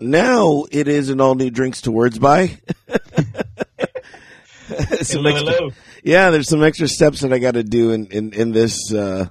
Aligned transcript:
Now 0.00 0.64
it 0.70 0.86
is 0.88 1.08
an 1.10 1.20
all 1.20 1.34
new 1.34 1.50
drinks 1.50 1.82
to 1.82 1.90
words 1.90 2.18
by. 2.18 2.58
Some 5.02 5.24
Hello, 5.24 5.30
extra- 5.30 5.52
hello. 5.54 5.70
yeah, 6.04 6.28
there's 6.30 6.48
some 6.48 6.62
extra 6.62 6.88
steps 6.88 7.20
that 7.20 7.32
I 7.32 7.38
got 7.38 7.52
to 7.54 7.62
do 7.64 7.90
in 7.92 8.06
in, 8.08 8.32
in 8.34 8.52
this 8.52 8.92
uh, 8.92 9.26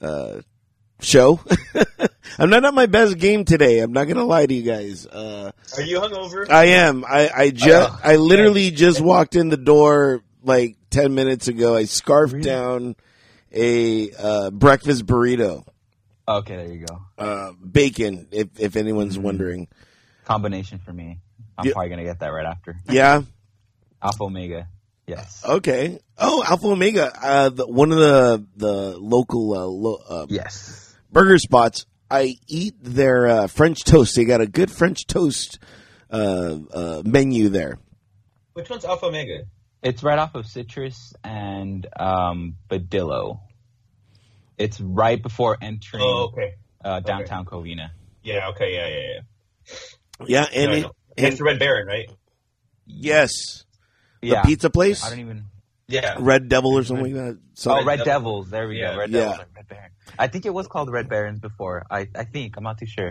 uh, 0.00 0.40
show. 1.00 1.40
I'm 2.38 2.50
not 2.50 2.64
at 2.66 2.74
my 2.74 2.84
best 2.84 3.16
game 3.18 3.46
today. 3.46 3.78
I'm 3.80 3.92
not 3.94 4.08
gonna 4.08 4.24
lie 4.26 4.44
to 4.44 4.52
you 4.54 4.62
guys. 4.62 5.06
Uh, 5.06 5.52
Are 5.74 5.82
you 5.82 6.00
hungover? 6.00 6.50
I 6.50 6.66
am. 6.66 7.02
I 7.08 7.30
I 7.34 7.50
just 7.50 7.90
I 8.04 8.16
literally 8.16 8.70
just 8.70 9.00
walked 9.00 9.36
in 9.36 9.48
the 9.48 9.56
door 9.56 10.22
like 10.42 10.76
ten 10.90 11.14
minutes 11.14 11.48
ago. 11.48 11.74
I 11.74 11.84
scarfed 11.84 12.42
down 12.42 12.94
a 13.50 14.10
uh, 14.12 14.50
breakfast 14.50 15.06
burrito, 15.06 15.64
Okay, 16.28 16.56
there 16.56 16.72
you 16.72 16.84
go. 16.86 17.00
uh, 17.16 17.52
bacon. 17.52 18.28
If 18.32 18.48
if 18.60 18.76
anyone's 18.76 19.18
wondering, 19.18 19.66
Combination 20.28 20.78
for 20.78 20.92
me. 20.92 21.18
I'm 21.56 21.66
Yeah. 21.66 21.72
probably 21.72 21.88
gonna 21.90 22.04
get 22.04 22.20
that 22.20 22.28
right 22.28 22.46
after. 22.46 22.76
yeah. 22.90 23.22
Alpha 24.02 24.22
Omega. 24.24 24.68
Yes. 25.06 25.42
Okay. 25.44 25.98
Oh, 26.18 26.44
Alpha 26.46 26.66
Omega. 26.68 27.10
Uh, 27.20 27.48
the, 27.48 27.66
one 27.66 27.90
of 27.92 27.98
the 27.98 28.46
the 28.56 28.98
local 28.98 29.54
uh, 29.54 29.64
lo, 29.64 29.98
uh, 30.08 30.26
Yes. 30.28 30.94
burger 31.10 31.38
spots. 31.38 31.86
I 32.10 32.36
eat 32.46 32.74
their 32.82 33.26
uh, 33.26 33.46
French 33.48 33.84
toast. 33.84 34.16
They 34.16 34.24
got 34.24 34.40
a 34.40 34.46
good 34.46 34.70
French 34.70 35.06
toast 35.06 35.58
uh, 36.10 36.56
uh, 36.72 37.02
menu 37.04 37.48
there. 37.48 37.78
Which 38.54 38.68
one's 38.70 38.84
Alpha 38.84 39.06
Omega? 39.06 39.44
It's 39.82 40.02
right 40.02 40.18
off 40.18 40.34
of 40.34 40.46
Citrus 40.46 41.12
and 41.24 41.86
um, 41.98 42.56
Badillo. 42.70 43.40
It's 44.58 44.80
right 44.80 45.22
before 45.22 45.56
entering 45.60 46.02
Oh, 46.04 46.30
okay. 46.32 46.54
uh, 46.84 47.00
downtown 47.00 47.44
Covina. 47.44 47.90
Yeah, 48.22 48.48
okay, 48.50 48.74
yeah, 48.74 48.88
yeah, 48.88 49.14
yeah. 49.14 49.74
Yeah, 50.26 50.46
and, 50.52 50.70
No, 50.70 50.76
it, 50.76 50.80
no. 50.82 50.90
and 51.16 51.26
It's 51.28 51.38
the 51.38 51.44
Red 51.44 51.58
Baron, 51.58 51.86
right? 51.86 52.10
yes, 52.86 53.64
the 54.20 54.28
Yeah. 54.28 54.42
pizza 54.42 54.70
place, 54.70 55.04
I 55.04 55.10
don't 55.10 55.20
even. 55.20 55.44
Yeah. 55.90 56.16
Red 56.18 56.48
Devil 56.48 56.76
or 56.76 56.84
something 56.84 57.14
like 57.14 57.14
that. 57.14 57.38
So, 57.54 57.70
Oh, 57.72 57.84
Red 57.84 57.98
Devil. 58.04 58.04
Devils. 58.42 58.50
There 58.50 58.68
we 58.68 58.78
Yeah. 58.78 58.92
go. 58.92 58.98
Red 58.98 59.10
Yeah. 59.10 59.20
Devils. 59.20 59.38
Red 59.56 59.68
Baron. 59.68 59.90
I 60.18 60.26
think 60.26 60.44
it 60.44 60.52
was 60.52 60.66
called 60.66 60.90
Red 60.90 61.08
Barons 61.08 61.38
before. 61.40 61.86
I, 61.90 62.08
I 62.14 62.24
think. 62.24 62.56
I'm 62.58 62.64
not 62.64 62.78
too 62.78 62.84
sure. 62.86 63.08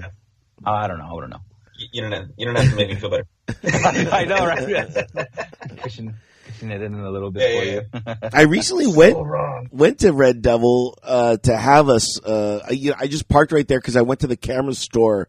Uh, 0.65 0.69
I 0.71 0.87
don't 0.87 0.99
know. 0.99 1.05
I 1.17 1.21
don't 1.21 1.29
know. 1.31 1.41
You, 1.77 1.87
you 1.93 2.01
don't 2.01 2.11
have, 2.11 2.27
you 2.37 2.45
don't 2.45 2.55
have 2.55 2.69
to 2.69 2.75
make 2.75 2.89
me 2.89 2.95
feel 2.95 3.09
better. 3.09 3.27
I 4.11 4.25
know, 4.25 4.45
right? 4.45 5.07
Pushing, 5.77 6.13
pushing 6.45 6.69
it 6.71 6.81
in 6.83 6.93
a 6.99 7.09
little 7.09 7.31
bit 7.31 7.41
Yeah, 7.51 7.81
for 8.01 8.01
you. 8.21 8.29
I 8.33 8.41
recently 8.43 8.85
went 8.87 9.17
wrong. 9.17 9.69
went 9.71 9.99
to 9.99 10.11
Red 10.13 10.41
Devil 10.43 10.97
uh, 11.01 11.37
to 11.37 11.57
have 11.57 11.89
us. 11.89 12.21
Uh, 12.21 12.59
I- 12.67 12.71
you 12.73 12.91
know, 12.91 12.97
I 12.99 13.07
just 13.07 13.27
parked 13.27 13.51
right 13.51 13.67
there 13.67 13.79
because 13.79 13.95
I 13.95 14.01
went 14.03 14.19
to 14.19 14.27
the 14.27 14.37
camera 14.37 14.73
store 14.75 15.27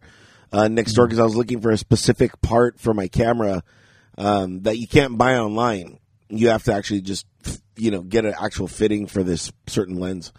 uh, 0.51 0.67
next 0.67 0.93
door 0.93 1.05
because 1.07 1.19
I 1.19 1.23
was 1.23 1.35
looking 1.35 1.61
for 1.61 1.71
a 1.71 1.77
specific 1.77 2.41
part 2.41 2.79
for 2.79 2.93
my 2.93 3.07
camera 3.07 3.63
um, 4.17 4.61
that 4.63 4.77
you 4.77 4.87
can't 4.87 5.17
buy 5.17 5.37
online. 5.37 5.99
You 6.29 6.49
have 6.49 6.63
to 6.63 6.73
actually 6.73 7.01
just 7.01 7.25
you 7.75 7.91
know 7.91 8.01
get 8.01 8.25
an 8.25 8.33
actual 8.39 8.67
fitting 8.67 9.07
for 9.07 9.23
this 9.23 9.51
certain 9.67 9.95
lens. 9.99 10.31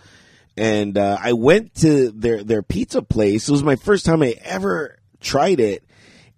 And 0.56 0.98
uh, 0.98 1.16
I 1.20 1.32
went 1.32 1.74
to 1.76 2.10
their 2.10 2.44
their 2.44 2.62
pizza 2.62 3.02
place. 3.02 3.48
It 3.48 3.52
was 3.52 3.62
my 3.62 3.76
first 3.76 4.04
time 4.04 4.22
I 4.22 4.34
ever 4.42 4.98
tried 5.20 5.60
it, 5.60 5.84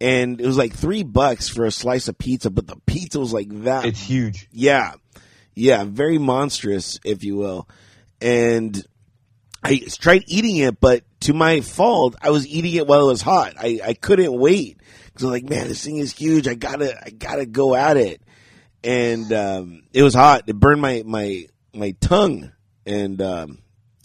and 0.00 0.40
it 0.40 0.46
was 0.46 0.56
like 0.58 0.74
three 0.74 1.02
bucks 1.02 1.48
for 1.48 1.64
a 1.64 1.72
slice 1.72 2.08
of 2.08 2.18
pizza. 2.18 2.50
But 2.50 2.66
the 2.66 2.76
pizza 2.86 3.18
was 3.18 3.32
like 3.32 3.48
that 3.64 3.84
It's 3.86 4.00
huge. 4.00 4.48
yeah. 4.52 4.94
Yeah, 5.54 5.84
very 5.84 6.16
monstrous, 6.16 6.98
if 7.04 7.24
you 7.24 7.36
will. 7.36 7.68
And 8.22 8.82
I 9.62 9.78
tried 9.78 10.24
eating 10.26 10.56
it, 10.56 10.80
but 10.80 11.04
to 11.20 11.32
my 11.32 11.60
fault, 11.60 12.16
I 12.20 12.30
was 12.30 12.46
eating 12.46 12.74
it 12.74 12.86
while 12.86 13.08
it 13.08 13.12
was 13.12 13.22
hot. 13.22 13.54
I, 13.58 13.80
I 13.84 13.94
couldn't 13.94 14.32
wait. 14.32 14.78
Cause 15.14 15.24
I'm 15.24 15.30
like, 15.30 15.48
man, 15.48 15.68
this 15.68 15.84
thing 15.84 15.98
is 15.98 16.12
huge. 16.12 16.48
I 16.48 16.54
gotta, 16.54 16.98
I 17.04 17.10
gotta 17.10 17.46
go 17.46 17.74
at 17.74 17.96
it. 17.96 18.22
And, 18.82 19.32
um, 19.32 19.82
it 19.92 20.02
was 20.02 20.14
hot. 20.14 20.44
It 20.46 20.56
burned 20.56 20.80
my, 20.80 21.02
my, 21.04 21.46
my 21.74 21.92
tongue. 22.00 22.50
And, 22.86 23.20
um, 23.22 23.58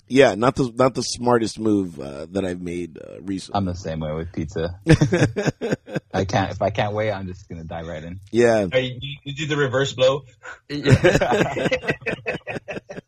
yeah, 0.07 0.35
not 0.35 0.55
the, 0.55 0.71
not 0.75 0.93
the 0.93 1.01
smartest 1.01 1.59
move, 1.59 1.99
uh, 1.99 2.27
that 2.31 2.45
I've 2.45 2.61
made, 2.61 2.99
uh, 2.99 3.21
recently. 3.21 3.57
I'm 3.57 3.65
the 3.65 3.73
same 3.73 3.99
way 3.99 4.13
with 4.13 4.31
pizza. 4.33 4.79
I 6.13 6.25
can't. 6.25 6.51
If 6.51 6.61
I 6.61 6.69
can't 6.69 6.93
wait, 6.93 7.11
I'm 7.11 7.27
just 7.27 7.49
gonna 7.49 7.63
dive 7.63 7.87
right 7.87 8.03
in. 8.03 8.19
yeah. 8.31 8.67
Are 8.71 8.79
you, 8.79 8.99
you 9.23 9.33
do 9.33 9.47
the 9.47 9.57
reverse 9.57 9.93
blow? 9.93 10.23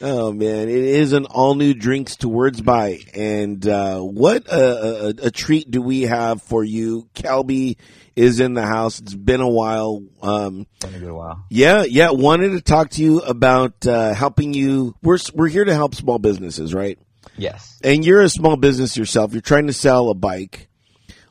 Oh 0.00 0.32
man, 0.32 0.68
it 0.68 0.74
is 0.76 1.12
an 1.12 1.24
all 1.26 1.54
new 1.54 1.72
drinks 1.72 2.16
to 2.16 2.28
words 2.28 2.60
by, 2.60 3.00
and 3.14 3.66
uh, 3.66 4.00
what 4.00 4.46
a, 4.46 5.06
a, 5.06 5.08
a 5.26 5.30
treat 5.30 5.70
do 5.70 5.80
we 5.80 6.02
have 6.02 6.42
for 6.42 6.62
you? 6.62 7.08
Calby 7.14 7.76
is 8.14 8.40
in 8.40 8.54
the 8.54 8.66
house. 8.66 9.00
It's 9.00 9.14
been 9.14 9.40
a 9.40 9.48
while. 9.48 10.02
Um, 10.22 10.66
Been 10.80 10.94
a 10.94 10.98
good 10.98 11.12
while. 11.12 11.44
yeah, 11.50 11.84
yeah. 11.84 12.10
Wanted 12.10 12.50
to 12.50 12.60
talk 12.60 12.90
to 12.90 13.02
you 13.02 13.20
about 13.20 13.86
uh, 13.86 14.12
helping 14.12 14.52
you. 14.52 14.94
We're 15.02 15.18
we're 15.34 15.48
here 15.48 15.64
to 15.64 15.74
help 15.74 15.94
small 15.94 16.18
businesses, 16.18 16.74
right? 16.74 16.98
Yes. 17.38 17.78
And 17.82 18.04
you're 18.04 18.22
a 18.22 18.28
small 18.28 18.56
business 18.56 18.96
yourself. 18.96 19.32
You're 19.32 19.42
trying 19.42 19.66
to 19.66 19.72
sell 19.72 20.10
a 20.10 20.14
bike. 20.14 20.68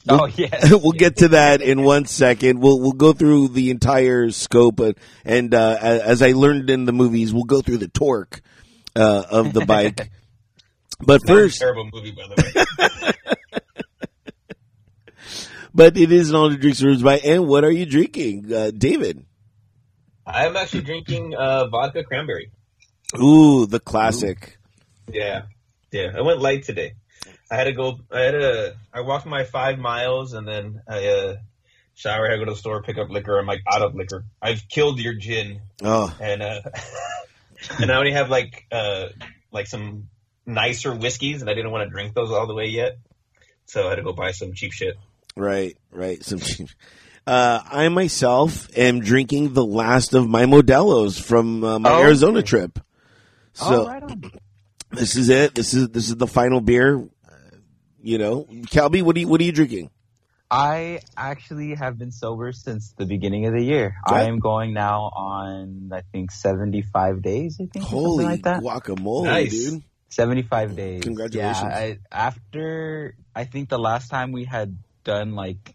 Oh 0.07 0.25
yes. 0.25 0.71
we'll 0.71 0.91
get 0.91 1.17
to 1.17 1.29
that 1.29 1.61
in 1.61 1.83
one 1.83 2.05
second. 2.05 2.59
We'll 2.59 2.79
we'll 2.79 2.91
go 2.91 3.13
through 3.13 3.49
the 3.49 3.71
entire 3.71 4.29
scope, 4.31 4.79
and, 4.79 4.95
and 5.23 5.53
uh, 5.53 5.77
as 5.81 6.21
I 6.21 6.33
learned 6.33 6.69
in 6.69 6.85
the 6.85 6.93
movies, 6.93 7.33
we'll 7.33 7.43
go 7.43 7.61
through 7.61 7.77
the 7.77 7.87
torque 7.87 8.41
uh, 8.95 9.23
of 9.29 9.53
the 9.53 9.65
bike. 9.65 10.11
But 10.99 11.23
a 11.23 11.27
first, 11.27 11.59
terrible 11.59 11.89
movie, 11.91 12.11
by 12.11 12.23
the 12.27 13.15
way. 13.21 13.61
but 15.73 15.97
it 15.97 16.11
is 16.11 16.29
an 16.29 16.35
all 16.35 16.49
new 16.49 16.57
drinks 16.57 16.81
Rooms 16.81 17.01
by. 17.01 17.17
And 17.17 17.47
what 17.47 17.63
are 17.63 17.71
you 17.71 17.85
drinking, 17.85 18.53
uh, 18.53 18.71
David? 18.71 19.25
I'm 20.25 20.55
actually 20.55 20.81
drinking 20.81 21.35
uh, 21.35 21.67
vodka 21.67 22.03
cranberry. 22.03 22.51
Ooh, 23.19 23.65
the 23.65 23.79
classic. 23.79 24.57
Yeah, 25.11 25.43
yeah. 25.91 26.13
I 26.17 26.21
went 26.21 26.41
light 26.41 26.63
today. 26.63 26.93
I 27.51 27.55
had 27.55 27.65
to 27.65 27.73
go. 27.73 27.99
I 28.11 28.19
had 28.21 28.31
to. 28.31 28.75
I 28.93 29.01
walked 29.01 29.25
my 29.25 29.43
five 29.43 29.77
miles 29.77 30.33
and 30.33 30.47
then 30.47 30.81
I 30.87 31.07
uh, 31.07 31.35
shower. 31.93 32.31
I 32.31 32.37
go 32.37 32.45
to 32.45 32.51
the 32.51 32.57
store 32.57 32.81
pick 32.81 32.97
up 32.97 33.09
liquor. 33.09 33.37
I'm 33.37 33.45
like 33.45 33.61
out 33.71 33.81
of 33.81 33.93
liquor. 33.95 34.25
I've 34.41 34.67
killed 34.67 34.99
your 34.99 35.13
gin 35.13 35.61
Oh, 35.83 36.15
and 36.19 36.41
uh, 36.41 36.61
and 37.79 37.91
I 37.91 37.95
only 37.97 38.11
have 38.13 38.29
like 38.29 38.65
uh 38.71 39.07
like 39.51 39.67
some 39.67 40.09
nicer 40.45 40.93
whiskeys 40.95 41.41
and 41.41 41.49
I 41.49 41.53
didn't 41.53 41.71
want 41.71 41.87
to 41.87 41.89
drink 41.89 42.13
those 42.13 42.31
all 42.31 42.47
the 42.47 42.53
way 42.55 42.65
yet. 42.65 42.97
So 43.67 43.85
I 43.87 43.89
had 43.89 43.95
to 43.95 44.03
go 44.03 44.13
buy 44.13 44.31
some 44.31 44.53
cheap 44.53 44.71
shit. 44.73 44.95
right, 45.35 45.77
right. 45.91 46.23
Some. 46.23 46.39
Cheap. 46.39 46.69
Uh, 47.27 47.59
I 47.65 47.89
myself 47.89 48.67
am 48.77 48.99
drinking 48.99 49.53
the 49.55 49.65
last 49.65 50.13
of 50.13 50.29
my 50.29 50.43
Modelo's 50.45 51.17
from 51.17 51.63
uh, 51.63 51.79
my 51.79 51.89
Oh, 51.91 52.01
Arizona 52.03 52.37
okay. 52.37 52.45
trip. 52.45 52.77
So 53.53 53.81
oh, 53.81 53.87
right 53.87 54.03
on. 54.03 54.31
this 54.91 55.15
is 55.15 55.29
it. 55.29 55.55
This 55.55 55.73
is 55.73 55.89
this 55.89 56.07
is 56.09 56.15
the 56.17 56.27
final 56.27 56.61
beer. 56.61 57.03
You 58.05 58.19
know, 58.19 58.43
Calby, 58.69 59.01
what 59.01 59.15
are 59.15 59.19
you 59.19 59.27
what 59.27 59.41
are 59.41 59.43
you 59.43 59.51
drinking? 59.51 59.89
I 60.51 60.99
actually 61.17 61.73
have 61.73 61.97
been 61.97 62.11
sober 62.11 62.51
since 62.51 62.93
the 62.95 63.07
beginning 63.07 63.47
of 63.47 63.53
the 63.53 63.63
year. 63.63 63.95
Okay. 64.07 64.15
I 64.19 64.23
am 64.25 64.37
going 64.37 64.73
now 64.75 65.05
on 65.15 65.89
I 65.91 66.01
think 66.11 66.29
75 66.31 67.23
days. 67.23 67.57
I 67.59 67.65
think 67.65 67.85
or 67.85 67.89
Holy 67.89 68.25
like 68.25 68.43
that. 68.43 68.61
guacamole, 68.61 69.23
Nice. 69.23 69.71
dude! 69.71 69.83
75 70.09 70.75
days. 70.75 71.01
Congratulations. 71.01 71.63
Yeah, 71.63 71.75
I, 71.75 71.97
after 72.11 73.15
I 73.35 73.45
think 73.45 73.69
the 73.69 73.79
last 73.79 74.09
time 74.09 74.31
we 74.31 74.45
had 74.45 74.77
done 75.03 75.33
like 75.33 75.73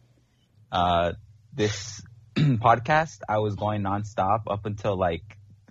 uh 0.71 1.15
this 1.53 2.01
podcast, 2.37 3.19
I 3.29 3.39
was 3.39 3.57
going 3.57 3.83
nonstop 3.83 4.43
up 4.49 4.67
until 4.67 4.97
like 4.97 5.25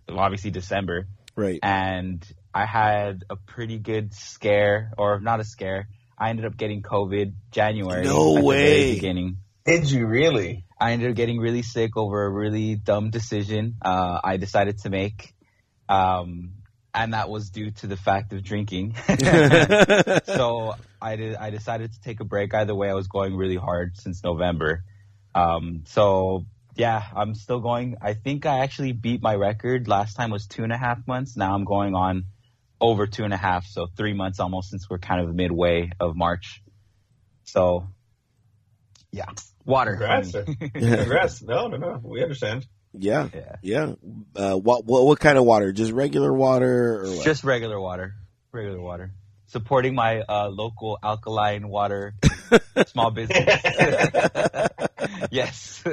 obviously 0.09 0.51
December, 0.51 1.07
Right. 1.37 1.59
and 1.63 2.21
I 2.53 2.65
had 2.65 3.23
a 3.29 3.37
pretty 3.37 3.79
good 3.79 4.13
scare, 4.13 4.91
or 4.97 5.21
not 5.21 5.39
a 5.39 5.45
scare. 5.45 5.87
I 6.19 6.29
ended 6.29 6.45
up 6.45 6.57
getting 6.57 6.81
COVID 6.81 7.33
January. 7.51 8.03
No 8.03 8.35
at 8.35 8.41
the 8.41 8.45
way. 8.45 8.93
beginning. 8.95 9.37
Did 9.65 9.89
you 9.89 10.07
really? 10.07 10.65
I 10.79 10.93
ended 10.93 11.11
up 11.11 11.15
getting 11.15 11.39
really 11.39 11.61
sick 11.61 11.95
over 11.95 12.25
a 12.25 12.29
really 12.29 12.75
dumb 12.75 13.09
decision 13.09 13.75
uh, 13.81 14.19
I 14.23 14.37
decided 14.37 14.79
to 14.79 14.89
make. 14.89 15.33
Um, 15.87 16.53
and 16.93 17.13
that 17.13 17.29
was 17.29 17.49
due 17.49 17.71
to 17.71 17.87
the 17.87 17.97
fact 17.97 18.33
of 18.33 18.43
drinking. 18.43 18.95
so 20.25 20.75
I 21.01 21.15
did, 21.15 21.35
I 21.35 21.49
decided 21.49 21.93
to 21.93 22.01
take 22.01 22.19
a 22.19 22.25
break. 22.25 22.53
Either 22.53 22.75
way, 22.75 22.89
I 22.89 22.93
was 22.93 23.07
going 23.07 23.35
really 23.35 23.55
hard 23.55 23.97
since 23.97 24.23
November. 24.23 24.83
Um, 25.35 25.83
so 25.85 26.45
yeah, 26.75 27.03
I'm 27.15 27.35
still 27.35 27.59
going. 27.59 27.97
I 28.01 28.13
think 28.13 28.45
I 28.45 28.59
actually 28.59 28.93
beat 28.93 29.21
my 29.21 29.35
record. 29.35 29.87
Last 29.87 30.15
time 30.15 30.31
was 30.31 30.47
two 30.47 30.63
and 30.63 30.71
a 30.71 30.77
half 30.77 31.05
months. 31.07 31.35
Now 31.35 31.53
I'm 31.53 31.65
going 31.65 31.93
on 31.93 32.25
over 32.81 33.07
two 33.07 33.23
and 33.23 33.33
a 33.33 33.37
half. 33.37 33.65
So 33.65 33.87
three 33.97 34.13
months 34.13 34.39
almost 34.39 34.69
since 34.69 34.89
we're 34.89 34.99
kind 34.99 35.21
of 35.27 35.33
midway 35.35 35.91
of 35.99 36.15
March. 36.15 36.61
So 37.45 37.87
yeah, 39.11 39.25
water. 39.65 39.91
Congrats. 39.91 40.31
Congrats. 40.73 41.41
No, 41.41 41.67
no, 41.67 41.77
no. 41.77 41.99
We 42.03 42.21
understand. 42.21 42.67
yeah, 42.93 43.27
Yeah. 43.33 43.55
yeah. 43.61 43.93
Uh, 44.35 44.55
what, 44.55 44.85
what 44.85 45.05
what 45.05 45.19
kind 45.19 45.37
of 45.37 45.45
water? 45.45 45.71
Just 45.71 45.91
regular 45.91 46.33
water, 46.33 47.01
or 47.03 47.15
what? 47.15 47.25
Just 47.25 47.43
regular 47.43 47.79
water. 47.79 48.13
Regular 48.51 48.79
water. 48.79 49.11
Supporting 49.47 49.95
my 49.95 50.21
uh, 50.21 50.49
local 50.49 50.99
alkaline 51.01 51.67
water 51.69 52.13
small 52.87 53.09
business. 53.09 53.47
yes. 55.31 55.83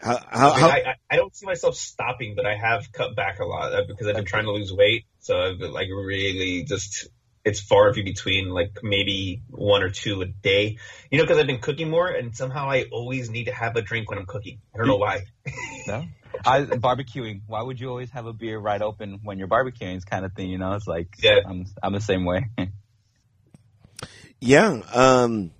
How, 0.00 0.18
how, 0.30 0.50
I, 0.50 0.52
mean, 0.52 0.60
how, 0.60 0.68
I, 0.68 0.72
I- 0.90 0.94
I 1.12 1.16
don't 1.16 1.34
see 1.34 1.44
myself 1.44 1.74
stopping, 1.74 2.34
but 2.36 2.46
I 2.46 2.54
have 2.56 2.92
cut 2.92 3.16
back 3.16 3.40
a 3.40 3.44
lot 3.44 3.72
uh, 3.72 3.82
because 3.86 4.06
I've 4.06 4.14
been 4.14 4.24
trying 4.24 4.44
to 4.44 4.52
lose 4.52 4.72
weight. 4.72 5.04
So 5.18 5.36
I've 5.38 5.58
been, 5.58 5.72
like 5.72 5.88
really 5.88 6.64
just 6.64 7.08
it's 7.44 7.60
far 7.60 7.86
and 7.86 7.94
few 7.94 8.04
between, 8.04 8.48
like 8.50 8.78
maybe 8.82 9.42
one 9.48 9.82
or 9.82 9.90
two 9.90 10.20
a 10.22 10.26
day. 10.26 10.78
You 11.10 11.18
know, 11.18 11.24
because 11.24 11.38
I've 11.38 11.46
been 11.46 11.60
cooking 11.60 11.90
more, 11.90 12.08
and 12.08 12.36
somehow 12.36 12.70
I 12.70 12.84
always 12.92 13.30
need 13.30 13.44
to 13.44 13.52
have 13.52 13.76
a 13.76 13.82
drink 13.82 14.10
when 14.10 14.18
I'm 14.18 14.26
cooking. 14.26 14.60
I 14.74 14.78
don't 14.78 14.86
know 14.88 14.96
why. 14.96 15.22
No. 15.86 16.04
I, 16.44 16.62
barbecuing. 16.62 17.40
Why 17.46 17.62
would 17.62 17.80
you 17.80 17.88
always 17.88 18.10
have 18.10 18.26
a 18.26 18.32
beer 18.32 18.58
right 18.58 18.80
open 18.80 19.20
when 19.24 19.38
you're 19.38 19.48
barbecuing? 19.48 19.96
It's 19.96 20.04
kind 20.04 20.24
of 20.24 20.32
thing, 20.34 20.50
you 20.50 20.58
know. 20.58 20.74
It's 20.74 20.86
like 20.86 21.08
Yeah. 21.18 21.40
I'm 21.44 21.64
I'm 21.82 21.92
the 21.92 22.00
same 22.00 22.24
way. 22.24 22.50
yeah. 24.40 24.80
Um, 24.92 25.50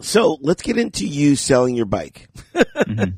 so 0.00 0.38
let's 0.40 0.62
get 0.62 0.76
into 0.76 1.06
you 1.06 1.36
selling 1.36 1.74
your 1.74 1.86
bike. 1.86 2.28
Mhm. 2.54 3.14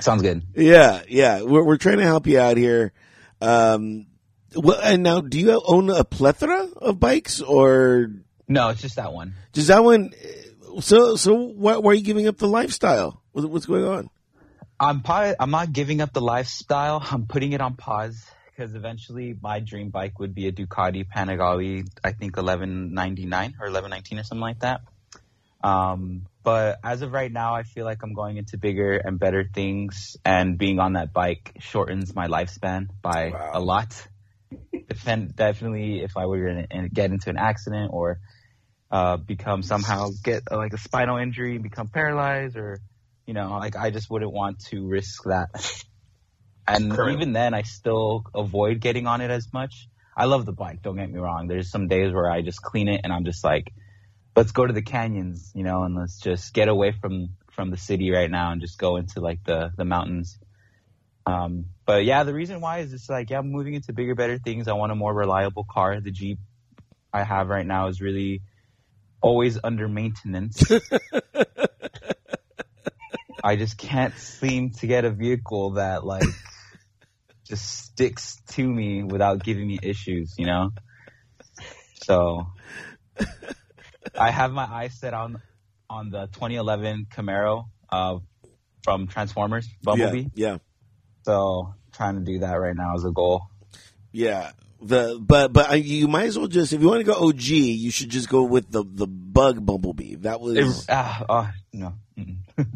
Sounds 0.00 0.22
good. 0.22 0.42
Yeah, 0.56 1.02
yeah. 1.08 1.42
We're 1.42 1.64
we're 1.64 1.76
trying 1.76 1.98
to 1.98 2.04
help 2.04 2.26
you 2.26 2.38
out 2.40 2.56
here. 2.56 2.92
Um, 3.40 4.06
well, 4.54 4.80
and 4.82 5.02
now, 5.02 5.20
do 5.20 5.38
you 5.40 5.60
own 5.64 5.90
a 5.90 6.04
plethora 6.04 6.66
of 6.76 6.98
bikes, 7.00 7.40
or 7.40 8.10
No, 8.48 8.68
it's 8.70 8.82
just 8.82 8.96
that 8.96 9.12
one. 9.12 9.34
does 9.52 9.68
that 9.68 9.82
one? 9.84 10.12
So, 10.80 11.16
so 11.16 11.34
why, 11.34 11.76
why 11.76 11.92
are 11.92 11.94
you 11.94 12.02
giving 12.02 12.26
up 12.26 12.38
the 12.38 12.48
lifestyle? 12.48 13.22
What's 13.32 13.66
going 13.66 13.84
on? 13.84 14.10
I'm 14.80 15.02
probably, 15.02 15.34
I'm 15.38 15.50
not 15.50 15.72
giving 15.72 16.00
up 16.00 16.12
the 16.12 16.20
lifestyle. 16.20 17.02
I'm 17.10 17.26
putting 17.26 17.52
it 17.52 17.60
on 17.60 17.74
pause 17.76 18.24
because 18.46 18.74
eventually 18.74 19.36
my 19.40 19.60
dream 19.60 19.90
bike 19.90 20.18
would 20.18 20.34
be 20.34 20.48
a 20.48 20.52
Ducati 20.52 21.06
Panigale. 21.08 21.86
I 22.04 22.12
think 22.12 22.36
1199 22.36 23.54
or 23.60 23.66
1119 23.70 24.18
or 24.18 24.22
something 24.24 24.40
like 24.40 24.60
that. 24.60 24.80
Um, 25.62 26.26
but 26.42 26.78
as 26.82 27.02
of 27.02 27.12
right 27.12 27.30
now, 27.30 27.54
I 27.54 27.62
feel 27.62 27.84
like 27.84 28.02
I'm 28.02 28.14
going 28.14 28.36
into 28.36 28.58
bigger 28.58 28.96
and 28.96 29.18
better 29.18 29.44
things, 29.44 30.16
and 30.24 30.58
being 30.58 30.80
on 30.80 30.94
that 30.94 31.12
bike 31.12 31.52
shortens 31.60 32.14
my 32.14 32.26
lifespan 32.26 32.88
by 33.00 33.30
Wow. 33.30 33.50
a 33.54 33.60
lot. 33.60 34.06
Definitely, 34.88 36.02
if 36.02 36.16
I 36.16 36.26
were 36.26 36.52
to 36.52 36.66
in- 36.70 36.88
get 36.92 37.10
into 37.10 37.30
an 37.30 37.36
accident 37.38 37.90
or 37.92 38.18
uh, 38.90 39.16
become 39.16 39.62
somehow 39.62 40.08
get 40.22 40.42
uh, 40.50 40.56
like 40.56 40.72
a 40.72 40.78
spinal 40.78 41.16
injury, 41.16 41.54
and 41.54 41.62
become 41.62 41.88
paralyzed, 41.88 42.56
or 42.56 42.78
you 43.26 43.34
know, 43.34 43.50
like 43.58 43.76
I 43.76 43.90
just 43.90 44.10
wouldn't 44.10 44.32
want 44.32 44.58
to 44.70 44.86
risk 44.86 45.24
that. 45.24 45.48
And 46.64 46.92
Correct. 46.92 47.16
even 47.16 47.32
then, 47.32 47.54
I 47.54 47.62
still 47.62 48.22
avoid 48.34 48.80
getting 48.80 49.08
on 49.08 49.20
it 49.20 49.30
as 49.30 49.48
much. 49.52 49.88
I 50.16 50.26
love 50.26 50.46
the 50.46 50.52
bike. 50.52 50.80
Don't 50.80 50.96
get 50.96 51.10
me 51.10 51.18
wrong. 51.18 51.48
There's 51.48 51.70
some 51.70 51.88
days 51.88 52.12
where 52.12 52.30
I 52.30 52.42
just 52.42 52.62
clean 52.62 52.88
it 52.88 53.00
and 53.02 53.12
I'm 53.12 53.24
just 53.24 53.42
like, 53.42 53.72
let's 54.36 54.52
go 54.52 54.66
to 54.66 54.72
the 54.72 54.82
canyons, 54.82 55.50
you 55.54 55.64
know, 55.64 55.82
and 55.84 55.94
let's 55.94 56.18
just 56.18 56.52
get 56.54 56.68
away 56.68 56.92
from 56.92 57.30
from 57.50 57.70
the 57.70 57.76
city 57.76 58.10
right 58.10 58.30
now 58.30 58.50
and 58.52 58.60
just 58.60 58.78
go 58.78 58.96
into 58.96 59.20
like 59.20 59.44
the 59.44 59.72
the 59.76 59.84
mountains. 59.84 60.38
Um, 61.24 61.66
but 61.86 62.04
yeah, 62.04 62.24
the 62.24 62.34
reason 62.34 62.60
why 62.60 62.78
is 62.78 62.90
just 62.90 63.08
like, 63.08 63.30
yeah, 63.30 63.38
I'm 63.38 63.52
moving 63.52 63.74
into 63.74 63.92
bigger, 63.92 64.14
better 64.14 64.38
things. 64.38 64.66
I 64.66 64.72
want 64.72 64.90
a 64.90 64.96
more 64.96 65.14
reliable 65.14 65.64
car. 65.70 66.00
The 66.00 66.10
Jeep 66.10 66.38
I 67.12 67.22
have 67.22 67.48
right 67.48 67.66
now 67.66 67.88
is 67.88 68.00
really 68.00 68.42
always 69.20 69.58
under 69.62 69.86
maintenance. 69.88 70.62
I 73.44 73.56
just 73.56 73.76
can't 73.76 74.14
seem 74.14 74.70
to 74.70 74.86
get 74.86 75.04
a 75.04 75.10
vehicle 75.10 75.72
that 75.72 76.04
like 76.04 76.22
just 77.44 77.68
sticks 77.68 78.40
to 78.52 78.66
me 78.66 79.02
without 79.02 79.42
giving 79.42 79.66
me 79.66 79.78
issues, 79.82 80.34
you 80.38 80.46
know? 80.46 80.70
So 82.04 82.46
I 84.18 84.30
have 84.30 84.52
my 84.52 84.64
eyes 84.64 84.94
set 84.94 85.14
on 85.14 85.40
on 85.88 86.10
the 86.10 86.26
2011 86.32 87.06
Camaro 87.14 87.66
uh, 87.90 88.18
from 88.82 89.06
Transformers 89.06 89.68
Bumblebee. 89.82 90.26
Yeah, 90.34 90.52
yeah, 90.52 90.58
So 91.24 91.74
trying 91.92 92.14
to 92.14 92.20
do 92.20 92.40
that 92.40 92.54
right 92.54 92.74
now 92.74 92.94
as 92.94 93.04
a 93.04 93.10
goal. 93.10 93.42
yeah. 94.12 94.52
The 94.84 95.16
but 95.20 95.52
but 95.52 95.84
you 95.84 96.08
might 96.08 96.26
as 96.26 96.36
well 96.36 96.48
just 96.48 96.72
if 96.72 96.80
you 96.80 96.88
want 96.88 96.98
to 96.98 97.04
go 97.04 97.12
OG, 97.28 97.40
you 97.44 97.92
should 97.92 98.08
just 98.08 98.28
go 98.28 98.42
with 98.42 98.68
the 98.68 98.82
the 98.84 99.06
bug 99.06 99.64
bumblebee. 99.64 100.16
That 100.16 100.40
was 100.40 100.56
It, 100.56 100.86
ah, 100.88 101.24
oh, 101.28 101.50
no. 101.72 101.94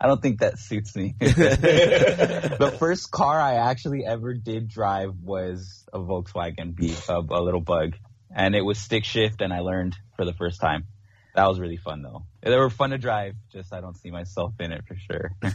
I 0.00 0.06
don't 0.06 0.22
think 0.22 0.40
that 0.40 0.58
suits 0.58 0.94
me. 0.94 1.16
the 1.18 2.76
first 2.78 3.10
car 3.10 3.40
I 3.40 3.54
actually 3.54 4.04
ever 4.04 4.34
did 4.34 4.68
drive 4.68 5.14
was 5.24 5.84
a 5.92 5.98
Volkswagen 5.98 6.76
Beat, 6.76 7.02
a, 7.08 7.16
a 7.18 7.42
little 7.42 7.62
bug. 7.62 7.96
And 8.30 8.54
it 8.54 8.60
was 8.60 8.78
stick 8.78 9.04
shift 9.04 9.40
and 9.40 9.52
I 9.52 9.60
learned 9.60 9.96
for 10.16 10.24
the 10.24 10.32
first 10.34 10.60
time. 10.60 10.86
That 11.34 11.46
was 11.46 11.60
really 11.60 11.76
fun 11.76 12.02
though. 12.02 12.24
They 12.42 12.56
were 12.56 12.70
fun 12.70 12.90
to 12.90 12.98
drive, 12.98 13.34
just 13.52 13.72
I 13.72 13.80
don't 13.80 13.96
see 13.96 14.10
myself 14.10 14.54
in 14.58 14.72
it 14.72 14.84
for 14.86 14.96
sure. 14.96 15.32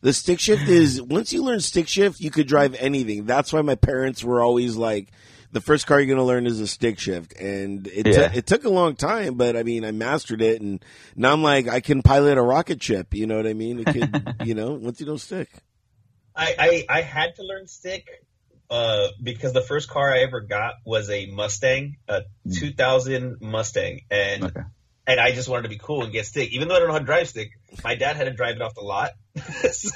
The 0.00 0.12
stick 0.12 0.38
shift 0.38 0.68
is 0.68 1.00
once 1.00 1.32
you 1.32 1.42
learn 1.42 1.60
stick 1.60 1.88
shift, 1.88 2.20
you 2.20 2.30
could 2.30 2.46
drive 2.46 2.74
anything. 2.78 3.24
That's 3.24 3.52
why 3.54 3.62
my 3.62 3.74
parents 3.76 4.22
were 4.22 4.42
always 4.42 4.76
like, 4.76 5.08
the 5.52 5.62
first 5.62 5.86
car 5.86 5.98
you're 5.98 6.08
going 6.08 6.18
to 6.18 6.24
learn 6.24 6.46
is 6.46 6.60
a 6.60 6.66
stick 6.66 6.98
shift, 6.98 7.32
and 7.40 7.86
it 7.86 8.06
Yeah. 8.06 8.24
took 8.28 8.36
it 8.36 8.46
took 8.46 8.64
a 8.64 8.68
long 8.68 8.96
time, 8.96 9.34
but 9.36 9.56
I 9.56 9.62
mean, 9.62 9.84
I 9.84 9.92
mastered 9.92 10.42
it, 10.42 10.60
and 10.60 10.84
now 11.16 11.32
I'm 11.32 11.42
like, 11.44 11.68
I 11.68 11.80
can 11.80 12.02
pilot 12.02 12.36
a 12.36 12.42
rocket 12.42 12.82
ship. 12.82 13.14
You 13.14 13.26
know 13.26 13.36
what 13.36 13.46
I 13.46 13.54
mean? 13.54 13.78
It 13.78 13.86
could, 13.86 14.34
you 14.42 14.54
know, 14.54 14.72
once 14.72 15.00
you 15.00 15.06
know 15.06 15.16
stick. 15.16 15.48
I, 16.36 16.84
I 16.88 16.98
I 16.98 17.00
had 17.02 17.36
to 17.36 17.44
learn 17.44 17.66
stick 17.68 18.06
uh, 18.70 19.08
because 19.22 19.52
the 19.52 19.60
first 19.60 19.88
car 19.88 20.12
I 20.12 20.20
ever 20.20 20.40
got 20.40 20.74
was 20.84 21.10
a 21.10 21.26
Mustang, 21.26 21.96
a 22.08 22.22
2000 22.52 23.40
Mustang, 23.40 24.02
and 24.10 24.44
okay. 24.44 24.60
and 25.06 25.20
I 25.20 25.32
just 25.32 25.48
wanted 25.48 25.64
to 25.64 25.68
be 25.68 25.78
cool 25.78 26.02
and 26.02 26.12
get 26.12 26.26
stick. 26.26 26.52
Even 26.52 26.68
though 26.68 26.76
I 26.76 26.78
don't 26.78 26.88
know 26.88 26.94
how 26.94 27.00
to 27.00 27.04
drive 27.04 27.28
stick, 27.28 27.50
my 27.82 27.94
dad 27.94 28.16
had 28.16 28.24
to 28.24 28.32
drive 28.32 28.56
it 28.56 28.62
off 28.62 28.74
the 28.74 28.82
lot. 28.82 29.10
so, 29.72 29.90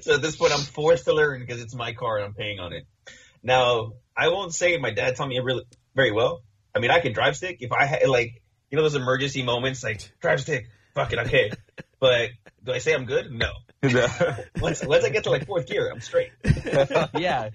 so 0.00 0.14
at 0.14 0.22
this 0.22 0.36
point, 0.36 0.52
I'm 0.52 0.60
forced 0.60 1.04
to 1.04 1.14
learn 1.14 1.40
because 1.40 1.60
it's 1.62 1.74
my 1.74 1.92
car 1.92 2.16
and 2.16 2.26
I'm 2.26 2.34
paying 2.34 2.58
on 2.58 2.72
it. 2.72 2.86
Now, 3.42 3.92
I 4.16 4.28
won't 4.28 4.52
say 4.54 4.76
my 4.78 4.90
dad 4.90 5.16
taught 5.16 5.28
me 5.28 5.38
really 5.38 5.64
very 5.94 6.12
well. 6.12 6.42
I 6.74 6.80
mean, 6.80 6.90
I 6.90 7.00
can 7.00 7.12
drive 7.12 7.36
stick 7.36 7.58
if 7.60 7.72
I 7.72 7.84
had 7.86 8.08
like 8.08 8.42
you 8.70 8.76
know 8.76 8.82
those 8.82 8.96
emergency 8.96 9.42
moments 9.42 9.82
like 9.82 10.10
drive 10.20 10.40
stick, 10.40 10.68
fuck 10.94 11.12
it, 11.12 11.18
okay. 11.20 11.52
But 11.98 12.28
do 12.62 12.72
I 12.72 12.78
say 12.78 12.92
I'm 12.92 13.06
good? 13.06 13.32
No. 13.32 13.50
Once 14.60 14.84
once 14.84 15.04
I 15.04 15.10
get 15.10 15.24
to 15.24 15.30
like 15.30 15.46
fourth 15.46 15.66
gear, 15.66 15.90
I'm 15.92 16.00
straight. 16.00 16.30
yeah. 17.14 17.50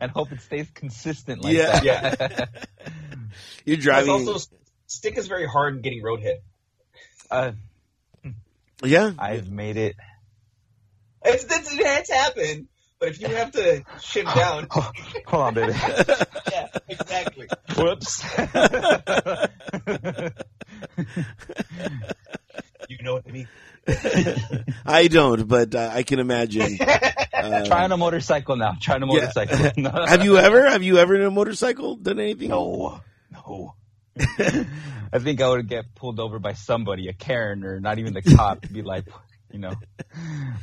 And 0.00 0.10
hope 0.10 0.32
it 0.32 0.40
stays 0.40 0.68
consistent 0.74 1.44
like 1.44 1.54
Yeah. 1.54 1.80
that. 1.80 1.84
Yeah. 1.84 2.46
You're 3.64 3.76
Plus 3.76 3.84
driving. 3.84 4.10
also, 4.28 4.38
stick 4.86 5.16
is 5.18 5.28
very 5.28 5.46
hard 5.46 5.82
getting 5.82 6.02
road 6.02 6.20
hit. 6.20 6.42
Uh, 7.30 7.52
yeah, 8.84 9.12
I've 9.18 9.50
made 9.50 9.76
it. 9.76 9.94
It's, 11.24 11.44
it's, 11.44 11.68
it's 11.72 12.10
happened. 12.10 12.66
But 12.98 13.10
if 13.10 13.20
you 13.20 13.28
have 13.28 13.52
to 13.52 13.84
shift 14.00 14.34
down, 14.34 14.66
Hold 14.70 15.42
on, 15.42 15.54
baby. 15.54 15.72
yeah, 16.52 16.68
exactly. 16.88 17.48
Whoops. 17.76 18.22
You 22.98 23.04
know 23.04 23.14
what 23.14 23.24
I 23.26 23.32
mean? 23.32 23.48
I 24.86 25.08
don't, 25.08 25.48
but 25.48 25.74
uh, 25.74 25.90
I 25.92 26.02
can 26.02 26.18
imagine. 26.18 26.78
Uh, 27.42 27.64
Try 27.66 27.82
on 27.82 27.90
a 27.90 27.96
motorcycle 27.96 28.54
now. 28.54 28.76
Try 28.80 28.94
on 28.96 29.02
a 29.02 29.06
Yeah. 29.06 29.12
motorcycle. 29.20 30.06
have 30.06 30.22
you 30.22 30.38
ever? 30.38 30.70
Have 30.70 30.84
you 30.84 30.98
ever 30.98 31.16
in 31.16 31.22
a 31.22 31.30
motorcycle 31.30 31.96
done 31.96 32.20
anything? 32.20 32.50
No, 32.50 33.00
no. 33.32 33.74
I 34.16 35.18
think 35.18 35.40
I 35.40 35.48
would 35.48 35.66
get 35.66 35.92
pulled 35.96 36.20
over 36.20 36.38
by 36.38 36.52
somebody, 36.52 37.08
a 37.08 37.12
Karen, 37.12 37.64
or 37.64 37.80
not 37.80 37.98
even 37.98 38.12
the 38.14 38.22
cop. 38.22 38.60
to 38.62 38.68
Be 38.72 38.82
like, 38.82 39.06
you 39.52 39.58
know, 39.58 39.72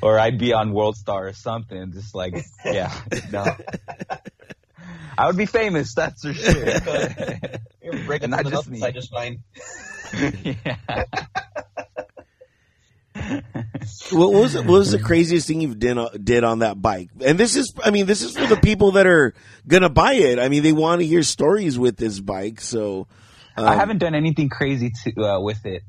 or 0.02 0.18
I'd 0.18 0.38
be 0.38 0.54
on 0.54 0.72
World 0.72 0.96
Star 0.96 1.28
or 1.28 1.34
something. 1.34 1.92
Just 1.92 2.16
like, 2.16 2.36
yeah, 2.64 2.94
no. 3.30 3.46
I 5.18 5.28
would 5.28 5.36
be 5.36 5.48
famous, 5.48 5.94
that's 5.96 6.22
for 6.22 6.34
sure. 6.34 6.66
You're 7.84 8.06
breaking 8.06 8.32
And 8.32 8.32
not 8.32 8.46
something 8.46 8.52
just 8.52 8.54
else 8.54 8.68
me. 8.70 8.78
inside 8.78 8.94
just 8.94 9.12
fine. 9.12 9.44
yeah. 10.66 11.04
What 14.12 14.34
was 14.34 14.56
what 14.56 14.68
was 14.68 14.92
the 14.92 15.00
craziest 15.00 15.48
thing 15.48 15.62
you've 15.62 15.80
did 15.80 15.98
did 16.24 16.44
on 16.44 16.60
that 16.60 16.82
bike? 16.82 17.10
And 17.24 17.38
this 17.38 17.56
is, 17.56 17.74
I 17.84 17.92
mean, 17.92 18.06
this 18.06 18.22
is 18.22 18.38
for 18.38 18.46
the 18.48 18.58
people 18.58 18.94
that 18.94 19.08
are 19.08 19.34
gonna 19.68 19.90
buy 19.90 20.14
it. 20.14 20.40
I 20.40 20.50
mean, 20.50 20.64
they 20.64 20.74
want 20.74 21.02
to 21.02 21.08
hear 21.08 21.24
stories 21.24 21.78
with 21.78 21.98
this 21.98 22.20
bike. 22.20 22.62
So, 22.62 23.08
um, 23.56 23.68
I 23.68 23.76
haven't 23.76 24.00
done 24.00 24.16
anything 24.16 24.50
crazy 24.50 24.92
to, 25.04 25.24
uh, 25.24 25.40
with 25.40 25.66
it. 25.66 25.84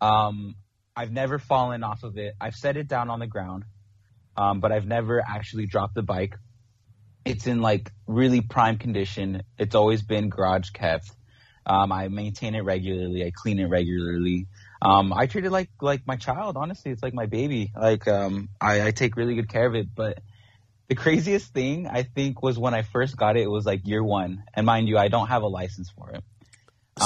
Um, 0.00 0.54
I've 0.96 1.12
never 1.12 1.38
fallen 1.38 1.82
off 1.82 2.02
of 2.02 2.18
it. 2.18 2.34
I've 2.40 2.54
set 2.54 2.76
it 2.76 2.88
down 2.88 3.10
on 3.10 3.20
the 3.20 3.26
ground, 3.26 3.64
um, 4.36 4.60
but 4.60 4.72
I've 4.72 4.86
never 4.86 5.20
actually 5.20 5.66
dropped 5.66 5.94
the 5.94 6.02
bike. 6.02 6.36
It's 7.24 7.46
in 7.46 7.60
like 7.60 7.90
really 8.06 8.40
prime 8.40 8.78
condition. 8.78 9.42
It's 9.58 9.74
always 9.74 10.02
been 10.02 10.28
garage 10.28 10.70
kept. 10.70 11.10
Um, 11.66 11.92
I 11.92 12.08
maintain 12.08 12.54
it 12.54 12.60
regularly. 12.60 13.24
I 13.24 13.32
clean 13.34 13.58
it 13.58 13.66
regularly. 13.66 14.46
Um, 14.82 15.12
I 15.12 15.26
treat 15.26 15.44
it 15.44 15.50
like 15.50 15.70
like 15.80 16.06
my 16.06 16.16
child. 16.16 16.56
Honestly, 16.56 16.90
it's 16.90 17.02
like 17.02 17.14
my 17.14 17.26
baby. 17.26 17.72
Like 17.76 18.08
um, 18.08 18.48
I, 18.60 18.86
I 18.86 18.90
take 18.90 19.16
really 19.16 19.34
good 19.34 19.48
care 19.48 19.66
of 19.66 19.74
it. 19.74 19.94
But 19.94 20.20
the 20.88 20.94
craziest 20.94 21.52
thing 21.52 21.86
I 21.86 22.02
think 22.02 22.42
was 22.42 22.58
when 22.58 22.74
I 22.74 22.82
first 22.82 23.16
got 23.16 23.36
it. 23.36 23.42
It 23.42 23.50
was 23.50 23.66
like 23.66 23.86
year 23.86 24.02
one, 24.02 24.44
and 24.54 24.64
mind 24.64 24.88
you, 24.88 24.98
I 24.98 25.08
don't 25.08 25.28
have 25.28 25.42
a 25.42 25.48
license 25.48 25.90
for 25.90 26.10
it. 26.10 26.24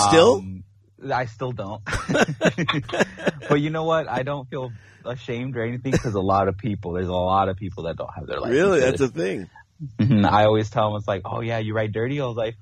Still? 0.08 0.36
Um, 0.36 0.64
I 1.12 1.26
still 1.26 1.52
don't. 1.52 1.82
but 3.48 3.60
you 3.60 3.70
know 3.70 3.84
what? 3.84 4.08
I 4.08 4.22
don't 4.22 4.48
feel 4.48 4.72
ashamed 5.04 5.56
or 5.56 5.62
anything 5.62 5.92
because 5.92 6.14
a 6.14 6.20
lot 6.20 6.48
of 6.48 6.56
people, 6.56 6.92
there's 6.92 7.08
a 7.08 7.12
lot 7.12 7.48
of 7.48 7.56
people 7.56 7.84
that 7.84 7.96
don't 7.96 8.10
have 8.14 8.26
their 8.26 8.40
license. 8.40 8.56
really? 8.56 8.80
That's 8.80 9.00
a 9.00 9.08
thing. 9.08 9.50
Mhm. 9.98 10.24
I 10.24 10.44
always 10.44 10.70
tell 10.70 10.88
them, 10.88 10.98
it's 10.98 11.08
like, 11.08 11.22
oh 11.24 11.40
yeah, 11.40 11.58
you 11.58 11.74
ride 11.74 11.92
dirty? 11.92 12.20
I 12.20 12.26
was 12.26 12.36
like, 12.36 12.56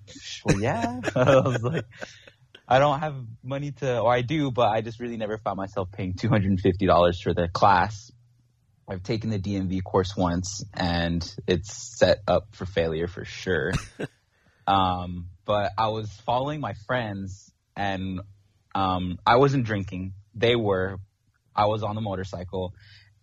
well, 0.44 0.60
yeah. 0.60 1.00
I 1.14 1.40
was 1.40 1.62
like, 1.62 1.84
I 2.72 2.78
don't 2.78 3.00
have 3.00 3.16
money 3.44 3.72
to, 3.80 3.98
or 3.98 4.10
I 4.10 4.22
do, 4.22 4.50
but 4.50 4.70
I 4.70 4.80
just 4.80 4.98
really 4.98 5.18
never 5.18 5.36
found 5.36 5.58
myself 5.58 5.92
paying 5.92 6.14
$250 6.14 7.22
for 7.22 7.34
the 7.34 7.46
class. 7.52 8.10
I've 8.88 9.02
taken 9.02 9.28
the 9.28 9.38
DMV 9.38 9.84
course 9.84 10.16
once 10.16 10.64
and 10.72 11.22
it's 11.46 11.98
set 11.98 12.20
up 12.26 12.46
for 12.52 12.64
failure 12.64 13.08
for 13.08 13.26
sure. 13.26 13.72
um, 14.66 15.28
but 15.44 15.72
I 15.76 15.88
was 15.88 16.10
following 16.24 16.60
my 16.60 16.72
friends 16.86 17.52
and 17.76 18.20
um, 18.74 19.18
I 19.26 19.36
wasn't 19.36 19.66
drinking. 19.66 20.14
They 20.34 20.56
were. 20.56 20.96
I 21.54 21.66
was 21.66 21.82
on 21.82 21.94
the 21.94 22.00
motorcycle 22.00 22.72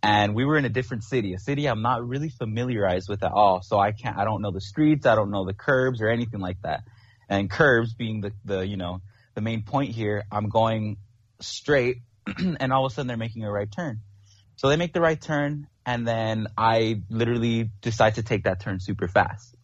and 0.03 0.35
we 0.35 0.45
were 0.45 0.57
in 0.57 0.65
a 0.65 0.69
different 0.69 1.05
city, 1.05 1.33
a 1.33 1.39
city 1.39 1.67
I'm 1.67 1.81
not 1.81 2.07
really 2.07 2.29
familiarized 2.29 3.09
with 3.09 3.23
at 3.23 3.31
all. 3.31 3.63
So 3.63 3.79
I 3.79 3.93
can't, 3.93 4.15
I 4.15 4.25
don't 4.25 4.43
know 4.43 4.51
the 4.51 4.61
streets, 4.61 5.07
I 5.07 5.15
don't 5.15 5.31
know 5.31 5.43
the 5.43 5.55
curbs 5.55 6.03
or 6.03 6.07
anything 6.07 6.39
like 6.39 6.61
that. 6.61 6.83
And 7.27 7.49
curbs 7.49 7.95
being 7.95 8.21
the, 8.21 8.31
the 8.45 8.67
you 8.67 8.77
know, 8.77 9.01
the 9.39 9.43
main 9.43 9.63
point 9.63 9.91
here, 9.91 10.25
I'm 10.29 10.49
going 10.49 10.97
straight 11.39 12.01
and 12.37 12.73
all 12.73 12.85
of 12.85 12.91
a 12.91 12.93
sudden 12.93 13.07
they're 13.07 13.15
making 13.15 13.45
a 13.45 13.51
right 13.51 13.71
turn. 13.71 14.01
So 14.57 14.67
they 14.67 14.75
make 14.75 14.91
the 14.91 14.99
right 14.99 15.19
turn 15.19 15.67
and 15.85 16.05
then 16.05 16.47
I 16.57 17.01
literally 17.09 17.71
decide 17.81 18.15
to 18.15 18.23
take 18.23 18.43
that 18.43 18.59
turn 18.59 18.81
super 18.81 19.07
fast. 19.07 19.55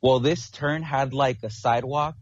Well, 0.00 0.20
this 0.20 0.48
turn 0.48 0.84
had 0.84 1.12
like 1.12 1.38
a 1.42 1.50
sidewalk, 1.50 2.14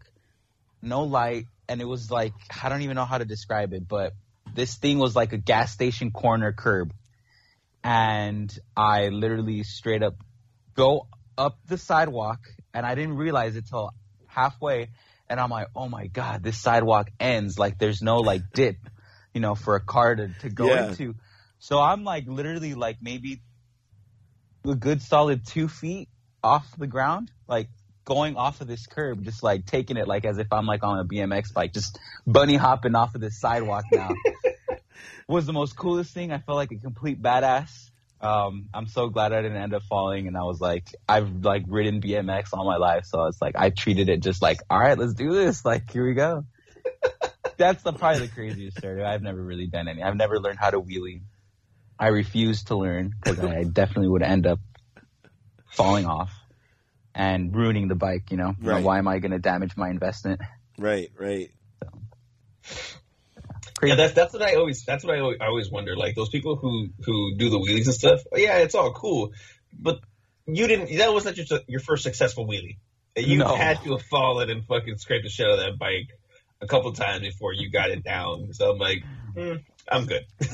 no 0.80 1.02
light, 1.02 1.44
and 1.68 1.82
it 1.82 1.84
was 1.84 2.10
like, 2.10 2.32
I 2.62 2.70
don't 2.70 2.80
even 2.80 2.96
know 2.96 3.04
how 3.04 3.18
to 3.18 3.26
describe 3.26 3.74
it, 3.74 3.86
but 3.86 4.14
this 4.54 4.76
thing 4.76 4.98
was 4.98 5.14
like 5.14 5.34
a 5.34 5.38
gas 5.38 5.72
station 5.72 6.10
corner 6.10 6.52
curb. 6.54 6.94
And 7.84 8.50
I 8.74 9.08
literally 9.08 9.62
straight 9.62 10.02
up 10.02 10.14
go 10.74 11.06
up 11.36 11.58
the 11.68 11.76
sidewalk 11.76 12.40
and 12.72 12.86
I 12.86 12.94
didn't 12.94 13.16
realize 13.16 13.56
it 13.56 13.66
till 13.68 13.90
halfway. 14.26 14.88
And 15.30 15.40
I'm 15.40 15.48
like, 15.48 15.68
oh 15.76 15.88
my 15.88 16.08
God, 16.08 16.42
this 16.42 16.58
sidewalk 16.58 17.10
ends. 17.18 17.58
Like 17.58 17.78
there's 17.78 18.02
no 18.02 18.16
like 18.16 18.42
dip, 18.54 18.76
you 19.32 19.40
know, 19.40 19.54
for 19.54 19.76
a 19.76 19.80
car 19.80 20.14
to, 20.16 20.28
to 20.40 20.50
go 20.50 20.66
Yeah. 20.66 20.90
into. 20.90 21.14
So 21.60 21.78
I'm 21.80 22.04
like 22.04 22.24
literally 22.26 22.74
like 22.74 22.98
maybe 23.00 23.40
a 24.66 24.74
good 24.74 25.00
solid 25.00 25.46
two 25.46 25.68
feet 25.68 26.08
off 26.42 26.66
the 26.76 26.86
ground, 26.86 27.30
like 27.48 27.68
going 28.04 28.36
off 28.36 28.60
of 28.60 28.66
this 28.66 28.86
curb, 28.86 29.24
just 29.24 29.42
like 29.42 29.66
taking 29.66 29.96
it 29.96 30.08
like 30.08 30.24
as 30.24 30.38
if 30.38 30.48
I'm 30.52 30.66
like 30.66 30.82
on 30.82 30.98
a 30.98 31.04
BMX 31.04 31.54
bike, 31.54 31.72
just 31.72 31.98
bunny 32.26 32.56
hopping 32.56 32.96
off 32.96 33.14
of 33.14 33.20
this 33.20 33.38
sidewalk 33.38 33.84
now. 33.92 34.10
was 35.28 35.46
the 35.46 35.52
most 35.52 35.76
coolest 35.76 36.12
thing. 36.12 36.32
I 36.32 36.38
felt 36.38 36.56
like 36.56 36.72
a 36.72 36.76
complete 36.76 37.22
badass. 37.22 37.89
Um, 38.20 38.68
I'm 38.74 38.86
so 38.86 39.08
glad 39.08 39.32
I 39.32 39.40
didn't 39.42 39.56
end 39.56 39.74
up 39.74 39.82
falling. 39.84 40.26
And 40.26 40.36
I 40.36 40.42
was 40.42 40.60
like, 40.60 40.88
I've 41.08 41.44
like 41.44 41.64
ridden 41.66 42.00
BMX 42.00 42.48
all 42.52 42.64
my 42.64 42.76
life. 42.76 43.06
So 43.06 43.24
it's 43.24 43.40
like, 43.40 43.56
I 43.56 43.70
treated 43.70 44.08
it 44.08 44.20
just 44.20 44.42
like, 44.42 44.60
all 44.68 44.78
right, 44.78 44.98
let's 44.98 45.14
do 45.14 45.32
this. 45.32 45.64
Like, 45.64 45.90
here 45.90 46.06
we 46.06 46.14
go. 46.14 46.44
That's 47.56 47.82
the, 47.82 47.92
probably 47.92 48.26
the 48.26 48.32
craziest 48.32 48.78
story. 48.78 49.02
I've 49.04 49.22
never 49.22 49.42
really 49.42 49.66
done 49.66 49.88
any. 49.88 50.02
I've 50.02 50.16
never 50.16 50.38
learned 50.38 50.58
how 50.58 50.70
to 50.70 50.80
wheelie. 50.80 51.22
I 51.98 52.08
refuse 52.08 52.64
to 52.64 52.76
learn 52.76 53.12
because 53.22 53.38
I 53.38 53.64
definitely 53.72 54.08
would 54.08 54.22
end 54.22 54.46
up 54.46 54.60
falling 55.68 56.06
off 56.06 56.32
and 57.14 57.54
ruining 57.54 57.88
the 57.88 57.94
bike. 57.94 58.30
You 58.30 58.36
know, 58.36 58.54
You 58.60 58.68
know, 58.68 58.80
why 58.80 58.98
am 58.98 59.08
I 59.08 59.18
going 59.18 59.32
to 59.32 59.38
damage 59.38 59.76
my 59.76 59.90
investment? 59.90 60.40
Right, 60.78 61.10
right. 61.18 61.50
Yeah, 63.82 63.94
that's 63.94 64.12
that's 64.14 64.32
what 64.32 64.42
I 64.42 64.54
always 64.56 64.84
that's 64.84 65.04
what 65.04 65.14
I 65.16 65.20
always, 65.20 65.38
I 65.40 65.46
always 65.46 65.70
wonder. 65.70 65.96
Like 65.96 66.14
those 66.14 66.28
people 66.28 66.56
who 66.56 66.88
who 67.04 67.36
do 67.36 67.48
the 67.50 67.58
wheelies 67.58 67.86
and 67.86 67.94
stuff. 67.94 68.20
Yeah, 68.34 68.58
it's 68.58 68.74
all 68.74 68.92
cool, 68.92 69.32
but 69.72 70.00
you 70.46 70.66
didn't. 70.66 70.96
That 70.98 71.12
wasn't 71.12 71.36
your 71.36 71.60
your 71.66 71.80
first 71.80 72.02
successful 72.02 72.46
wheelie. 72.46 72.76
You 73.16 73.38
No. 73.38 73.54
had 73.56 73.82
to 73.82 73.92
have 73.92 74.02
fallen 74.02 74.50
and 74.50 74.64
fucking 74.66 74.98
scraped 74.98 75.24
the 75.24 75.30
shit 75.30 75.46
out 75.46 75.54
of 75.54 75.58
that 75.60 75.78
bike 75.78 76.08
a 76.60 76.66
couple 76.66 76.92
times 76.92 77.22
before 77.22 77.52
you 77.52 77.70
got 77.70 77.90
it 77.90 78.04
down. 78.04 78.52
So 78.52 78.70
I'm 78.72 78.78
like, 78.78 79.02
hmm, 79.34 79.54
I'm 79.90 80.06
good. 80.06 80.24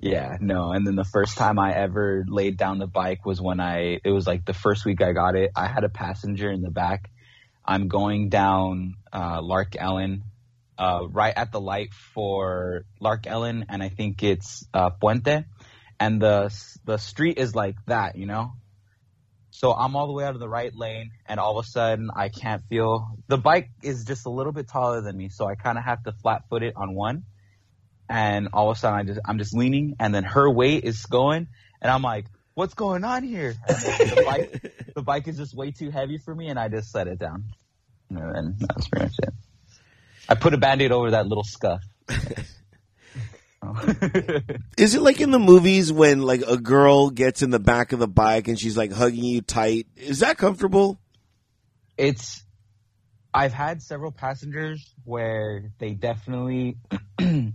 Yeah, 0.00 0.36
no. 0.38 0.70
And 0.72 0.86
then 0.86 0.96
the 0.96 1.04
first 1.04 1.38
time 1.38 1.58
I 1.58 1.72
ever 1.72 2.26
laid 2.28 2.58
down 2.58 2.78
the 2.78 2.86
bike 2.86 3.24
was 3.24 3.40
when 3.40 3.58
I, 3.58 4.00
it 4.04 4.10
was 4.10 4.26
like 4.26 4.44
the 4.44 4.52
first 4.52 4.84
week 4.84 5.00
I 5.00 5.12
got 5.12 5.34
it. 5.34 5.52
I 5.56 5.66
had 5.66 5.82
a 5.82 5.88
passenger 5.88 6.50
in 6.50 6.60
the 6.60 6.70
back. 6.70 7.10
I'm 7.64 7.88
going 7.88 8.28
down, 8.28 8.96
uh, 9.14 9.40
Lark 9.40 9.76
Ellen, 9.78 10.24
uh, 10.78 11.06
right 11.08 11.32
at 11.36 11.52
the 11.52 11.60
light 11.60 11.92
for 12.14 12.84
Lark 13.00 13.26
Ellen. 13.26 13.66
And 13.68 13.82
I 13.82 13.88
think 13.88 14.22
it's, 14.22 14.66
uh, 14.72 14.90
Puente. 14.90 15.44
And 16.00 16.20
the, 16.20 16.54
the 16.84 16.98
street 16.98 17.38
is 17.38 17.54
like 17.54 17.76
that, 17.86 18.16
you 18.16 18.26
know? 18.26 18.52
So 19.50 19.72
I'm 19.72 19.94
all 19.94 20.08
the 20.08 20.12
way 20.12 20.24
out 20.24 20.34
of 20.34 20.40
the 20.40 20.48
right 20.48 20.74
lane 20.74 21.12
and 21.26 21.38
all 21.38 21.58
of 21.58 21.64
a 21.64 21.68
sudden 21.68 22.10
I 22.14 22.28
can't 22.28 22.62
feel, 22.68 23.06
the 23.28 23.38
bike 23.38 23.70
is 23.82 24.04
just 24.04 24.26
a 24.26 24.30
little 24.30 24.52
bit 24.52 24.68
taller 24.68 25.00
than 25.00 25.16
me. 25.16 25.28
So 25.28 25.46
I 25.46 25.54
kind 25.54 25.78
of 25.78 25.84
have 25.84 26.02
to 26.04 26.12
flat 26.12 26.42
foot 26.48 26.62
it 26.62 26.74
on 26.76 26.94
one 26.94 27.24
and 28.08 28.48
all 28.52 28.70
of 28.70 28.76
a 28.76 28.80
sudden 28.80 28.98
I 28.98 29.02
just 29.04 29.20
I'm 29.24 29.38
just 29.38 29.54
leaning, 29.54 29.94
and 29.98 30.14
then 30.14 30.24
her 30.24 30.50
weight 30.50 30.84
is 30.84 31.04
going, 31.06 31.48
and 31.80 31.90
I'm 31.90 32.02
like, 32.02 32.26
"What's 32.54 32.74
going 32.74 33.04
on 33.04 33.22
here?" 33.22 33.54
The 33.66 34.22
bike 34.26 34.94
the 34.94 35.02
bike 35.02 35.28
is 35.28 35.36
just 35.36 35.54
way 35.54 35.70
too 35.70 35.90
heavy 35.90 36.18
for 36.18 36.34
me, 36.34 36.48
and 36.48 36.58
I 36.58 36.68
just 36.68 36.90
set 36.90 37.08
it 37.08 37.18
down, 37.18 37.44
and 38.10 38.58
that's 38.58 38.88
pretty 38.88 39.06
much 39.06 39.16
it. 39.22 39.34
I 40.28 40.34
put 40.34 40.54
a 40.54 40.58
band-aid 40.58 40.92
over 40.92 41.10
that 41.12 41.26
little 41.26 41.44
scuff. 41.44 41.82
Is 44.76 44.94
it 44.94 45.00
like 45.00 45.20
in 45.20 45.30
the 45.30 45.38
movies 45.38 45.90
when 45.90 46.20
like 46.22 46.42
a 46.46 46.58
girl 46.58 47.10
gets 47.10 47.42
in 47.42 47.50
the 47.50 47.58
back 47.58 47.92
of 47.92 47.98
the 47.98 48.06
bike 48.06 48.46
and 48.46 48.60
she's 48.60 48.76
like 48.76 48.92
hugging 48.92 49.24
you 49.24 49.40
tight? 49.40 49.86
Is 49.96 50.20
that 50.20 50.36
comfortable? 50.36 50.98
it's 51.96 52.42
I've 53.32 53.52
had 53.52 53.82
several 53.82 54.12
passengers 54.12 54.92
where 55.04 55.70
they 55.78 55.94
definitely 55.94 56.76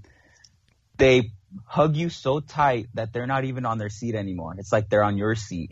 they 0.98 1.32
hug 1.66 1.96
you 1.96 2.10
so 2.10 2.42
tight 2.42 2.88
that 2.96 3.14
they're 3.14 3.28
not 3.28 3.46
even 3.46 3.66
on 3.66 3.78
their 3.78 3.90
seat 3.90 4.16
anymore. 4.16 4.56
It's 4.58 4.72
like 4.72 4.90
they're 4.90 5.04
on 5.04 5.18
your 5.18 5.36
seat. 5.36 5.72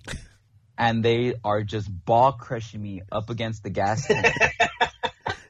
And 0.77 1.04
they 1.04 1.34
are 1.44 1.63
just 1.63 1.89
ball 2.06 2.34
crushing 2.34 2.82
me 2.82 3.01
up 3.12 3.30
against 3.30 3.63
the 3.63 3.70
gas 3.70 4.06
tank. 4.06 4.34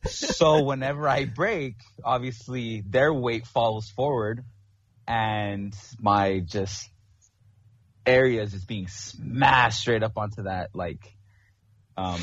so 0.08 0.64
whenever 0.64 1.08
I 1.08 1.26
break, 1.26 1.76
obviously 2.04 2.84
their 2.88 3.14
weight 3.14 3.46
falls 3.48 3.90
forward 3.90 4.44
and 5.08 5.76
my 6.00 6.40
just 6.40 6.90
areas 8.06 8.54
is 8.54 8.66
being 8.66 8.88
smashed 8.88 9.80
straight 9.82 10.04
up 10.04 10.18
onto 10.18 10.44
that 10.44 10.70
like 10.74 11.14
um 11.98 12.22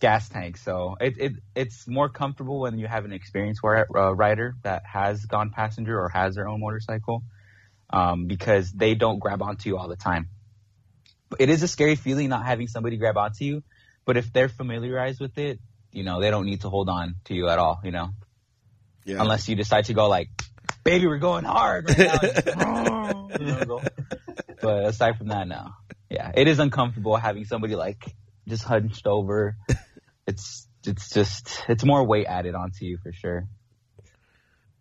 gas 0.00 0.28
tank. 0.28 0.56
So 0.56 0.96
it, 1.00 1.14
it 1.18 1.32
it's 1.54 1.86
more 1.88 2.08
comfortable 2.08 2.60
when 2.60 2.78
you 2.78 2.86
have 2.86 3.04
an 3.04 3.12
experienced 3.12 3.60
ri- 3.62 3.84
uh, 3.94 4.14
rider 4.14 4.54
that 4.62 4.82
has 4.86 5.24
gone 5.24 5.50
passenger 5.50 5.98
or 5.98 6.08
has 6.08 6.34
their 6.34 6.48
own 6.48 6.60
motorcycle, 6.60 7.22
um, 7.90 8.26
because 8.26 8.70
they 8.72 8.94
don't 8.94 9.18
grab 9.18 9.42
onto 9.42 9.68
you 9.68 9.78
all 9.78 9.88
the 9.88 9.96
time. 9.96 10.28
It 11.38 11.50
is 11.50 11.62
a 11.62 11.68
scary 11.68 11.96
feeling 11.96 12.28
not 12.28 12.46
having 12.46 12.68
somebody 12.68 12.96
grab 12.96 13.16
onto 13.16 13.44
you, 13.44 13.62
but 14.06 14.16
if 14.16 14.32
they're 14.32 14.48
familiarized 14.48 15.20
with 15.20 15.36
it, 15.36 15.60
you 15.92 16.02
know 16.04 16.20
they 16.20 16.30
don't 16.30 16.46
need 16.46 16.60
to 16.62 16.68
hold 16.70 16.88
on 16.88 17.16
to 17.24 17.34
you 17.34 17.48
at 17.48 17.58
all. 17.58 17.80
You 17.84 17.90
know, 17.92 18.10
Yeah. 19.04 19.20
unless 19.20 19.48
you 19.48 19.56
decide 19.56 19.86
to 19.86 19.94
go 19.94 20.08
like, 20.08 20.28
"Baby, 20.84 21.06
we're 21.06 21.18
going 21.18 21.44
hard 21.44 21.88
right 21.90 22.56
now." 22.56 23.28
You 23.38 23.46
know. 23.66 23.80
But 24.60 24.86
aside 24.86 25.16
from 25.18 25.28
that, 25.28 25.46
no. 25.46 25.68
Yeah, 26.10 26.32
it 26.34 26.48
is 26.48 26.58
uncomfortable 26.58 27.16
having 27.16 27.44
somebody 27.44 27.76
like 27.76 28.02
just 28.48 28.64
hunched 28.64 29.06
over. 29.06 29.56
It's 30.26 30.66
it's 30.84 31.10
just 31.10 31.62
it's 31.68 31.84
more 31.84 32.04
weight 32.04 32.26
added 32.26 32.56
onto 32.56 32.84
you 32.84 32.98
for 33.02 33.12
sure. 33.12 33.46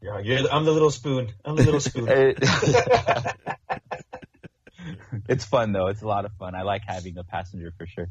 Yeah, 0.02 0.20
you're 0.20 0.52
I'm 0.52 0.66
the 0.66 0.72
little 0.72 0.90
spoon. 0.90 1.32
I'm 1.46 1.56
the 1.56 1.64
little 1.64 1.80
spoon. 1.80 2.08
It's 5.30 5.44
fun 5.46 5.74
though. 5.74 5.88
It's 5.88 6.02
a 6.02 6.08
lot 6.08 6.26
of 6.26 6.32
fun. 6.40 6.56
I 6.56 6.62
like 6.62 6.84
having 6.88 7.18
a 7.18 7.24
passenger 7.24 7.72
for 7.78 7.86
sure. 7.88 8.10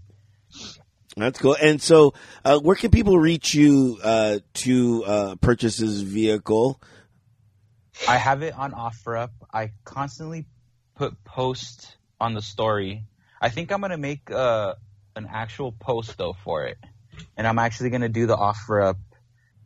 That's 1.17 1.39
cool. 1.39 1.57
And 1.61 1.81
so, 1.81 2.13
uh, 2.45 2.59
where 2.59 2.77
can 2.77 2.91
people 2.91 3.19
reach 3.19 3.55
you 3.55 3.99
uh, 4.03 4.41
to 4.55 5.05
uh, 5.05 5.35
purchase 5.37 5.79
this 5.79 6.01
vehicle? 6.01 6.79
I 8.07 8.19
have 8.19 8.43
it 8.43 8.55
on 8.55 8.73
OfferUp. 8.73 9.31
I 9.53 9.73
constantly 9.85 10.45
put 10.95 11.25
posts 11.25 11.97
on 12.21 12.35
the 12.35 12.43
story. 12.43 13.05
I 13.41 13.49
think 13.49 13.73
I'm 13.73 13.81
gonna 13.81 13.97
make 13.97 14.31
uh, 14.31 14.75
an 15.15 15.27
actual 15.31 15.73
post 15.73 16.19
though 16.19 16.37
for 16.45 16.67
it, 16.67 16.77
and 17.35 17.47
I'm 17.47 17.59
actually 17.59 17.91
gonna 17.91 18.11
do 18.11 18.27
the 18.27 18.37
OfferUp 18.37 18.97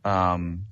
um, 0.05 0.67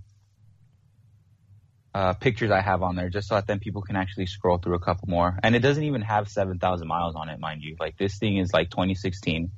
uh, 1.93 2.13
pictures 2.13 2.51
I 2.51 2.62
have 2.62 2.83
on 2.83 2.95
there, 2.95 3.09
just 3.09 3.27
so 3.27 3.36
that 3.36 3.48
then 3.48 3.59
people 3.59 3.81
can 3.81 3.98
actually 3.98 4.27
scroll 4.27 4.59
through 4.59 4.75
a 4.75 4.79
couple 4.79 5.09
more. 5.09 5.38
And 5.43 5.57
it 5.57 5.59
doesn't 5.59 5.83
even 5.83 6.03
have 6.03 6.29
7,000 6.29 6.88
miles 6.88 7.15
on 7.15 7.27
it, 7.27 7.39
mind 7.39 7.63
you. 7.63 7.75
Like 7.79 7.98
this 7.98 8.17
thing 8.17 8.38
is 8.38 8.53
like 8.53 8.69
2016 8.69 9.51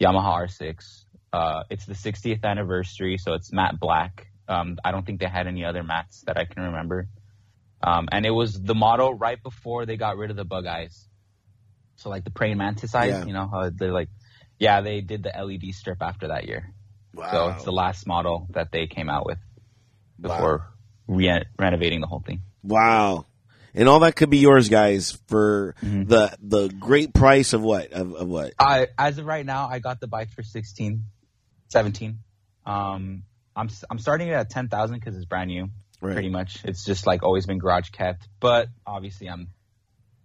Yamaha 0.00 0.48
R6. 0.48 1.04
Uh, 1.32 1.62
it's 1.70 1.86
the 1.86 1.94
60th 1.94 2.44
anniversary, 2.44 3.18
so 3.18 3.34
it's 3.34 3.52
matte 3.52 3.78
black. 3.78 4.26
Um, 4.48 4.78
I 4.84 4.90
don't 4.90 5.06
think 5.06 5.20
they 5.20 5.28
had 5.28 5.46
any 5.46 5.64
other 5.64 5.82
mats 5.82 6.22
that 6.26 6.36
I 6.36 6.44
can 6.44 6.64
remember. 6.64 7.06
Um, 7.82 8.08
and 8.10 8.26
it 8.26 8.30
was 8.30 8.60
the 8.60 8.74
model 8.74 9.14
right 9.14 9.40
before 9.42 9.86
they 9.86 9.96
got 9.96 10.16
rid 10.16 10.30
of 10.30 10.36
the 10.36 10.44
bug 10.44 10.66
eyes. 10.66 11.06
So 11.96 12.10
like 12.10 12.24
the 12.24 12.30
praying 12.30 12.58
mantis 12.58 12.94
eyes, 12.94 13.10
Yeah. 13.10 13.24
you 13.26 13.32
know, 13.32 13.46
how 13.48 13.70
they're 13.70 13.92
like, 13.92 14.08
yeah, 14.58 14.80
they 14.80 15.00
did 15.00 15.22
the 15.22 15.30
LED 15.30 15.74
strip 15.74 16.02
after 16.02 16.28
that 16.28 16.46
year. 16.46 16.72
Wow. 17.14 17.30
So 17.30 17.48
it's 17.50 17.64
the 17.64 17.72
last 17.72 18.06
model 18.06 18.46
that 18.50 18.72
they 18.72 18.86
came 18.86 19.08
out 19.08 19.24
with 19.26 19.38
before 20.20 20.66
re- 21.06 21.44
renovating 21.58 22.00
the 22.00 22.06
whole 22.06 22.20
thing. 22.20 22.42
Wow. 22.62 23.26
And 23.74 23.88
all 23.88 24.00
that 24.00 24.16
could 24.16 24.30
be 24.30 24.38
yours, 24.38 24.68
guys, 24.68 25.18
for 25.28 25.74
Mhm. 25.82 26.08
the 26.08 26.36
the 26.42 26.68
great 26.68 27.14
price 27.14 27.52
of 27.52 27.62
what 27.62 27.92
of, 27.92 28.14
of 28.14 28.28
what? 28.28 28.52
I, 28.58 28.88
as 28.98 29.18
of 29.18 29.26
right 29.26 29.44
now, 29.46 29.68
I 29.68 29.78
got 29.78 30.00
the 30.00 30.06
bike 30.08 30.30
for 30.30 30.42
16, 30.42 31.04
17. 31.68 32.18
Um, 32.66 33.22
I'm, 33.56 33.68
I'm 33.90 33.98
starting 33.98 34.28
it 34.28 34.32
at 34.32 34.50
10,000 34.50 34.96
because 34.96 35.16
it's 35.16 35.24
brand 35.24 35.48
new. 35.48 35.68
Right. 36.02 36.14
pretty 36.14 36.30
much. 36.30 36.60
It's 36.64 36.82
just 36.84 37.06
like 37.06 37.22
always 37.22 37.44
been 37.44 37.58
garage 37.58 37.90
kept, 37.90 38.26
but 38.40 38.68
obviously 38.86 39.28
I'm 39.28 39.48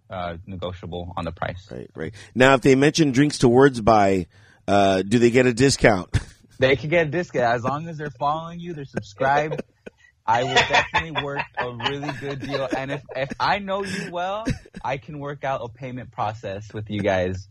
uh, 0.08 0.38
negotiable 0.46 1.12
on 1.18 1.26
the 1.26 1.32
price. 1.32 1.68
Right, 1.70 1.90
right. 1.94 2.14
Now, 2.34 2.54
if 2.54 2.62
they 2.62 2.74
mention 2.74 3.12
drinks 3.12 3.38
to 3.38 3.48
words 3.48 3.80
by, 3.82 4.26
uh, 4.66 5.02
do 5.02 5.18
they 5.18 5.30
get 5.30 5.44
a 5.46 5.52
discount? 5.52 6.18
They 6.58 6.74
can 6.76 6.88
get 6.88 7.06
a 7.08 7.10
discount 7.10 7.54
as 7.54 7.64
long 7.64 7.86
as 7.86 7.98
they're 7.98 8.08
following 8.08 8.58
you, 8.60 8.72
they're 8.72 8.86
subscribed. 8.86 9.60
I 10.26 10.42
will 10.44 10.54
definitely 10.54 11.22
work 11.22 11.42
a 11.58 11.70
really 11.72 12.12
good 12.20 12.40
deal, 12.40 12.68
and 12.76 12.90
if 12.90 13.02
if 13.14 13.30
I 13.38 13.58
know 13.60 13.84
you 13.84 14.10
well, 14.10 14.44
I 14.84 14.96
can 14.98 15.18
work 15.20 15.44
out 15.44 15.60
a 15.62 15.68
payment 15.68 16.10
process 16.10 16.72
with 16.74 16.90
you 16.90 17.00
guys 17.00 17.48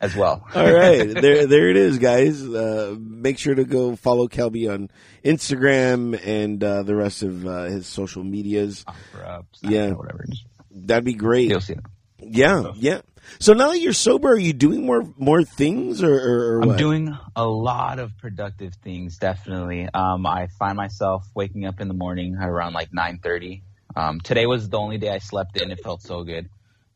as 0.00 0.14
well. 0.16 0.46
All 0.54 0.72
right, 0.72 1.08
there, 1.14 1.46
there 1.46 1.68
it 1.70 1.76
is, 1.76 1.98
guys. 1.98 2.42
Uh, 2.42 2.96
make 2.98 3.38
sure 3.38 3.54
to 3.54 3.64
go 3.64 3.96
follow 3.96 4.28
Kelby 4.28 4.72
on 4.72 4.90
Instagram 5.24 6.18
and 6.24 6.62
uh, 6.62 6.82
the 6.82 6.94
rest 6.94 7.22
of 7.22 7.46
uh, 7.46 7.64
his 7.64 7.86
social 7.86 8.24
medias. 8.24 8.84
Offer 8.86 9.24
up, 9.24 9.46
Yeah. 9.62 9.92
whatever. 9.92 10.24
That'd 10.70 11.04
be 11.04 11.14
great. 11.14 11.50
You'll 11.50 11.60
see 11.60 11.74
them. 11.74 11.84
Yeah, 12.18 12.72
yeah. 12.76 13.00
So 13.38 13.52
now 13.52 13.68
that 13.70 13.80
you're 13.80 13.92
sober, 13.92 14.30
are 14.32 14.38
you 14.38 14.52
doing 14.52 14.86
more 14.86 15.04
more 15.16 15.42
things, 15.42 16.02
or, 16.02 16.14
or, 16.14 16.58
or 16.58 16.62
I'm 16.62 16.76
doing 16.76 17.16
a 17.34 17.46
lot 17.46 17.98
of 17.98 18.16
productive 18.18 18.74
things, 18.76 19.18
definitely. 19.18 19.88
Um, 19.92 20.26
I 20.26 20.48
find 20.58 20.76
myself 20.76 21.26
waking 21.34 21.66
up 21.66 21.80
in 21.80 21.88
the 21.88 21.94
morning 21.94 22.36
around 22.36 22.72
like 22.72 22.90
9.30. 22.92 23.62
Um, 23.94 24.20
today 24.20 24.46
was 24.46 24.68
the 24.68 24.78
only 24.78 24.98
day 24.98 25.10
I 25.10 25.18
slept 25.18 25.60
in. 25.60 25.70
It 25.70 25.82
felt 25.82 26.02
so 26.02 26.24
good. 26.24 26.48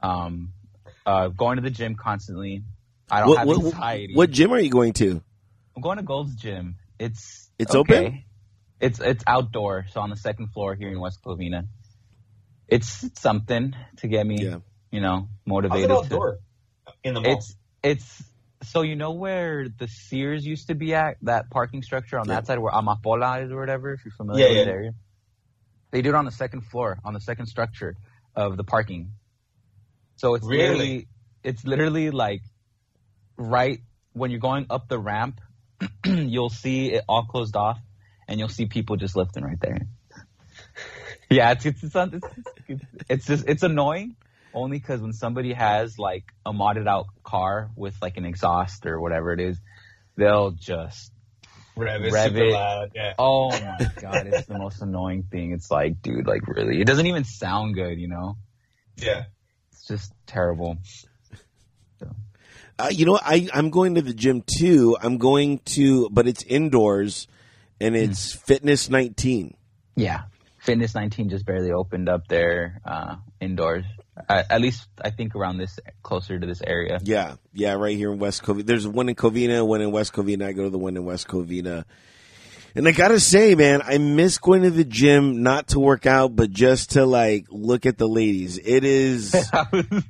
Um, 0.02 0.52
uh, 1.04 1.28
going 1.28 1.56
to 1.56 1.62
the 1.62 1.70
gym 1.70 1.94
constantly. 1.94 2.62
I 3.10 3.20
don't 3.20 3.28
what, 3.30 3.38
have 3.38 3.49
what, 3.49 3.64
anxiety. 3.66 4.14
what 4.14 4.30
gym 4.30 4.52
are 4.52 4.60
you 4.60 4.70
going 4.70 4.92
to? 4.94 5.22
I'm 5.76 5.82
going 5.82 5.96
to 5.96 6.02
Gold's 6.02 6.34
Gym. 6.37 6.76
It's 6.99 7.50
It's 7.58 7.75
okay. 7.75 8.06
open? 8.06 8.25
It's 8.80 8.99
it's 8.99 9.25
outdoor, 9.26 9.87
so 9.92 10.00
on 10.00 10.10
the 10.10 10.16
second 10.16 10.49
floor 10.52 10.75
here 10.75 10.88
in 10.88 11.00
West 11.00 11.20
Covina. 11.22 11.66
It's 12.68 13.08
something 13.20 13.75
to 13.99 14.08
get 14.08 14.26
me, 14.26 14.44
Yeah. 14.44 14.58
You 14.90 15.00
know, 15.00 15.16
How's 15.20 15.28
motivated. 15.47 15.85
it 15.85 15.88
to- 15.88 15.99
outdoor 15.99 16.38
in 17.04 17.14
the 17.14 17.20
mall? 17.20 17.32
it's 17.32 17.56
it's 17.82 18.23
so 18.62 18.82
you 18.82 18.94
know 18.97 19.12
where 19.12 19.68
the 19.68 19.88
Sears 19.88 20.44
used 20.44 20.66
to 20.68 20.75
be 20.75 20.94
at 20.94 21.16
that 21.23 21.49
parking 21.50 21.82
structure 21.82 22.18
on 22.18 22.28
Yeah. 22.28 22.35
that 22.35 22.47
side 22.47 22.59
where 22.59 22.73
Amapola 22.73 23.44
is 23.44 23.50
or 23.50 23.59
whatever. 23.59 23.92
If 23.94 24.04
you're 24.04 24.12
familiar 24.12 24.44
Yeah, 24.44 24.49
with 24.50 24.59
yeah. 24.59 24.64
the 24.64 24.70
area, 24.70 24.94
they 25.92 26.02
do 26.02 26.11
it 26.11 26.14
on 26.14 26.25
the 26.26 26.30
second 26.32 26.62
floor 26.62 26.99
on 27.04 27.14
the 27.14 27.20
second 27.20 27.47
structure 27.47 27.97
of 28.37 28.56
the 28.56 28.64
parking. 28.64 29.12
So 30.16 30.35
it's 30.35 30.44
Really? 30.47 30.59
literally 30.62 31.09
it's 31.42 31.64
literally 31.64 32.11
like 32.11 32.42
right 33.38 33.80
when 34.12 34.30
you're 34.30 34.40
going 34.40 34.66
up 34.68 34.88
the 34.88 34.99
ramp, 34.99 35.40
you'll 36.04 36.50
see 36.50 36.92
it 36.92 37.04
all 37.09 37.25
closed 37.25 37.56
off, 37.56 37.78
and 38.28 38.38
you'll 38.38 38.49
see 38.50 38.66
people 38.66 38.97
just 38.97 39.16
lifting 39.16 39.44
right 39.44 39.61
there. 39.61 39.87
Yeah, 41.30 41.52
it's 41.52 41.64
it's 41.64 41.82
it's, 41.85 41.94
it's, 41.94 42.25
it's, 42.66 42.85
it's 43.09 43.26
just 43.26 43.44
it's 43.49 43.62
annoying 43.62 44.16
only 44.54 44.78
because 44.78 45.00
when 45.00 45.12
somebody 45.12 45.52
has 45.52 45.98
like 45.98 46.24
a 46.44 46.52
modded 46.52 46.88
out 46.88 47.06
car 47.22 47.70
with 47.76 47.94
like 48.02 48.16
an 48.16 48.24
exhaust 48.24 48.86
or 48.86 49.00
whatever 49.00 49.32
it 49.32 49.40
is, 49.40 49.58
they'll 50.16 50.50
just 50.52 51.12
Rev 51.76 52.04
is 52.04 52.12
Rev 52.12 52.36
it. 52.36 52.52
loud. 52.52 52.90
Yeah. 52.94 53.14
oh 53.18 53.50
my 53.50 53.78
god, 54.00 54.26
it's 54.26 54.46
the 54.46 54.58
most 54.58 54.82
annoying 54.82 55.24
thing. 55.30 55.52
It's 55.52 55.70
like, 55.70 56.02
dude, 56.02 56.26
like 56.26 56.46
really, 56.48 56.80
it 56.80 56.86
doesn't 56.86 57.06
even 57.06 57.24
sound 57.24 57.74
good, 57.74 57.98
you 57.98 58.08
know? 58.08 58.36
Yeah. 58.96 59.24
It's 59.72 59.86
just 59.86 60.12
terrible. 60.26 60.78
Uh, 62.78 62.88
you 62.90 63.04
know. 63.04 63.18
I 63.22 63.46
I'm 63.52 63.68
going 63.70 63.94
to 63.96 64.02
the 64.02 64.14
gym 64.14 64.42
too. 64.58 64.96
I'm 65.02 65.18
going 65.18 65.58
to, 65.76 66.08
but 66.10 66.26
it's 66.26 66.42
indoors, 66.44 67.28
and 67.80 67.94
Hmm. 67.94 68.02
it's 68.02 68.32
Fitness 68.32 68.88
19. 68.88 69.54
Yeah, 69.96 70.22
Fitness 70.70 70.94
19 70.94 71.30
just 71.30 71.44
barely 71.44 71.72
opened 71.72 72.09
up 72.09 72.28
there 72.28 72.80
uh, 72.85 73.16
indoors. 73.40 73.85
At 74.28 74.61
least 74.61 74.87
I 75.02 75.11
think 75.11 75.35
around 75.35 75.59
this 75.59 75.80
closer 76.04 76.38
to 76.38 76.46
this 76.46 76.62
area. 76.64 77.00
Yeah, 77.02 77.35
yeah, 77.52 77.72
right 77.72 77.96
here 77.96 78.12
in 78.12 78.20
West 78.20 78.44
Covina. 78.44 78.66
There's 78.66 78.87
one 78.87 79.09
in 79.09 79.16
Covina, 79.16 79.66
one 79.66 79.80
in 79.80 79.90
West 79.90 80.12
Covina. 80.12 80.46
I 80.46 80.52
go 80.52 80.62
to 80.62 80.70
the 80.70 80.78
one 80.78 80.96
in 80.96 81.04
West 81.04 81.26
Covina. 81.26 81.87
And 82.74 82.87
I 82.87 82.92
gotta 82.92 83.18
say, 83.18 83.54
man, 83.54 83.80
I 83.85 83.98
miss 83.98 84.38
going 84.38 84.62
to 84.62 84.70
the 84.70 84.85
gym 84.85 85.42
not 85.42 85.68
to 85.68 85.80
work 85.80 86.06
out, 86.06 86.37
but 86.37 86.50
just 86.50 86.92
to 86.92 87.04
like 87.04 87.46
look 87.50 87.85
at 87.87 87.98
the 87.98 88.06
ladies. 88.09 88.59
It 88.59 88.85
is, 88.85 89.35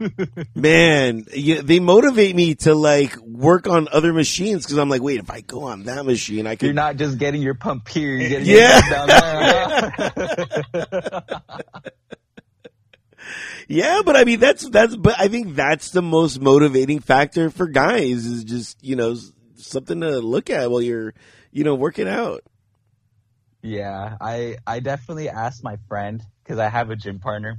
man, 0.55 1.25
you, 1.35 1.63
they 1.63 1.81
motivate 1.81 2.37
me 2.37 2.55
to 2.57 2.75
like 2.75 3.17
work 3.19 3.67
on 3.67 3.89
other 3.91 4.13
machines 4.13 4.65
because 4.67 4.77
I'm 4.79 4.91
like, 4.91 5.01
wait, 5.03 5.21
if 5.21 5.31
I 5.31 5.41
go 5.41 5.65
on 5.65 5.85
that 5.85 6.05
machine, 6.05 6.47
I 6.47 6.57
You're 6.61 6.73
not 6.75 6.97
just 6.97 7.17
getting 7.19 7.41
your 7.41 7.55
pump 7.55 7.89
here, 7.89 8.17
you're 8.17 8.29
getting 8.29 8.49
Yeah. 8.49 8.81
your 8.81 8.91
down 8.91 9.09
there. 10.83 11.23
Yeah, 13.69 14.01
but 14.05 14.17
I 14.17 14.25
mean, 14.25 14.41
that's 14.41 14.69
that's. 14.69 14.97
But 14.97 15.15
I 15.21 15.29
think 15.29 15.55
that's 15.55 15.91
the 15.91 16.03
most 16.03 16.41
motivating 16.41 16.99
factor 16.99 17.51
for 17.51 17.69
guys 17.69 18.27
is 18.27 18.43
just 18.43 18.83
you 18.83 18.97
know 18.97 19.15
something 19.55 20.01
to 20.01 20.19
look 20.19 20.51
at 20.51 20.69
while 20.73 20.83
you're 20.83 21.15
you 21.53 21.63
know 21.63 21.77
working 21.77 22.09
out. 22.09 22.43
Yeah, 23.63 24.17
I 24.21 24.57
I 24.67 24.81
definitely 24.81 25.29
asked 25.29 25.63
my 25.63 25.77
friend 25.89 26.23
because 26.43 26.59
I 26.59 26.69
have 26.69 26.91
a 26.91 26.97
gym 26.97 27.19
partner, 27.19 27.59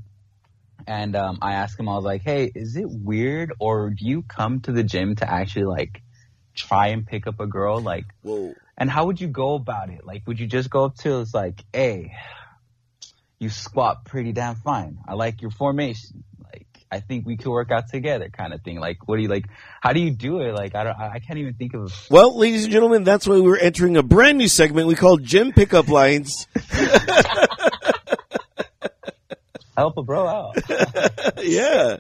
and 0.88 1.16
um, 1.16 1.38
I 1.42 1.54
asked 1.54 1.80
him. 1.80 1.88
I 1.88 1.96
was 1.96 2.04
like, 2.04 2.24
"Hey, 2.24 2.52
is 2.54 2.76
it 2.76 2.90
weird, 2.90 3.54
or 3.60 3.92
do 3.92 4.06
you 4.06 4.24
come 4.24 4.62
to 4.62 4.72
the 4.72 4.84
gym 4.84 5.16
to 5.18 5.30
actually 5.30 5.66
like 5.66 6.02
try 6.56 6.88
and 6.88 7.06
pick 7.06 7.28
up 7.28 7.40
a 7.40 7.46
girl? 7.46 7.82
Like, 7.82 8.06
Whoa. 8.24 8.56
and 8.78 8.90
how 8.90 9.06
would 9.06 9.22
you 9.22 9.28
go 9.28 9.54
about 9.54 9.90
it? 9.90 10.04
Like, 10.04 10.26
would 10.26 10.40
you 10.40 10.48
just 10.48 10.70
go 10.70 10.86
up 10.86 10.96
to 10.98 11.22
it's 11.22 11.36
like, 11.36 11.64
hey, 11.72 12.14
you 13.40 13.50
squat 13.50 14.06
pretty 14.06 14.32
damn 14.34 14.56
fine. 14.56 15.00
I 15.08 15.14
like 15.14 15.42
your 15.42 15.52
formation. 15.52 16.24
I 16.92 17.00
think 17.00 17.26
we 17.26 17.38
could 17.38 17.50
work 17.50 17.72
out 17.72 17.88
together, 17.88 18.30
kind 18.30 18.54
of 18.54 18.62
thing. 18.62 18.80
Like, 18.80 19.08
what 19.08 19.16
do 19.16 19.22
you 19.22 19.30
like? 19.30 19.46
How 19.80 19.94
do 19.94 20.02
you 20.02 20.12
do 20.12 20.42
it? 20.42 20.54
Like, 20.54 20.76
I 20.76 20.84
don't. 20.84 21.00
I 21.00 21.12
I 21.14 21.20
can't 21.20 21.40
even 21.40 21.54
think 21.54 21.74
of. 21.74 21.94
Well, 22.12 22.38
ladies 22.38 22.66
and 22.66 22.74
gentlemen, 22.74 23.04
that's 23.06 23.26
why 23.26 23.40
we're 23.40 23.58
entering 23.58 23.96
a 23.96 24.04
brand 24.04 24.38
new 24.38 24.50
segment 24.50 24.88
we 24.88 24.96
call 24.96 25.18
Gym 25.18 25.54
Pickup 25.54 25.88
Lines. 25.88 26.48
Help 29.78 29.98
a 29.98 30.04
bro 30.04 30.28
out. 30.28 30.58
yeah. 31.44 31.98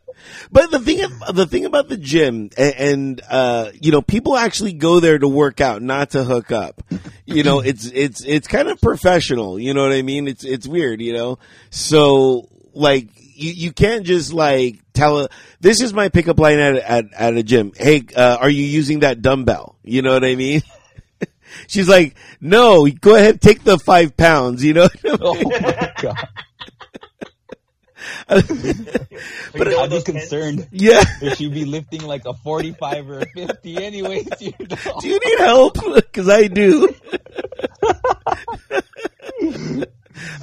But 0.51 0.69
the 0.71 0.79
thing, 0.79 0.97
the 1.33 1.47
thing 1.47 1.65
about 1.65 1.87
the 1.87 1.95
gym 1.97 2.49
and, 2.57 2.75
and, 2.75 3.21
uh, 3.29 3.71
you 3.81 3.91
know, 3.91 4.01
people 4.01 4.35
actually 4.35 4.73
go 4.73 4.99
there 4.99 5.17
to 5.17 5.27
work 5.27 5.61
out, 5.61 5.81
not 5.81 6.11
to 6.11 6.23
hook 6.25 6.51
up. 6.51 6.83
You 7.25 7.43
know, 7.43 7.61
it's, 7.61 7.85
it's, 7.85 8.23
it's 8.25 8.47
kind 8.47 8.67
of 8.67 8.81
professional. 8.81 9.57
You 9.57 9.73
know 9.73 9.83
what 9.83 9.93
I 9.93 10.01
mean? 10.01 10.27
It's, 10.27 10.43
it's 10.43 10.67
weird, 10.67 11.01
you 11.01 11.13
know? 11.13 11.39
So, 11.69 12.49
like, 12.73 13.07
you, 13.15 13.51
you 13.51 13.71
can't 13.71 14.05
just 14.05 14.33
like 14.33 14.80
tell, 14.93 15.27
this 15.59 15.81
is 15.81 15.93
my 15.93 16.09
pickup 16.09 16.39
line 16.39 16.59
at, 16.59 16.75
at, 16.75 17.05
at 17.13 17.37
a 17.37 17.43
gym. 17.43 17.71
Hey, 17.75 18.03
uh, 18.15 18.37
are 18.39 18.49
you 18.49 18.63
using 18.63 18.99
that 18.99 19.21
dumbbell? 19.21 19.75
You 19.83 20.01
know 20.01 20.13
what 20.13 20.23
I 20.23 20.35
mean? 20.35 20.61
She's 21.67 21.89
like, 21.89 22.15
no, 22.39 22.87
go 22.87 23.15
ahead, 23.15 23.41
take 23.41 23.63
the 23.63 23.77
five 23.77 24.15
pounds, 24.15 24.63
you 24.63 24.73
know? 24.73 24.87
oh 25.05 25.35
my 25.35 25.93
god. 26.01 26.27
But 28.27 29.67
I'd 29.67 29.89
be 29.89 30.01
concerned 30.01 30.67
yeah. 30.71 31.03
if 31.21 31.41
you'd 31.41 31.53
be 31.53 31.65
lifting 31.65 32.01
like 32.03 32.25
a 32.25 32.33
45 32.33 33.09
or 33.09 33.19
a 33.19 33.25
50 33.25 33.83
anyways. 33.83 34.27
You 34.39 34.53
know? 34.59 34.99
Do 34.99 35.07
you 35.07 35.19
need 35.23 35.39
help? 35.39 35.77
Because 35.93 36.29
I 36.29 36.47
do. 36.47 36.89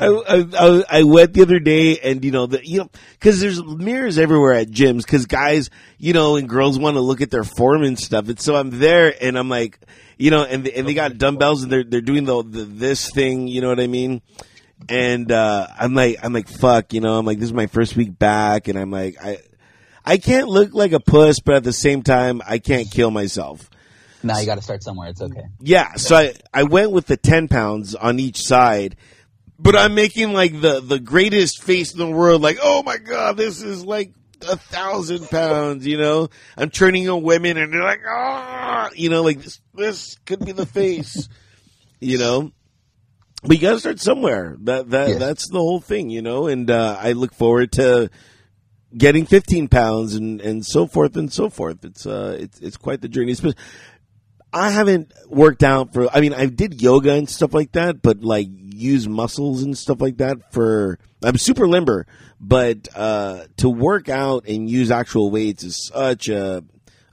I, 0.01 0.47
I, 0.59 0.85
I, 0.89 1.03
went 1.03 1.35
the 1.35 1.43
other 1.43 1.59
day 1.59 1.99
and, 1.99 2.25
you 2.25 2.31
know, 2.31 2.47
the, 2.47 2.67
you 2.67 2.79
know, 2.79 2.91
cause 3.21 3.41
there's 3.41 3.63
mirrors 3.63 4.19
everywhere 4.19 4.55
at 4.55 4.69
gyms 4.69 5.07
cause 5.07 5.27
guys, 5.27 5.71
you 5.99 6.13
know, 6.13 6.37
and 6.37 6.49
girls 6.49 6.79
want 6.79 6.97
to 6.97 7.01
look 7.01 7.21
at 7.21 7.31
their 7.31 7.45
form 7.45 7.83
and 7.83 7.99
stuff. 7.99 8.29
And 8.29 8.41
so 8.41 8.57
I'm 8.57 8.71
there 8.71 9.15
and 9.21 9.39
I'm 9.39 9.49
like, 9.49 9.79
you 10.17 10.31
know, 10.31 10.45
and, 10.45 10.67
and 10.69 10.87
they 10.87 10.95
got 10.95 11.19
dumbbells 11.19 11.63
and 11.63 11.73
they're, 11.73 11.85
they're 11.85 12.01
doing 12.01 12.25
the, 12.25 12.43
the, 12.43 12.65
this 12.65 13.11
thing, 13.11 13.49
you 13.49 13.61
know 13.61 13.69
what 13.69 13.81
I 13.81 13.87
mean? 13.87 14.23
And, 14.89 15.31
uh, 15.33 15.67
I'm 15.79 15.95
like, 15.95 16.19
I'm 16.23 16.33
like, 16.33 16.49
fuck, 16.49 16.93
you 16.93 17.01
know, 17.01 17.19
I'm 17.19 17.27
like, 17.27 17.39
this 17.39 17.49
is 17.49 17.55
my 17.55 17.67
first 17.67 17.97
week 17.97 18.19
back 18.19 18.69
and 18.69 18.79
I'm 18.79 18.91
like, 18.91 19.17
I, 19.23 19.39
I 20.05 20.17
can't 20.17 20.49
look 20.49 20.73
like 20.73 20.93
a 20.93 21.01
puss, 21.01 21.41
but 21.41 21.57
at 21.57 21.65
the 21.65 21.73
same 21.73 22.03
time, 22.03 22.41
I 22.47 22.59
can't 22.59 22.91
kill 22.91 23.11
myself. 23.11 23.69
Now 24.23 24.39
you 24.39 24.47
got 24.47 24.57
to 24.57 24.63
start 24.63 24.83
somewhere. 24.83 25.11
It's 25.11 25.21
okay. 25.21 25.45
Yeah, 25.61 25.95
so 25.95 26.17
I, 26.17 26.35
I 26.53 26.65
went 26.65 26.91
with 26.91 27.07
the 27.07 27.17
10 27.17 27.49
pounds 27.49 27.95
on 27.95 28.19
each 28.19 28.43
side, 28.43 28.97
but 29.59 29.75
I'm 29.75 29.95
making 29.95 30.33
like 30.33 30.61
the, 30.61 30.81
the 30.81 31.01
greatest 31.01 31.63
face 31.63 31.93
in 31.93 31.99
the 31.99 32.11
world, 32.11 32.43
like, 32.43 32.59
oh 32.63 32.83
my 32.83 32.97
god, 32.97 33.37
this 33.37 33.61
is 33.61 33.85
like 33.85 34.13
a 34.43 34.57
thousand 34.57 35.29
pounds, 35.29 35.87
you 35.87 35.99
know? 35.99 36.29
I'm 36.57 36.71
turning 36.71 37.09
on 37.09 37.23
women 37.23 37.57
and 37.57 37.73
they're 37.73 37.83
like, 37.83 38.03
ah, 38.09 38.91
you 38.95 39.09
know, 39.09 39.23
like 39.23 39.43
this, 39.43 39.61
this 39.75 40.17
could 40.27 40.45
be 40.45 40.53
the 40.53 40.67
face, 40.67 41.29
you 42.01 42.19
know? 42.19 42.53
But 43.43 43.57
you 43.57 43.63
gotta 43.63 43.81
start 43.81 44.01
somewhere. 44.01 44.57
That, 44.63 44.91
that, 44.91 45.19
that's 45.19 45.49
the 45.49 45.59
whole 45.59 45.81
thing, 45.81 46.11
you 46.11 46.23
know? 46.23 46.47
And, 46.47 46.71
uh, 46.71 46.97
I 47.01 47.13
look 47.13 47.35
forward 47.35 47.73
to 47.73 48.11
getting 48.97 49.27
15 49.27 49.69
pounds 49.69 50.15
and, 50.15 50.41
and 50.41 50.65
so 50.65 50.87
forth 50.87 51.17
and 51.17 51.33
so 51.33 51.51
forth. 51.51 51.85
It's, 51.85 52.07
uh, 52.07 52.37
it's, 52.39 52.61
it's 52.61 52.77
quite 52.77 53.01
the 53.01 53.09
journey. 53.09 53.35
I 54.53 54.71
haven't 54.71 55.13
worked 55.27 55.63
out 55.63 55.93
for, 55.93 56.09
I 56.15 56.21
mean, 56.21 56.33
I 56.33 56.47
did 56.47 56.81
yoga 56.81 57.13
and 57.13 57.29
stuff 57.29 57.53
like 57.53 57.73
that, 57.73 58.03
but 58.03 58.23
like 58.23 58.49
use 58.79 59.09
muscles 59.09 59.63
and 59.63 59.77
stuff 59.77 60.01
like 60.01 60.19
that 60.19 60.53
for, 60.53 60.99
I'm 61.23 61.37
super 61.37 61.69
limber, 61.69 62.07
but, 62.41 62.89
uh, 62.95 63.45
to 63.59 63.69
work 63.69 64.09
out 64.09 64.47
and 64.47 64.71
use 64.71 64.91
actual 64.91 65.31
weights 65.31 65.65
is 65.65 65.87
such 65.87 66.29
a, 66.29 66.65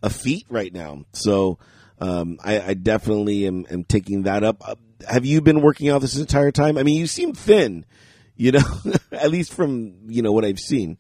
a 0.02 0.10
feat 0.10 0.46
right 0.50 0.74
now. 0.74 1.06
So, 1.14 1.60
um, 2.00 2.40
I, 2.44 2.62
I 2.62 2.74
definitely 2.74 3.48
am, 3.48 3.66
am 3.70 3.84
taking 3.84 4.24
that 4.24 4.44
up. 4.44 4.58
Uh, 4.68 4.76
have 5.08 5.26
you 5.26 5.42
been 5.42 5.62
working 5.62 5.90
out 5.90 6.02
this 6.02 6.18
entire 6.18 6.52
time? 6.52 6.78
I 6.78 6.84
mean, 6.84 6.98
you 6.98 7.08
seem 7.08 7.34
thin, 7.34 7.86
you 8.36 8.52
know, 8.52 8.82
at 9.12 9.32
least 9.32 9.54
from, 9.54 9.96
you 10.08 10.22
know, 10.22 10.32
what 10.32 10.46
I've 10.46 10.60
seen. 10.60 10.98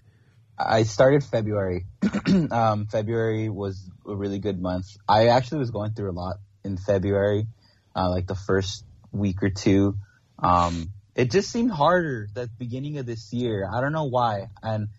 I 0.57 0.83
started 0.83 1.23
February. 1.23 1.85
um, 2.51 2.87
February 2.87 3.49
was 3.49 3.89
a 4.07 4.15
really 4.15 4.39
good 4.39 4.61
month. 4.61 4.87
I 5.07 5.27
actually 5.27 5.59
was 5.59 5.71
going 5.71 5.93
through 5.93 6.11
a 6.11 6.13
lot 6.13 6.37
in 6.63 6.77
February, 6.77 7.47
uh, 7.95 8.09
like 8.09 8.27
the 8.27 8.35
first 8.35 8.85
week 9.11 9.43
or 9.43 9.49
two. 9.49 9.97
Um, 10.45 10.89
it 11.15 11.31
just 11.31 11.49
seemed 11.49 11.71
harder 11.71 12.27
the 12.33 12.49
beginning 12.59 12.99
of 12.99 13.05
this 13.05 13.33
year. 13.33 13.67
I 13.73 13.81
don't 13.81 13.93
know 13.93 14.05
why. 14.05 14.49
And 14.61 14.89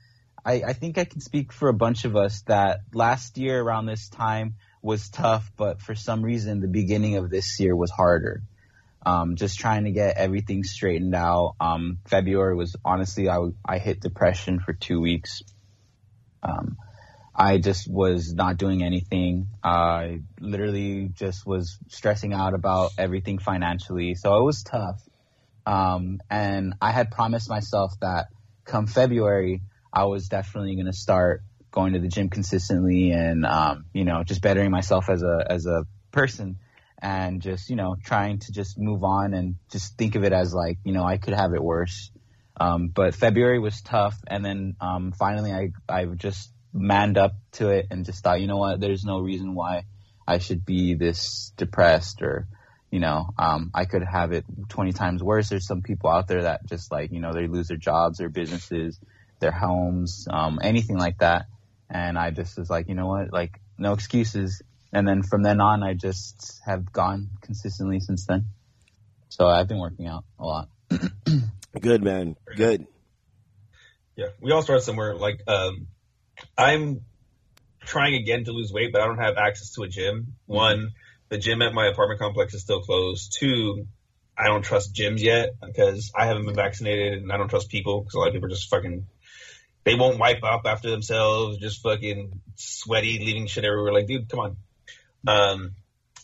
I, 0.44 0.62
I 0.66 0.72
think 0.72 0.98
I 0.98 1.04
can 1.04 1.20
speak 1.20 1.52
for 1.52 1.68
a 1.68 1.74
bunch 1.74 2.04
of 2.04 2.16
us 2.16 2.42
that 2.46 2.80
last 2.92 3.38
year 3.38 3.62
around 3.62 3.86
this 3.86 4.08
time 4.08 4.56
was 4.82 5.08
tough, 5.08 5.50
but 5.56 5.80
for 5.80 5.94
some 5.94 6.22
reason 6.22 6.60
the 6.60 6.68
beginning 6.68 7.16
of 7.16 7.30
this 7.30 7.60
year 7.60 7.76
was 7.76 7.90
harder. 7.90 8.42
Um, 9.04 9.36
just 9.36 9.60
trying 9.60 9.84
to 9.84 9.92
get 9.92 10.16
everything 10.16 10.64
straightened 10.64 11.14
out. 11.14 11.54
Um, 11.60 11.98
February 12.06 12.56
was 12.56 12.74
honestly, 12.84 13.28
I, 13.28 13.38
I 13.64 13.78
hit 13.78 14.00
depression 14.00 14.58
for 14.58 14.72
two 14.72 15.00
weeks. 15.00 15.42
Um, 16.42 16.76
I 17.32 17.58
just 17.58 17.88
was 17.88 18.32
not 18.34 18.56
doing 18.56 18.82
anything. 18.82 19.46
I 19.62 20.22
literally 20.40 21.08
just 21.14 21.46
was 21.46 21.78
stressing 21.88 22.32
out 22.32 22.54
about 22.54 22.90
everything 22.98 23.38
financially. 23.38 24.16
So 24.16 24.38
it 24.38 24.42
was 24.42 24.64
tough. 24.64 25.00
Um, 25.66 26.20
and 26.30 26.74
I 26.80 26.92
had 26.92 27.10
promised 27.10 27.50
myself 27.50 27.92
that 28.00 28.26
come 28.64 28.86
February, 28.86 29.62
I 29.92 30.04
was 30.04 30.28
definitely 30.28 30.74
going 30.76 30.86
to 30.86 30.92
start 30.92 31.42
going 31.72 31.94
to 31.94 31.98
the 31.98 32.08
gym 32.08 32.28
consistently 32.28 33.10
and, 33.10 33.44
um, 33.44 33.86
you 33.92 34.04
know, 34.04 34.22
just 34.22 34.40
bettering 34.40 34.70
myself 34.70 35.10
as 35.10 35.22
a, 35.22 35.44
as 35.50 35.66
a 35.66 35.84
person 36.12 36.58
and 37.02 37.42
just, 37.42 37.68
you 37.68 37.76
know, 37.76 37.96
trying 38.02 38.38
to 38.38 38.52
just 38.52 38.78
move 38.78 39.02
on 39.04 39.34
and 39.34 39.56
just 39.70 39.98
think 39.98 40.14
of 40.14 40.24
it 40.24 40.32
as 40.32 40.54
like, 40.54 40.78
you 40.84 40.92
know, 40.92 41.04
I 41.04 41.18
could 41.18 41.34
have 41.34 41.52
it 41.52 41.62
worse. 41.62 42.10
Um, 42.58 42.88
but 42.88 43.14
February 43.14 43.58
was 43.58 43.82
tough. 43.82 44.16
And 44.26 44.44
then, 44.44 44.76
um, 44.80 45.12
finally 45.12 45.52
I, 45.52 45.72
I 45.88 46.06
just 46.06 46.50
manned 46.72 47.18
up 47.18 47.34
to 47.52 47.70
it 47.70 47.88
and 47.90 48.06
just 48.06 48.22
thought, 48.22 48.40
you 48.40 48.46
know 48.46 48.56
what, 48.56 48.80
there's 48.80 49.04
no 49.04 49.18
reason 49.18 49.54
why 49.54 49.84
I 50.26 50.38
should 50.38 50.64
be 50.64 50.94
this 50.94 51.52
depressed 51.56 52.22
or, 52.22 52.46
you 52.96 53.00
know, 53.00 53.28
um, 53.36 53.70
I 53.74 53.84
could 53.84 54.02
have 54.02 54.32
it 54.32 54.46
20 54.70 54.94
times 54.94 55.22
worse. 55.22 55.50
There's 55.50 55.66
some 55.66 55.82
people 55.82 56.08
out 56.08 56.28
there 56.28 56.44
that 56.44 56.64
just 56.64 56.90
like, 56.90 57.12
you 57.12 57.20
know, 57.20 57.34
they 57.34 57.46
lose 57.46 57.68
their 57.68 57.76
jobs, 57.76 58.16
their 58.16 58.30
businesses, 58.30 58.98
their 59.38 59.50
homes, 59.50 60.26
um, 60.30 60.58
anything 60.62 60.96
like 60.96 61.18
that. 61.18 61.44
And 61.90 62.18
I 62.18 62.30
just 62.30 62.56
was 62.56 62.70
like, 62.70 62.88
you 62.88 62.94
know 62.94 63.06
what, 63.06 63.34
like 63.34 63.60
no 63.76 63.92
excuses. 63.92 64.62
And 64.94 65.06
then 65.06 65.22
from 65.22 65.42
then 65.42 65.60
on, 65.60 65.82
I 65.82 65.92
just 65.92 66.62
have 66.64 66.90
gone 66.90 67.28
consistently 67.42 68.00
since 68.00 68.24
then. 68.24 68.46
So 69.28 69.46
I've 69.46 69.68
been 69.68 69.78
working 69.78 70.06
out 70.06 70.24
a 70.38 70.46
lot. 70.46 70.70
Good, 71.78 72.02
man. 72.02 72.36
Good. 72.56 72.86
Yeah, 74.16 74.28
we 74.40 74.52
all 74.52 74.62
start 74.62 74.80
somewhere. 74.80 75.14
Like, 75.16 75.42
um, 75.46 75.86
I'm 76.56 77.02
trying 77.84 78.14
again 78.14 78.44
to 78.44 78.52
lose 78.52 78.72
weight, 78.72 78.90
but 78.90 79.02
I 79.02 79.06
don't 79.06 79.18
have 79.18 79.36
access 79.36 79.72
to 79.72 79.82
a 79.82 79.86
gym. 79.86 80.28
One, 80.46 80.92
the 81.28 81.38
gym 81.38 81.62
at 81.62 81.74
my 81.74 81.86
apartment 81.86 82.20
complex 82.20 82.54
is 82.54 82.62
still 82.62 82.80
closed. 82.80 83.36
Two, 83.38 83.86
I 84.36 84.46
don't 84.46 84.62
trust 84.62 84.94
gyms 84.94 85.20
yet 85.20 85.50
because 85.64 86.12
I 86.14 86.26
haven't 86.26 86.46
been 86.46 86.54
vaccinated 86.54 87.22
and 87.22 87.32
I 87.32 87.36
don't 87.36 87.48
trust 87.48 87.70
people 87.70 88.00
because 88.00 88.14
a 88.14 88.18
lot 88.18 88.28
of 88.28 88.34
people 88.34 88.46
are 88.46 88.50
just 88.50 88.70
fucking. 88.70 89.06
They 89.84 89.94
won't 89.94 90.18
wipe 90.18 90.42
up 90.42 90.62
after 90.66 90.90
themselves, 90.90 91.58
just 91.58 91.80
fucking 91.82 92.40
sweaty, 92.56 93.20
leaving 93.24 93.46
shit 93.46 93.64
everywhere. 93.64 93.92
Like, 93.92 94.06
dude, 94.06 94.28
come 94.28 94.40
on. 94.40 94.56
Um, 95.28 95.76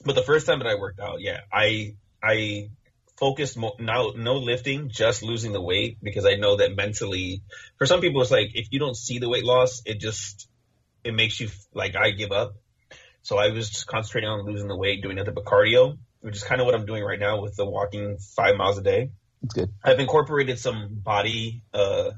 but 0.05 0.15
the 0.15 0.23
first 0.23 0.47
time 0.47 0.59
that 0.59 0.69
I 0.69 0.75
worked 0.75 1.01
out, 1.01 1.21
yeah, 1.21 1.41
I 1.53 1.95
I 2.23 2.71
focused 3.17 3.57
mo- 3.57 3.77
no 3.79 4.11
no 4.17 4.39
lifting, 4.39 4.89
just 4.89 5.23
losing 5.23 5.53
the 5.53 5.61
weight 5.61 5.99
because 6.03 6.27
I 6.27 6.35
know 6.35 6.57
that 6.57 6.75
mentally, 6.75 7.43
for 7.79 7.87
some 7.87 8.01
people, 8.01 8.21
it's 8.23 8.31
like 8.31 8.51
if 8.55 8.69
you 8.73 8.81
don't 8.81 8.97
see 8.97 9.19
the 9.21 9.29
weight 9.29 9.45
loss, 9.45 9.83
it 9.87 10.01
just 10.01 10.49
it 11.05 11.15
makes 11.15 11.39
you 11.41 11.49
like 11.73 11.95
I 11.97 12.11
give 12.11 12.33
up. 12.33 12.55
So 13.23 13.39
I 13.39 13.51
was 13.51 13.71
just 13.71 13.87
concentrating 13.87 14.29
on 14.29 14.45
losing 14.45 14.69
the 14.69 14.77
weight, 14.77 15.03
doing 15.03 15.17
nothing 15.17 15.35
but 15.35 15.45
cardio, 15.45 15.99
which 16.21 16.37
is 16.37 16.43
kind 16.43 16.61
of 16.61 16.67
what 16.67 16.75
I'm 16.75 16.87
doing 16.87 17.05
right 17.05 17.19
now 17.19 17.41
with 17.41 17.57
the 17.57 17.65
walking 17.65 18.19
five 18.19 18.57
miles 18.57 18.79
a 18.79 18.83
day. 18.83 19.11
It's 19.43 19.55
good. 19.55 19.71
I've 19.83 20.01
incorporated 20.01 20.59
some 20.59 20.89
body 20.91 21.63
uh 21.73 22.11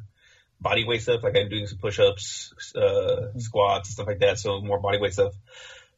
body 0.60 0.84
weight 0.86 1.02
stuff, 1.02 1.22
like 1.22 1.36
I'm 1.36 1.48
doing 1.48 1.66
some 1.66 1.78
push 1.78 1.98
ups, 1.98 2.52
uh 2.74 3.38
squats, 3.38 3.90
stuff 3.90 4.06
like 4.06 4.20
that, 4.20 4.38
so 4.38 4.60
more 4.60 4.80
body 4.80 4.98
weight 4.98 5.12
stuff. 5.12 5.34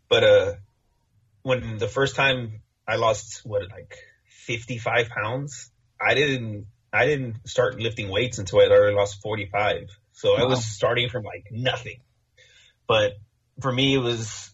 But 0.08 0.24
uh 0.24 0.52
when 1.42 1.78
the 1.78 1.88
first 1.88 2.16
time 2.16 2.62
I 2.86 2.96
lost 2.96 3.42
what 3.44 3.62
like 3.70 3.96
fifty 4.28 4.78
five 4.78 5.08
pounds, 5.08 5.70
I 6.00 6.14
didn't 6.14 6.66
I 6.92 7.06
didn't 7.06 7.48
start 7.48 7.78
lifting 7.78 8.08
weights 8.08 8.38
until 8.38 8.60
I 8.60 8.64
already 8.64 8.96
lost 8.96 9.22
forty 9.22 9.46
five. 9.46 9.88
So 10.12 10.34
I 10.34 10.44
was 10.44 10.64
starting 10.64 11.10
from 11.10 11.24
like 11.24 11.46
nothing. 11.50 12.00
But 12.88 13.12
for 13.60 13.72
me 13.72 13.94
it 13.94 13.98
was 13.98 14.52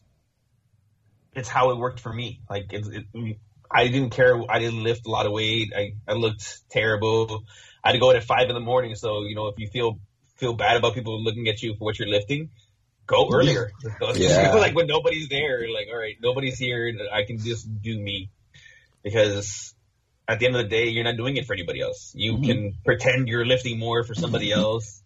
it's 1.35 1.49
how 1.49 1.71
it 1.71 1.79
worked 1.79 2.01
for 2.01 2.13
me. 2.13 2.41
Like 2.49 2.73
it, 2.73 2.87
it 3.15 3.37
I 3.71 3.89
didn't 3.89 4.11
care. 4.11 4.39
I 4.51 4.59
didn't 4.59 4.83
lift 4.83 5.07
a 5.07 5.11
lot 5.11 5.27
of 5.27 5.33
weight. 5.33 5.73
I, 5.77 5.95
I 6.07 6.13
looked 6.13 6.69
terrible. 6.71 7.45
I 7.83 7.89
had 7.89 7.93
to 7.93 7.99
go 7.99 8.11
in 8.11 8.17
at 8.17 8.25
five 8.25 8.49
in 8.49 8.55
the 8.55 8.61
morning. 8.61 8.95
So, 8.95 9.23
you 9.25 9.35
know, 9.35 9.49
if 9.49 9.59
you 9.59 9.69
feel, 9.69 9.99
feel 10.37 10.53
bad 10.53 10.77
about 10.77 10.95
people 10.95 11.23
looking 11.23 11.49
at 11.49 11.63
you 11.63 11.75
for 11.75 11.85
what 11.85 11.99
you're 11.99 12.09
lifting, 12.09 12.51
go 13.07 13.31
earlier. 13.33 13.71
Yeah. 14.15 14.55
like 14.55 14.75
when 14.75 14.87
nobody's 14.87 15.29
there, 15.29 15.67
like, 15.73 15.89
all 15.91 15.99
right, 15.99 16.17
nobody's 16.21 16.59
here. 16.59 16.93
I 17.13 17.25
can 17.25 17.39
just 17.39 17.67
do 17.83 17.99
me 17.99 18.31
because 19.03 19.75
at 20.29 20.39
the 20.39 20.47
end 20.47 20.57
of 20.57 20.63
the 20.63 20.69
day, 20.69 20.89
you're 20.89 21.05
not 21.05 21.17
doing 21.17 21.37
it 21.37 21.47
for 21.47 21.55
anybody 21.55 21.81
else. 21.81 22.13
You 22.15 22.35
Mhm. 22.35 22.45
can 22.47 22.73
pretend 22.85 23.29
you're 23.29 23.47
lifting 23.47 23.79
more 23.79 24.05
for 24.05 24.15
somebody 24.15 24.53
else, 24.53 25.03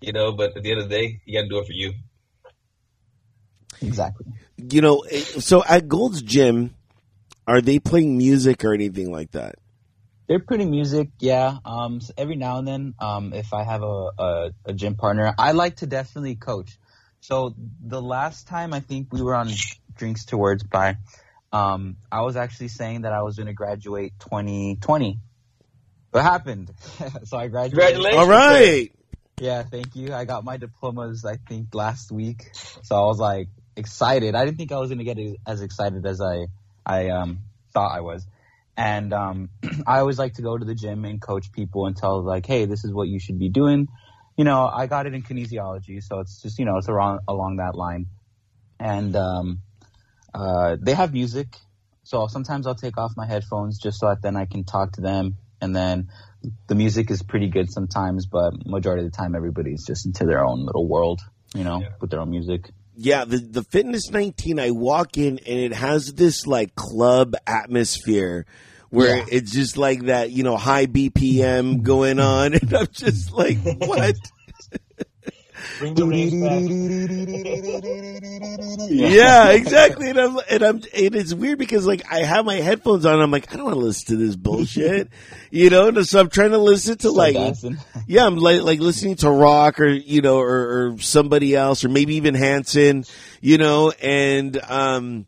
you 0.00 0.12
know, 0.12 0.32
but 0.32 0.56
at 0.56 0.62
the 0.62 0.70
end 0.72 0.80
of 0.80 0.88
the 0.88 0.94
day, 0.94 1.20
you 1.24 1.38
got 1.38 1.42
to 1.44 1.48
do 1.48 1.58
it 1.58 1.66
for 1.66 1.72
you. 1.72 1.94
Exactly. 3.82 4.26
You 4.56 4.80
know, 4.80 5.00
eh, 5.10 5.20
so 5.20 5.62
at 5.64 5.88
Gold's 5.88 6.22
Gym, 6.22 6.74
are 7.46 7.60
they 7.60 7.78
playing 7.78 8.16
music 8.16 8.64
or 8.64 8.74
anything 8.74 9.10
like 9.10 9.32
that? 9.32 9.56
They're 10.28 10.38
putting 10.38 10.70
music, 10.70 11.10
yeah. 11.18 11.58
Um, 11.64 12.00
so 12.00 12.14
every 12.16 12.36
now 12.36 12.58
and 12.58 12.66
then, 12.66 12.94
um, 12.98 13.32
if 13.32 13.52
I 13.52 13.64
have 13.64 13.82
a, 13.82 14.10
a, 14.18 14.50
a 14.66 14.72
gym 14.72 14.94
partner, 14.94 15.34
I 15.36 15.52
like 15.52 15.76
to 15.76 15.86
definitely 15.86 16.36
coach. 16.36 16.78
So 17.20 17.54
the 17.84 18.00
last 18.00 18.46
time 18.46 18.72
I 18.72 18.80
think 18.80 19.12
we 19.12 19.20
were 19.20 19.34
on 19.34 19.50
Drinks 19.94 20.26
to 20.26 20.38
Words 20.38 20.62
by, 20.62 20.96
um, 21.52 21.96
I 22.10 22.22
was 22.22 22.36
actually 22.36 22.68
saying 22.68 23.02
that 23.02 23.12
I 23.12 23.22
was 23.22 23.36
going 23.36 23.46
to 23.46 23.52
graduate 23.52 24.14
2020. 24.20 25.18
What 26.10 26.22
happened? 26.22 26.70
so 27.24 27.36
I 27.36 27.48
graduated. 27.48 27.94
Congratulations. 27.94 28.18
All 28.18 28.28
right. 28.28 28.92
Yeah, 29.40 29.62
thank 29.64 29.96
you. 29.96 30.14
I 30.14 30.24
got 30.24 30.44
my 30.44 30.56
diplomas, 30.56 31.24
I 31.24 31.36
think, 31.48 31.74
last 31.74 32.12
week. 32.12 32.50
So 32.82 32.94
I 32.94 33.00
was 33.06 33.18
like 33.18 33.48
excited. 33.76 34.34
I 34.34 34.44
didn't 34.44 34.58
think 34.58 34.72
I 34.72 34.78
was 34.78 34.90
going 34.90 34.98
to 34.98 35.04
get 35.04 35.18
as 35.46 35.62
excited 35.62 36.04
as 36.06 36.20
I, 36.20 36.46
I, 36.84 37.08
um, 37.10 37.40
thought 37.72 37.96
I 37.96 38.00
was. 38.00 38.26
And, 38.76 39.12
um, 39.12 39.50
I 39.86 39.98
always 39.98 40.18
like 40.18 40.34
to 40.34 40.42
go 40.42 40.56
to 40.56 40.64
the 40.64 40.74
gym 40.74 41.04
and 41.04 41.20
coach 41.20 41.52
people 41.52 41.86
and 41.86 41.96
tell 41.96 42.22
like, 42.22 42.46
Hey, 42.46 42.64
this 42.66 42.84
is 42.84 42.92
what 42.92 43.08
you 43.08 43.18
should 43.18 43.38
be 43.38 43.48
doing. 43.48 43.88
You 44.36 44.44
know, 44.44 44.66
I 44.66 44.86
got 44.86 45.06
it 45.06 45.14
in 45.14 45.22
kinesiology. 45.22 46.02
So 46.02 46.20
it's 46.20 46.40
just, 46.40 46.58
you 46.58 46.64
know, 46.64 46.78
it's 46.78 46.88
around, 46.88 47.20
along 47.28 47.56
that 47.56 47.74
line. 47.74 48.06
And, 48.80 49.14
um, 49.14 49.62
uh, 50.34 50.76
they 50.80 50.94
have 50.94 51.12
music. 51.12 51.56
So 52.04 52.26
sometimes 52.26 52.66
I'll 52.66 52.74
take 52.74 52.98
off 52.98 53.12
my 53.16 53.26
headphones 53.26 53.78
just 53.78 54.00
so 54.00 54.08
that 54.08 54.22
then 54.22 54.36
I 54.36 54.46
can 54.46 54.64
talk 54.64 54.92
to 54.92 55.00
them. 55.00 55.36
And 55.60 55.76
then 55.76 56.08
the 56.66 56.74
music 56.74 57.10
is 57.10 57.22
pretty 57.22 57.48
good 57.48 57.70
sometimes, 57.70 58.26
but 58.26 58.66
majority 58.66 59.04
of 59.04 59.12
the 59.12 59.16
time 59.16 59.34
everybody's 59.34 59.86
just 59.86 60.06
into 60.06 60.24
their 60.24 60.44
own 60.44 60.64
little 60.66 60.88
world, 60.88 61.20
you 61.54 61.62
know, 61.62 61.80
Yeah. 61.80 61.90
with 62.00 62.10
their 62.10 62.20
own 62.20 62.30
music. 62.30 62.70
Yeah, 62.94 63.24
the 63.24 63.38
the 63.38 63.62
Fitness 63.64 64.10
19, 64.10 64.58
I 64.58 64.70
walk 64.70 65.16
in 65.16 65.38
and 65.38 65.58
it 65.58 65.72
has 65.72 66.12
this 66.14 66.46
like 66.46 66.74
club 66.74 67.34
atmosphere 67.46 68.44
where 68.90 69.16
Yeah. 69.18 69.24
it's 69.30 69.50
just 69.52 69.78
like 69.78 70.02
that, 70.04 70.30
you 70.30 70.42
know, 70.42 70.56
high 70.58 70.86
BPM 70.86 71.82
going 71.82 72.20
on, 72.20 72.52
and 72.60 72.74
I'm 72.74 72.86
just 72.92 73.32
like, 73.32 73.56
what? 73.62 74.16
Bring 75.78 75.94
the 75.94 76.06
race 76.06 76.32
back. 76.32 76.62
yeah, 78.90 79.50
exactly. 79.50 80.10
And 80.10 80.18
I'm 80.18 80.38
and 80.48 80.62
I'm 80.62 80.76
and 80.76 81.14
it's 81.14 81.34
weird 81.34 81.58
because 81.58 81.86
like 81.86 82.02
I 82.10 82.20
have 82.20 82.44
my 82.44 82.56
headphones 82.56 83.06
on. 83.06 83.20
I'm 83.20 83.30
like, 83.30 83.52
I 83.52 83.56
don't 83.56 83.64
want 83.64 83.76
to 83.76 83.80
listen 83.80 84.18
to 84.18 84.24
this 84.24 84.36
bullshit, 84.36 85.08
you 85.50 85.70
know. 85.70 85.88
And 85.88 86.06
so 86.06 86.20
I'm 86.20 86.30
trying 86.30 86.50
to 86.50 86.58
listen 86.58 86.98
to 86.98 87.10
like, 87.10 87.34
dancing. 87.34 87.78
yeah, 88.06 88.26
I'm 88.26 88.36
like 88.36 88.62
like 88.62 88.80
listening 88.80 89.16
to 89.16 89.30
rock 89.30 89.80
or 89.80 89.88
you 89.88 90.22
know 90.22 90.38
or, 90.38 90.92
or 90.92 90.98
somebody 90.98 91.54
else 91.54 91.84
or 91.84 91.88
maybe 91.88 92.16
even 92.16 92.34
Hanson, 92.34 93.04
you 93.40 93.58
know, 93.58 93.92
and 94.02 94.60
um, 94.70 95.26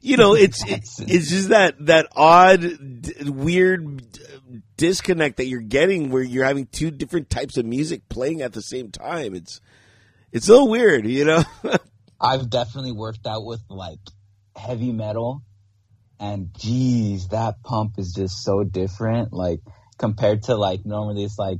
you 0.00 0.16
know, 0.16 0.34
it's 0.34 0.64
it, 0.64 0.82
it's 1.08 1.30
just 1.30 1.48
that 1.48 1.74
that 1.86 2.08
odd, 2.14 2.60
d- 2.60 3.30
weird 3.30 4.02
disconnect 4.76 5.36
that 5.38 5.46
you're 5.46 5.60
getting 5.60 6.10
where 6.10 6.22
you're 6.22 6.44
having 6.44 6.66
two 6.66 6.90
different 6.90 7.30
types 7.30 7.56
of 7.56 7.64
music 7.64 8.08
playing 8.08 8.42
at 8.42 8.52
the 8.52 8.62
same 8.62 8.90
time. 8.90 9.34
It's 9.34 9.60
it's 10.32 10.48
a 10.48 10.52
little 10.52 10.68
weird, 10.68 11.06
you 11.06 11.24
know. 11.24 11.44
I've 12.20 12.48
definitely 12.50 12.92
worked 12.92 13.26
out 13.26 13.44
with 13.44 13.60
like 13.68 14.00
heavy 14.54 14.92
metal, 14.92 15.42
and 16.18 16.50
geez, 16.58 17.28
that 17.28 17.62
pump 17.62 17.98
is 17.98 18.12
just 18.12 18.42
so 18.42 18.64
different. 18.64 19.32
Like 19.32 19.60
compared 19.98 20.44
to 20.44 20.56
like 20.56 20.84
normally 20.84 21.24
it's 21.24 21.38
like 21.38 21.58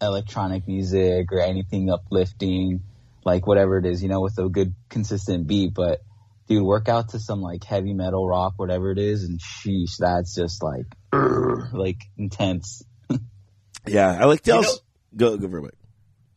electronic 0.00 0.66
music 0.66 1.32
or 1.32 1.40
anything 1.40 1.90
uplifting, 1.90 2.82
like 3.24 3.46
whatever 3.46 3.78
it 3.78 3.86
is, 3.86 4.02
you 4.02 4.08
know, 4.08 4.20
with 4.20 4.38
a 4.38 4.48
good 4.48 4.74
consistent 4.88 5.46
beat. 5.46 5.74
But 5.74 6.00
dude, 6.48 6.64
work 6.64 6.88
out 6.88 7.10
to 7.10 7.18
some 7.18 7.40
like 7.40 7.62
heavy 7.64 7.92
metal 7.92 8.26
rock, 8.26 8.54
whatever 8.56 8.90
it 8.90 8.98
is, 8.98 9.24
and 9.24 9.38
sheesh, 9.40 9.98
that's 9.98 10.34
just 10.34 10.62
like 10.62 10.86
like 11.72 12.00
intense. 12.16 12.82
Yeah, 13.86 14.18
I 14.20 14.26
like 14.26 14.42
to 14.42 14.50
You 14.50 14.56
also 14.58 14.80
go 15.16 15.38
go 15.38 15.48
for 15.48 15.66
it. 15.68 15.74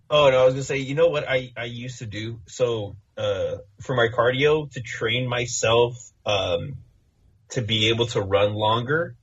Oh 0.10 0.30
no, 0.30 0.42
I 0.42 0.46
was 0.46 0.54
gonna 0.54 0.64
say, 0.64 0.78
you 0.78 0.96
know 0.96 1.08
what 1.08 1.28
I, 1.28 1.52
I 1.58 1.66
used 1.66 2.00
to 2.00 2.06
do? 2.06 2.40
So 2.48 2.96
uh, 3.18 3.58
for 3.82 3.96
my 3.96 4.08
cardio 4.08 4.72
to 4.72 4.82
train 4.82 5.28
myself 5.28 5.96
um, 6.26 6.78
to 7.50 7.62
be 7.62 7.90
able 7.90 8.06
to 8.08 8.22
run 8.22 8.54
longer, 8.54 9.16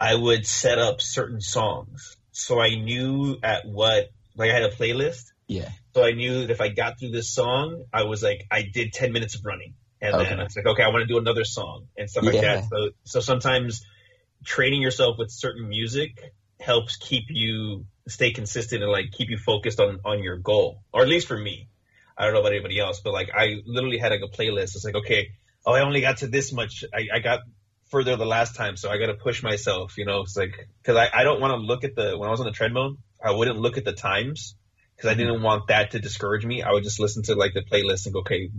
I 0.00 0.14
would 0.14 0.46
set 0.46 0.78
up 0.78 1.00
certain 1.00 1.40
songs. 1.40 2.16
So 2.32 2.60
I 2.60 2.74
knew 2.74 3.38
at 3.42 3.66
what 3.66 4.10
like 4.36 4.50
I 4.50 4.54
had 4.54 4.64
a 4.64 4.70
playlist. 4.70 5.26
Yeah. 5.46 5.68
So 5.94 6.04
I 6.04 6.12
knew 6.12 6.40
that 6.40 6.50
if 6.50 6.60
I 6.60 6.68
got 6.68 6.98
through 6.98 7.10
this 7.10 7.32
song, 7.32 7.84
I 7.92 8.04
was 8.04 8.22
like 8.22 8.46
I 8.50 8.62
did 8.62 8.92
ten 8.92 9.12
minutes 9.12 9.34
of 9.36 9.44
running. 9.44 9.74
And 10.02 10.14
Okay. 10.14 10.30
then 10.30 10.40
it's 10.40 10.56
like, 10.56 10.66
okay, 10.66 10.82
I 10.82 10.88
want 10.88 11.02
to 11.02 11.06
do 11.06 11.18
another 11.18 11.44
song 11.44 11.88
and 11.96 12.08
stuff 12.08 12.24
like 12.24 12.36
Yeah. 12.36 12.56
that. 12.56 12.64
So 12.70 12.90
so 13.04 13.20
sometimes 13.20 13.84
training 14.44 14.82
yourself 14.82 15.16
with 15.18 15.30
certain 15.30 15.68
music 15.68 16.32
helps 16.60 16.96
keep 16.96 17.24
you 17.28 17.86
stay 18.06 18.32
consistent 18.32 18.82
and 18.82 18.92
like 18.92 19.10
keep 19.12 19.30
you 19.30 19.38
focused 19.38 19.80
on 19.80 20.00
on 20.04 20.22
your 20.22 20.36
goal 20.36 20.82
or 20.92 21.02
at 21.02 21.08
least 21.08 21.26
for 21.26 21.36
me 21.36 21.68
i 22.16 22.24
don't 22.24 22.34
know 22.34 22.40
about 22.40 22.52
anybody 22.52 22.78
else 22.78 23.00
but 23.02 23.12
like 23.12 23.30
i 23.34 23.56
literally 23.66 23.98
had 23.98 24.12
like 24.12 24.20
a 24.22 24.36
playlist 24.36 24.74
it's 24.74 24.84
like 24.84 24.94
okay 24.94 25.30
oh 25.66 25.72
i 25.72 25.80
only 25.80 26.00
got 26.00 26.18
to 26.18 26.26
this 26.26 26.52
much 26.52 26.84
i, 26.92 27.06
I 27.14 27.18
got 27.20 27.40
further 27.90 28.16
the 28.16 28.26
last 28.26 28.56
time 28.56 28.76
so 28.76 28.90
i 28.90 28.98
got 28.98 29.06
to 29.06 29.14
push 29.14 29.42
myself 29.42 29.96
you 29.96 30.04
know 30.04 30.22
it's 30.22 30.36
like 30.36 30.68
because 30.82 30.96
I, 30.96 31.20
I 31.20 31.24
don't 31.24 31.40
want 31.40 31.52
to 31.52 31.56
look 31.56 31.84
at 31.84 31.94
the 31.94 32.16
when 32.18 32.28
i 32.28 32.30
was 32.30 32.40
on 32.40 32.46
the 32.46 32.52
treadmill 32.52 32.96
i 33.22 33.30
wouldn't 33.30 33.58
look 33.58 33.78
at 33.78 33.84
the 33.84 33.92
times 33.92 34.54
because 34.96 35.08
i 35.08 35.12
mm-hmm. 35.12 35.20
didn't 35.20 35.42
want 35.42 35.68
that 35.68 35.92
to 35.92 35.98
discourage 35.98 36.44
me 36.44 36.62
i 36.62 36.70
would 36.70 36.84
just 36.84 37.00
listen 37.00 37.22
to 37.24 37.34
like 37.34 37.54
the 37.54 37.62
playlist 37.62 38.06
and 38.06 38.12
go 38.12 38.20
okay 38.20 38.50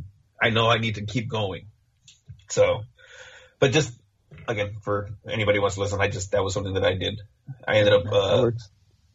i 0.41 0.49
know 0.49 0.67
i 0.69 0.77
need 0.77 0.95
to 0.95 1.05
keep 1.05 1.29
going 1.29 1.67
so 2.49 2.81
but 3.59 3.71
just 3.71 3.93
again 4.47 4.73
for 4.81 5.09
anybody 5.29 5.57
who 5.57 5.61
wants 5.61 5.75
to 5.75 5.81
listen 5.81 5.99
i 6.01 6.07
just 6.07 6.31
that 6.31 6.43
was 6.43 6.53
something 6.53 6.73
that 6.73 6.83
i 6.85 6.93
did 6.95 7.19
i 7.67 7.77
ended 7.77 7.93
up 7.93 8.03
uh. 8.11 8.51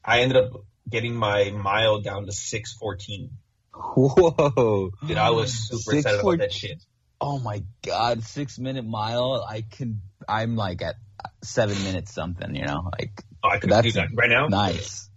I 0.09 0.21
ended 0.21 0.37
up 0.37 0.51
getting 0.89 1.15
my 1.17 1.51
mile 1.51 2.01
down 2.01 2.27
to 2.27 2.33
614. 2.33 3.31
Whoa. 3.75 4.91
Dude, 5.05 5.17
I 5.17 5.31
was 5.31 5.53
super 5.53 5.97
excited 5.97 6.21
about 6.21 6.39
that 6.39 6.53
shit. 6.53 6.81
Oh 7.21 7.41
my 7.41 7.65
god, 7.85 8.23
six 8.23 8.57
minute 8.57 8.85
mile. 8.85 9.45
I 9.49 9.63
can. 9.63 10.01
I'm 10.29 10.55
like 10.55 10.83
at 10.83 10.95
seven 11.43 11.83
minutes 11.83 12.13
something. 12.15 12.55
You 12.55 12.67
know, 12.67 12.89
like 12.97 13.25
Oh, 13.43 13.49
I 13.49 13.59
could 13.59 13.71
That's 13.71 13.83
do 13.87 13.93
that 13.95 14.11
right 14.15 14.31
now. 14.31 14.47
nice. 14.47 15.11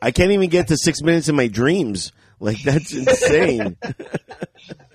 I 0.00 0.10
can't 0.10 0.30
even 0.32 0.48
get 0.48 0.68
to 0.68 0.78
six 0.78 1.02
minutes 1.02 1.28
in 1.28 1.36
my 1.36 1.48
dreams. 1.48 2.12
Like 2.40 2.62
that's 2.62 2.92
insane. 2.94 3.76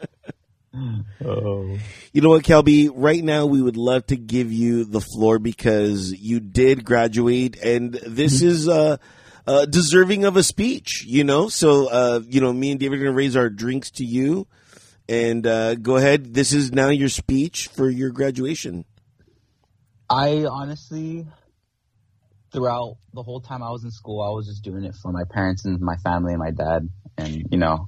Oh, 1.23 1.77
you 2.11 2.21
know 2.21 2.29
what, 2.29 2.43
Kelby? 2.43 2.89
Right 2.91 3.23
now, 3.23 3.45
we 3.45 3.61
would 3.61 3.77
love 3.77 4.07
to 4.07 4.15
give 4.15 4.51
you 4.51 4.85
the 4.85 5.01
floor 5.01 5.37
because 5.37 6.11
you 6.11 6.39
did 6.39 6.83
graduate, 6.83 7.57
and 7.63 7.93
this 7.93 8.41
is 8.41 8.67
uh, 8.67 8.97
uh, 9.45 9.65
deserving 9.65 10.25
of 10.25 10.35
a 10.35 10.41
speech. 10.41 11.03
You 11.05 11.23
know, 11.23 11.47
so 11.47 11.89
uh, 11.89 12.21
you 12.27 12.41
know, 12.41 12.51
me 12.51 12.71
and 12.71 12.79
David 12.79 12.99
are 12.99 13.03
gonna 13.03 13.15
raise 13.15 13.35
our 13.35 13.49
drinks 13.49 13.91
to 13.91 14.05
you, 14.05 14.47
and 15.07 15.45
uh, 15.45 15.75
go 15.75 15.97
ahead. 15.97 16.33
This 16.33 16.53
is 16.53 16.71
now 16.71 16.89
your 16.89 17.09
speech 17.09 17.67
for 17.67 17.87
your 17.87 18.09
graduation. 18.09 18.85
I 20.09 20.45
honestly, 20.45 21.27
throughout 22.51 22.97
the 23.13 23.21
whole 23.21 23.41
time 23.41 23.61
I 23.61 23.69
was 23.69 23.83
in 23.83 23.91
school, 23.91 24.21
I 24.21 24.29
was 24.29 24.47
just 24.47 24.63
doing 24.63 24.85
it 24.85 24.95
for 24.95 25.11
my 25.11 25.23
parents 25.23 25.65
and 25.65 25.79
my 25.79 25.97
family 25.97 26.33
and 26.33 26.39
my 26.39 26.51
dad, 26.51 26.89
and 27.15 27.45
you 27.51 27.57
know, 27.59 27.87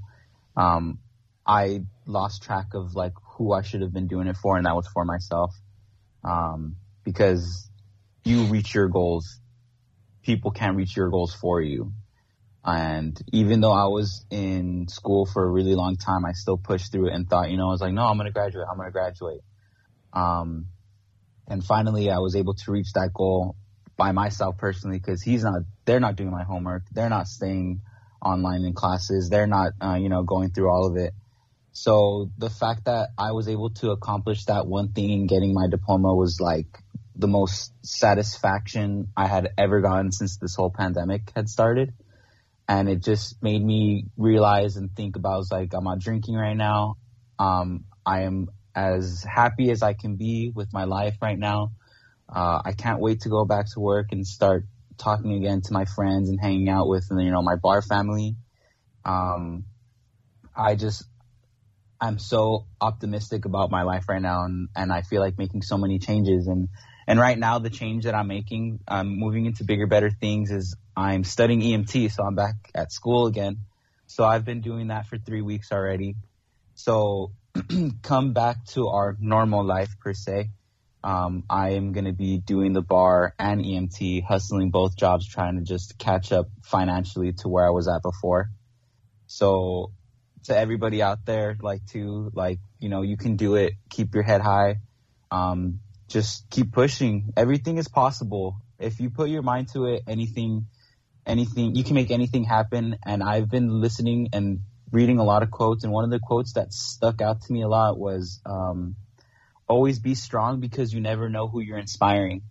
um, 0.56 1.00
I 1.46 1.82
lost 2.06 2.44
track 2.44 2.74
of 2.74 2.96
like 2.96 3.14
who 3.38 3.54
I 3.54 3.62
should 3.62 3.82
have 3.82 3.94
been 3.94 4.08
doing 4.08 4.28
it 4.28 4.38
for, 4.38 4.58
and 4.58 4.66
that 4.66 4.76
was 4.76 4.88
for 4.88 5.06
myself, 5.06 5.54
um, 6.24 6.78
because 7.04 7.70
you 8.24 8.44
reach 8.46 8.74
your 8.74 8.88
goals, 8.88 9.40
people 10.24 10.52
can't 10.52 10.76
reach 10.76 10.96
your 10.96 11.10
goals 11.10 11.34
for 11.34 11.62
you. 11.62 11.94
And 12.64 13.20
even 13.32 13.62
though 13.62 13.72
I 13.72 13.86
was 13.86 14.26
in 14.32 14.88
school 14.88 15.28
for 15.28 15.44
a 15.44 15.50
really 15.50 15.76
long 15.76 15.98
time, 15.98 16.26
I 16.26 16.32
still 16.32 16.58
pushed 16.58 16.92
through 16.92 17.10
it 17.10 17.14
and 17.14 17.30
thought, 17.30 17.52
you 17.52 17.58
know, 17.58 17.68
I 17.68 17.72
was 17.72 17.82
like, 17.82 17.94
no, 17.94 18.02
I'm 18.02 18.18
going 18.18 18.26
to 18.26 18.34
graduate. 18.34 18.66
I'm 18.70 18.78
going 18.78 18.88
to 18.88 18.92
graduate. 18.92 19.42
Um, 20.14 20.68
and 21.48 21.64
finally 21.64 22.10
I 22.10 22.18
was 22.18 22.36
able 22.36 22.56
to 22.56 22.72
reach 22.72 22.92
that 22.94 23.14
goal 23.14 23.56
by 23.98 24.14
myself 24.14 24.58
personally 24.58 24.98
because 24.98 25.22
he's 25.22 25.44
not, 25.44 25.62
they're 25.86 26.00
not 26.00 26.16
doing 26.16 26.32
my 26.32 26.44
homework. 26.44 26.84
They're 26.92 27.10
not 27.10 27.28
staying 27.28 27.82
online 28.20 28.64
in 28.64 28.74
classes. 28.74 29.30
They're 29.30 29.46
not, 29.46 29.74
uh, 29.80 29.98
you 30.02 30.10
know, 30.10 30.24
going 30.24 30.50
through 30.50 30.72
all 30.72 30.88
of 30.88 30.98
it. 30.98 31.14
So 31.78 32.32
the 32.38 32.50
fact 32.50 32.86
that 32.86 33.10
I 33.18 33.34
was 33.34 33.50
able 33.50 33.70
to 33.82 33.92
accomplish 33.92 34.46
that 34.46 34.66
one 34.66 34.94
thing 34.94 35.10
in 35.10 35.28
getting 35.28 35.54
my 35.54 35.68
diploma 35.68 36.16
was 36.16 36.40
like 36.40 36.68
the 37.18 37.28
most 37.28 37.74
satisfaction 37.86 39.10
I 39.18 39.28
had 39.28 39.50
ever 39.58 39.82
gotten 39.82 40.14
since 40.14 40.38
this 40.38 40.56
whole 40.56 40.72
pandemic 40.72 41.34
had 41.36 41.50
started. 41.50 41.94
And 42.66 42.88
it 42.88 43.04
just 43.04 43.44
made 43.44 43.62
me 43.62 44.06
realize 44.16 44.78
and 44.78 44.90
think 44.96 45.18
about, 45.18 45.34
I 45.34 45.38
was 45.38 45.52
like, 45.52 45.74
I'm 45.74 45.84
not 45.84 46.00
drinking 46.00 46.36
right 46.36 46.56
now. 46.56 46.96
Um, 47.38 47.84
I 48.06 48.22
am 48.22 48.48
as 48.74 49.26
happy 49.30 49.70
as 49.70 49.84
I 49.84 49.96
can 49.96 50.16
be 50.16 50.54
with 50.56 50.72
my 50.72 50.86
life 50.86 51.18
right 51.22 51.38
now. 51.38 51.74
Uh, 52.34 52.62
I 52.64 52.72
can't 52.72 53.02
wait 53.02 53.22
to 53.22 53.30
go 53.30 53.44
back 53.44 53.66
to 53.74 53.82
work 53.82 54.14
and 54.14 54.26
start 54.26 54.66
talking 54.98 55.34
again 55.34 55.60
to 55.66 55.74
my 55.74 55.84
friends 55.84 56.30
and 56.30 56.40
hanging 56.40 56.70
out 56.70 56.88
with, 56.88 57.06
you 57.12 57.32
know, 57.32 57.42
my 57.42 57.58
bar 57.58 57.82
family. 57.82 58.38
Um, 59.04 59.66
I 60.56 60.76
just, 60.76 61.04
I'm 62.06 62.20
so 62.20 62.68
optimistic 62.80 63.46
about 63.46 63.72
my 63.72 63.82
life 63.82 64.08
right 64.08 64.22
now 64.22 64.44
and, 64.44 64.70
and 64.76 64.94
I 64.94 65.02
feel 65.02 65.22
like 65.22 65.38
making 65.38 65.64
so 65.64 65.78
many 65.78 65.98
changes 65.98 66.48
and, 66.48 66.70
and 67.08 67.20
right 67.20 67.38
now 67.38 67.60
the 67.60 67.70
change 67.70 68.06
that 68.06 68.14
I'm 68.14 68.28
making, 68.28 68.80
I'm 68.88 69.20
moving 69.20 69.46
into 69.46 69.64
bigger, 69.64 69.88
better 69.88 70.12
things 70.12 70.52
is 70.52 70.76
I'm 70.96 71.24
studying 71.24 71.62
EMT. 71.62 72.12
So 72.12 72.24
I'm 72.24 72.36
back 72.36 72.56
at 72.74 72.92
school 72.92 73.26
again. 73.26 73.58
So 74.08 74.24
I've 74.24 74.46
been 74.46 74.62
doing 74.62 74.88
that 74.88 75.08
for 75.08 75.18
three 75.18 75.42
weeks 75.42 75.72
already. 75.72 76.16
So 76.76 77.32
come 78.04 78.34
back 78.34 78.66
to 78.74 78.88
our 78.90 79.18
normal 79.20 79.66
life 79.66 79.90
per 80.00 80.14
se. 80.14 80.50
Um, 81.04 81.44
I 81.50 81.72
am 81.72 81.92
going 81.92 82.06
to 82.06 82.14
be 82.14 82.40
doing 82.40 82.74
the 82.74 82.82
bar 82.82 83.34
and 83.38 83.62
EMT, 83.62 84.24
hustling 84.24 84.72
both 84.72 84.96
jobs, 84.96 85.28
trying 85.28 85.58
to 85.58 85.64
just 85.64 85.98
catch 86.00 86.32
up 86.32 86.48
financially 86.64 87.34
to 87.40 87.50
where 87.50 87.66
I 87.66 87.70
was 87.70 87.88
at 87.88 88.02
before. 88.02 88.50
So 89.28 89.92
to 90.46 90.58
everybody 90.58 91.02
out 91.02 91.26
there, 91.26 91.58
like 91.62 91.86
to 91.88 92.32
like, 92.34 92.60
you 92.80 92.90
know, 92.90 93.02
you 93.02 93.18
can 93.18 93.36
do 93.36 93.56
it. 93.56 93.74
Keep 93.90 94.14
your 94.14 94.24
head 94.24 94.42
high. 94.42 94.78
Um, 95.32 95.80
just 96.08 96.50
keep 96.50 96.72
pushing. 96.72 97.34
Everything 97.36 97.78
is 97.78 97.88
possible. 97.88 98.58
If 98.80 99.00
you 99.00 99.10
put 99.10 99.30
your 99.30 99.42
mind 99.42 99.70
to 99.74 99.86
it, 99.86 100.04
anything, 100.08 100.68
anything, 101.26 101.76
you 101.76 101.84
can 101.84 101.96
make 101.96 102.12
anything 102.12 102.44
happen. 102.44 102.98
And 103.06 103.24
I've 103.24 103.50
been 103.50 103.82
listening 103.82 104.30
and 104.34 104.60
reading 104.92 105.20
a 105.20 105.24
lot 105.24 105.44
of 105.44 105.52
quotes. 105.52 105.84
And 105.84 105.92
one 105.92 106.04
of 106.04 106.12
the 106.12 106.20
quotes 106.20 106.54
that 106.54 106.74
stuck 106.74 107.22
out 107.22 107.42
to 107.42 107.54
me 107.54 107.62
a 107.64 107.68
lot 107.68 107.98
was, 107.98 108.42
um, 108.46 108.96
always 109.68 109.98
be 110.00 110.14
strong 110.14 110.60
because 110.60 110.94
you 110.94 111.02
never 111.02 111.28
know 111.30 111.48
who 111.48 111.60
you're 111.60 111.80
inspiring. 111.80 112.44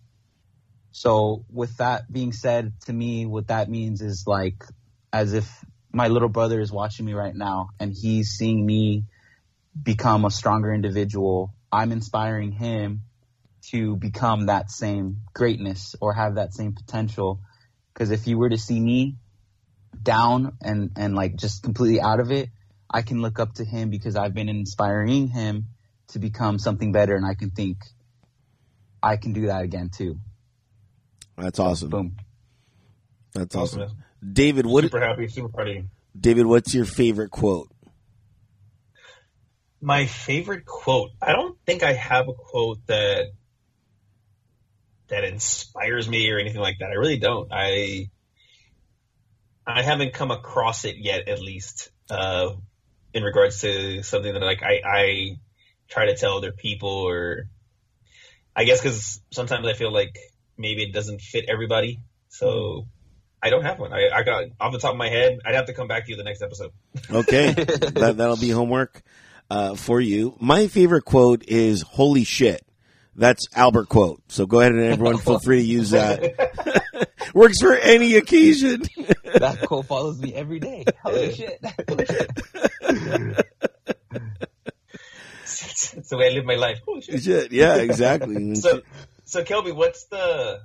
So 0.91 1.45
with 1.51 1.77
that 1.77 2.11
being 2.11 2.33
said, 2.33 2.73
to 2.85 2.93
me, 2.93 3.25
what 3.25 3.47
that 3.47 3.69
means 3.69 4.01
is 4.01 4.25
like, 4.27 4.63
as 5.13 5.33
if 5.33 5.63
my 5.95 6.09
little 6.09 6.27
brother 6.27 6.59
is 6.59 6.73
watching 6.73 7.05
me 7.05 7.13
right 7.13 7.33
now 7.33 7.69
and 7.79 7.93
he's 7.93 8.31
seeing 8.31 8.65
me 8.65 9.05
become 9.81 10.25
a 10.25 10.29
stronger 10.29 10.73
individual, 10.73 11.53
I'm 11.71 11.93
inspiring 11.93 12.51
him 12.51 13.03
to 13.69 13.95
become 13.95 14.47
that 14.47 14.69
same 14.69 15.21
greatness 15.33 15.95
or 16.01 16.11
have 16.13 16.35
that 16.35 16.53
same 16.53 16.73
potential. 16.73 17.39
Because 17.93 18.11
if 18.11 18.27
you 18.27 18.37
were 18.37 18.49
to 18.49 18.57
see 18.57 18.77
me 18.77 19.15
down 20.03 20.57
and, 20.61 20.91
and 20.97 21.15
like 21.15 21.37
just 21.37 21.63
completely 21.63 22.01
out 22.01 22.19
of 22.19 22.29
it, 22.29 22.49
I 22.89 23.01
can 23.01 23.21
look 23.21 23.39
up 23.39 23.53
to 23.53 23.63
him 23.63 23.89
because 23.89 24.17
I've 24.17 24.33
been 24.33 24.49
inspiring 24.49 25.29
him 25.29 25.67
to 26.09 26.19
become 26.19 26.59
something 26.59 26.91
better. 26.91 27.15
And 27.15 27.25
I 27.25 27.35
can 27.35 27.51
think 27.51 27.77
I 29.01 29.15
can 29.15 29.31
do 29.31 29.47
that 29.47 29.61
again 29.61 29.91
too. 29.95 30.19
That's 31.37 31.57
awesome. 31.57 31.89
Boom. 31.89 32.17
That's 33.33 33.55
Awesome, 33.55 33.81
awesome. 33.83 33.97
David, 34.33 34.65
what 34.65 34.83
super 34.83 35.01
happy, 35.01 35.27
super 35.27 35.67
you. 35.67 35.85
David, 36.19 36.45
what's 36.45 36.73
your 36.73 36.85
favorite 36.85 37.31
quote? 37.31 37.69
My 39.81 40.05
favorite 40.05 40.65
quote. 40.65 41.11
I 41.21 41.33
don't 41.33 41.57
think 41.65 41.83
I 41.83 41.93
have 41.93 42.27
a 42.27 42.33
quote 42.33 42.79
that 42.87 43.25
that 45.07 45.23
inspires 45.23 46.09
me 46.09 46.31
or 46.31 46.39
anything 46.39 46.61
like 46.61 46.79
that. 46.79 46.89
I 46.89 46.93
really 46.93 47.17
don't. 47.17 47.51
I 47.51 48.09
I 49.67 49.81
haven't 49.81 50.13
come 50.13 50.31
across 50.31 50.85
it 50.85 50.97
yet, 50.97 51.27
at 51.27 51.41
least, 51.41 51.89
uh, 52.09 52.51
in 53.13 53.23
regards 53.23 53.61
to 53.61 54.03
something 54.03 54.33
that 54.33 54.41
like 54.41 54.63
I, 54.63 54.81
I 54.85 55.37
try 55.87 56.07
to 56.07 56.15
tell 56.15 56.37
other 56.37 56.51
people, 56.51 56.89
or 56.89 57.47
I 58.55 58.63
guess 58.63 58.81
because 58.81 59.21
sometimes 59.31 59.67
I 59.67 59.73
feel 59.73 59.91
like 59.91 60.17
maybe 60.57 60.83
it 60.83 60.93
doesn't 60.93 61.21
fit 61.21 61.45
everybody, 61.47 61.99
so 62.29 62.87
I 63.41 63.49
don't 63.49 63.63
have 63.63 63.79
one. 63.79 63.93
I, 63.93 64.09
I 64.13 64.23
got 64.23 64.45
off 64.59 64.71
the 64.71 64.79
top 64.79 64.91
of 64.91 64.97
my 64.97 65.09
head. 65.09 65.39
I'd 65.45 65.55
have 65.55 65.65
to 65.67 65.73
come 65.73 65.87
back 65.87 66.05
to 66.05 66.11
you 66.11 66.17
the 66.17 66.23
next 66.23 66.41
episode. 66.41 66.71
Okay, 67.11 67.51
that, 67.53 68.15
that'll 68.17 68.37
be 68.37 68.49
homework 68.49 69.03
uh, 69.49 69.75
for 69.75 70.01
you. 70.01 70.35
My 70.39 70.67
favorite 70.67 71.03
quote 71.05 71.43
is 71.47 71.81
"Holy 71.81 72.23
shit." 72.23 72.65
That's 73.15 73.47
Albert 73.55 73.87
quote. 73.87 74.21
So 74.27 74.45
go 74.45 74.59
ahead 74.59 74.73
and 74.73 74.81
everyone 74.81 75.17
feel 75.19 75.39
free 75.39 75.61
to 75.61 75.65
use 75.65 75.91
that. 75.91 77.09
Works 77.33 77.61
for 77.61 77.73
any 77.73 78.15
occasion. 78.15 78.83
That 79.35 79.67
quote 79.67 79.85
follows 79.85 80.21
me 80.21 80.33
every 80.33 80.59
day. 80.59 80.85
Holy 81.03 81.33
shit. 81.33 81.59
Holy 81.89 82.05
shit. 82.05 82.31
it's 85.33 86.09
the 86.09 86.17
way 86.17 86.27
I 86.27 86.29
live 86.29 86.45
my 86.45 86.55
life. 86.55 86.79
Holy 86.85 87.01
shit. 87.01 87.21
Shit, 87.21 87.51
yeah, 87.51 87.75
exactly. 87.75 88.55
So, 88.55 88.81
so 89.25 89.43
Kelby, 89.43 89.75
what's 89.75 90.05
the? 90.05 90.61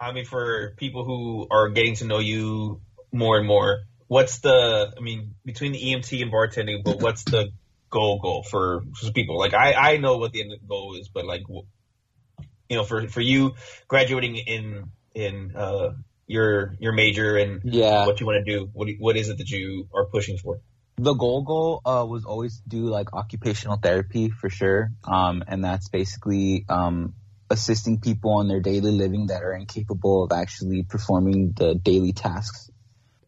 I 0.00 0.12
mean, 0.12 0.24
for 0.24 0.74
people 0.76 1.04
who 1.04 1.46
are 1.50 1.70
getting 1.70 1.94
to 1.96 2.04
know 2.04 2.18
you 2.18 2.80
more 3.12 3.38
and 3.38 3.46
more, 3.46 3.80
what's 4.08 4.40
the? 4.40 4.92
I 4.96 5.00
mean, 5.00 5.34
between 5.44 5.72
the 5.72 5.78
EMT 5.78 6.22
and 6.22 6.32
bartending, 6.32 6.84
but 6.84 7.00
what's 7.00 7.24
the 7.24 7.50
goal 7.90 8.18
goal 8.20 8.42
for, 8.42 8.82
for 8.94 9.12
people? 9.12 9.38
Like, 9.38 9.54
I 9.54 9.72
I 9.72 9.96
know 9.96 10.18
what 10.18 10.32
the 10.32 10.42
end 10.42 10.52
goal 10.68 10.96
is, 10.98 11.08
but 11.08 11.24
like, 11.24 11.42
you 11.48 12.76
know, 12.76 12.84
for 12.84 13.08
for 13.08 13.20
you 13.20 13.54
graduating 13.88 14.36
in 14.36 14.84
in 15.14 15.56
uh, 15.56 15.94
your 16.26 16.74
your 16.78 16.92
major 16.92 17.36
and 17.36 17.60
Yeah. 17.64 18.04
what 18.06 18.20
you 18.20 18.26
want 18.26 18.44
to 18.44 18.52
do, 18.58 18.68
what 18.72 18.88
what 18.98 19.16
is 19.16 19.28
it 19.30 19.38
that 19.38 19.48
you 19.50 19.88
are 19.94 20.06
pushing 20.06 20.36
for? 20.36 20.60
the 20.98 21.12
goal 21.12 21.42
goal 21.42 21.82
uh, 21.84 22.06
was 22.08 22.24
always 22.24 22.56
to 22.62 22.68
do 22.68 22.86
like 22.86 23.12
occupational 23.12 23.76
therapy 23.76 24.30
for 24.30 24.48
sure 24.48 24.90
um, 25.04 25.44
and 25.46 25.62
that's 25.62 25.88
basically 25.90 26.64
um, 26.70 27.14
assisting 27.56 28.00
people 28.00 28.40
in 28.40 28.48
their 28.48 28.60
daily 28.60 28.92
living 28.92 29.28
that 29.28 29.42
are 29.42 29.54
incapable 29.54 30.24
of 30.24 30.32
actually 30.32 30.82
performing 30.82 31.52
the 31.56 31.74
daily 31.74 32.12
tasks 32.12 32.70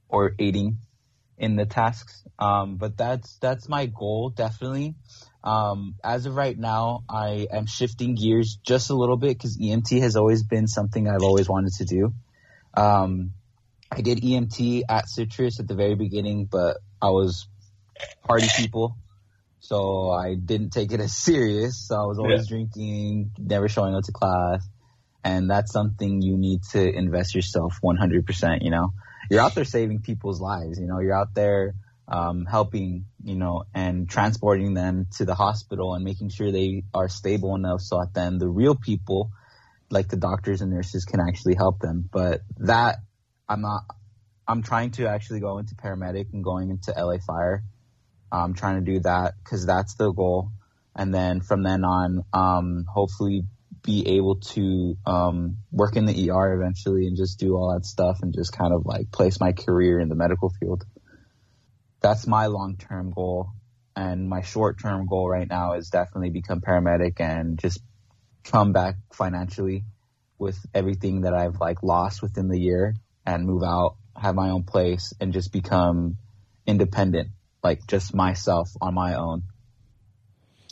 or 0.08 0.34
aiding 0.38 0.78
in 1.38 1.56
the 1.56 1.66
tasks. 1.66 2.22
Um, 2.38 2.76
but 2.76 2.96
that's 2.96 3.38
that's 3.38 3.68
my 3.68 3.86
goal 3.86 4.30
definitely. 4.30 4.94
Um, 5.42 5.94
as 6.04 6.26
of 6.26 6.34
right 6.34 6.58
now 6.58 7.04
i 7.08 7.46
am 7.50 7.66
shifting 7.66 8.16
gears 8.16 8.58
just 8.62 8.90
a 8.90 8.94
little 8.94 9.16
bit 9.16 9.38
because 9.38 9.56
emt 9.56 9.98
has 10.00 10.16
always 10.16 10.42
been 10.42 10.66
something 10.66 11.08
i've 11.08 11.22
always 11.22 11.48
wanted 11.48 11.72
to 11.74 11.84
do. 11.84 12.12
Um, 12.74 13.32
i 13.90 14.00
did 14.02 14.18
emt 14.20 14.82
at 14.88 15.08
citrus 15.08 15.60
at 15.60 15.68
the 15.68 15.74
very 15.74 15.94
beginning 15.94 16.48
but 16.50 16.78
i 17.00 17.10
was 17.10 17.48
party 18.24 18.48
people. 18.56 18.96
So 19.60 20.10
I 20.10 20.34
didn't 20.34 20.70
take 20.70 20.92
it 20.92 21.00
as 21.00 21.16
serious. 21.16 21.86
So 21.88 21.96
I 21.96 22.06
was 22.06 22.18
always 22.18 22.48
drinking, 22.48 23.32
never 23.38 23.68
showing 23.68 23.94
up 23.94 24.04
to 24.04 24.12
class. 24.12 24.66
And 25.24 25.50
that's 25.50 25.72
something 25.72 26.22
you 26.22 26.36
need 26.38 26.62
to 26.72 26.88
invest 26.88 27.34
yourself 27.34 27.74
100%, 27.82 28.62
you 28.62 28.70
know, 28.70 28.92
you're 29.30 29.40
out 29.40 29.54
there 29.54 29.64
saving 29.64 30.00
people's 30.00 30.40
lives, 30.40 30.78
you 30.78 30.86
know, 30.86 31.00
you're 31.00 31.16
out 31.16 31.34
there, 31.34 31.74
um, 32.06 32.46
helping, 32.46 33.06
you 33.22 33.36
know, 33.36 33.64
and 33.74 34.08
transporting 34.08 34.74
them 34.74 35.06
to 35.16 35.24
the 35.24 35.34
hospital 35.34 35.94
and 35.94 36.04
making 36.04 36.30
sure 36.30 36.50
they 36.50 36.84
are 36.94 37.08
stable 37.08 37.54
enough 37.54 37.80
so 37.80 37.98
that 37.98 38.14
then 38.14 38.38
the 38.38 38.48
real 38.48 38.74
people, 38.74 39.30
like 39.90 40.08
the 40.08 40.16
doctors 40.16 40.62
and 40.62 40.72
nurses 40.72 41.04
can 41.04 41.20
actually 41.20 41.54
help 41.54 41.80
them. 41.80 42.08
But 42.10 42.40
that 42.58 42.98
I'm 43.48 43.60
not, 43.60 43.82
I'm 44.46 44.62
trying 44.62 44.92
to 44.92 45.08
actually 45.08 45.40
go 45.40 45.58
into 45.58 45.74
paramedic 45.74 46.32
and 46.32 46.42
going 46.42 46.70
into 46.70 46.94
LA 46.96 47.18
fire. 47.26 47.62
I'm 48.30 48.54
trying 48.54 48.84
to 48.84 48.92
do 48.92 49.00
that 49.00 49.34
because 49.42 49.66
that's 49.66 49.94
the 49.94 50.12
goal. 50.12 50.50
And 50.94 51.14
then 51.14 51.40
from 51.40 51.62
then 51.62 51.84
on, 51.84 52.24
um, 52.32 52.84
hopefully 52.92 53.44
be 53.82 54.16
able 54.16 54.36
to 54.36 54.96
um, 55.06 55.58
work 55.70 55.96
in 55.96 56.04
the 56.04 56.30
ER 56.30 56.52
eventually 56.54 57.06
and 57.06 57.16
just 57.16 57.38
do 57.38 57.54
all 57.54 57.72
that 57.72 57.86
stuff 57.86 58.18
and 58.22 58.34
just 58.34 58.52
kind 58.52 58.72
of 58.72 58.84
like 58.84 59.10
place 59.10 59.40
my 59.40 59.52
career 59.52 60.00
in 60.00 60.08
the 60.08 60.14
medical 60.14 60.50
field. 60.60 60.84
That's 62.00 62.26
my 62.26 62.46
long 62.46 62.76
term 62.76 63.12
goal. 63.12 63.50
And 63.96 64.28
my 64.28 64.42
short 64.42 64.80
term 64.80 65.06
goal 65.06 65.28
right 65.28 65.48
now 65.48 65.74
is 65.74 65.88
definitely 65.88 66.30
become 66.30 66.60
paramedic 66.60 67.20
and 67.20 67.58
just 67.58 67.80
come 68.44 68.72
back 68.72 68.96
financially 69.12 69.84
with 70.38 70.58
everything 70.74 71.22
that 71.22 71.34
I've 71.34 71.60
like 71.60 71.82
lost 71.82 72.22
within 72.22 72.48
the 72.48 72.58
year 72.58 72.94
and 73.26 73.44
move 73.44 73.62
out, 73.62 73.96
have 74.16 74.34
my 74.34 74.50
own 74.50 74.62
place 74.62 75.12
and 75.20 75.32
just 75.32 75.52
become 75.52 76.16
independent, 76.66 77.28
like 77.62 77.86
just 77.86 78.14
myself 78.14 78.68
on 78.80 78.94
my 78.94 79.14
own. 79.14 79.42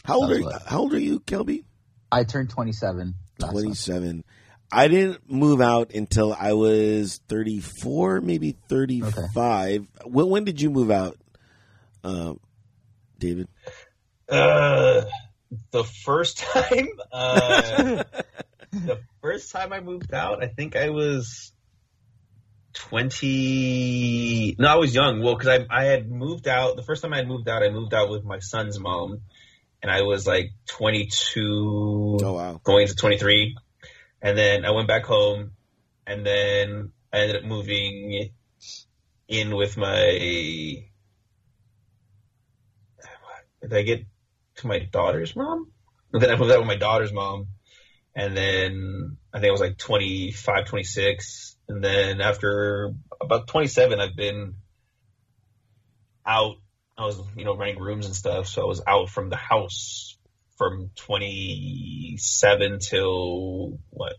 how 0.05 0.17
old 0.17 0.33
are 0.33 0.39
you, 0.39 0.51
how 0.67 0.81
old 0.81 0.95
are 0.95 0.99
you, 0.99 1.21
Kelby? 1.21 1.65
I 2.11 2.25
turned 2.25 2.51
twenty 2.51 2.73
seven. 2.73 3.15
Twenty 3.39 3.75
seven. 3.75 4.25
I 4.71 4.89
didn't 4.89 5.31
move 5.31 5.61
out 5.61 5.93
until 5.95 6.33
I 6.33 6.55
was 6.55 7.21
34, 7.29 8.21
maybe 8.21 8.57
35. 8.69 9.87
When, 10.05 10.29
when 10.29 10.45
did 10.45 10.61
you 10.61 10.71
move 10.71 10.91
out, 10.91 11.17
um, 12.03 12.41
David? 13.19 13.49
Uh, 14.29 15.03
the 15.71 15.85
first 15.85 16.39
time, 16.53 16.89
uh, 17.13 18.05
the 18.73 19.01
first 19.23 19.53
time 19.53 19.73
I 19.73 19.81
moved 19.81 20.13
out, 20.13 20.43
I 20.43 20.49
think 20.49 20.75
I 20.75 20.91
was 20.91 21.53
twenty. 22.77 24.55
No, 24.59 24.69
I 24.69 24.77
was 24.77 24.95
young. 24.95 25.23
Well, 25.23 25.35
because 25.37 25.49
I 25.49 25.67
I 25.71 25.85
had 25.85 26.11
moved 26.11 26.47
out. 26.47 26.77
The 26.77 26.83
first 26.83 27.03
time 27.03 27.13
I 27.13 27.17
had 27.19 27.29
moved 27.29 27.49
out, 27.49 27.63
I 27.63 27.71
moved 27.71 27.95
out 27.95 28.11
with 28.11 28.25
my 28.25 28.39
son's 28.39 28.79
mom, 28.79 29.23
and 29.83 29.91
I 29.91 30.03
was 30.03 30.27
like 30.27 30.51
twenty 30.67 31.09
two, 31.11 32.19
Oh, 32.23 32.33
wow. 32.35 32.61
going 32.63 32.83
into 32.83 32.95
twenty 32.95 33.19
three, 33.19 33.57
and 34.23 34.37
then 34.39 34.65
I 34.65 34.71
went 34.71 34.89
back 34.89 35.05
home, 35.05 35.53
and 36.07 36.25
then 36.25 36.93
I 37.13 37.19
ended 37.19 37.37
up 37.37 37.45
moving 37.45 38.31
in 39.29 39.55
with 39.57 39.77
my. 39.77 40.85
Did 43.63 43.73
I 43.73 43.83
get 43.83 44.05
to 44.57 44.67
my 44.67 44.79
daughter's 44.79 45.35
mom? 45.35 45.73
And 46.13 46.23
then 46.23 46.31
I 46.31 46.37
moved 46.37 46.53
out 46.53 46.59
with 46.61 46.69
my 46.69 46.77
daughter's 46.77 47.13
mom. 47.13 47.49
And 48.15 48.37
then 48.37 49.17
I 49.33 49.41
think 49.41 49.49
I 49.49 49.53
was 49.53 49.61
like 49.61 49.77
25, 49.77 50.67
26. 50.67 51.56
And 51.69 51.83
then 51.83 52.21
after 52.21 52.93
about 53.21 53.49
27, 53.49 53.99
I've 54.01 54.17
been 54.17 54.55
out. 56.25 56.57
I 56.99 57.05
was, 57.05 57.21
you 57.37 57.45
know, 57.45 57.57
renting 57.57 57.83
rooms 57.83 58.07
and 58.07 58.15
stuff. 58.15 58.47
So 58.49 58.63
I 58.63 58.67
was 58.67 58.83
out 58.87 59.11
from 59.11 59.29
the 59.29 59.37
house 59.37 60.17
from 60.57 60.91
27 60.97 62.79
till 62.79 63.79
what, 63.91 64.15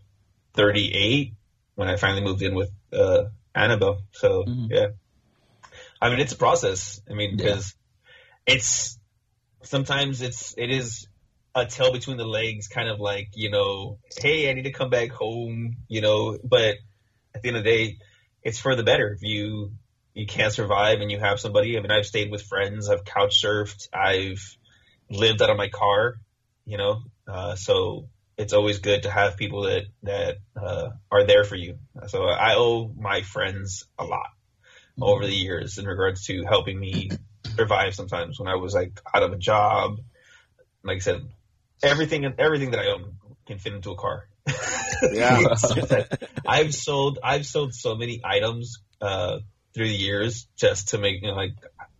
38 0.54 1.34
when 1.74 1.88
I 1.88 1.96
finally 1.96 2.22
moved 2.22 2.42
in 2.42 2.54
with, 2.54 2.70
uh, 2.92 3.24
Annabelle. 3.54 4.02
So 4.12 4.44
Mhm. 4.44 4.68
yeah. 4.70 4.86
I 6.00 6.10
mean, 6.10 6.20
it's 6.20 6.32
a 6.32 6.36
process. 6.36 7.00
I 7.10 7.14
mean, 7.14 7.30
Yeah. 7.30 7.36
because 7.36 7.74
it's, 8.46 8.98
sometimes 9.64 10.22
it's, 10.22 10.54
it 10.56 10.70
is 10.70 11.08
a 11.54 11.66
tail 11.66 11.92
between 11.92 12.16
the 12.18 12.24
legs, 12.26 12.68
kind 12.68 12.88
of 12.88 13.00
like, 13.00 13.30
you 13.34 13.50
know, 13.50 13.98
hey, 14.20 14.48
I 14.48 14.52
need 14.52 14.62
to 14.64 14.72
come 14.72 14.90
back 14.90 15.10
home, 15.10 15.78
you 15.88 16.00
know, 16.00 16.38
but 16.44 16.76
at 17.34 17.42
the 17.42 17.48
end 17.48 17.56
of 17.58 17.64
the 17.64 17.70
day, 17.70 17.98
it's 18.42 18.58
for 18.58 18.74
the 18.74 18.82
better. 18.82 19.12
If 19.12 19.22
you, 19.22 19.72
you 20.14 20.26
can't 20.26 20.52
survive 20.52 21.00
and 21.00 21.10
you 21.10 21.18
have 21.18 21.40
somebody, 21.40 21.76
I 21.76 21.80
mean, 21.80 21.90
I've 21.90 22.06
stayed 22.06 22.30
with 22.30 22.42
friends, 22.42 22.88
I've 22.88 23.04
couch 23.04 23.42
surfed, 23.42 23.88
I've 23.92 24.42
lived 25.10 25.42
out 25.42 25.50
of 25.50 25.56
my 25.56 25.68
car, 25.68 26.16
you 26.64 26.78
know, 26.78 27.02
uh, 27.26 27.54
so 27.54 28.08
it's 28.36 28.52
always 28.52 28.78
good 28.78 29.02
to 29.02 29.10
have 29.10 29.36
people 29.36 29.62
that, 29.62 29.84
that, 30.04 30.36
uh, 30.56 30.90
are 31.10 31.24
there 31.24 31.44
for 31.44 31.56
you. 31.56 31.78
So 32.06 32.24
I 32.24 32.54
owe 32.56 32.92
my 32.96 33.22
friends 33.22 33.84
a 33.98 34.04
lot 34.04 34.28
over 35.00 35.26
the 35.26 35.34
years 35.34 35.78
in 35.78 35.86
regards 35.86 36.24
to 36.26 36.44
helping 36.44 36.78
me 36.78 37.10
survive 37.56 37.94
sometimes 37.94 38.38
when 38.38 38.48
I 38.48 38.56
was 38.56 38.74
like 38.74 39.00
out 39.14 39.22
of 39.22 39.32
a 39.32 39.38
job 39.38 39.98
like 40.84 40.96
I 40.96 41.00
said, 41.00 41.28
everything 41.82 42.32
everything 42.38 42.72
that 42.72 42.80
I 42.80 42.88
own 42.88 43.16
can 43.46 43.58
fit 43.58 43.74
into 43.74 43.90
a 43.90 43.96
car. 43.96 44.28
Yeah. 45.12 45.54
I've 46.46 46.74
sold 46.74 47.18
I've 47.22 47.46
sold 47.46 47.74
so 47.74 47.94
many 47.94 48.20
items 48.24 48.78
uh, 49.00 49.38
through 49.74 49.88
the 49.88 49.94
years 49.94 50.48
just 50.56 50.88
to 50.88 50.98
make 50.98 51.22
you 51.22 51.28
know 51.28 51.34
like 51.34 51.52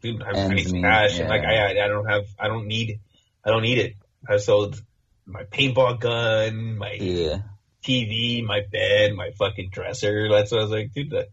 dude 0.03 0.23
I, 0.23 0.49
need 0.49 0.71
cash 0.83 1.19
and 1.19 1.29
like. 1.29 1.43
I 1.43 1.71
I 1.71 1.89
don't 1.89 2.07
have 2.09 2.25
I 2.39 2.49
don't 2.49 2.67
need 2.67 3.01
I 3.45 3.51
don't 3.51 3.63
need 3.63 3.79
it. 3.79 3.95
I've 4.29 4.43
sold 4.43 4.83
my 5.27 5.45
paintball 5.45 6.01
gun, 6.01 6.79
my 6.79 6.93
Yeah. 6.93 7.39
TV, 7.85 8.45
my 8.45 8.61
bed, 8.71 9.15
my 9.15 9.31
fucking 9.39 9.71
dresser. 9.71 10.29
That's 10.29 10.51
what 10.51 10.61
I 10.61 10.63
was 10.65 10.73
like, 10.73 10.93
dude, 10.93 11.11
that 11.11 11.29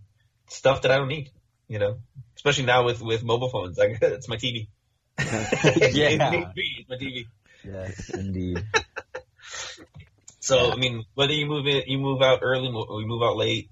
stuff 0.47 0.83
that 0.83 0.91
I 0.91 0.97
don't 0.97 1.07
need, 1.07 1.31
you 1.67 1.79
know. 1.79 1.97
Especially 2.35 2.65
now 2.65 2.85
with 2.85 3.01
with 3.01 3.23
mobile 3.23 3.49
phones, 3.49 3.77
like 3.77 3.97
it's 4.01 4.27
my 4.27 4.37
TV. 4.37 4.67
Yeah. 5.17 6.29
it's 6.31 6.89
my 6.89 6.97
TV. 6.97 7.25
Yes, 7.63 8.09
indeed. 8.11 8.63
So 10.45 10.71
I 10.71 10.75
mean, 10.75 11.05
whether 11.15 11.33
you 11.33 11.47
move 11.47 11.65
in, 11.65 11.83
you 11.87 11.97
move 11.97 12.21
out 12.21 12.39
early, 12.43 12.67
you 12.67 13.07
move 13.07 13.23
out 13.23 13.35
late, 13.35 13.71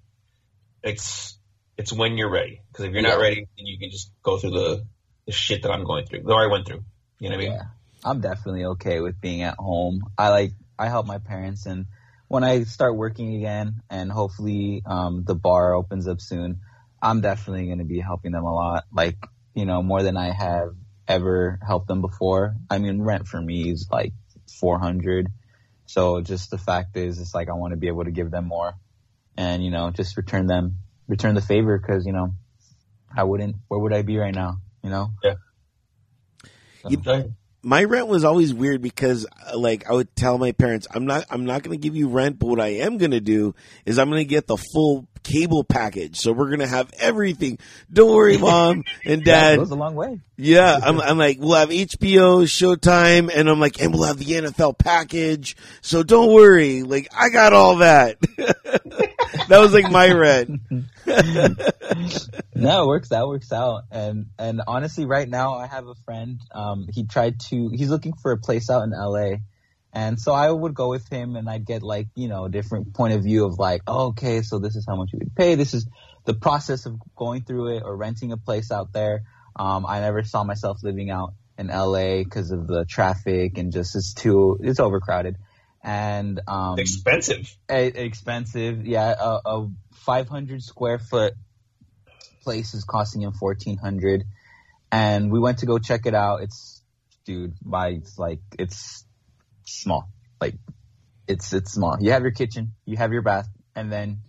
it's 0.81 1.37
it's 1.77 1.93
when 1.93 2.17
you're 2.17 2.31
ready. 2.31 2.61
Because 2.71 2.85
if 2.85 2.93
you're 2.93 3.03
not 3.03 3.19
ready, 3.19 3.47
then 3.57 3.65
you 3.67 3.77
can 3.77 3.91
just 3.91 4.11
go 4.23 4.39
through 4.39 4.51
the 4.51 4.85
the 5.27 5.31
shit 5.31 5.61
that 5.61 5.71
I'm 5.71 5.83
going 5.83 6.07
through, 6.07 6.23
or 6.25 6.43
I 6.43 6.51
went 6.51 6.65
through. 6.65 6.83
You 7.19 7.29
know 7.29 7.35
what 7.35 7.43
I 7.43 7.47
mean? 7.47 7.53
Yeah. 7.53 7.63
I'm 8.03 8.21
definitely 8.21 8.65
okay 8.65 9.01
with 9.01 9.21
being 9.21 9.43
at 9.43 9.55
home. 9.57 10.01
I 10.17 10.29
like 10.29 10.53
I 10.79 10.87
help 10.89 11.05
my 11.05 11.19
parents 11.19 11.67
and 11.67 11.85
when 12.27 12.43
I 12.43 12.63
start 12.63 12.97
working 12.97 13.35
again 13.35 13.83
and 13.91 14.11
hopefully 14.11 14.81
um 14.87 15.23
the 15.23 15.35
bar 15.35 15.75
opens 15.75 16.07
up 16.07 16.21
soon, 16.21 16.61
I'm 16.99 17.21
definitely 17.21 17.67
going 17.67 17.77
to 17.77 17.85
be 17.85 17.99
helping 17.99 18.31
them 18.31 18.45
a 18.45 18.53
lot. 18.53 18.85
Like, 18.91 19.17
you 19.53 19.65
know, 19.65 19.83
more 19.83 20.01
than 20.01 20.17
I 20.17 20.31
have 20.31 20.73
ever 21.07 21.59
helped 21.65 21.87
them 21.87 22.01
before. 22.01 22.55
I 22.67 22.79
mean, 22.79 23.03
rent 23.03 23.27
for 23.27 23.39
me 23.39 23.69
is 23.69 23.87
like 23.91 24.13
400. 24.59 25.27
So 25.85 26.21
just 26.21 26.49
the 26.51 26.57
fact 26.57 26.95
is 26.97 27.19
it's 27.19 27.33
like 27.35 27.49
I 27.49 27.53
want 27.53 27.71
to 27.71 27.77
be 27.77 27.87
able 27.87 28.05
to 28.05 28.11
give 28.11 28.31
them 28.31 28.47
more 28.47 28.73
and 29.37 29.63
you 29.63 29.71
know, 29.71 29.91
just 29.91 30.17
return 30.17 30.47
them 30.47 30.77
return 31.07 31.35
the 31.35 31.41
favor 31.41 31.77
cuz 31.79 32.05
you 32.05 32.13
know, 32.13 32.33
I 33.15 33.23
wouldn't 33.23 33.55
where 33.67 33.79
would 33.79 33.93
I 33.93 34.01
be 34.01 34.17
right 34.17 34.33
now, 34.33 34.57
you 34.83 34.89
know? 34.89 35.11
You- 36.89 36.97
my 37.65 37.85
rent 37.85 38.07
was 38.07 38.25
always 38.25 38.53
weird 38.53 38.81
because 38.81 39.25
uh, 39.47 39.57
like 39.57 39.89
I 39.89 39.93
would 39.93 40.13
tell 40.17 40.37
my 40.37 40.51
parents, 40.51 40.85
I'm 40.93 41.05
not 41.05 41.25
I'm 41.29 41.45
not 41.45 41.63
going 41.63 41.77
to 41.77 41.81
give 41.81 41.95
you 41.95 42.09
rent, 42.09 42.37
but 42.37 42.47
what 42.47 42.59
I 42.59 42.67
am 42.79 42.97
going 42.97 43.11
to 43.11 43.21
do 43.21 43.55
is 43.85 43.97
I'm 43.99 44.09
going 44.09 44.19
to 44.19 44.25
get 44.29 44.47
the 44.47 44.57
full 44.57 45.07
cable 45.23 45.63
package. 45.63 46.17
So 46.17 46.33
we're 46.33 46.47
going 46.47 46.59
to 46.59 46.67
have 46.67 46.91
everything. 46.99 47.59
Don't 47.91 48.13
worry, 48.13 48.37
mom 48.49 48.83
and 49.05 49.21
That 49.21 49.25
dad. 49.25 49.59
goes 49.59 49.71
a 49.71 49.75
long 49.75 49.95
way. 49.95 50.19
Yeah, 50.43 50.77
I'm, 50.83 50.99
I'm 50.99 51.17
like, 51.17 51.37
we'll 51.39 51.53
have 51.53 51.69
HBO, 51.69 52.43
Showtime, 52.43 53.31
and 53.33 53.49
I'm 53.49 53.61
like, 53.61 53.79
and 53.81 53.93
we'll 53.93 54.03
have 54.03 54.17
the 54.17 54.25
NFL 54.25 54.77
package. 54.77 55.55
So 55.79 56.03
don't 56.03 56.33
worry. 56.33 56.83
Like, 56.83 57.07
I 57.17 57.29
got 57.29 57.53
all 57.53 57.77
that. 57.77 58.19
that 59.47 59.59
was 59.59 59.73
like 59.73 59.89
my 59.89 60.11
rent. 60.11 60.59
no, 62.55 62.83
it 62.83 62.87
works 62.87 63.13
out, 63.13 63.29
works 63.29 63.53
out. 63.53 63.83
And 63.89 64.25
and 64.37 64.61
honestly, 64.67 65.05
right 65.05 65.29
now 65.29 65.53
I 65.53 65.67
have 65.67 65.87
a 65.87 65.95
friend. 66.03 66.41
Um, 66.53 66.89
he 66.91 67.05
tried 67.05 67.39
to. 67.47 67.69
He's 67.69 67.89
looking 67.89 68.13
for 68.13 68.33
a 68.33 68.37
place 68.37 68.69
out 68.69 68.83
in 68.83 68.91
LA, 68.91 69.37
and 69.93 70.19
so 70.19 70.33
I 70.33 70.51
would 70.51 70.73
go 70.73 70.89
with 70.89 71.07
him, 71.07 71.37
and 71.37 71.49
I'd 71.49 71.65
get 71.65 71.83
like 71.83 72.07
you 72.15 72.27
know 72.27 72.43
a 72.45 72.49
different 72.49 72.93
point 72.93 73.13
of 73.13 73.23
view 73.23 73.45
of 73.45 73.59
like, 73.59 73.81
oh, 73.87 74.07
okay, 74.07 74.41
so 74.41 74.59
this 74.59 74.75
is 74.75 74.85
how 74.85 74.97
much 74.97 75.11
you 75.13 75.19
would 75.19 75.35
pay. 75.35 75.55
This 75.55 75.73
is 75.73 75.87
the 76.25 76.33
process 76.33 76.85
of 76.85 76.97
going 77.15 77.43
through 77.43 77.77
it 77.77 77.83
or 77.83 77.95
renting 77.95 78.33
a 78.33 78.37
place 78.37 78.69
out 78.69 78.91
there. 78.91 79.23
Um, 79.55 79.85
I 79.85 79.99
never 79.99 80.23
saw 80.23 80.43
myself 80.43 80.77
living 80.83 81.09
out 81.09 81.33
in 81.57 81.67
LA 81.67 82.23
because 82.23 82.51
of 82.51 82.67
the 82.67 82.85
traffic 82.85 83.57
and 83.57 83.71
just 83.71 83.95
it's 83.95 84.13
too 84.13 84.57
it's 84.61 84.79
overcrowded. 84.79 85.37
And 85.83 86.39
um, 86.47 86.79
expensive. 86.79 87.55
E- 87.71 87.75
expensive. 87.75 88.85
Yeah, 88.85 89.13
a, 89.19 89.39
a 89.45 89.69
500 90.05 90.61
square 90.63 90.99
foot 90.99 91.33
place 92.43 92.73
is 92.73 92.83
costing 92.83 93.21
him 93.21 93.33
1400 93.37 94.25
and 94.93 95.31
we 95.31 95.39
went 95.39 95.59
to 95.59 95.65
go 95.65 95.79
check 95.79 96.05
it 96.05 96.13
out. 96.13 96.41
It's 96.41 96.83
dude, 97.25 97.55
my 97.63 97.87
it's 97.87 98.17
like 98.19 98.41
it's 98.59 99.05
small. 99.65 100.09
Like 100.39 100.55
it's 101.27 101.51
it's 101.51 101.71
small. 101.71 101.97
You 101.99 102.11
have 102.11 102.21
your 102.21 102.31
kitchen, 102.31 102.73
you 102.85 102.97
have 102.97 103.11
your 103.11 103.23
bath, 103.23 103.47
and 103.75 103.91
then 103.91 104.19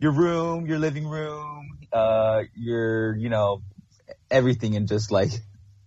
your 0.00 0.12
room, 0.12 0.66
your 0.66 0.78
living 0.78 1.06
room, 1.06 1.78
uh 1.92 2.42
your 2.56 3.16
you 3.16 3.28
know 3.28 3.62
everything 4.32 4.74
and 4.74 4.88
just 4.88 5.12
like 5.12 5.30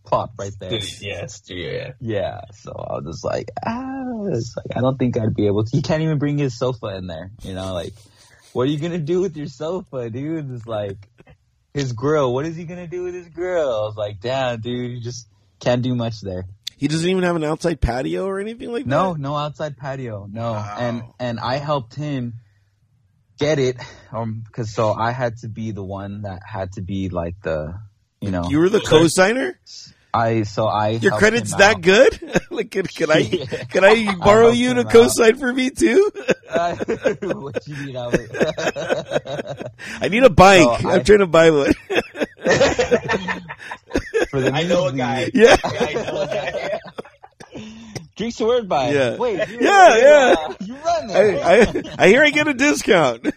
plop 0.06 0.32
right 0.40 0.54
there. 0.60 0.70
Dude, 0.70 1.02
yeah, 1.02 1.24
it's, 1.24 1.42
yeah. 1.48 1.94
Yeah, 2.00 2.42
so 2.54 2.72
I 2.72 2.94
was 2.96 3.06
just 3.06 3.26
like, 3.26 3.52
ah, 3.66 4.26
it's 4.28 4.56
like 4.56 4.78
I 4.78 4.82
don't 4.82 4.98
think 4.98 5.18
I'd 5.18 5.36
be 5.36 5.48
able 5.48 5.66
to. 5.66 5.72
He 5.76 5.82
can't 5.82 6.02
even 6.04 6.20
bring 6.20 6.38
his 6.38 6.58
sofa 6.58 6.96
in 6.96 7.08
there. 7.08 7.32
You 7.44 7.54
know, 7.54 7.74
like, 7.74 7.94
what 8.54 8.68
are 8.68 8.72
you 8.72 8.80
gonna 8.80 9.00
do 9.00 9.22
with 9.22 9.36
your 9.36 9.48
sofa, 9.48 10.10
dude? 10.10 10.52
It's 10.52 10.66
like 10.66 10.98
his 11.74 11.92
grill. 11.94 12.34
What 12.34 12.46
is 12.46 12.56
he 12.56 12.64
gonna 12.64 12.88
do 12.88 13.04
with 13.04 13.14
his 13.14 13.28
grill? 13.30 13.70
I 13.70 13.86
was 13.86 13.98
like, 13.98 14.22
damn, 14.22 14.62
dude, 14.62 14.92
you 14.92 15.02
just 15.02 15.28
can't 15.60 15.82
do 15.82 15.96
much 15.96 16.22
there. 16.22 16.46
He 16.78 16.88
doesn't 16.88 17.10
even 17.10 17.24
have 17.24 17.38
an 17.38 17.44
outside 17.44 17.80
patio 17.80 18.26
or 18.26 18.40
anything 18.40 18.72
like 18.72 18.86
No, 18.86 19.14
that? 19.14 19.20
No, 19.20 19.30
no 19.32 19.38
outside 19.38 19.78
patio, 19.78 20.28
no. 20.32 20.52
Wow. 20.52 20.78
And 20.80 21.04
and 21.20 21.40
I 21.40 21.56
helped 21.56 21.96
him 21.96 22.36
get 23.40 23.60
it, 23.60 23.78
um, 24.12 24.44
because 24.46 24.74
so 24.74 24.94
I 24.94 25.12
had 25.12 25.38
to 25.38 25.48
be 25.48 25.72
the 25.72 25.84
one 25.84 26.22
that 26.24 26.42
had 26.46 26.74
to 26.74 26.82
be 26.82 27.10
like 27.10 27.36
the, 27.42 27.80
you 28.26 28.32
know, 28.32 28.50
You 28.50 28.60
were 28.60 28.70
the 28.70 28.80
co-signer? 28.82 29.60
I 30.14 30.44
so 30.44 30.66
I 30.68 30.90
Your 30.92 31.18
credit's 31.18 31.52
that 31.58 31.76
out. 31.76 31.82
good? 31.82 32.42
like, 32.50 32.72
could, 32.72 32.88
could 32.96 33.12
I, 33.12 33.18
Yeah. 33.18 33.64
could 33.66 33.84
I 33.84 34.16
borrow 34.24 34.44
helped 34.44 34.58
you 34.58 34.74
to 34.76 34.86
co-sign 34.86 35.36
for 35.38 35.52
me 35.54 35.70
too? 35.72 36.12
Uh, 36.56 36.74
what 37.34 37.68
you 37.68 37.76
mean, 37.76 37.96
Albert? 37.98 38.32
I 40.00 40.08
need 40.08 40.24
a 40.24 40.30
bike. 40.30 40.80
So 40.82 40.88
I'm 40.90 41.00
I- 41.02 41.04
trying 41.04 41.20
to 41.20 41.28
buy 41.28 41.50
one. 41.52 41.74
For 44.30 44.40
the 44.42 44.52
I 44.54 44.64
know 44.64 44.88
a 44.88 44.94
music. 44.94 44.98
guy. 44.98 45.32
yeah. 45.34 45.58
I 45.64 45.94
know 45.94 46.22
a 46.22 46.28
guy. 46.28 46.80
Drinks 48.16 48.40
a 48.40 48.46
word 48.46 48.70
by. 48.70 48.92
Yeah. 48.92 49.18
Wait. 49.18 49.48
You, 49.50 49.58
Yeah, 49.60 49.96
you, 49.96 50.02
yeah. 50.02 50.36
Uh, 50.38 50.54
you 50.62 50.76
run 50.76 51.12
I. 51.12 51.40
I, 51.42 51.84
I 52.00 52.08
hear 52.08 52.24
I 52.24 52.30
get 52.30 52.48
a 52.48 52.54
discount. 52.54 53.26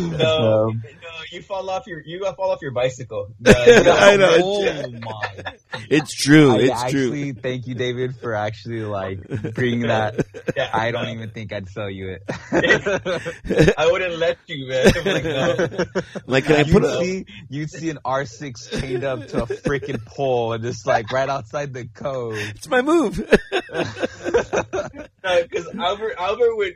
No, 0.00 0.68
Um, 0.68 0.82
no, 0.84 1.08
you 1.32 1.42
fall 1.42 1.68
off 1.70 1.86
your 1.86 2.00
you 2.04 2.20
fall 2.36 2.50
off 2.50 2.60
your 2.62 2.70
bicycle. 2.70 3.28
I 3.46 4.16
know. 4.16 4.36
Oh 4.42 4.90
my. 4.90 5.42
it's 5.90 6.14
true. 6.14 6.52
I 6.54 6.58
It's 6.60 6.90
true. 6.90 7.32
thank 7.34 7.66
you, 7.66 7.74
David, 7.74 8.16
for 8.16 8.34
actually 8.34 8.82
like 8.82 9.20
bringing 9.54 9.88
that. 9.88 10.26
yeah, 10.56 10.70
I 10.72 10.90
don't 10.90 11.08
even 11.08 11.30
think 11.30 11.52
I'd 11.52 11.68
sell 11.68 11.90
you 11.90 12.16
it. 12.18 13.74
I 13.76 13.86
wouldn't 13.90 14.18
let 14.18 14.38
you, 14.46 14.68
man. 14.68 14.92
I'm 14.96 15.04
like, 15.04 15.24
no. 15.24 15.84
Like, 16.26 16.44
can 16.44 16.56
I 16.56 16.60
you'd 16.60 16.72
put 16.72 16.84
a, 16.84 16.98
see, 17.00 17.26
you'd 17.48 17.70
see 17.70 17.90
an 17.90 17.98
R6 18.04 18.80
chained 18.80 19.04
up 19.04 19.26
to 19.28 19.42
a 19.42 19.46
freaking 19.46 20.04
pole 20.04 20.52
and 20.52 20.62
just 20.62 20.86
like 20.86 21.10
right 21.12 21.28
outside 21.28 21.72
the 21.74 21.86
code. 21.86 22.17
It's 22.32 22.68
my 22.68 22.82
move. 22.82 23.16
because 25.22 25.68
Albert 25.78 26.14
Albert 26.18 26.56
would 26.56 26.74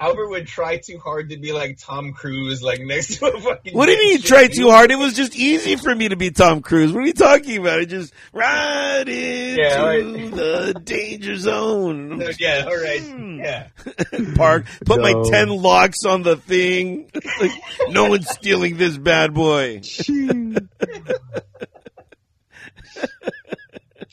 Albert 0.00 0.28
would 0.30 0.46
try 0.46 0.78
too 0.78 0.98
hard 0.98 1.28
to 1.28 1.36
be 1.36 1.52
like 1.52 1.76
Tom 1.78 2.14
Cruise, 2.14 2.62
like 2.62 2.80
next 2.80 3.18
to 3.18 3.26
a 3.26 3.38
fucking. 3.40 3.74
What 3.76 3.84
do 3.86 3.92
you 3.92 3.98
mean 3.98 4.12
you 4.12 4.18
tried 4.22 4.54
too 4.54 4.70
hard? 4.70 4.90
It 4.90 4.96
was 4.98 5.12
just 5.12 5.36
easy 5.36 5.76
for 5.76 5.94
me 5.94 6.08
to 6.08 6.16
be 6.16 6.30
Tom 6.30 6.62
Cruise. 6.62 6.92
What 6.94 7.04
are 7.04 7.06
you 7.06 7.12
talking 7.12 7.58
about? 7.58 7.80
I 7.80 7.84
just 7.84 8.14
right 8.32 9.00
into 9.06 9.60
Yeah, 9.60 9.76
all 9.78 9.86
right. 9.88 10.30
the 10.30 10.80
danger 10.82 11.36
zone. 11.36 12.16
No, 12.26 12.30
yeah, 12.38 12.64
all 12.66 12.74
right, 12.82 13.02
Hmm. 13.02 13.38
yeah. 13.38 13.68
Park, 14.36 14.64
put 14.86 15.02
my 15.02 15.12
ten 15.30 15.48
locks 15.50 16.04
on 16.06 16.22
the 16.22 16.36
thing. 16.36 17.10
Like, 17.38 17.50
no 17.90 18.08
one's 18.08 18.30
stealing 18.30 18.78
this 18.78 18.96
bad 18.96 19.34
boy. 19.34 19.82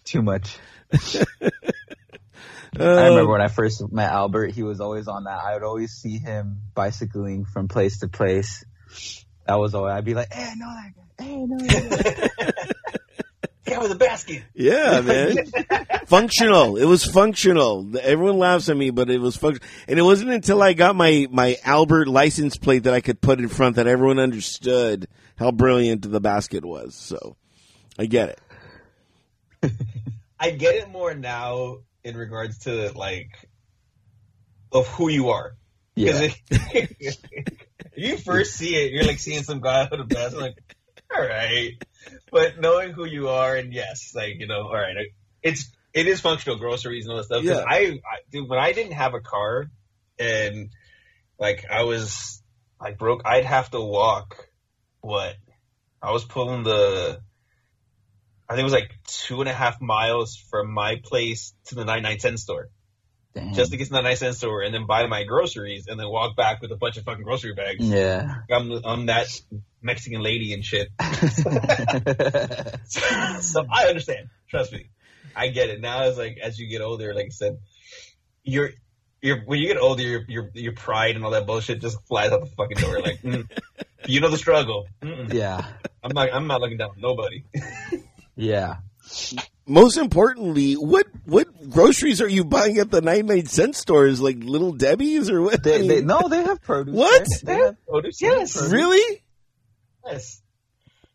Too 0.03 0.21
much. 0.21 0.57
Uh, 0.91 0.97
I 2.79 3.07
remember 3.07 3.31
when 3.31 3.41
I 3.41 3.47
first 3.47 3.81
met 3.91 4.11
Albert, 4.11 4.51
he 4.51 4.63
was 4.63 4.79
always 4.79 5.07
on 5.07 5.25
that. 5.25 5.43
I 5.43 5.53
would 5.53 5.63
always 5.63 5.91
see 5.91 6.17
him 6.17 6.61
bicycling 6.73 7.45
from 7.45 7.67
place 7.67 7.99
to 7.99 8.07
place. 8.07 8.63
That 9.45 9.55
was 9.55 9.75
always, 9.75 9.93
I'd 9.93 10.05
be 10.05 10.13
like, 10.13 10.33
hey, 10.33 10.49
I 10.51 10.55
know 10.55 10.73
that 10.73 10.93
guy. 10.95 11.23
Hey, 11.23 11.33
I 11.33 11.45
know 11.45 11.57
that 11.57 12.31
guy. 12.37 12.69
Yeah, 13.65 13.79
with 13.79 13.91
a 13.91 13.95
basket. 13.95 14.43
Yeah, 14.53 14.99
man. 14.99 15.37
functional. 16.05 16.75
It 16.75 16.83
was 16.83 17.05
functional. 17.05 17.97
Everyone 17.97 18.37
laughs 18.37 18.67
at 18.67 18.75
me, 18.75 18.89
but 18.89 19.09
it 19.09 19.21
was 19.21 19.37
functional. 19.37 19.67
And 19.87 19.97
it 19.97 20.01
wasn't 20.01 20.31
until 20.31 20.61
I 20.61 20.73
got 20.73 20.97
my, 20.97 21.27
my 21.31 21.57
Albert 21.63 22.09
license 22.09 22.57
plate 22.57 22.83
that 22.83 22.93
I 22.93 22.99
could 22.99 23.21
put 23.21 23.39
in 23.39 23.47
front 23.47 23.77
that 23.77 23.87
everyone 23.87 24.19
understood 24.19 25.07
how 25.37 25.51
brilliant 25.51 26.11
the 26.11 26.19
basket 26.19 26.65
was. 26.65 26.93
So 26.93 27.37
I 27.97 28.05
get 28.05 28.29
it. 28.29 28.41
I 30.39 30.51
get 30.51 30.75
it 30.75 30.89
more 30.89 31.13
now 31.13 31.77
in 32.03 32.17
regards 32.17 32.59
to 32.59 32.91
like 32.97 33.29
of 34.71 34.87
who 34.87 35.09
you 35.09 35.29
are. 35.29 35.55
Yeah. 35.95 36.29
you 37.95 38.17
first 38.17 38.55
see 38.55 38.75
it, 38.75 38.91
you're 38.91 39.05
like 39.05 39.19
seeing 39.19 39.43
some 39.43 39.61
guy 39.61 39.87
with 39.89 39.99
a 39.99 40.03
basket, 40.03 40.39
like, 40.39 40.75
all 41.15 41.21
right. 41.23 41.73
But 42.31 42.59
knowing 42.59 42.91
who 42.91 43.05
you 43.05 43.29
are, 43.29 43.55
and 43.55 43.71
yes, 43.71 44.13
like 44.15 44.39
you 44.39 44.47
know, 44.47 44.63
all 44.63 44.73
right, 44.73 44.95
it's 45.41 45.71
it 45.93 46.07
is 46.07 46.19
functional 46.19 46.57
groceries 46.57 47.05
and 47.05 47.11
all 47.11 47.17
that 47.17 47.25
stuff. 47.25 47.43
Yeah. 47.43 47.63
I, 47.67 47.99
I 48.05 48.17
dude, 48.31 48.49
when 48.49 48.59
I 48.59 48.71
didn't 48.71 48.93
have 48.93 49.13
a 49.13 49.19
car 49.19 49.67
and 50.19 50.69
like 51.39 51.65
I 51.69 51.83
was 51.83 52.41
like 52.81 52.97
broke, 52.97 53.21
I'd 53.25 53.45
have 53.45 53.69
to 53.71 53.81
walk. 53.81 54.47
What? 55.01 55.35
I 56.01 56.11
was 56.11 56.25
pulling 56.25 56.63
the. 56.63 57.21
I 58.53 58.55
think 58.55 58.61
it 58.61 58.71
was 58.71 58.73
like 58.73 58.91
two 59.07 59.39
and 59.41 59.49
a 59.49 59.53
half 59.53 59.81
miles 59.81 60.35
from 60.35 60.71
my 60.71 61.01
place 61.03 61.55
to 61.65 61.75
the 61.75 61.85
99 61.85 62.19
cent 62.19 62.39
store, 62.39 62.69
Damn. 63.33 63.53
just 63.53 63.71
to 63.71 63.77
get 63.77 63.85
to 63.85 63.93
the 63.93 64.01
99 64.03 64.33
store 64.33 64.61
and 64.61 64.71
then 64.71 64.85
buy 64.85 65.07
my 65.07 65.23
groceries 65.23 65.87
and 65.87 65.99
then 65.99 66.07
walk 66.07 66.35
back 66.35 66.61
with 66.61 66.71
a 66.71 66.75
bunch 66.75 66.97
of 66.97 67.03
fucking 67.03 67.23
grocery 67.23 67.55
bags. 67.55 67.83
yeah. 67.83 68.41
I'm, 68.51 68.71
I'm 68.85 69.07
that 69.07 69.25
Mexican 69.81 70.21
lady 70.21 70.53
and 70.53 70.63
shit. 70.63 70.89
so 73.41 73.65
I 73.71 73.87
understand. 73.87 74.29
Trust 74.49 74.71
me, 74.71 74.91
I 75.35 75.47
get 75.47 75.71
it. 75.71 75.81
Now 75.81 76.03
it's 76.03 76.19
like 76.19 76.37
as 76.37 76.59
you 76.59 76.67
get 76.67 76.81
older, 76.81 77.15
like 77.15 77.25
I 77.25 77.29
said, 77.29 77.57
you're 78.43 78.69
you're 79.19 79.39
when 79.45 79.57
you 79.57 79.67
get 79.67 79.77
older, 79.77 80.03
your 80.03 80.25
your 80.27 80.51
your 80.53 80.73
pride 80.73 81.15
and 81.15 81.25
all 81.25 81.31
that 81.31 81.47
bullshit 81.47 81.81
just 81.81 81.97
flies 82.05 82.31
out 82.31 82.41
the 82.41 82.51
fucking 82.55 82.77
door. 82.77 83.01
Like 83.01 83.19
mm, 83.23 83.49
you 84.05 84.21
know 84.21 84.29
the 84.29 84.37
struggle. 84.37 84.85
Mm-mm. 85.01 85.33
yeah. 85.33 85.65
I'm 86.03 86.13
not 86.13 86.31
I'm 86.31 86.45
not 86.45 86.61
looking 86.61 86.77
down 86.77 86.91
on 86.91 87.01
nobody. 87.01 87.45
Yeah. 88.35 88.77
Most 89.65 89.97
importantly, 89.97 90.73
what 90.73 91.07
what 91.25 91.69
groceries 91.69 92.21
are 92.21 92.27
you 92.27 92.43
buying 92.43 92.77
at 92.79 92.91
the 92.91 93.01
99 93.01 93.45
cent 93.45 93.75
stores? 93.75 94.19
Like 94.19 94.37
Little 94.39 94.73
Debbie's 94.73 95.29
or 95.29 95.41
what? 95.41 95.63
They, 95.63 95.87
they, 95.87 96.01
no, 96.05 96.27
they 96.27 96.43
have 96.43 96.61
produce. 96.61 96.93
What? 96.95 97.27
there. 97.43 97.55
They 97.57 97.63
have, 97.65 97.85
Produce, 97.87 98.21
yes, 98.21 98.71
really? 98.71 99.23
yes. 100.05 100.41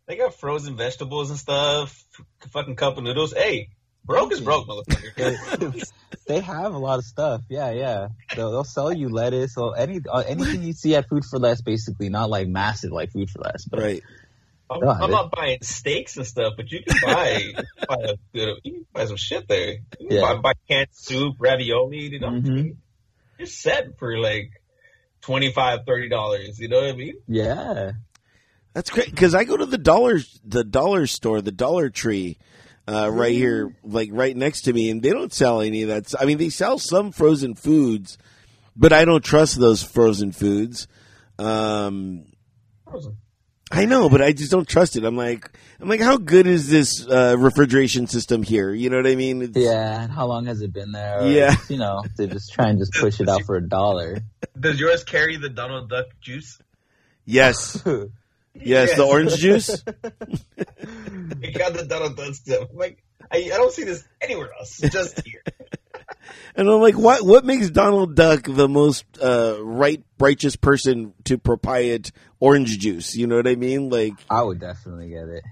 They 0.07 0.17
got 0.17 0.35
frozen 0.35 0.77
vegetables 0.77 1.29
and 1.29 1.39
stuff. 1.39 2.03
Fucking 2.51 2.77
cup 2.77 2.97
of 2.97 3.05
noodles. 3.05 3.35
Hey, 3.35 3.69
broke 4.07 4.33
is 4.33 4.41
broke, 4.41 4.67
motherfucker. 4.67 5.87
they 6.27 6.41
have 6.41 6.73
a 6.73 6.79
lot 6.79 6.99
of 6.99 7.05
stuff. 7.05 7.43
Yeah, 7.51 7.71
yeah. 7.73 8.09
They'll, 8.35 8.51
they'll 8.51 8.65
sell 8.65 8.91
you 8.91 9.11
lettuce 9.11 9.59
or 9.59 9.77
any 9.77 10.01
uh, 10.11 10.25
anything 10.27 10.63
you 10.63 10.73
see 10.73 10.95
at 10.95 11.07
Food 11.11 11.25
for 11.27 11.39
Less, 11.39 11.61
basically. 11.61 12.09
Not 12.09 12.31
like 12.31 12.49
massive 12.49 12.93
like 12.93 13.13
Food 13.13 13.29
for 13.29 13.43
Less, 13.43 13.67
but 13.67 13.81
Right. 13.81 14.03
I'm, 14.71 14.81
No, 14.81 14.89
I'm 14.91 15.11
not 15.11 15.31
buying 15.31 15.59
steaks 15.63 16.17
and 16.17 16.27
stuff, 16.27 16.55
but 16.57 16.71
you 16.71 16.81
can 16.83 16.97
buy 17.03 17.43
buy, 17.89 17.97
a, 18.05 18.15
good- 18.35 18.59
you 18.65 18.73
can 18.73 18.87
buy 18.93 19.07
some 19.07 19.17
shit 19.17 19.49
there. 19.49 19.71
You 19.99 20.09
can 20.09 20.17
Yeah. 20.17 20.21
buy, 20.21 20.37
buy 20.37 20.53
canned 20.69 20.89
soup, 20.93 21.37
ravioli. 21.39 22.11
You 22.13 22.21
know, 22.21 22.29
Mhm. 22.31 22.77
you're 23.39 23.47
set 23.47 23.99
for 23.99 24.19
like 24.19 24.51
twenty 25.23 25.51
five, 25.53 25.81
thirty 25.87 26.09
dollars. 26.09 26.59
You 26.59 26.69
know 26.69 26.81
what 26.83 26.91
I 26.91 26.97
mean? 26.97 27.15
yeah. 27.27 27.93
That's 28.75 28.91
great 28.91 29.11
because 29.11 29.35
I 29.35 29.45
go 29.45 29.57
to 29.57 29.67
the 29.67 29.79
dollar 29.79 30.21
the 30.45 30.63
dollar 30.63 31.07
store, 31.09 31.41
the 31.41 31.51
Dollar 31.51 31.89
Tree, 31.91 32.37
uh, 32.87 33.11
right 33.11 33.33
here, 33.33 33.75
like 33.83 34.11
right 34.13 34.37
next 34.37 34.63
to 34.63 34.73
me, 34.73 34.91
and 34.91 35.03
they 35.03 35.11
don't 35.11 35.33
sell 35.33 35.63
any 35.63 35.83
of 35.83 35.89
that. 35.89 36.15
I 36.21 36.27
mean, 36.27 36.39
they 36.39 36.51
sell 36.51 36.79
some 36.79 37.11
frozen 37.11 37.55
foods, 37.55 38.19
but 38.77 38.93
I 38.93 39.05
don't 39.05 39.25
trust 39.25 39.59
those 39.59 39.83
frozen 39.83 40.31
foods. 40.31 40.87
Um, 41.41 42.27
I 43.71 43.85
know, 43.85 44.09
but 44.09 44.23
I 44.23 44.33
just 44.33 44.51
don't 44.51 44.67
trust 44.67 44.97
it. 44.97 45.05
I'm 45.05 45.17
like, 45.17 45.51
I'm 45.81 45.89
like, 45.89 46.01
how 46.01 46.17
good 46.17 46.47
is 46.47 46.69
this 46.71 47.07
uh, 47.07 47.37
refrigeration 47.39 48.07
system 48.07 48.43
here? 48.43 48.73
You 48.73 48.89
know 48.89 48.97
what 48.97 49.07
I 49.07 49.15
mean? 49.15 49.43
It's, 49.43 49.57
Yeah. 49.57 50.03
And 50.03 50.13
how 50.13 50.27
long 50.27 50.47
has 50.47 50.63
it 50.63 50.73
been 50.73 50.93
there? 50.93 51.21
Or, 51.21 51.29
Yeah. 51.29 51.55
You 51.69 51.77
know, 51.77 52.03
they 52.17 52.27
just 52.27 52.53
try 52.53 52.69
and 52.69 52.79
just 52.79 52.93
push 52.95 53.21
it 53.21 53.29
out 53.29 53.45
for 53.45 53.57
a 53.57 53.63
dollar. 53.67 54.21
Does 54.59 54.81
yours 54.81 55.05
carry 55.05 55.37
the 55.37 55.51
Donald 55.51 55.91
Duck 55.91 56.07
juice? 56.21 56.59
Yes. 57.25 57.83
Yes, 58.61 58.97
the 58.97 59.05
orange 59.05 59.37
juice. 59.37 59.85
It 61.41 61.57
got 61.57 61.75
the 61.75 61.85
Donald 61.85 62.17
Duck 62.17 62.35
stuff. 62.35 62.69
I'm 62.71 62.77
like, 62.77 63.03
I, 63.31 63.37
I 63.37 63.57
don't 63.57 63.73
see 63.73 63.85
this 63.85 64.03
anywhere 64.21 64.51
else. 64.59 64.79
Just 64.79 65.25
here. 65.25 65.43
And 66.57 66.69
I'm 66.69 66.81
like, 66.81 66.97
what? 66.97 67.25
What 67.25 67.45
makes 67.45 67.71
Donald 67.71 68.17
Duck 68.17 68.43
the 68.45 68.69
most 68.69 69.05
uh, 69.23 69.59
right, 69.63 70.03
righteous 70.19 70.57
person 70.57 71.15
to 71.25 71.39
propriate 71.39 72.11
orange 72.41 72.79
juice? 72.79 73.15
You 73.17 73.27
know 73.27 73.37
what 73.37 73.47
I 73.49 73.55
mean? 73.55 73.89
Like, 73.91 74.15
I 74.31 74.43
would 74.43 74.61
definitely 74.61 75.09
get 75.11 75.29
it. 75.29 75.45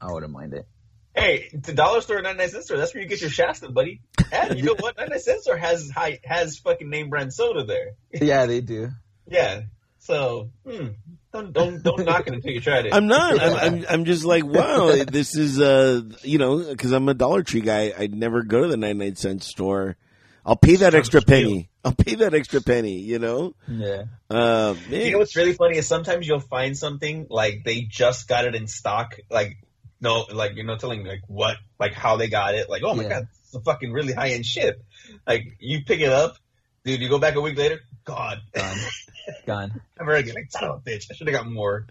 I 0.00 0.12
wouldn't 0.12 0.32
mind 0.32 0.54
it. 0.54 0.66
Hey, 1.14 1.50
the 1.52 1.74
dollar 1.74 2.00
store, 2.00 2.22
99 2.22 2.48
cent 2.48 2.64
store. 2.64 2.78
That's 2.78 2.94
where 2.94 3.02
you 3.02 3.08
get 3.08 3.20
your 3.20 3.28
Shasta, 3.30 3.70
buddy. 3.70 4.00
And 4.32 4.58
you 4.58 4.64
know 4.64 4.76
what? 4.78 4.96
99 4.96 5.20
cent 5.20 5.42
store 5.42 5.56
has 5.58 5.90
high, 5.90 6.20
has 6.24 6.58
fucking 6.58 6.88
name 6.88 7.10
brand 7.10 7.32
soda 7.32 7.64
there. 7.64 7.92
Yeah, 8.12 8.46
they 8.46 8.60
do. 8.60 8.90
Yeah. 9.28 9.62
So, 9.98 10.50
hmm, 10.66 10.88
don't 11.32 11.52
don't 11.52 11.82
don't 11.82 12.04
knock 12.04 12.26
it 12.26 12.34
until 12.34 12.50
you 12.50 12.60
tried 12.60 12.86
it. 12.86 12.94
I'm 12.94 13.06
not. 13.06 13.40
I'm, 13.40 13.56
I'm, 13.56 13.86
I'm 13.90 14.04
just 14.04 14.24
like, 14.24 14.44
wow, 14.44 15.04
this 15.06 15.36
is, 15.36 15.60
uh, 15.60 16.02
you 16.22 16.38
know, 16.38 16.58
because 16.58 16.90
I'm 16.92 17.08
a 17.08 17.14
Dollar 17.14 17.42
Tree 17.42 17.60
guy. 17.60 17.92
I'd 17.96 18.14
never 18.14 18.42
go 18.42 18.62
to 18.62 18.68
the 18.68 18.76
99 18.76 19.14
cent 19.16 19.42
store. 19.44 19.96
I'll 20.44 20.56
pay 20.56 20.76
that 20.76 20.94
extra 20.94 21.22
penny. 21.22 21.70
I'll 21.84 21.92
pay 21.94 22.14
that 22.16 22.32
extra 22.34 22.60
penny. 22.60 23.00
You 23.00 23.18
know. 23.18 23.54
Yeah. 23.68 24.04
Uh. 24.30 24.74
You 24.88 25.12
know 25.12 25.18
what's 25.18 25.36
really 25.36 25.54
funny 25.54 25.78
is 25.78 25.86
sometimes 25.86 26.26
you'll 26.26 26.40
find 26.40 26.76
something 26.76 27.26
like 27.30 27.62
they 27.64 27.82
just 27.82 28.28
got 28.28 28.44
it 28.44 28.54
in 28.54 28.66
stock, 28.68 29.16
like 29.30 29.56
no, 30.00 30.24
like 30.32 30.52
you're 30.56 30.64
not 30.66 30.80
telling 30.80 31.04
like 31.04 31.22
what, 31.28 31.56
like 31.78 31.92
how 31.94 32.16
they 32.16 32.28
got 32.28 32.54
it, 32.54 32.68
like 32.70 32.82
oh 32.84 32.94
my 32.94 33.02
Yeah. 33.04 33.08
god, 33.08 33.28
it's 33.44 33.54
a 33.54 33.60
fucking 33.60 33.92
really 33.92 34.12
high 34.12 34.30
end 34.30 34.44
shit. 34.46 34.80
Like 35.26 35.44
you 35.60 35.84
pick 35.84 36.00
it 36.00 36.08
up, 36.10 36.36
dude, 36.84 37.00
you 37.00 37.08
go 37.08 37.18
back 37.18 37.34
a 37.36 37.40
week 37.40 37.56
later, 37.58 37.80
God, 38.04 38.38
Gone. 38.52 38.78
Gone. 39.46 39.80
I'm 39.98 40.06
already 40.08 40.32
like 40.32 40.50
son 40.50 40.64
of 40.64 40.76
a 40.78 40.80
bitch, 40.90 41.06
I 41.10 41.14
should 41.14 41.28
have 41.28 41.36
got 41.36 41.46
more. 41.50 41.86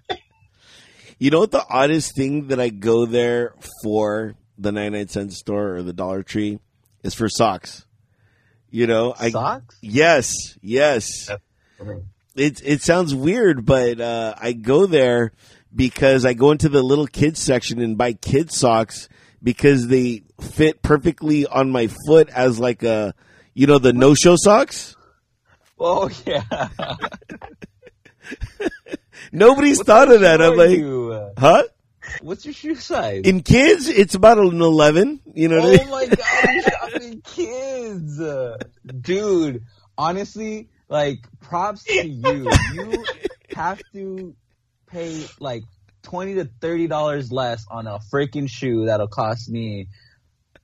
You 1.19 1.29
know 1.29 1.39
what 1.39 1.51
the 1.51 1.65
oddest 1.69 2.15
thing 2.15 2.47
that 2.47 2.59
I 2.59 2.69
go 2.69 3.05
there 3.05 3.53
for 3.83 4.35
the 4.57 4.71
99 4.71 5.07
cent 5.07 5.33
store 5.33 5.75
or 5.75 5.83
the 5.83 5.93
Dollar 5.93 6.23
Tree 6.23 6.59
is 7.03 7.13
for 7.13 7.29
socks. 7.29 7.85
You 8.71 8.87
know, 8.87 9.13
I 9.19 9.29
Socks? 9.31 9.77
yes, 9.81 10.33
yes. 10.61 11.29
It 12.35 12.61
it 12.63 12.81
sounds 12.81 13.13
weird, 13.13 13.65
but 13.65 13.99
uh, 13.99 14.33
I 14.39 14.53
go 14.53 14.85
there 14.85 15.33
because 15.75 16.25
I 16.25 16.33
go 16.33 16.51
into 16.51 16.69
the 16.69 16.81
little 16.81 17.07
kids 17.07 17.41
section 17.41 17.81
and 17.81 17.97
buy 17.97 18.13
kids 18.13 18.57
socks 18.57 19.09
because 19.43 19.87
they 19.89 20.23
fit 20.39 20.81
perfectly 20.81 21.45
on 21.45 21.69
my 21.69 21.89
foot 22.07 22.29
as 22.29 22.59
like 22.59 22.83
a 22.83 23.13
you 23.53 23.67
know 23.67 23.77
the 23.79 23.91
no 23.91 24.13
show 24.15 24.35
socks. 24.37 24.95
Oh 25.77 26.09
yeah. 26.25 26.43
Nobody's 29.31 29.81
thought 29.81 30.11
of 30.11 30.21
that. 30.21 30.41
I'm 30.41 30.55
like, 30.55 30.77
you? 30.77 31.29
huh? 31.37 31.63
What's 32.21 32.45
your 32.45 32.53
shoe 32.53 32.75
size? 32.75 33.23
In 33.25 33.41
kids, 33.41 33.87
it's 33.87 34.15
about 34.15 34.37
an 34.37 34.61
eleven. 34.61 35.19
You 35.33 35.47
know 35.49 35.57
what 35.59 35.65
I 35.65 35.69
mean? 35.71 35.79
oh 35.87 35.91
my 35.91 36.05
god, 36.63 36.70
you're 37.11 37.21
kids, 37.21 38.21
dude. 39.01 39.65
Honestly, 39.97 40.69
like 40.89 41.19
props 41.41 41.83
to 41.83 42.07
you. 42.07 42.49
You 42.73 43.05
have 43.55 43.81
to 43.93 44.35
pay 44.87 45.25
like 45.39 45.63
twenty 46.03 46.35
to 46.35 46.45
thirty 46.45 46.87
dollars 46.87 47.31
less 47.31 47.65
on 47.69 47.87
a 47.87 47.99
freaking 48.11 48.49
shoe 48.49 48.85
that'll 48.85 49.07
cost 49.07 49.49
me 49.49 49.87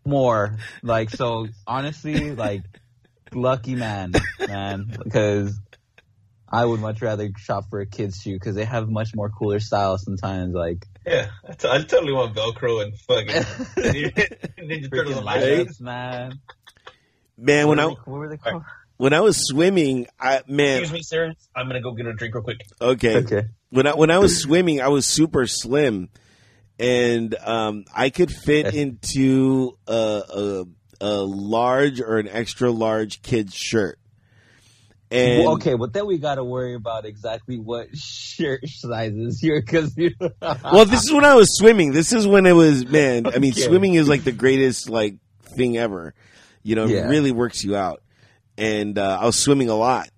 more. 0.05 0.57
Like 0.81 1.09
so, 1.09 1.47
honestly, 1.65 2.35
like 2.35 2.63
lucky 3.33 3.75
man, 3.75 4.13
man, 4.47 4.91
because. 5.03 5.59
I 6.49 6.63
would 6.63 6.79
much 6.79 7.01
rather 7.01 7.29
shop 7.35 7.65
for 7.69 7.81
a 7.81 7.85
kid's 7.85 8.21
shoe 8.21 8.35
because 8.35 8.55
they 8.55 8.63
have 8.63 8.87
much 8.87 9.13
more 9.13 9.29
cooler 9.29 9.59
styles 9.59 10.05
sometimes. 10.05 10.53
Like 10.53 10.85
Yeah, 11.07 11.29
I, 11.47 11.53
t- 11.53 11.67
I 11.69 11.77
totally 11.83 12.11
want 12.13 12.35
Velcro 12.35 12.83
and 12.83 12.93
fucking 12.99 13.27
Ninja 13.77 14.91
Turtles 14.91 15.15
freaking 15.15 15.17
on 15.17 15.23
my 15.23 15.35
Right? 15.35 15.43
shoes. 15.43 15.65
lights, 15.67 15.79
man. 15.81 16.39
Man, 17.37 17.67
when 17.67 17.79
I 17.79 17.85
what 17.85 18.07
were 18.07 18.29
they 18.29 18.37
called? 18.37 18.63
when 18.97 19.13
I 19.13 19.21
was 19.21 19.37
swimming, 19.47 20.07
I 20.19 20.41
man, 20.47 20.79
Excuse 20.81 20.91
me, 20.93 21.01
sir. 21.03 21.33
I'm 21.55 21.67
gonna 21.67 21.81
go 21.81 21.93
get 21.93 22.07
a 22.07 22.13
drink 22.13 22.33
real 22.35 22.43
quick. 22.43 22.61
okay. 22.81 23.17
Okay. 23.17 23.43
when 23.69 23.87
I 23.87 23.93
when 23.93 24.11
I 24.11 24.17
was 24.19 24.41
swimming, 24.41 24.81
I 24.81 24.87
was 24.89 25.05
super 25.05 25.45
slim, 25.47 26.09
and 26.79 27.35
um, 27.35 27.85
I 27.95 28.09
could 28.09 28.31
fit 28.31 28.73
into 28.73 29.77
a, 29.87 29.93
a 30.29 30.65
a 30.99 31.13
large 31.21 32.01
or 32.01 32.17
an 32.17 32.27
extra 32.27 32.71
large 32.71 33.21
kid's 33.21 33.53
shirt. 33.55 33.99
And 35.09 35.43
Well, 35.43 35.53
okay, 35.53 35.75
but 35.75 35.93
then 35.93 36.05
we 36.05 36.17
got 36.17 36.35
to 36.35 36.43
worry 36.43 36.73
about 36.73 37.05
exactly 37.05 37.57
what 37.57 37.87
shirt 37.97 38.67
sizes 38.67 39.41
you're 39.41 39.61
because 39.61 39.95
you. 39.97 40.11
well, 40.41 40.85
this 40.85 41.03
is 41.05 41.13
when 41.13 41.23
I 41.25 41.35
was 41.35 41.57
swimming. 41.57 41.93
This 41.93 42.11
is 42.11 42.27
when 42.27 42.45
it 42.45 42.51
was 42.53 42.85
man. 42.85 43.25
I 43.27 43.39
mean, 43.39 43.53
swimming 43.53 43.93
is 43.93 44.09
like 44.09 44.23
the 44.23 44.31
greatest 44.33 44.89
like 44.89 45.15
thing 45.43 45.77
ever. 45.77 46.13
You 46.63 46.75
know, 46.75 46.85
Yeah. 46.85 47.05
it 47.05 47.09
really 47.09 47.31
works 47.31 47.63
you 47.63 47.75
out. 47.75 48.01
And 48.57 48.97
uh, 48.97 49.19
I 49.21 49.25
was 49.25 49.37
swimming 49.37 49.69
a 49.69 49.75
lot, 49.75 50.09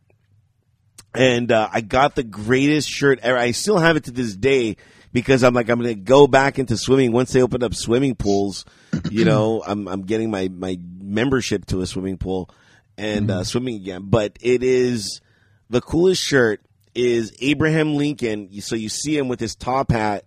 and 1.13 1.51
uh, 1.51 1.69
I 1.71 1.81
got 1.81 2.15
the 2.15 2.23
greatest 2.23 2.89
shirt 2.89 3.19
ever. 3.21 3.37
I 3.37 3.51
still 3.51 3.77
have 3.77 3.95
it 3.97 4.05
to 4.05 4.11
this 4.11 4.35
day 4.35 4.77
because 5.11 5.43
I'm 5.43 5.53
like 5.53 5.69
I'm 5.69 5.79
going 5.79 5.93
to 5.95 6.01
go 6.01 6.25
back 6.25 6.57
into 6.57 6.77
swimming 6.77 7.11
once 7.11 7.31
they 7.33 7.41
open 7.41 7.63
up 7.63 7.73
swimming 7.73 8.15
pools. 8.15 8.65
You 9.11 9.25
know, 9.25 9.61
I'm 9.65 9.87
I'm 9.87 10.01
getting 10.03 10.31
my 10.31 10.47
my 10.47 10.79
membership 11.01 11.65
to 11.67 11.81
a 11.81 11.85
swimming 11.85 12.17
pool 12.17 12.49
and 12.99 13.31
uh, 13.31 13.43
swimming 13.43 13.75
again. 13.75 14.03
But 14.05 14.37
it 14.41 14.63
is 14.63 15.21
the 15.69 15.81
coolest 15.81 16.21
shirt 16.21 16.61
is 16.95 17.33
Abraham 17.39 17.95
Lincoln. 17.95 18.49
So 18.61 18.75
you 18.75 18.89
see 18.89 19.17
him 19.17 19.27
with 19.27 19.39
his 19.39 19.55
top 19.55 19.91
hat, 19.91 20.25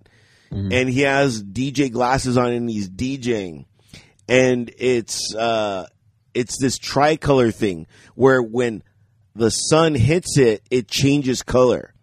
and 0.50 0.88
he 0.88 1.00
has 1.00 1.42
DJ 1.42 1.90
glasses 1.90 2.36
on, 2.36 2.52
and 2.52 2.68
he's 2.68 2.88
DJing. 2.90 3.64
and 4.28 4.70
it's 4.78 5.34
uh, 5.34 5.86
it's 6.34 6.58
this 6.60 6.78
tricolor 6.78 7.50
thing 7.50 7.86
where 8.14 8.42
when 8.42 8.82
the 9.34 9.50
sun 9.50 9.94
hits 9.94 10.36
it, 10.38 10.62
it 10.70 10.88
changes 10.88 11.42
color. 11.42 11.94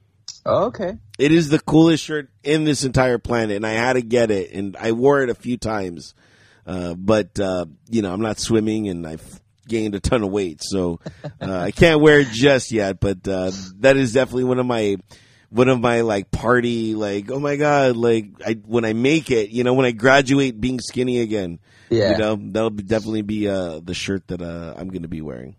Oh, 0.46 0.66
okay. 0.66 0.98
It 1.20 1.32
is 1.32 1.50
the 1.50 1.60
coolest 1.60 2.04
shirt 2.04 2.30
in 2.44 2.64
this 2.64 2.84
entire 2.84 3.20
planet, 3.20 3.56
and 3.58 3.68
I 3.68 3.74
had 3.74 3.94
to 3.94 4.02
get 4.02 4.32
it, 4.32 4.52
and 4.52 4.76
I 4.78 4.94
wore 4.94 5.22
it 5.22 5.30
a 5.30 5.36
few 5.36 5.58
times. 5.58 6.16
Uh, 6.66 6.94
but 6.96 7.40
uh, 7.40 7.66
you 7.90 8.02
know, 8.02 8.12
I'm 8.12 8.22
not 8.22 8.40
swimming, 8.40 8.88
and 8.90 9.06
I've 9.06 9.42
gained 9.70 9.96
a 9.96 10.02
ton 10.02 10.24
of 10.24 10.30
weight, 10.32 10.62
so 10.62 11.00
uh, 11.42 11.50
I 11.58 11.72
can't 11.72 12.02
wear 12.02 12.20
it 12.20 12.28
just 12.30 12.72
yet. 12.74 13.00
But 13.00 13.26
uh, 13.28 13.52
that 13.80 13.96
is 13.96 14.12
definitely 14.12 14.44
one 14.44 14.60
of 14.60 14.66
my 14.66 14.98
one 15.50 15.70
of 15.70 15.80
my 15.80 16.02
like 16.02 16.30
party 16.30 16.94
like 16.94 17.32
oh 17.32 17.40
my 17.40 17.56
god 17.56 17.98
like 17.98 18.28
I 18.46 18.54
when 18.66 18.84
I 18.86 18.94
make 18.94 19.32
it, 19.32 19.50
you 19.52 19.64
know, 19.64 19.74
when 19.74 19.86
I 19.86 19.92
graduate 19.92 20.60
being 20.60 20.80
skinny 20.80 21.22
again, 21.22 21.60
Yeah. 21.90 22.12
you 22.12 22.18
know, 22.18 22.36
that'll 22.36 22.70
be, 22.72 22.84
definitely 22.84 23.22
be 23.24 23.48
uh, 23.48 23.80
the 23.84 23.94
shirt 23.94 24.28
that 24.28 24.42
uh, 24.42 24.74
I'm 24.78 24.90
going 24.90 25.04
to 25.04 25.08
be 25.08 25.22
wearing. 25.22 25.56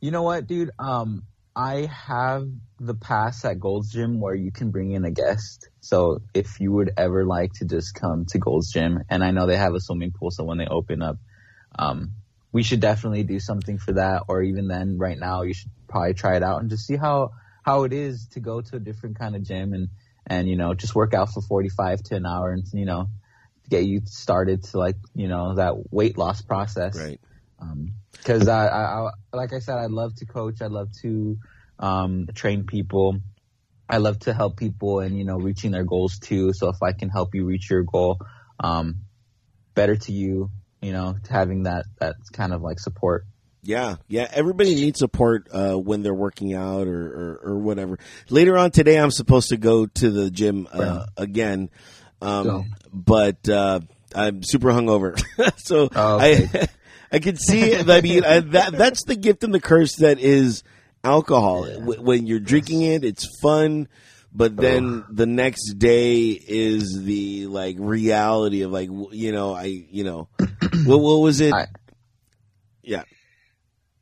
You 0.00 0.10
know 0.10 0.22
what, 0.22 0.46
dude? 0.46 0.70
Um, 0.78 1.22
I 1.56 1.88
have 1.90 2.46
the 2.78 2.94
pass 2.94 3.42
at 3.46 3.58
Gold's 3.58 3.90
Gym 3.90 4.20
where 4.20 4.34
you 4.34 4.52
can 4.52 4.70
bring 4.70 4.92
in 4.92 5.04
a 5.06 5.10
guest. 5.10 5.70
So 5.80 6.20
if 6.34 6.60
you 6.60 6.70
would 6.72 6.90
ever 6.98 7.24
like 7.24 7.54
to 7.54 7.64
just 7.64 7.94
come 7.94 8.26
to 8.26 8.38
Gold's 8.38 8.70
Gym, 8.70 9.02
and 9.08 9.24
I 9.24 9.30
know 9.30 9.46
they 9.46 9.56
have 9.56 9.72
a 9.74 9.80
swimming 9.80 10.12
pool, 10.12 10.30
so 10.30 10.44
when 10.44 10.58
they 10.58 10.66
open 10.66 11.00
up, 11.00 11.16
um, 11.78 12.12
we 12.52 12.62
should 12.62 12.80
definitely 12.80 13.22
do 13.22 13.40
something 13.40 13.78
for 13.78 13.92
that. 13.92 14.24
Or 14.28 14.42
even 14.42 14.68
then, 14.68 14.98
right 14.98 15.18
now, 15.18 15.42
you 15.42 15.54
should 15.54 15.70
probably 15.88 16.14
try 16.14 16.36
it 16.36 16.42
out 16.42 16.60
and 16.60 16.70
just 16.70 16.86
see 16.86 16.96
how 16.96 17.32
how 17.62 17.84
it 17.84 17.92
is 17.92 18.28
to 18.28 18.40
go 18.40 18.60
to 18.60 18.76
a 18.76 18.80
different 18.80 19.18
kind 19.18 19.34
of 19.34 19.42
gym 19.42 19.72
and 19.72 19.88
and 20.26 20.48
you 20.48 20.56
know 20.56 20.74
just 20.74 20.94
work 20.94 21.14
out 21.14 21.32
for 21.32 21.42
45 21.42 22.02
to 22.04 22.16
an 22.16 22.26
hour 22.26 22.50
and 22.50 22.64
you 22.72 22.84
know 22.84 23.08
get 23.68 23.84
you 23.84 24.00
started 24.04 24.62
to 24.64 24.78
like 24.78 24.96
you 25.14 25.28
know 25.28 25.54
that 25.56 25.74
weight 25.92 26.16
loss 26.16 26.42
process 26.42 26.96
Right. 26.96 27.20
because 28.12 28.48
I, 28.48 28.66
I, 28.66 28.82
I, 28.82 29.10
like 29.32 29.52
I 29.52 29.58
said, 29.60 29.76
I 29.76 29.86
love 29.86 30.14
to 30.16 30.26
coach. 30.26 30.62
I 30.62 30.66
love 30.66 30.90
to 31.02 31.38
um, 31.78 32.26
train 32.34 32.64
people. 32.64 33.18
I 33.88 33.98
love 33.98 34.18
to 34.20 34.34
help 34.34 34.56
people 34.56 35.00
and 35.00 35.16
you 35.16 35.24
know 35.24 35.36
reaching 35.36 35.70
their 35.70 35.84
goals 35.84 36.18
too. 36.18 36.52
So 36.52 36.68
if 36.68 36.82
I 36.82 36.92
can 36.92 37.08
help 37.08 37.34
you 37.34 37.44
reach 37.44 37.70
your 37.70 37.84
goal, 37.84 38.18
um, 38.60 39.02
better 39.74 39.96
to 39.96 40.12
you. 40.12 40.50
You 40.86 40.92
know, 40.92 41.16
having 41.28 41.64
that 41.64 41.84
that 41.98 42.14
kind 42.32 42.52
of 42.52 42.62
like 42.62 42.78
support. 42.78 43.24
Yeah, 43.62 43.96
yeah. 44.06 44.28
Everybody 44.32 44.76
needs 44.76 45.00
support 45.00 45.48
uh, 45.52 45.74
when 45.74 46.02
they're 46.04 46.14
working 46.14 46.54
out 46.54 46.86
or, 46.86 47.06
or, 47.06 47.40
or 47.50 47.58
whatever. 47.58 47.98
Later 48.30 48.56
on 48.56 48.70
today, 48.70 48.96
I'm 48.96 49.10
supposed 49.10 49.48
to 49.48 49.56
go 49.56 49.86
to 49.86 50.10
the 50.10 50.30
gym 50.30 50.68
uh, 50.72 51.06
again, 51.16 51.70
um, 52.22 52.44
So- 52.44 52.64
but 52.92 53.48
uh, 53.48 53.80
I'm 54.14 54.44
super 54.44 54.68
hungover, 54.68 55.20
so 55.58 55.88
Oh, 55.92 56.16
okay. 56.16 56.48
I 56.54 56.68
I 57.16 57.18
can 57.18 57.36
see. 57.36 57.74
I 57.76 58.00
mean, 58.00 58.24
I, 58.24 58.40
that 58.40 58.72
that's 58.72 59.02
the 59.04 59.16
gift 59.16 59.42
and 59.42 59.52
the 59.52 59.60
curse 59.60 59.96
that 59.96 60.20
is 60.20 60.62
alcohol. 61.02 61.64
W- 61.64 62.00
When 62.02 62.26
you're 62.28 62.38
drinking 62.40 62.82
it, 62.82 63.04
it's 63.04 63.26
fun. 63.42 63.88
But 64.36 64.54
then 64.54 65.04
the 65.10 65.24
next 65.24 65.74
day 65.78 66.28
is 66.30 67.02
the 67.02 67.46
like 67.46 67.76
reality 67.78 68.62
of 68.62 68.70
like 68.70 68.90
you 69.12 69.32
know 69.32 69.54
I 69.54 69.64
you 69.64 70.04
know 70.04 70.28
what 70.84 70.98
what 71.00 71.20
was 71.20 71.40
it? 71.40 71.54
I- 71.54 71.68
yeah, 72.82 73.04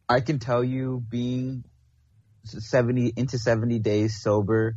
I 0.08 0.20
can 0.20 0.38
tell 0.40 0.62
you, 0.64 1.02
being 1.08 1.64
seventy 2.44 3.12
into 3.16 3.38
seventy 3.38 3.78
days 3.78 4.20
sober, 4.20 4.76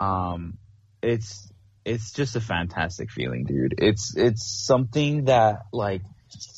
um, 0.00 0.58
it's 1.02 1.52
it's 1.84 2.12
just 2.12 2.34
a 2.34 2.40
fantastic 2.40 3.10
feeling, 3.10 3.44
dude. 3.44 3.74
It's 3.78 4.16
it's 4.16 4.64
something 4.66 5.26
that 5.26 5.66
like 5.72 6.02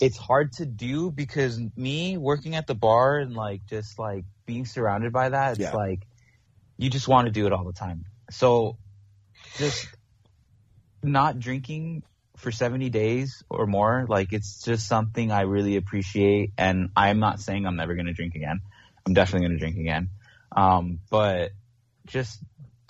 it's 0.00 0.16
hard 0.16 0.52
to 0.54 0.64
do 0.64 1.10
because 1.10 1.60
me 1.76 2.16
working 2.16 2.54
at 2.54 2.66
the 2.66 2.74
bar 2.74 3.18
and 3.18 3.34
like 3.34 3.66
just 3.66 3.98
like 3.98 4.24
being 4.46 4.64
surrounded 4.64 5.12
by 5.12 5.28
that, 5.28 5.50
it's 5.52 5.60
Yeah. 5.60 5.74
like 5.74 6.06
you 6.78 6.88
just 6.88 7.08
want 7.08 7.26
to 7.26 7.32
do 7.32 7.46
it 7.46 7.52
all 7.52 7.64
the 7.64 7.72
time. 7.72 8.04
So 8.30 8.76
just 9.56 9.88
not 11.02 11.38
drinking 11.38 12.02
for 12.36 12.52
70 12.52 12.90
days 12.90 13.42
or 13.50 13.66
more, 13.66 14.06
like 14.08 14.32
it's 14.32 14.62
just 14.62 14.86
something 14.86 15.32
I 15.32 15.42
really 15.42 15.76
appreciate. 15.76 16.52
And 16.56 16.90
I'm 16.96 17.18
not 17.18 17.40
saying 17.40 17.66
I'm 17.66 17.76
never 17.76 17.94
going 17.94 18.06
to 18.06 18.12
drink 18.12 18.34
again. 18.34 18.60
I'm 19.06 19.14
definitely 19.14 19.48
going 19.48 19.58
to 19.58 19.64
drink 19.64 19.76
again. 19.76 20.10
Um, 20.54 21.00
but 21.10 21.50
just 22.06 22.40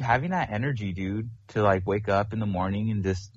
having 0.00 0.30
that 0.30 0.50
energy, 0.50 0.92
dude, 0.92 1.30
to 1.48 1.62
like 1.62 1.86
wake 1.86 2.08
up 2.08 2.32
in 2.32 2.40
the 2.40 2.46
morning 2.46 2.90
and 2.90 3.02
just, 3.02 3.36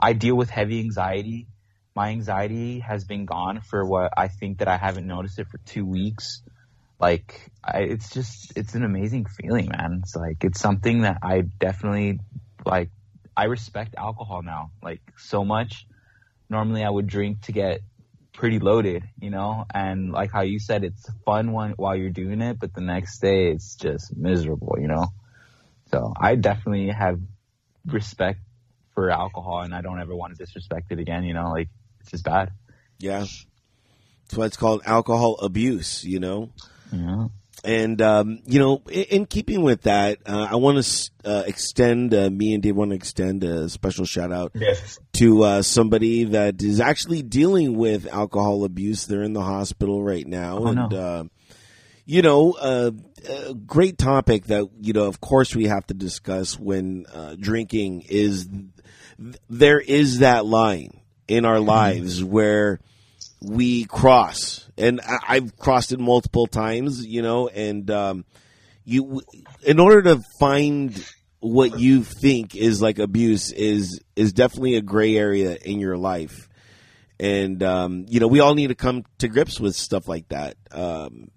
I 0.00 0.12
deal 0.12 0.34
with 0.34 0.50
heavy 0.50 0.80
anxiety. 0.80 1.46
My 1.94 2.08
anxiety 2.08 2.80
has 2.80 3.04
been 3.04 3.26
gone 3.26 3.60
for 3.60 3.84
what 3.84 4.12
I 4.16 4.28
think 4.28 4.58
that 4.58 4.68
I 4.68 4.76
haven't 4.76 5.06
noticed 5.06 5.38
it 5.38 5.48
for 5.48 5.58
two 5.58 5.84
weeks. 5.84 6.42
Like, 7.00 7.50
I, 7.62 7.80
it's 7.80 8.10
just, 8.10 8.56
it's 8.56 8.74
an 8.74 8.84
amazing 8.84 9.26
feeling, 9.26 9.68
man. 9.68 10.00
It's 10.02 10.16
like, 10.16 10.44
it's 10.44 10.60
something 10.60 11.02
that 11.02 11.18
I 11.22 11.42
definitely 11.42 12.20
like 12.64 12.90
I 13.36 13.44
respect 13.44 13.94
alcohol 13.96 14.42
now, 14.42 14.70
like 14.82 15.00
so 15.16 15.44
much. 15.44 15.86
Normally 16.48 16.84
I 16.84 16.90
would 16.90 17.06
drink 17.06 17.42
to 17.42 17.52
get 17.52 17.80
pretty 18.32 18.58
loaded, 18.58 19.04
you 19.20 19.30
know, 19.30 19.64
and 19.72 20.12
like 20.12 20.32
how 20.32 20.42
you 20.42 20.58
said, 20.58 20.84
it's 20.84 21.08
fun 21.24 21.52
one 21.52 21.72
while 21.72 21.96
you're 21.96 22.10
doing 22.10 22.40
it, 22.40 22.58
but 22.58 22.74
the 22.74 22.80
next 22.80 23.20
day 23.20 23.50
it's 23.50 23.76
just 23.76 24.16
miserable, 24.16 24.76
you 24.80 24.88
know? 24.88 25.06
So 25.90 26.12
I 26.20 26.34
definitely 26.34 26.88
have 26.90 27.20
respect 27.86 28.40
for 28.94 29.10
alcohol 29.10 29.62
and 29.62 29.74
I 29.74 29.82
don't 29.82 30.00
ever 30.00 30.14
want 30.14 30.36
to 30.36 30.44
disrespect 30.44 30.90
it 30.90 30.98
again, 30.98 31.24
you 31.24 31.34
know, 31.34 31.50
like 31.50 31.68
it's 32.00 32.10
just 32.10 32.24
bad. 32.24 32.50
Yeah. 32.98 33.24
That's 34.24 34.36
why 34.36 34.46
it's 34.46 34.56
called 34.56 34.82
alcohol 34.84 35.36
abuse, 35.36 36.04
you 36.04 36.18
know? 36.18 36.50
Yeah. 36.94 37.26
And, 37.64 38.02
um, 38.02 38.40
you 38.44 38.58
know, 38.58 38.82
in, 38.90 39.02
in 39.04 39.26
keeping 39.26 39.62
with 39.62 39.82
that, 39.82 40.18
uh, 40.26 40.48
I 40.50 40.56
want 40.56 40.84
to 40.84 41.10
uh, 41.24 41.44
extend, 41.46 42.12
uh, 42.12 42.28
me 42.28 42.52
and 42.52 42.62
Dave 42.62 42.76
want 42.76 42.90
to 42.90 42.94
extend 42.96 43.42
a 43.42 43.70
special 43.70 44.04
shout 44.04 44.32
out 44.32 44.52
Yes. 44.54 44.98
to 45.14 45.42
uh, 45.44 45.62
somebody 45.62 46.24
that 46.24 46.62
is 46.62 46.78
actually 46.78 47.22
dealing 47.22 47.76
with 47.78 48.06
alcohol 48.06 48.64
abuse. 48.64 49.06
They're 49.06 49.22
in 49.22 49.32
the 49.32 49.40
hospital 49.42 50.02
right 50.02 50.26
now. 50.26 50.58
Oh, 50.58 50.66
and, 50.66 50.90
no. 50.90 50.96
uh, 50.98 51.24
you 52.04 52.20
know, 52.20 52.52
uh, 52.52 52.90
a 53.48 53.54
great 53.54 53.96
topic 53.96 54.44
that, 54.48 54.68
you 54.80 54.92
know, 54.92 55.04
of 55.04 55.22
course 55.22 55.56
we 55.56 55.64
have 55.64 55.86
to 55.86 55.94
discuss 55.94 56.58
when 56.58 57.06
uh, 57.14 57.34
drinking 57.38 58.02
is 58.10 58.46
th- 58.46 59.36
there 59.48 59.80
is 59.80 60.18
that 60.18 60.44
line 60.44 61.00
in 61.28 61.46
our 61.46 61.60
lives 61.60 62.22
where 62.22 62.80
we 63.40 63.84
cross. 63.84 64.63
And 64.76 65.00
I- 65.00 65.36
I've 65.36 65.56
crossed 65.56 65.92
it 65.92 66.00
multiple 66.00 66.46
times, 66.46 67.06
you 67.06 67.22
know, 67.22 67.48
and 67.48 67.90
um, 67.90 68.24
you, 68.84 69.22
in 69.66 69.78
order 69.80 70.02
to 70.02 70.22
find 70.40 71.04
what 71.40 71.78
you 71.78 72.02
think 72.02 72.56
is 72.56 72.80
like 72.80 72.98
abuse 72.98 73.52
is 73.52 74.00
is 74.16 74.32
definitely 74.32 74.76
a 74.76 74.80
gray 74.82 75.14
area 75.16 75.56
in 75.62 75.78
your 75.78 75.96
life. 75.96 76.48
And 77.20 77.62
um, 77.62 78.06
you 78.08 78.18
know 78.18 78.26
we 78.28 78.40
all 78.40 78.54
need 78.54 78.68
to 78.68 78.74
come 78.74 79.04
to 79.18 79.28
grips 79.28 79.60
with 79.60 79.76
stuff 79.76 80.08
like 80.08 80.28
that. 80.28 80.56
Um, 80.72 81.30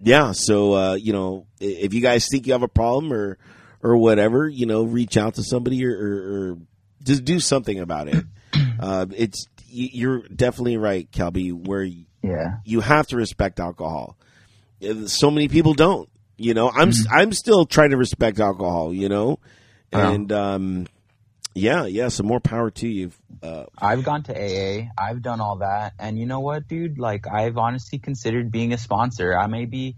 yeah 0.00 0.32
so 0.32 0.72
uh, 0.74 0.94
you 0.94 1.12
know 1.12 1.46
if 1.58 1.94
you 1.94 2.00
guys 2.00 2.28
think 2.30 2.46
you 2.46 2.52
have 2.52 2.62
a 2.62 2.68
problem 2.68 3.12
or 3.12 3.38
or 3.82 3.96
whatever 3.96 4.46
you 4.48 4.66
know 4.66 4.84
reach 4.84 5.16
out 5.16 5.34
to 5.34 5.42
somebody 5.42 5.84
or, 5.84 5.90
or, 5.90 6.50
or 6.52 6.58
just 7.02 7.24
do 7.24 7.40
something 7.40 7.80
about 7.80 8.08
it. 8.08 8.24
Uh, 8.78 9.06
it's 9.16 9.46
you're 9.76 10.22
definitely 10.28 10.76
right 10.76 11.10
Kelby 11.10 11.52
where 11.52 11.82
Yeah. 12.22 12.58
you 12.64 12.80
have 12.80 13.06
to 13.08 13.16
respect 13.16 13.60
alcohol. 13.60 14.16
So 15.06 15.30
many 15.30 15.48
people 15.48 15.74
don't. 15.74 16.08
You 16.38 16.52
know, 16.54 16.70
I'm 16.70 16.92
I'm 17.10 17.32
still 17.32 17.64
trying 17.64 17.90
to 17.90 17.96
respect 17.96 18.40
alcohol. 18.40 18.92
You 18.92 19.08
know, 19.08 19.38
Wow. 19.92 20.12
and 20.12 20.32
um, 20.32 20.86
yeah, 21.54 21.86
yeah. 21.86 22.08
So 22.08 22.22
more 22.24 22.40
power 22.40 22.70
to 22.72 22.86
you. 22.88 23.10
Uh, 23.42 23.64
I've 23.78 24.04
gone 24.04 24.22
to 24.24 24.32
AA. 24.34 24.88
I've 24.98 25.22
done 25.22 25.40
all 25.40 25.58
that. 25.58 25.94
And 25.98 26.18
you 26.18 26.26
know 26.26 26.40
what, 26.40 26.68
dude? 26.68 26.98
Like, 26.98 27.26
I've 27.26 27.56
honestly 27.56 27.98
considered 27.98 28.50
being 28.50 28.72
a 28.74 28.78
sponsor. 28.78 29.34
I 29.38 29.46
may 29.46 29.64
be, 29.64 29.96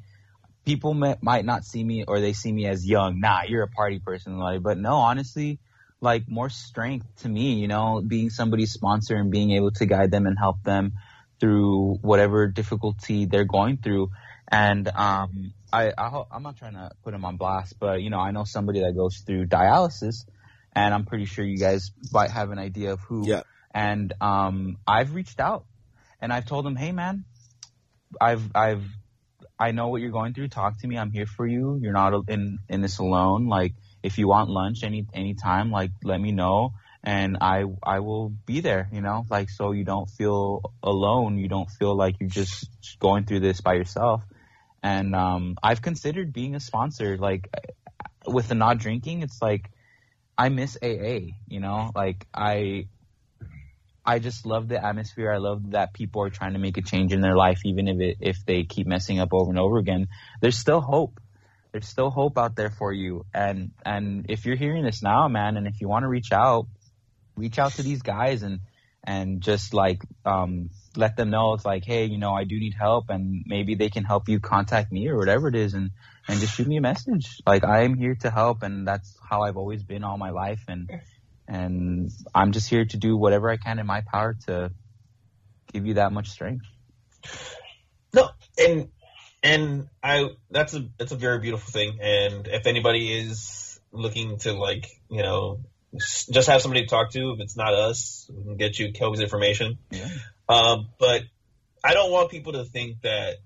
people 0.65 0.95
may, 0.95 1.17
might 1.21 1.45
not 1.45 1.65
see 1.65 1.83
me 1.83 2.05
or 2.07 2.21
they 2.21 2.33
see 2.33 2.53
me 2.53 2.67
as 2.67 2.87
young. 2.87 3.19
Nah, 3.19 3.43
you're 3.49 3.63
a 3.65 3.69
party 3.69 3.99
person. 3.99 4.39
Like, 4.39 4.63
but 4.63 4.79
no, 4.79 4.95
honestly, 4.95 5.59
like 6.01 6.29
more 6.29 6.49
strength 6.49 7.07
to 7.23 7.29
me, 7.29 7.55
you 7.55 7.69
know, 7.69 8.03
being 8.07 8.31
somebody's 8.31 8.73
sponsor 8.73 9.17
and 9.17 9.31
being 9.31 9.51
able 9.53 9.71
to 9.73 9.87
guide 9.87 10.11
them 10.11 10.27
and 10.27 10.39
help 10.39 10.63
them 10.63 10.93
through 11.41 11.99
whatever 12.03 12.47
difficulty 12.47 13.27
they're 13.27 13.45
going 13.45 13.79
through. 13.79 14.11
And, 14.51 14.89
um, 14.89 15.53
I, 15.73 15.93
I 15.99 16.23
I'm 16.33 16.43
not 16.43 16.57
trying 16.57 16.75
to 16.75 16.91
put 17.05 17.13
them 17.13 17.25
on 17.25 17.37
blast, 17.37 17.75
but 17.79 18.01
you 18.01 18.11
know, 18.11 18.19
I 18.19 18.31
know 18.31 18.45
somebody 18.45 18.81
that 18.81 18.95
goes 18.97 19.19
through 19.19 19.47
dialysis 19.47 20.25
and 20.73 20.95
I'm 20.95 21.05
pretty 21.05 21.27
sure 21.27 21.45
you 21.45 21.59
guys 21.59 21.91
might 22.13 22.31
have 22.31 22.51
an 22.51 22.59
idea 22.59 22.93
of 22.93 23.01
who. 23.01 23.29
Yeah. 23.29 23.43
And 23.75 24.13
um, 24.21 24.79
I've 24.87 25.15
reached 25.15 25.41
out 25.41 25.67
and 26.21 26.33
I've 26.33 26.47
told 26.47 26.65
them, 26.65 26.77
hey 26.77 26.93
man, 26.93 27.25
I've 28.21 28.51
I've 28.55 28.85
I 29.59 29.73
know 29.73 29.89
what 29.89 30.01
you're 30.01 30.11
going 30.11 30.35
through. 30.35 30.49
Talk 30.49 30.81
to 30.81 30.87
me. 30.87 30.97
I'm 30.97 31.11
here 31.11 31.27
for 31.27 31.47
you. 31.47 31.79
You're 31.83 31.93
not 31.93 32.15
in 32.29 32.59
in 32.69 32.81
this 32.81 32.99
alone. 32.99 33.49
Like 33.49 33.75
if 34.09 34.19
you 34.19 34.27
want 34.27 34.51
lunch 34.51 34.83
any 34.83 35.07
any 35.15 35.35
time, 35.35 35.71
like 35.71 35.93
let 36.03 36.21
me 36.21 36.33
know 36.33 36.73
and 37.05 37.39
I 37.41 37.65
I 37.83 38.01
will 38.01 38.31
be 38.47 38.61
there, 38.61 38.89
you 38.93 39.01
know, 39.01 39.25
like 39.31 39.51
so 39.51 39.73
you 39.73 39.85
don't 39.85 40.11
feel 40.11 40.73
alone, 40.83 41.39
you 41.39 41.49
don't 41.49 41.71
feel 41.71 41.97
like 41.97 42.17
you're 42.21 42.29
just 42.29 42.69
going 42.99 43.25
through 43.25 43.41
this 43.41 43.61
by 43.61 43.75
yourself. 43.75 44.23
And 44.83 45.15
um, 45.15 45.57
I've 45.63 45.83
considered 45.83 46.33
being 46.33 46.55
a 46.55 46.61
sponsor, 46.61 47.17
like 47.19 47.49
with 48.27 48.49
the 48.49 48.55
not 48.55 48.79
drinking. 48.79 49.23
It's 49.23 49.41
like 49.43 49.71
I 50.37 50.49
miss 50.49 50.77
AA, 50.83 51.35
you 51.47 51.61
know, 51.61 51.91
like 51.95 52.27
I 52.35 52.89
I 54.05 54.19
just 54.19 54.47
love 54.47 54.69
the 54.69 54.85
atmosphere. 54.85 55.31
I 55.33 55.39
love 55.39 55.73
that 55.73 55.93
people 55.93 56.23
are 56.23 56.31
trying 56.31 56.55
to 56.55 56.59
make 56.59 56.79
a 56.79 56.83
change 56.83 57.13
in 57.13 57.21
their 57.21 57.37
life, 57.37 57.61
even 57.65 57.89
if 57.89 58.01
it 58.01 58.17
if 58.21 58.39
they 58.47 58.65
keep 58.65 58.87
messing 58.87 59.21
up 59.21 59.31
over 59.33 59.51
and 59.51 59.59
over 59.59 59.79
again. 59.79 60.09
There's 60.41 60.59
still 60.59 60.81
hope. 60.81 61.21
There's 61.73 61.89
still 61.89 62.11
hope 62.11 62.39
out 62.39 62.57
there 62.57 62.71
for 62.71 62.93
you. 62.93 63.25
And 63.35 63.73
and 63.85 64.27
if 64.29 64.47
you're 64.47 64.57
hearing 64.57 64.85
this 64.85 65.03
now, 65.03 65.29
man, 65.29 65.57
and 65.57 65.67
if 65.67 65.81
you 65.81 65.89
want 65.89 66.05
to 66.05 66.09
reach 66.09 66.33
out, 66.33 66.67
reach 67.37 67.59
out 67.59 67.73
to 67.73 67.83
these 67.83 68.03
guys 68.03 68.43
and 68.43 68.61
and 69.05 69.41
just 69.41 69.73
like 69.75 70.03
um, 70.25 70.71
let 70.97 71.17
them 71.17 71.31
know 71.31 71.55
it's 71.55 71.65
like, 71.65 71.85
hey, 71.85 72.07
you 72.07 72.19
know, 72.19 72.35
I 72.35 72.45
do 72.45 72.59
need 72.59 72.75
help, 72.75 73.11
and 73.11 73.45
maybe 73.47 73.75
they 73.75 73.89
can 73.89 74.05
help 74.05 74.29
you 74.29 74.41
contact 74.41 74.93
me 74.93 75.09
or 75.09 75.17
whatever 75.17 75.49
it 75.49 75.55
is, 75.55 75.75
and 75.75 75.91
and 76.27 76.41
just 76.41 76.55
shoot 76.55 76.67
me 76.67 76.77
a 76.77 76.81
message. 76.81 77.41
Like 77.47 77.65
I 77.65 77.85
am 77.85 77.95
here 77.95 78.17
to 78.21 78.31
help, 78.31 78.63
and 78.63 78.87
that's 78.87 79.17
how 79.29 79.43
I've 79.43 79.57
always 79.57 79.83
been 79.83 80.05
all 80.05 80.19
my 80.19 80.31
life, 80.31 80.63
and 80.69 80.91
and 81.47 82.11
I'm 82.35 82.53
just 82.53 82.69
here 82.69 82.85
to 82.85 82.97
do 82.97 83.17
whatever 83.17 83.51
I 83.51 83.57
can 83.57 83.79
in 83.79 83.87
my 83.87 84.03
power 84.03 84.37
to 84.47 84.71
give 85.73 85.87
you 85.87 85.95
that 85.95 86.13
much 86.13 86.29
strength. 86.29 86.67
No, 88.13 88.31
and 88.59 88.89
and 89.43 89.89
I 90.03 90.29
that's 90.51 90.75
a 90.75 90.89
that's 90.99 91.13
a 91.13 91.17
very 91.17 91.39
beautiful 91.39 91.71
thing, 91.71 91.99
and 92.01 92.47
if 92.49 92.67
anybody 92.67 93.13
is 93.13 93.81
looking 93.93 94.39
to 94.39 94.53
like 94.53 94.87
you 95.09 95.23
know 95.23 95.61
just 95.97 96.49
have 96.49 96.61
somebody 96.61 96.83
to 96.83 96.87
talk 96.87 97.11
to. 97.13 97.33
If 97.33 97.41
it's 97.41 97.57
not 97.57 97.73
us, 97.73 98.31
we 98.35 98.43
can 98.43 98.57
get 98.57 98.79
you 98.79 98.93
Kelby's 98.93 99.21
information. 99.21 99.79
Yeah. 99.91 100.09
Um, 100.49 100.89
but 100.99 101.23
I 101.83 101.95
don't 101.95 102.11
want 102.11 102.31
people 102.31 102.53
to 102.55 102.65
think 102.65 103.03
that 103.03 103.37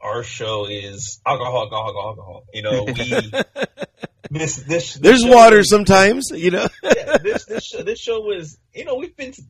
our 0.00 0.22
show 0.22 0.66
is 0.66 1.20
alcohol, 1.26 1.62
alcohol, 1.62 2.08
alcohol. 2.08 2.44
You 2.52 2.62
know, 2.62 2.84
we 2.84 2.92
this 4.30 4.56
this 4.56 4.94
there's 4.94 5.22
this 5.22 5.24
water 5.24 5.62
sometimes, 5.62 6.30
you 6.34 6.50
know. 6.50 6.68
yeah, 6.82 7.18
this 7.18 7.46
this 7.46 7.64
show, 7.64 7.82
this 7.82 7.98
show 7.98 8.20
was 8.20 8.58
you 8.74 8.84
know 8.84 8.96
we've 8.96 9.16
been 9.16 9.32
to, 9.32 9.42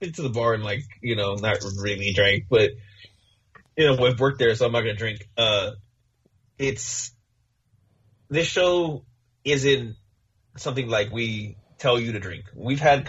been 0.00 0.12
to 0.12 0.22
the 0.22 0.28
bar 0.28 0.54
and 0.54 0.64
like 0.64 0.82
you 1.00 1.16
know 1.16 1.34
not 1.34 1.58
really 1.78 2.12
drank, 2.12 2.44
but 2.50 2.70
you 3.76 3.86
know 3.86 4.00
we've 4.00 4.18
worked 4.18 4.38
there, 4.38 4.54
so 4.54 4.66
I'm 4.66 4.72
not 4.72 4.80
gonna 4.80 4.94
drink. 4.94 5.28
Uh, 5.36 5.72
it's 6.58 7.12
this 8.28 8.46
show 8.46 9.04
isn't 9.44 9.96
something 10.56 10.88
like 10.88 11.12
we 11.12 11.56
tell 11.78 11.98
you 11.98 12.12
to 12.12 12.20
drink. 12.20 12.44
We've 12.54 12.80
had 12.80 13.08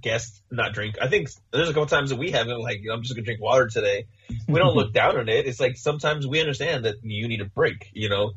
guests 0.00 0.40
not 0.50 0.72
drink. 0.72 0.96
I 1.00 1.08
think 1.08 1.28
there's 1.52 1.68
a 1.68 1.72
couple 1.72 1.86
times 1.86 2.10
that 2.10 2.18
we 2.18 2.30
haven't 2.30 2.60
like 2.60 2.80
I'm 2.90 3.02
just 3.02 3.14
gonna 3.14 3.24
drink 3.24 3.40
water 3.40 3.68
today. 3.68 4.06
We 4.48 4.58
don't 4.58 4.74
look 4.74 4.92
down 4.94 5.16
on 5.16 5.28
it. 5.28 5.46
It's 5.46 5.60
like 5.60 5.76
sometimes 5.76 6.26
we 6.26 6.40
understand 6.40 6.84
that 6.84 6.96
you 7.02 7.28
need 7.28 7.40
a 7.40 7.46
break. 7.46 7.90
You 7.92 8.08
know, 8.08 8.32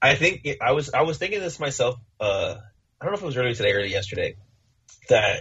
I 0.00 0.14
think 0.14 0.42
it, 0.44 0.58
I 0.60 0.72
was 0.72 0.92
I 0.92 1.02
was 1.02 1.18
thinking 1.18 1.40
this 1.40 1.58
myself. 1.58 1.96
Uh, 2.20 2.56
I 3.00 3.04
don't 3.04 3.12
know 3.12 3.16
if 3.16 3.22
it 3.22 3.26
was 3.26 3.36
earlier 3.36 3.54
today 3.54 3.72
or 3.72 3.80
yesterday 3.80 4.36
that 5.08 5.40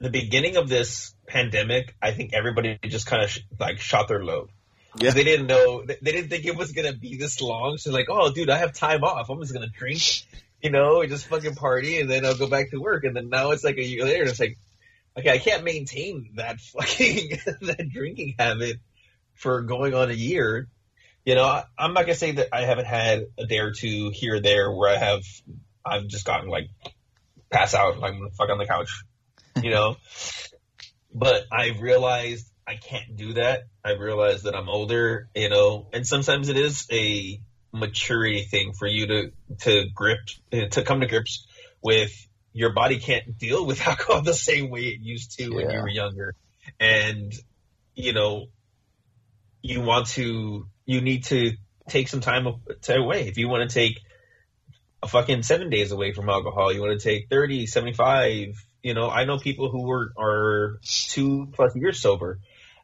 the 0.00 0.10
beginning 0.10 0.56
of 0.56 0.68
this 0.68 1.14
pandemic, 1.26 1.94
I 2.00 2.12
think 2.12 2.32
everybody 2.32 2.78
just 2.82 3.06
kind 3.06 3.22
of 3.22 3.30
sh- 3.30 3.40
like 3.58 3.78
shot 3.78 4.08
their 4.08 4.24
load. 4.24 4.50
Yeah. 4.98 5.10
They 5.10 5.24
didn't 5.24 5.46
know, 5.46 5.84
they 5.84 6.12
didn't 6.12 6.30
think 6.30 6.44
it 6.44 6.56
was 6.56 6.72
gonna 6.72 6.92
be 6.92 7.16
this 7.16 7.40
long. 7.40 7.78
So 7.78 7.92
like, 7.92 8.06
oh, 8.08 8.32
dude, 8.32 8.50
I 8.50 8.58
have 8.58 8.72
time 8.72 9.04
off. 9.04 9.30
I'm 9.30 9.40
just 9.40 9.52
gonna 9.52 9.68
drink 9.68 10.02
you 10.62 10.70
know, 10.70 11.00
and 11.00 11.10
just 11.10 11.26
fucking 11.26 11.54
party 11.54 12.00
and 12.00 12.10
then 12.10 12.24
I'll 12.24 12.36
go 12.36 12.46
back 12.46 12.70
to 12.70 12.78
work. 12.78 13.04
And 13.04 13.16
then 13.16 13.30
now 13.30 13.50
it's 13.50 13.64
like 13.64 13.78
a 13.78 13.82
year 13.82 14.04
later 14.04 14.22
and 14.22 14.30
it's 14.30 14.40
like, 14.40 14.58
okay, 15.16 15.30
I 15.30 15.38
can't 15.38 15.64
maintain 15.64 16.32
that 16.36 16.60
fucking, 16.60 17.38
that 17.62 17.88
drinking 17.90 18.34
habit 18.38 18.76
for 19.34 19.62
going 19.62 19.94
on 19.94 20.10
a 20.10 20.14
year. 20.14 20.68
You 21.24 21.34
know, 21.34 21.44
I, 21.44 21.64
I'm 21.78 21.94
not 21.94 22.02
gonna 22.02 22.14
say 22.14 22.32
that 22.32 22.48
I 22.52 22.62
haven't 22.62 22.86
had 22.86 23.26
a 23.38 23.46
day 23.46 23.58
or 23.58 23.72
two 23.72 24.10
here 24.10 24.36
or 24.36 24.40
there 24.40 24.72
where 24.72 24.90
I 24.90 24.96
have, 24.96 25.22
I've 25.84 26.08
just 26.08 26.24
gotten 26.24 26.48
like 26.48 26.68
pass 27.50 27.74
out, 27.74 27.98
like 27.98 28.14
fuck 28.36 28.50
on 28.50 28.58
the 28.58 28.66
couch, 28.66 29.02
you 29.62 29.70
know, 29.70 29.96
but 31.14 31.44
I 31.52 31.76
realized 31.78 32.49
I 32.70 32.76
can't 32.76 33.16
do 33.16 33.32
that. 33.32 33.64
I 33.84 33.94
realize 33.94 34.44
that 34.44 34.54
I'm 34.54 34.68
older, 34.68 35.28
you 35.34 35.48
know, 35.48 35.88
and 35.92 36.06
sometimes 36.06 36.48
it 36.48 36.56
is 36.56 36.86
a 36.92 37.40
maturity 37.72 38.42
thing 38.42 38.74
for 38.74 38.86
you 38.86 39.06
to 39.06 39.32
to 39.60 39.86
grip 39.92 40.20
to 40.52 40.82
come 40.82 41.00
to 41.00 41.06
grips 41.06 41.46
with 41.82 42.12
your 42.52 42.72
body 42.72 43.00
can't 43.00 43.38
deal 43.38 43.66
with 43.66 43.80
alcohol 43.86 44.22
the 44.22 44.34
same 44.34 44.70
way 44.70 44.82
it 44.82 45.00
used 45.00 45.36
to 45.38 45.44
yeah. 45.44 45.50
when 45.50 45.70
you 45.70 45.80
were 45.80 45.88
younger 45.88 46.34
and 46.78 47.32
you 47.94 48.12
know 48.12 48.46
you 49.62 49.80
want 49.80 50.08
to 50.08 50.66
you 50.84 51.00
need 51.00 51.24
to 51.24 51.52
take 51.88 52.08
some 52.08 52.20
time 52.20 52.46
away 52.88 53.28
if 53.28 53.38
you 53.38 53.48
want 53.48 53.68
to 53.68 53.72
take 53.72 54.00
a 55.02 55.06
fucking 55.06 55.44
seven 55.44 55.70
days 55.70 55.92
away 55.92 56.12
from 56.12 56.28
alcohol 56.28 56.72
you 56.72 56.80
want 56.80 56.98
to 56.98 57.04
take 57.04 57.28
30 57.28 57.66
75 57.66 58.48
you 58.82 58.94
know 58.94 59.08
i 59.08 59.24
know 59.24 59.38
people 59.38 59.70
who 59.70 59.88
are 59.92 60.12
are 60.18 60.80
two 60.82 61.46
plus 61.52 61.74
years 61.76 62.00
sober 62.00 62.40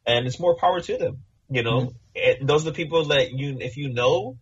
and 0.06 0.26
it's 0.26 0.40
more 0.40 0.56
power 0.56 0.80
to 0.80 0.96
them 0.96 1.22
you 1.50 1.62
know 1.62 1.92
mm-hmm. 2.16 2.46
those 2.46 2.62
are 2.62 2.70
the 2.70 2.76
people 2.76 3.04
that 3.06 3.32
you 3.32 3.58
if 3.60 3.76
you 3.76 3.88
know 3.88 4.36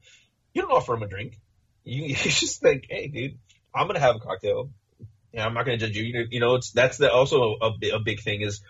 you 0.55 0.63
don't 0.63 0.73
offer 0.73 0.93
them 0.93 1.03
a 1.03 1.09
drink. 1.09 1.39
You, 1.85 2.05
you 2.07 2.15
just 2.15 2.61
think, 2.61 2.87
hey, 2.89 3.09
dude, 3.09 3.39
I'm 3.75 3.87
gonna 3.87 4.01
have 4.01 4.17
a 4.17 4.21
cocktail. 4.21 4.71
Yeah, 5.33 5.45
I'm 5.45 5.53
not 5.53 5.67
gonna 5.67 5.77
judge 5.77 5.97
you. 5.97 6.05
You 6.05 6.15
know, 6.15 6.25
you 6.31 6.41
know 6.41 6.55
it's 6.55 6.71
that's 6.71 6.97
the, 6.97 7.13
also 7.13 7.57
a, 7.61 7.73
a 7.93 8.01
big 8.01 8.21
thing 8.21 8.41
is 8.41 8.63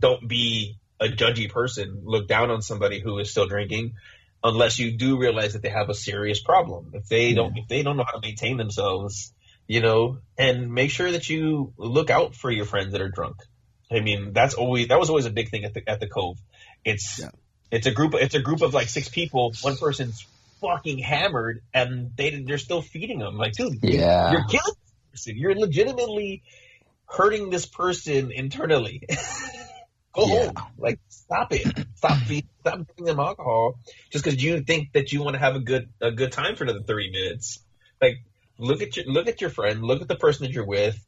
don't 0.00 0.26
be 0.26 0.78
a 0.98 1.06
judgy 1.06 1.50
person. 1.50 2.02
Look 2.04 2.26
down 2.26 2.50
on 2.50 2.62
somebody 2.62 3.00
who 3.00 3.18
is 3.18 3.30
still 3.30 3.46
drinking, 3.46 3.94
unless 4.42 4.78
you 4.78 4.96
do 4.96 5.18
realize 5.18 5.52
that 5.52 5.62
they 5.62 5.68
have 5.68 5.90
a 5.90 5.94
serious 5.94 6.40
problem. 6.40 6.92
If 6.94 7.06
they 7.08 7.28
yeah. 7.28 7.36
don't, 7.36 7.58
if 7.58 7.68
they 7.68 7.82
don't 7.82 7.96
know 7.96 8.04
how 8.04 8.18
to 8.18 8.26
maintain 8.26 8.56
themselves, 8.56 9.32
you 9.68 9.82
know, 9.82 10.18
and 10.38 10.72
make 10.72 10.90
sure 10.90 11.12
that 11.12 11.28
you 11.28 11.74
look 11.76 12.10
out 12.10 12.34
for 12.34 12.50
your 12.50 12.64
friends 12.64 12.92
that 12.92 13.02
are 13.02 13.10
drunk. 13.10 13.36
I 13.90 14.00
mean, 14.00 14.32
that's 14.32 14.54
always 14.54 14.88
that 14.88 14.98
was 14.98 15.08
always 15.08 15.26
a 15.26 15.30
big 15.30 15.50
thing 15.50 15.64
at 15.64 15.74
the 15.74 15.88
at 15.88 16.00
the 16.00 16.08
Cove. 16.08 16.38
It's 16.84 17.20
yeah. 17.20 17.30
it's 17.70 17.86
a 17.86 17.90
group 17.90 18.14
it's 18.14 18.34
a 18.34 18.40
group 18.40 18.62
of 18.62 18.74
like 18.74 18.88
six 18.88 19.08
people. 19.08 19.52
One 19.62 19.76
person's 19.76 20.26
fucking 20.60 20.98
hammered, 20.98 21.62
and 21.72 22.10
they 22.16 22.42
they're 22.42 22.58
still 22.58 22.82
feeding 22.82 23.18
them. 23.18 23.36
Like, 23.36 23.52
dude, 23.52 23.78
yeah. 23.82 24.32
you're 24.32 24.44
killing 24.44 24.74
this 25.12 25.22
person. 25.22 25.36
You're 25.36 25.54
legitimately 25.54 26.42
hurting 27.06 27.50
this 27.50 27.66
person 27.66 28.32
internally. 28.32 29.02
Go 30.14 30.26
yeah. 30.26 30.44
home. 30.44 30.54
Like, 30.78 31.00
stop 31.08 31.52
it. 31.52 31.86
Stop 31.96 32.18
feeding, 32.26 32.48
stop 32.60 32.78
giving 32.88 33.04
them 33.04 33.20
alcohol 33.20 33.78
just 34.10 34.24
because 34.24 34.42
you 34.42 34.60
think 34.62 34.92
that 34.92 35.12
you 35.12 35.22
want 35.22 35.34
to 35.34 35.40
have 35.40 35.56
a 35.56 35.60
good 35.60 35.88
a 36.00 36.10
good 36.10 36.32
time 36.32 36.56
for 36.56 36.64
another 36.64 36.82
thirty 36.82 37.10
minutes. 37.10 37.60
Like, 38.00 38.18
look 38.58 38.82
at 38.82 38.96
your 38.96 39.06
look 39.06 39.28
at 39.28 39.40
your 39.40 39.50
friend. 39.50 39.82
Look 39.82 40.02
at 40.02 40.08
the 40.08 40.16
person 40.16 40.46
that 40.46 40.52
you're 40.52 40.66
with. 40.66 40.98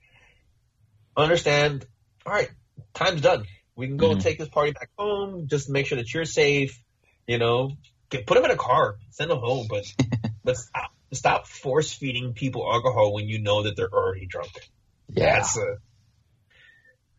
Understand. 1.17 1.87
All 2.27 2.33
right, 2.33 2.51
time's 2.95 3.21
done. 3.21 3.45
We 3.75 3.87
can 3.87 3.97
go 3.97 4.07
mm-hmm. 4.07 4.15
and 4.15 4.23
take 4.23 4.39
this 4.39 4.49
party 4.49 4.73
back 4.73 4.91
home. 4.99 5.49
Just 5.49 5.69
make 5.69 5.87
sure 5.87 5.97
that 5.97 6.13
you're 6.13 6.25
safe. 6.25 6.81
You 7.27 7.39
know, 7.39 7.73
Get, 8.09 8.27
put 8.27 8.37
them 8.37 8.45
in 8.45 8.51
a 8.53 8.57
car, 8.57 8.97
send 9.11 9.31
them 9.31 9.41
home, 9.41 9.67
but 9.69 9.85
but 10.45 10.57
stop, 10.57 10.93
stop 11.13 11.47
force 11.47 11.93
feeding 11.93 12.35
people 12.35 12.71
alcohol 12.71 13.13
when 13.13 13.29
you 13.29 13.41
know 13.41 13.65
that 13.65 13.77
they're 13.77 13.93
already 13.93 14.27
drunk. 14.27 14.53
Yeah, 15.09 15.41
that's 15.41 15.57
a 15.57 15.77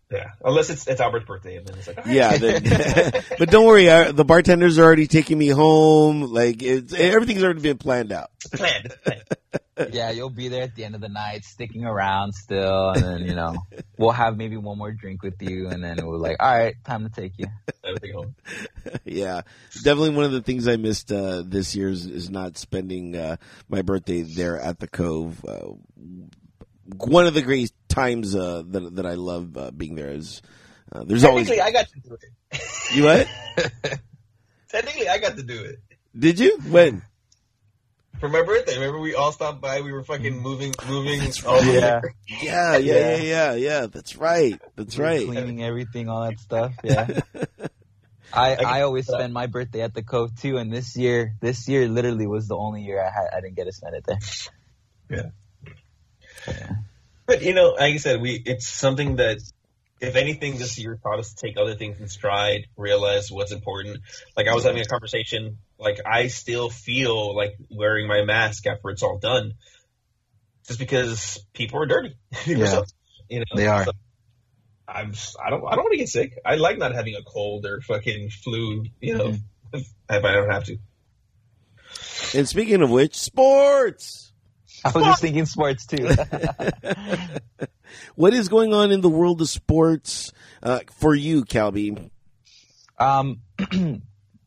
yeah, 0.10 0.32
unless 0.44 0.70
it's 0.70 0.88
it's 0.88 1.02
Albert's 1.02 1.26
birthday, 1.26 1.58
and 1.58 1.68
then 1.68 1.78
it's 1.78 1.88
like, 1.88 1.98
right. 1.98 2.08
yeah. 2.08 3.22
But 3.38 3.52
don't 3.52 3.66
worry, 3.66 3.90
I, 3.90 4.12
the 4.14 4.24
bartenders 4.24 4.80
are 4.80 4.84
already 4.84 5.08
taking 5.08 5.38
me 5.38 5.50
home. 5.50 6.22
Like 6.22 6.64
it's 6.64 6.94
everything's 6.94 7.44
already 7.44 7.60
been 7.62 7.78
planned 7.78 8.14
out. 8.14 8.30
planned. 8.54 8.96
planned. 9.04 9.24
Yeah, 9.92 10.12
you'll 10.12 10.30
be 10.30 10.48
there 10.48 10.64
at 10.64 10.76
the 10.76 10.84
end 10.84 10.96
of 10.96 11.02
the 11.02 11.10
night, 11.10 11.46
sticking 11.46 11.86
around 11.86 12.34
still, 12.34 12.90
and 12.90 13.04
then 13.04 13.26
you 13.26 13.36
know 13.36 13.56
we'll 13.98 14.12
have 14.12 14.38
maybe 14.38 14.58
one 14.58 14.78
more 14.78 14.92
drink 14.92 15.24
with 15.24 15.42
you, 15.42 15.70
and 15.70 15.84
then 15.84 16.06
we're 16.06 16.18
like, 16.18 16.38
all 16.40 16.58
right, 16.58 16.76
time 16.84 17.04
to 17.04 17.10
take 17.10 17.34
you. 17.38 17.48
yeah, 19.06 19.42
definitely 19.84 20.12
one 20.12 20.26
of 20.26 20.32
the 20.32 20.42
things 20.42 20.68
I 20.68 20.76
missed 20.78 21.12
uh, 21.12 21.44
this 21.46 21.76
year 21.76 21.90
is, 21.90 22.06
is 22.06 22.30
not 22.30 22.58
spending 22.58 23.16
uh, 23.16 23.38
my 23.70 23.82
birthday 23.82 24.22
there 24.22 24.60
at 24.60 24.80
the 24.80 24.88
Cove. 24.88 25.44
Uh, 25.46 25.74
one 26.96 27.28
of 27.28 27.34
the 27.34 27.42
great 27.42 27.72
times 27.90 28.36
uh, 28.36 28.64
that 28.68 28.96
that 28.96 29.06
I 29.06 29.16
love 29.16 29.58
uh, 29.58 29.72
being 29.72 29.96
there 29.96 30.10
is 30.12 30.42
uh, 30.92 31.04
there's 31.04 31.22
Technically, 31.22 31.60
always. 31.60 31.76
I 31.76 31.80
got 31.80 31.88
to 31.90 32.00
do 32.00 32.14
it. 32.14 32.62
You 32.94 33.04
what? 33.04 33.28
Technically, 34.70 35.10
I 35.10 35.18
got 35.18 35.36
to 35.36 35.44
do 35.44 35.64
it. 35.64 35.80
Did 36.18 36.40
you? 36.40 36.58
When? 36.70 37.02
For 38.20 38.30
my 38.30 38.42
birthday, 38.42 38.76
remember 38.76 39.00
we 39.00 39.14
all 39.14 39.32
stopped 39.32 39.62
by. 39.62 39.82
We 39.82 39.92
were 39.92 40.04
fucking 40.04 40.34
mm. 40.34 40.42
moving, 40.42 40.74
moving. 40.88 41.20
That's 41.20 41.44
right. 41.44 41.64
Yeah. 41.66 42.02
yeah, 42.28 42.78
yeah, 42.78 42.78
yeah, 42.78 43.16
yeah, 43.18 43.54
yeah. 43.54 43.86
That's 43.88 44.16
right. 44.16 44.60
That's 44.76 44.98
right. 44.98 45.26
Cleaning 45.26 45.64
everything, 45.64 46.10
all 46.10 46.24
that 46.24 46.40
stuff. 46.40 46.74
Yeah. 46.84 47.20
I, 48.34 48.56
I 48.56 48.82
always 48.82 49.08
spend 49.08 49.34
my 49.34 49.48
birthday 49.48 49.82
at 49.82 49.94
the 49.94 50.04
Cove 50.04 50.36
too, 50.40 50.58
and 50.58 50.72
this 50.72 50.98
year, 50.98 51.36
this 51.40 51.68
year 51.70 51.88
literally 51.88 52.28
was 52.28 52.48
the 52.48 52.58
only 52.58 52.82
year 52.82 53.02
I 53.02 53.10
had 53.10 53.30
I 53.36 53.40
didn't 53.40 53.56
get 53.56 53.66
to 53.66 53.72
spend 53.72 53.96
it 53.96 54.06
there. 54.06 54.20
Yeah. 55.10 55.74
Yeah. 56.46 56.76
But 57.26 57.42
you 57.42 57.54
know, 57.54 57.76
like 57.80 57.94
I 57.94 57.98
said, 57.98 58.22
we 58.22 58.42
it's 58.46 58.68
something 58.68 59.18
that 59.18 59.40
if 60.00 60.16
anything 60.16 60.58
this 60.58 60.78
year 60.78 61.00
taught 61.02 61.20
us 61.20 61.34
to 61.34 61.48
take 61.48 61.58
other 61.58 61.76
things 61.76 62.00
in 62.00 62.08
stride, 62.08 62.68
realize 62.76 63.32
what's 63.32 63.52
important. 63.52 64.00
Like 64.36 64.48
I 64.48 64.54
was 64.54 64.64
having 64.64 64.82
a 64.82 64.86
conversation, 64.86 65.58
like 65.80 66.00
I 66.06 66.28
still 66.28 66.70
feel 66.70 67.36
like 67.36 67.56
wearing 67.70 68.08
my 68.08 68.24
mask 68.24 68.66
after 68.68 68.90
it's 68.90 69.04
all 69.04 69.20
done. 69.20 69.54
Just 70.68 70.80
because 70.80 71.40
people 71.54 71.82
are 71.82 71.86
dirty. 71.86 72.18
People 72.44 72.64
Yeah. 72.64 72.70
suck, 72.72 72.88
you 73.30 73.40
know, 73.40 73.46
They 73.56 73.68
are. 73.68 73.86
So 73.86 73.92
I'm 74.88 75.14
I 75.44 75.50
don't 75.50 75.64
I 75.66 75.76
don't 75.76 75.84
want 75.86 75.94
to 75.94 75.98
get 75.98 76.10
sick. 76.10 76.34
I 76.46 76.56
like 76.56 76.78
not 76.78 76.94
having 76.94 77.16
a 77.16 77.24
cold 77.24 77.66
or 77.66 77.80
fucking 77.82 78.30
flu, 78.44 78.84
you 79.00 79.18
know, 79.18 79.26
Mm-hmm. 79.30 79.78
if, 79.78 79.88
if 80.10 80.26
I 80.26 80.32
don't 80.34 80.50
have 80.50 80.66
to. 80.66 80.78
And 82.38 82.48
speaking 82.48 82.82
of 82.82 82.90
which, 82.90 83.16
sports. 83.16 84.34
I 84.84 84.92
was 84.94 85.06
just 85.06 85.22
thinking 85.22 85.46
sports 85.46 85.86
too. 85.86 86.08
what 88.16 88.34
is 88.34 88.50
going 88.50 88.74
on 88.74 88.92
in 88.92 89.02
the 89.02 89.10
world 89.10 89.42
of 89.42 89.50
sports 89.50 90.32
uh, 90.62 90.82
for 91.00 91.16
you, 91.16 91.46
Kelby? 91.46 92.10
um, 93.00 93.42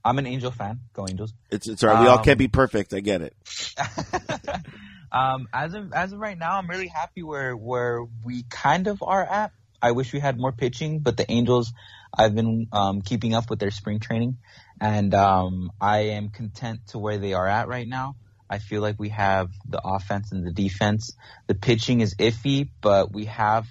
I'm 0.05 0.18
an 0.18 0.26
Angel 0.26 0.51
fan. 0.51 0.80
Go 0.92 1.07
Angels. 1.09 1.32
It's 1.51 1.68
it's 1.68 1.82
all 1.82 1.90
right. 1.90 2.03
We 2.03 2.09
all 2.09 2.18
Um, 2.18 2.24
can't 2.24 2.38
be 2.38 2.48
perfect. 2.48 2.94
I 2.94 3.01
get 3.01 3.22
it. 3.22 3.34
um, 5.12 5.48
as 5.53 5.74
of 5.74 5.92
as 5.92 6.12
of 6.12 6.18
right 6.18 6.38
now, 6.38 6.57
I'm 6.57 6.68
really 6.68 6.88
happy 6.88 7.22
where 7.22 7.57
where 7.57 8.05
we 8.24 8.44
kind 8.48 8.86
of 8.86 9.03
are 9.03 9.24
at. 9.24 9.53
I 9.82 9.92
wish 9.92 10.12
we 10.12 10.20
had 10.20 10.38
more 10.38 10.53
pitching, 10.53 11.01
but 11.01 11.16
the 11.16 11.30
Angels, 11.30 11.72
I've 12.16 12.34
been 12.34 12.66
um, 12.72 13.01
keeping 13.03 13.34
up 13.34 13.48
with 13.48 13.59
their 13.59 13.70
spring 13.70 13.98
training, 13.98 14.38
and 14.80 15.14
um, 15.14 15.72
I 15.80 16.11
am 16.11 16.28
content 16.28 16.80
to 16.88 16.98
where 16.98 17.18
they 17.18 17.32
are 17.32 17.46
at 17.46 17.68
right 17.68 17.88
now. 17.88 18.16
I 18.48 18.59
feel 18.59 18.82
like 18.82 18.98
we 18.98 19.11
have 19.11 19.51
the 19.68 19.80
offense 19.82 20.32
and 20.32 20.46
the 20.46 20.53
defense. 20.53 21.14
The 21.46 21.55
pitching 21.55 22.01
is 22.01 22.14
iffy, 22.16 22.68
but 22.80 23.12
we 23.12 23.26
have. 23.26 23.66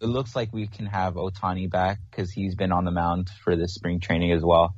It 0.00 0.06
looks 0.06 0.34
like 0.34 0.52
we 0.52 0.66
can 0.66 0.86
have 0.86 1.14
Ohtani 1.14 1.70
back 1.70 2.00
because 2.10 2.32
he's 2.32 2.56
been 2.56 2.72
on 2.72 2.84
the 2.84 2.90
mound 2.90 3.30
for 3.44 3.54
this 3.54 3.72
spring 3.72 4.00
training 4.00 4.32
as 4.32 4.42
well. 4.42 4.74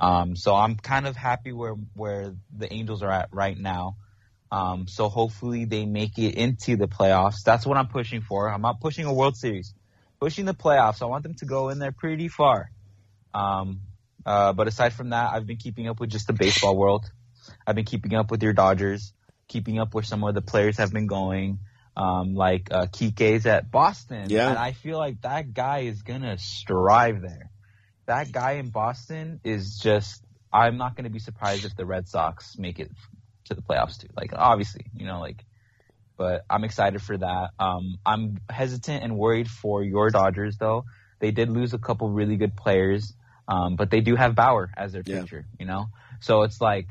Um, 0.00 0.34
so 0.34 0.54
I'm 0.54 0.76
kind 0.76 1.06
of 1.06 1.14
happy 1.14 1.52
where 1.52 1.74
where 1.94 2.34
the 2.56 2.72
Angels 2.72 3.02
are 3.02 3.10
at 3.10 3.28
right 3.32 3.58
now. 3.58 3.96
Um, 4.52 4.88
so 4.88 5.08
hopefully 5.08 5.64
they 5.66 5.84
make 5.86 6.18
it 6.18 6.34
into 6.34 6.76
the 6.76 6.88
playoffs. 6.88 7.42
That's 7.44 7.64
what 7.66 7.76
I'm 7.76 7.86
pushing 7.88 8.20
for. 8.22 8.48
I'm 8.48 8.62
not 8.62 8.80
pushing 8.80 9.04
a 9.04 9.12
World 9.12 9.36
Series, 9.36 9.74
pushing 10.18 10.44
the 10.44 10.54
playoffs. 10.54 11.02
I 11.02 11.04
want 11.04 11.22
them 11.22 11.34
to 11.34 11.44
go 11.44 11.68
in 11.68 11.78
there 11.78 11.92
pretty 11.92 12.28
far. 12.28 12.70
Um, 13.32 13.82
uh, 14.26 14.52
but 14.52 14.66
aside 14.66 14.92
from 14.92 15.10
that, 15.10 15.32
I've 15.32 15.46
been 15.46 15.58
keeping 15.58 15.88
up 15.88 16.00
with 16.00 16.10
just 16.10 16.26
the 16.26 16.32
baseball 16.32 16.76
world. 16.76 17.04
I've 17.66 17.76
been 17.76 17.84
keeping 17.84 18.14
up 18.14 18.30
with 18.30 18.42
your 18.42 18.52
Dodgers, 18.52 19.12
keeping 19.48 19.78
up 19.78 19.94
where 19.94 20.02
some 20.04 20.24
of 20.24 20.34
the 20.34 20.42
players 20.42 20.78
have 20.78 20.92
been 20.92 21.06
going. 21.06 21.60
Um, 21.96 22.34
like 22.34 22.68
uh, 22.70 22.86
Kike's 22.86 23.46
at 23.46 23.70
Boston, 23.70 24.30
Yeah. 24.30 24.48
and 24.48 24.58
I 24.58 24.72
feel 24.72 24.96
like 24.96 25.20
that 25.22 25.52
guy 25.52 25.80
is 25.80 26.02
gonna 26.02 26.38
strive 26.38 27.20
there. 27.20 27.50
That 28.10 28.32
guy 28.32 28.52
in 28.62 28.70
Boston 28.70 29.40
is 29.44 29.78
just. 29.78 30.24
I'm 30.52 30.76
not 30.78 30.96
gonna 30.96 31.10
be 31.10 31.20
surprised 31.20 31.64
if 31.64 31.76
the 31.76 31.86
Red 31.86 32.08
Sox 32.08 32.58
make 32.58 32.80
it 32.80 32.90
to 33.44 33.54
the 33.54 33.62
playoffs 33.62 33.98
too. 34.00 34.08
Like 34.16 34.32
obviously, 34.34 34.84
you 34.94 35.06
know, 35.06 35.20
like 35.20 35.44
but 36.18 36.42
I'm 36.50 36.64
excited 36.64 37.00
for 37.02 37.16
that. 37.16 37.50
Um 37.60 37.98
I'm 38.04 38.38
hesitant 38.50 39.04
and 39.04 39.16
worried 39.16 39.48
for 39.48 39.84
your 39.84 40.10
Dodgers 40.10 40.56
though. 40.58 40.84
They 41.20 41.30
did 41.30 41.50
lose 41.50 41.72
a 41.72 41.78
couple 41.78 42.10
really 42.10 42.36
good 42.36 42.56
players. 42.56 43.14
Um 43.46 43.76
but 43.76 43.90
they 43.90 44.00
do 44.00 44.16
have 44.16 44.34
Bauer 44.34 44.70
as 44.76 44.92
their 44.92 45.04
Yeah. 45.04 45.22
pitcher, 45.22 45.46
you 45.60 45.66
know? 45.66 45.86
So 46.20 46.42
it's 46.42 46.60
like 46.60 46.88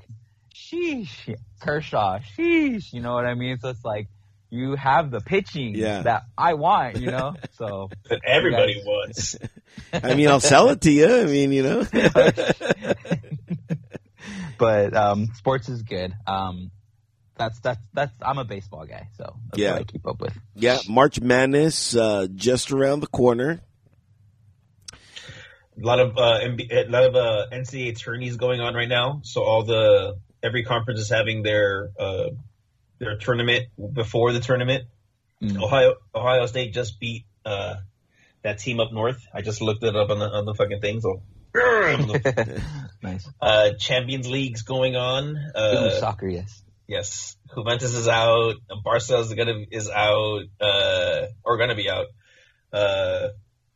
sheesh 0.56 1.36
Kershaw, 1.62 2.20
sheesh, 2.20 2.94
you 2.94 3.02
know 3.02 3.14
what 3.14 3.26
I 3.26 3.36
mean? 3.36 3.60
So 3.60 3.70
it's 3.70 3.84
like 3.84 4.08
you 4.50 4.76
have 4.76 5.12
the 5.12 5.20
pitching 5.22 5.76
Yeah. 5.76 6.02
that 6.04 6.24
I 6.38 6.54
want, 6.56 6.98
you 6.98 7.12
know? 7.12 7.36
So 7.54 7.90
That 8.10 8.22
everybody 8.26 8.74
Yes. 8.78 8.86
wants. 8.86 9.36
I 10.04 10.14
mean, 10.16 10.28
I'll 10.30 10.40
sell 10.40 10.70
it 10.70 10.82
to 10.82 10.92
you. 10.92 11.22
I 11.22 11.26
mean, 11.26 11.52
you 11.52 11.64
know. 11.64 11.84
but 14.58 14.96
um 14.96 15.28
sports 15.36 15.70
is 15.70 15.84
good. 15.84 16.14
Um 16.28 16.72
that's 17.38 17.60
that's 17.62 17.80
that's 17.94 18.12
I'm 18.22 18.38
a 18.38 18.44
baseball 18.46 18.86
guy, 18.86 19.08
so 19.18 19.36
that's 19.52 19.60
Yeah. 19.62 19.72
what 19.74 19.82
I 19.82 19.84
keep 19.84 20.06
up 20.08 20.20
with. 20.20 20.34
yeah, 20.56 20.80
March 20.90 21.22
Madness 21.22 21.96
uh, 21.96 22.28
just 22.34 22.72
around 22.72 23.00
the 23.00 23.08
corner. 23.08 23.62
A 24.92 25.86
lot 25.86 26.00
of 26.00 26.18
uh, 26.18 26.40
MB, 26.44 26.70
a 26.70 26.90
lot 26.90 27.04
of 27.06 27.16
uh, 27.16 27.46
NCAA 27.54 27.98
tourneys 27.98 28.36
going 28.36 28.60
on 28.60 28.74
right 28.76 28.90
now. 28.90 29.22
So 29.24 29.44
all 29.44 29.64
the 29.64 30.18
every 30.44 30.64
conference 30.64 31.00
is 31.00 31.10
having 31.10 31.42
their 31.42 31.92
uh, 31.98 32.32
their 33.00 33.18
tournament 33.18 33.66
before 33.94 34.34
the 34.34 34.40
tournament. 34.40 34.86
Mm. 35.42 35.62
Ohio 35.64 35.96
Ohio 36.14 36.46
State 36.46 36.74
just 36.74 37.00
beat 37.00 37.26
uh, 37.46 37.76
that 38.44 38.60
team 38.60 38.80
up 38.80 38.92
north. 38.92 39.26
I 39.34 39.42
just 39.42 39.62
looked 39.62 39.84
it 39.84 39.96
up 39.96 40.10
on 40.10 40.20
the 40.20 40.26
on 40.30 40.46
the 40.46 40.54
fucking 40.54 40.82
thing. 40.82 41.02
So 41.02 41.22
nice. 43.04 43.28
uh, 43.42 43.72
Champions 43.80 44.28
League's 44.30 44.62
going 44.64 44.96
on. 44.96 45.36
Ooh, 45.36 45.60
Uh, 45.60 46.00
soccer, 46.00 46.28
yes. 46.28 46.62
yes, 46.88 47.38
Juventus 47.56 47.94
is 47.94 48.08
out. 48.08 48.56
Barca 48.84 49.18
is 49.20 49.34
gonna 49.34 49.66
is 49.72 49.90
out 49.90 50.42
uh, 50.62 51.28
or 51.44 51.58
gonna 51.58 51.76
be 51.76 51.90
out. 51.90 52.08
Uh, 52.72 53.30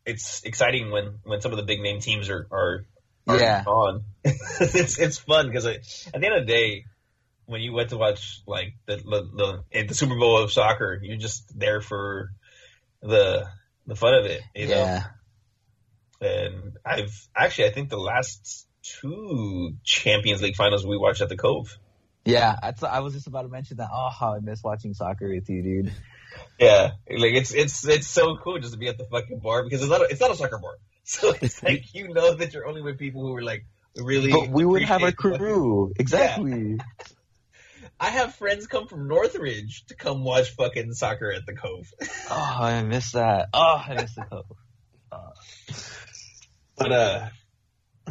it's 0.05 0.43
exciting 0.43 0.91
when 0.91 1.19
when 1.23 1.41
some 1.41 1.51
of 1.51 1.57
the 1.57 1.63
big 1.63 1.79
name 1.81 1.99
teams 1.99 2.29
are 2.29 2.45
are, 2.51 2.85
are 3.27 3.39
Yeah. 3.39 3.63
on. 3.65 4.03
it's 4.25 4.99
it's 4.99 5.17
fun 5.17 5.47
because 5.47 5.65
at 5.65 5.81
the 6.13 6.25
end 6.25 6.35
of 6.35 6.45
the 6.45 6.51
day, 6.53 6.85
when 7.45 7.61
you 7.61 7.73
went 7.73 7.89
to 7.89 7.97
watch 7.97 8.41
like 8.47 8.75
the 8.85 8.97
the 8.97 9.63
the, 9.71 9.83
the 9.87 9.93
Super 9.93 10.17
Bowl 10.17 10.39
of 10.39 10.51
soccer, 10.51 10.99
you're 11.01 11.17
just 11.17 11.57
there 11.57 11.81
for 11.81 12.31
the 13.01 13.47
the 13.87 13.95
fun 13.95 14.13
of 14.15 14.25
it, 14.25 14.41
you 14.55 14.67
know. 14.67 15.01
And 16.21 16.77
I've 16.85 17.27
actually, 17.35 17.65
I 17.65 17.71
think 17.71 17.89
the 17.89 17.97
last 17.97 18.65
two 18.81 19.75
Champions 19.83 20.41
League 20.41 20.55
finals 20.55 20.85
we 20.85 20.97
watched 20.97 21.21
at 21.21 21.29
the 21.29 21.35
Cove. 21.35 21.77
Yeah, 22.25 22.55
I, 22.61 22.73
I 22.87 22.99
was 23.01 23.13
just 23.13 23.27
about 23.27 23.41
to 23.41 23.49
mention 23.49 23.77
that. 23.77 23.89
Oh, 23.91 24.09
how 24.09 24.33
I 24.33 24.39
miss 24.39 24.63
watching 24.63 24.93
soccer 24.93 25.27
with 25.27 25.49
you, 25.49 25.61
dude. 25.61 25.93
Yeah, 26.57 26.91
like 27.09 27.33
it's 27.33 27.53
it's 27.53 27.85
it's 27.85 28.07
so 28.07 28.37
cool 28.37 28.59
just 28.59 28.73
to 28.73 28.79
be 28.79 28.87
at 28.87 28.97
the 28.97 29.05
fucking 29.05 29.39
bar 29.39 29.63
because 29.63 29.81
it's 29.81 29.91
not 29.91 30.01
a, 30.01 30.05
it's 30.05 30.21
not 30.21 30.31
a 30.31 30.35
soccer 30.35 30.57
bar, 30.57 30.75
so 31.03 31.33
it's 31.41 31.61
like 31.61 31.93
you 31.93 32.13
know 32.13 32.35
that 32.35 32.53
you're 32.53 32.65
only 32.65 32.81
with 32.81 32.97
people 32.97 33.21
who 33.21 33.35
are 33.35 33.43
like 33.43 33.65
really. 33.97 34.31
But 34.31 34.49
we 34.49 34.63
would 34.63 34.83
have 34.83 35.03
a 35.03 35.11
crew. 35.11 35.93
Exactly. 35.97 36.79
I 38.03 38.09
have 38.09 38.35
friends 38.35 38.67
come 38.67 38.87
from 38.87 39.07
Northridge 39.07 39.85
to 39.87 39.95
come 39.95 40.25
watch 40.25 40.49
fucking 40.57 40.91
soccer 40.93 41.31
at 41.31 41.45
the 41.45 41.53
Cove. 41.53 41.87
Oh, 42.29 42.57
I 42.59 42.83
miss 42.83 43.13
that. 43.13 43.47
Oh, 43.53 43.81
I 43.87 43.93
miss 43.95 44.13
the 44.15 44.23
Cove. 44.23 44.45
But 46.75 46.91
uh, 46.91 47.27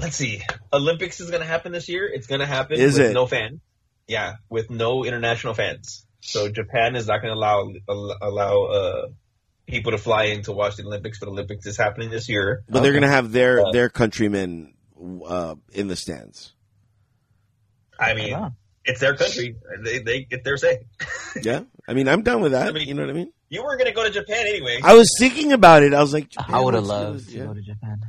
let's 0.01 0.16
see, 0.16 0.40
Olympics 0.72 1.18
is 1.20 1.30
gonna 1.30 1.45
happen 1.45 1.72
this 1.72 1.88
year. 1.88 2.07
It's 2.07 2.28
gonna 2.28 2.47
happen 2.47 2.78
Is 2.78 2.97
with 2.97 3.11
it? 3.11 3.12
no 3.12 3.26
fan. 3.26 3.61
Yeah, 4.07 4.36
with 4.49 4.70
no 4.70 5.05
international 5.05 5.55
fans. 5.55 6.07
So 6.20 6.49
Japan 6.49 6.95
is 6.95 7.09
not 7.09 7.20
gonna 7.20 7.34
allow 7.34 7.70
allow 7.88 8.62
uh 8.62 9.07
people 9.66 9.93
to 9.93 9.99
fly 9.99 10.26
in 10.26 10.43
to 10.45 10.53
watch 10.53 10.76
the 10.76 10.84
Olympics. 10.84 11.18
But 11.18 11.28
Olympics 11.28 11.66
is 11.66 11.76
happening 11.76 12.09
this 12.11 12.28
year. 12.28 12.62
But 12.68 12.82
they're 12.82 12.93
going 12.93 13.03
to 13.03 13.09
have 13.09 13.32
their 13.32 13.66
Uh, 13.66 13.72
their 13.72 13.88
countrymen 13.88 14.74
uh, 15.26 15.57
in 15.72 15.88
the 15.88 15.97
stands. 15.97 16.53
I 17.99 18.14
mean, 18.14 18.28
Yeah. 18.28 18.51
It's 18.84 19.00
their 19.00 19.14
country. 19.16 19.56
They 19.84 19.98
they 20.00 20.22
get 20.24 20.44
their 20.44 20.56
say. 20.56 20.80
Yeah, 21.42 21.62
I 21.88 21.94
mean, 21.94 22.08
I'm 22.08 22.22
done 22.22 22.42
with 22.42 22.52
that. 22.52 22.68
I 22.68 22.72
mean- 22.72 22.86
you 22.88 22.94
know 22.94 23.02
what 23.02 23.10
I 23.10 23.14
mean? 23.14 23.32
You 23.48 23.62
were 23.64 23.76
gonna 23.76 23.92
go 23.92 24.02
to 24.04 24.10
Japan 24.10 24.46
anyway. 24.46 24.80
I 24.82 24.94
was 24.94 25.08
thinking 25.18 25.52
about 25.52 25.82
it. 25.82 25.92
I 25.94 26.00
was 26.00 26.12
like, 26.14 26.28
Japan, 26.30 26.54
I 26.54 26.60
would 26.60 26.74
have 26.74 26.84
loved 26.84 27.28
to 27.30 27.36
Yeah. 27.36 27.44
go 27.46 27.54
to 27.54 27.60
Japan. 27.62 28.00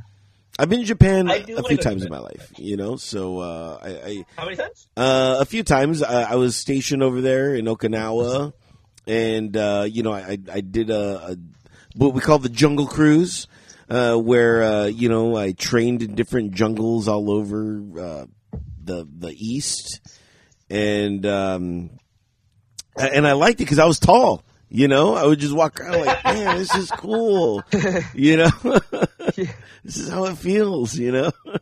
I've 0.58 0.68
been 0.68 0.80
to 0.80 0.86
Japan 0.86 1.28
a 1.30 1.62
few 1.64 1.76
times 1.76 2.04
in 2.04 2.10
my 2.10 2.18
life. 2.18 2.52
You 2.56 2.76
know, 2.76 2.96
so 2.96 3.38
uh, 3.40 3.78
I, 3.82 3.88
I 3.88 4.24
How 4.36 4.44
many 4.44 4.56
times? 4.56 4.86
Uh, 4.96 5.36
a 5.40 5.44
few 5.44 5.62
times. 5.64 6.02
I, 6.02 6.32
I 6.32 6.34
was 6.36 6.56
stationed 6.56 7.02
over 7.02 7.20
there 7.20 7.54
in 7.56 7.64
Okinawa, 7.64 8.52
and 9.06 9.56
uh, 9.56 9.86
you 9.90 10.02
know, 10.02 10.12
I 10.12 10.38
I 10.52 10.60
did 10.60 10.90
a, 10.90 11.32
a 11.32 11.36
what 11.96 12.14
we 12.14 12.20
call 12.20 12.38
the 12.38 12.48
jungle 12.48 12.86
cruise, 12.86 13.46
uh, 13.90 14.14
where 14.16 14.62
uh, 14.62 14.84
you 14.86 15.08
know 15.08 15.36
I 15.36 15.52
trained 15.52 16.02
in 16.02 16.14
different 16.14 16.52
jungles 16.52 17.08
all 17.08 17.30
over 17.32 17.80
uh, 18.00 18.26
the 18.82 19.06
the 19.18 19.34
east, 19.36 20.00
and 20.70 21.24
um, 21.26 21.90
and 22.98 23.26
I 23.26 23.32
liked 23.32 23.60
it 23.60 23.64
because 23.64 23.78
I 23.78 23.84
was 23.86 23.98
tall. 23.98 24.42
You 24.68 24.88
know, 24.88 25.14
I 25.14 25.24
would 25.24 25.38
just 25.38 25.54
walk 25.54 25.78
around 25.80 26.04
like, 26.04 26.24
man, 26.24 26.56
this 26.58 26.74
is 26.74 26.90
cool. 26.90 27.62
You 28.14 28.38
know, 28.38 28.50
this 29.84 29.96
is 29.96 30.08
how 30.08 30.24
it 30.26 30.36
feels. 30.38 30.96
You 30.96 31.12
know. 31.12 31.32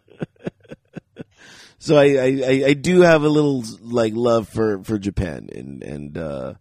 So 1.78 1.96
I, 1.96 2.04
I, 2.04 2.64
I- 2.68 2.72
do 2.74 3.00
have 3.00 3.24
a 3.24 3.28
little 3.28 3.64
like 3.80 4.12
love 4.14 4.48
for, 4.48 4.84
for 4.84 4.98
Japan 5.00 5.48
and 5.52 5.82
and 5.82 6.16
uh, 6.16 6.54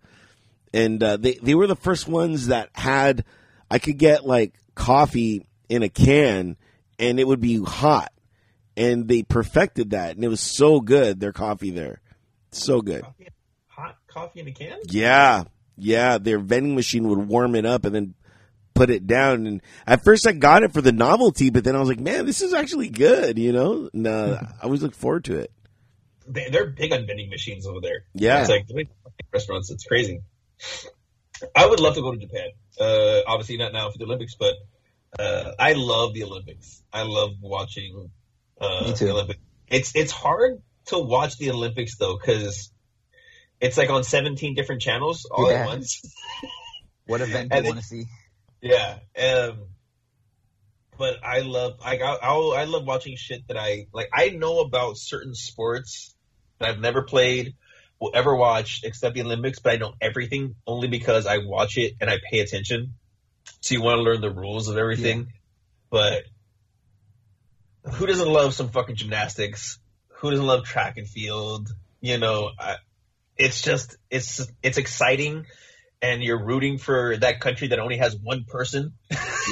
and 0.74 1.04
uh, 1.04 1.18
they 1.18 1.34
they 1.36 1.54
were 1.54 1.68
the 1.68 1.76
first 1.76 2.08
ones 2.08 2.48
that 2.48 2.70
had 2.74 3.24
I 3.70 3.78
could 3.78 4.00
get 4.00 4.26
like 4.26 4.56
coffee 4.74 5.46
in 5.70 5.84
a 5.84 5.90
can 5.90 6.58
and 6.98 7.20
it 7.20 7.28
would 7.28 7.40
be 7.40 7.62
hot 7.64 8.12
and 8.76 9.08
they 9.08 9.22
perfected 9.22 9.92
that 9.92 10.16
and 10.16 10.26
it 10.26 10.28
was 10.28 10.42
so 10.42 10.82
good 10.82 11.20
their 11.20 11.34
coffee 11.34 11.70
there 11.70 12.01
so 12.52 12.82
good 12.82 13.02
Coffee, 13.04 13.28
hot 13.68 13.98
coffee 14.08 14.40
in 14.42 14.48
a 14.48 14.52
can. 14.52 14.80
yeah 14.90 15.44
Yeah, 15.78 16.18
their 16.18 16.40
vending 16.40 16.76
machine 16.76 17.08
would 17.08 17.20
warm 17.28 17.56
it 17.56 17.66
up 17.66 17.86
and 17.86 17.96
then 17.96 18.14
put 18.74 18.90
it 18.90 19.06
down. 19.08 19.46
And 19.48 19.62
at 19.86 20.04
first, 20.04 20.26
I 20.28 20.32
got 20.32 20.64
it 20.64 20.74
for 20.74 20.82
the 20.82 20.92
novelty, 20.92 21.50
but 21.50 21.64
then 21.64 21.76
I 21.76 21.80
was 21.80 21.90
like, 21.90 22.00
man, 22.00 22.26
this 22.26 22.42
is 22.42 22.54
actually 22.54 22.90
good. 22.90 23.38
You 23.38 23.52
know, 23.52 23.90
and 23.94 24.08
uh, 24.08 24.40
I 24.62 24.64
always 24.64 24.82
look 24.82 24.96
forward 24.96 25.26
to 25.26 25.38
it. 25.40 25.52
They, 26.28 26.50
they're 26.50 26.68
big 26.68 26.94
on 26.94 27.06
vending 27.08 27.30
machines 27.30 27.66
over 27.66 27.80
there. 27.82 28.06
Yeah. 28.14 28.42
It's 28.42 28.50
like 28.50 28.68
restaurants. 29.34 29.72
It's 29.72 29.84
crazy. 29.84 30.22
I 31.56 31.66
would 31.66 31.80
love 31.80 31.96
to 31.96 32.02
go 32.02 32.12
to 32.12 32.18
Japan. 32.18 32.50
Uh, 32.80 33.22
obviously 33.28 33.58
not 33.58 33.74
now 33.74 33.90
for 33.90 33.98
the 33.98 34.06
Olympics, 34.06 34.36
but 34.36 34.54
uh, 35.20 35.52
I 35.60 35.74
love 35.74 36.14
the 36.14 36.24
Olympics. 36.24 36.82
I 36.94 37.04
love 37.04 37.32
watching 37.42 38.10
uh, 38.60 38.86
Me 38.86 38.94
too. 38.94 39.06
the 39.06 39.12
Olympics. 39.12 39.40
It's 39.68 39.96
it's 39.96 40.12
hard 40.12 40.62
to 40.88 41.00
watch 41.00 41.38
the 41.38 41.52
Olympics 41.52 41.98
though 41.98 42.18
because 42.18 42.72
it's 43.60 43.78
like 43.78 43.90
on 43.90 44.04
17 44.04 44.56
different 44.56 44.82
channels 44.82 45.28
all 45.30 45.50
Yeah. 45.50 45.60
at 45.60 45.66
once. 45.68 46.02
What 47.08 47.20
event 47.22 47.52
do 47.52 47.58
you 47.58 47.64
want 47.66 47.78
to 47.80 47.84
see? 47.84 48.06
Yeah. 48.62 49.00
Um, 49.22 49.66
but 50.98 51.16
I 51.26 51.40
love 51.40 51.74
I, 51.84 51.98
I 51.98 52.28
I 52.28 52.64
love 52.66 52.86
watching 52.86 53.16
shit 53.18 53.48
that 53.48 53.58
I 53.58 53.88
like. 53.92 54.10
I 54.14 54.30
know 54.30 54.60
about 54.60 54.94
certain 54.98 55.34
sports 55.34 56.16
that 56.60 56.70
I've 56.70 56.80
never 56.80 57.02
played, 57.02 57.56
will 58.00 58.12
ever 58.14 58.34
watch, 58.36 58.82
except 58.84 59.16
the 59.16 59.24
Olympics. 59.24 59.60
But 59.60 59.74
I 59.74 59.78
know 59.78 59.94
everything 60.00 60.56
only 60.66 60.88
because 60.88 61.26
I 61.26 61.40
watch 61.40 61.78
it 61.78 61.96
and 62.00 62.10
I 62.10 62.20
pay 62.32 62.40
attention. 62.40 62.94
So 63.62 63.74
you 63.74 63.82
want 63.82 63.98
to 63.98 64.04
learn 64.04 64.22
the 64.22 64.32
rules 64.32 64.68
of 64.70 64.78
everything, 64.78 65.34
but 65.90 66.24
who 67.94 68.06
doesn't 68.06 68.30
love 68.30 68.54
some 68.54 68.70
fucking 68.70 68.96
gymnastics? 68.96 69.80
Who 70.22 70.32
doesn't 70.32 70.46
love 70.46 70.64
track 70.66 70.98
and 70.98 71.08
field? 71.08 71.70
You 72.00 72.18
know, 72.18 72.52
I, 72.58 72.76
it's 73.38 73.62
just 73.62 73.98
it's 74.10 74.48
it's 74.64 74.78
exciting, 74.78 75.46
and 76.02 76.22
you're 76.24 76.44
rooting 76.44 76.78
for 76.78 77.18
that 77.18 77.40
country 77.42 77.68
that 77.70 77.80
only 77.80 77.98
has 77.98 78.16
one 78.16 78.46
person, 78.46 78.94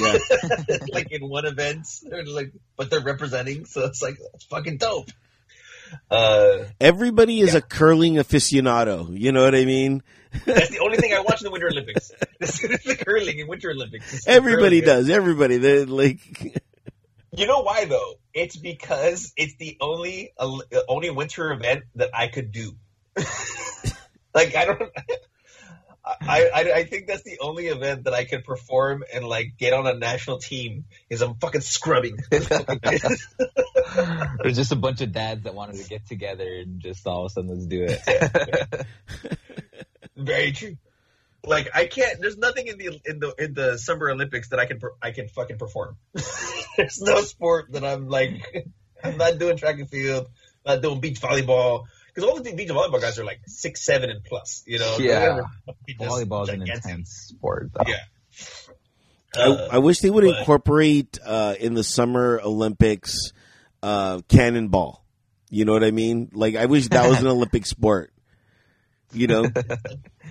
Yeah. 0.00 0.18
like 0.92 1.10
in 1.12 1.28
one 1.28 1.44
event, 1.46 1.86
They're 2.08 2.24
like, 2.24 2.52
but 2.76 2.90
they're 2.90 3.00
representing, 3.00 3.64
so 3.66 3.84
it's 3.84 4.00
like 4.02 4.16
it's 4.34 4.44
fucking 4.44 4.78
dope. 4.78 5.10
Uh, 6.10 6.64
Everybody 6.80 7.40
is 7.40 7.54
a 7.56 7.60
curling 7.60 8.14
aficionado. 8.14 9.16
You 9.18 9.32
know 9.32 9.42
what 9.42 9.54
I 9.56 9.64
mean? 9.64 10.02
that's 10.46 10.70
the 10.70 10.78
only 10.78 10.96
thing 10.98 11.12
I 11.12 11.20
watch 11.20 11.40
in 11.40 11.46
the 11.46 11.50
Winter 11.50 11.68
Olympics. 11.72 12.12
This 12.38 12.62
is 12.62 12.84
the 12.84 12.94
curling 12.96 13.38
in 13.40 13.48
Winter 13.48 13.70
Olympics. 13.72 14.24
Everybody 14.26 14.80
curling. 14.82 14.98
does. 14.98 15.10
Everybody. 15.10 15.56
They're 15.58 15.86
like, 15.86 16.62
You 17.32 17.46
know 17.46 17.60
why 17.60 17.84
though? 17.84 18.14
It's 18.34 18.56
because 18.56 19.32
it's 19.36 19.54
the 19.56 19.76
only 19.80 20.32
uh, 20.36 20.58
only 20.88 21.10
winter 21.10 21.52
event 21.52 21.84
that 21.94 22.10
I 22.12 22.26
could 22.28 22.50
do. 22.50 22.72
like 24.34 24.56
I 24.56 24.64
don't. 24.64 24.82
I, 26.04 26.50
I 26.52 26.72
I 26.72 26.84
think 26.84 27.06
that's 27.06 27.22
the 27.22 27.38
only 27.40 27.68
event 27.68 28.04
that 28.04 28.14
I 28.14 28.24
could 28.24 28.44
perform 28.44 29.04
and 29.12 29.24
like 29.24 29.52
get 29.58 29.72
on 29.72 29.86
a 29.86 29.94
national 29.94 30.38
team 30.38 30.86
is 31.08 31.22
I'm 31.22 31.34
fucking 31.34 31.60
scrubbing. 31.60 32.16
There's 32.30 32.48
just 34.56 34.72
a 34.72 34.76
bunch 34.76 35.00
of 35.00 35.12
dads 35.12 35.44
that 35.44 35.54
wanted 35.54 35.76
to 35.76 35.88
get 35.88 36.06
together 36.06 36.44
and 36.44 36.80
just 36.80 37.06
all 37.06 37.26
of 37.26 37.30
a 37.30 37.34
sudden 37.34 37.50
let's 37.50 37.66
do 37.66 37.86
it. 37.88 38.86
Very 40.16 40.50
true. 40.52 40.76
Like 41.44 41.70
I 41.74 41.86
can't. 41.86 42.20
There's 42.20 42.36
nothing 42.36 42.66
in 42.66 42.76
the 42.78 43.00
in 43.04 43.18
the 43.20 43.34
in 43.38 43.54
the 43.54 43.78
Summer 43.78 44.10
Olympics 44.10 44.50
that 44.50 44.58
I 44.58 44.66
can 44.66 44.80
I 45.00 45.10
can 45.12 45.28
fucking 45.28 45.58
perform. 45.58 45.96
there's 46.76 47.00
no 47.00 47.20
sport 47.22 47.72
that 47.72 47.84
I'm 47.84 48.08
like. 48.08 48.66
I'm 49.02 49.16
not 49.16 49.38
doing 49.38 49.56
track 49.56 49.78
and 49.78 49.88
field. 49.88 50.28
Not 50.66 50.82
doing 50.82 51.00
beach 51.00 51.22
volleyball 51.22 51.84
because 52.14 52.28
all 52.28 52.38
the 52.38 52.52
beach 52.54 52.68
volleyball 52.68 53.00
guys 53.00 53.18
are 53.18 53.24
like 53.24 53.40
six, 53.46 53.82
seven, 53.82 54.10
and 54.10 54.22
plus. 54.22 54.62
You 54.66 54.78
know. 54.78 54.96
Yeah. 54.98 55.40
They're 55.66 55.76
just 55.98 56.00
Volleyball's 56.00 56.50
an 56.50 56.60
intense 56.60 57.10
sport. 57.34 57.70
Though. 57.72 57.84
Yeah. 57.86 57.96
I, 59.34 59.40
Uh, 59.40 59.68
I 59.72 59.78
wish 59.78 60.00
they 60.00 60.10
would 60.10 60.24
but- 60.24 60.38
incorporate 60.40 61.18
uh, 61.24 61.54
in 61.58 61.72
the 61.72 61.84
Summer 61.84 62.40
Olympics 62.44 63.32
uh, 63.82 64.20
cannonball. 64.28 65.02
You 65.48 65.64
know 65.64 65.72
what 65.72 65.82
I 65.84 65.90
mean? 65.92 66.28
Like, 66.34 66.56
I 66.56 66.66
wish 66.66 66.88
that 66.88 67.08
was 67.08 67.20
an 67.22 67.26
Olympic 67.28 67.64
sport. 67.64 68.12
You 69.12 69.26
know, 69.26 69.46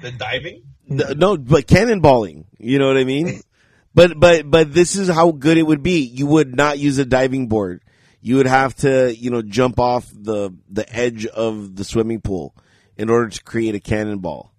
the 0.01 0.11
diving. 0.11 0.63
N- 0.89 1.17
no, 1.17 1.37
but 1.37 1.67
cannonballing. 1.67 2.45
You 2.57 2.79
know 2.79 2.87
what 2.87 2.97
I 2.97 3.03
mean? 3.03 3.41
But 3.91 4.19
but 4.19 4.49
but 4.49 4.71
this 4.71 4.95
is 4.95 5.09
how 5.09 5.31
good 5.31 5.57
it 5.57 5.63
would 5.63 5.81
be. 5.81 6.01
You 6.01 6.27
would 6.27 6.55
not 6.55 6.77
use 6.77 6.99
a 6.99 7.05
diving 7.05 7.47
board. 7.47 7.81
You 8.21 8.35
would 8.37 8.45
have 8.45 8.75
to 8.77 9.13
you 9.13 9.31
know 9.31 9.41
jump 9.41 9.79
off 9.79 10.07
the 10.13 10.51
the 10.69 10.85
edge 10.95 11.25
of 11.25 11.75
the 11.75 11.83
swimming 11.83 12.21
pool 12.21 12.55
in 12.97 13.09
order 13.09 13.29
to 13.29 13.43
create 13.43 13.73
a 13.73 13.79
cannonball. 13.79 14.53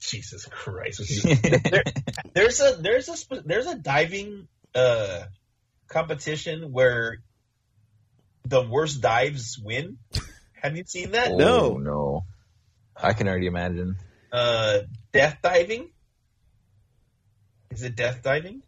Jesus 0.00 0.44
Christ! 0.46 1.22
there, 1.70 1.84
there's 2.34 2.60
a 2.60 2.76
there's 2.80 3.08
a 3.08 3.42
there's 3.42 3.66
a 3.66 3.76
diving 3.76 4.48
uh, 4.74 5.22
competition 5.88 6.72
where 6.72 7.18
the 8.44 8.60
worst 8.62 9.00
dives 9.00 9.56
win. 9.56 9.98
Have 10.62 10.76
you 10.76 10.82
seen 10.84 11.12
that? 11.12 11.30
Oh, 11.30 11.36
No. 11.36 11.76
no. 11.78 12.24
I 12.96 13.12
can 13.12 13.28
already 13.28 13.46
imagine. 13.46 13.96
Uh, 14.36 14.80
death 15.14 15.38
diving. 15.42 15.88
Is 17.70 17.82
it 17.82 17.96
death 17.96 18.22
diving? 18.22 18.62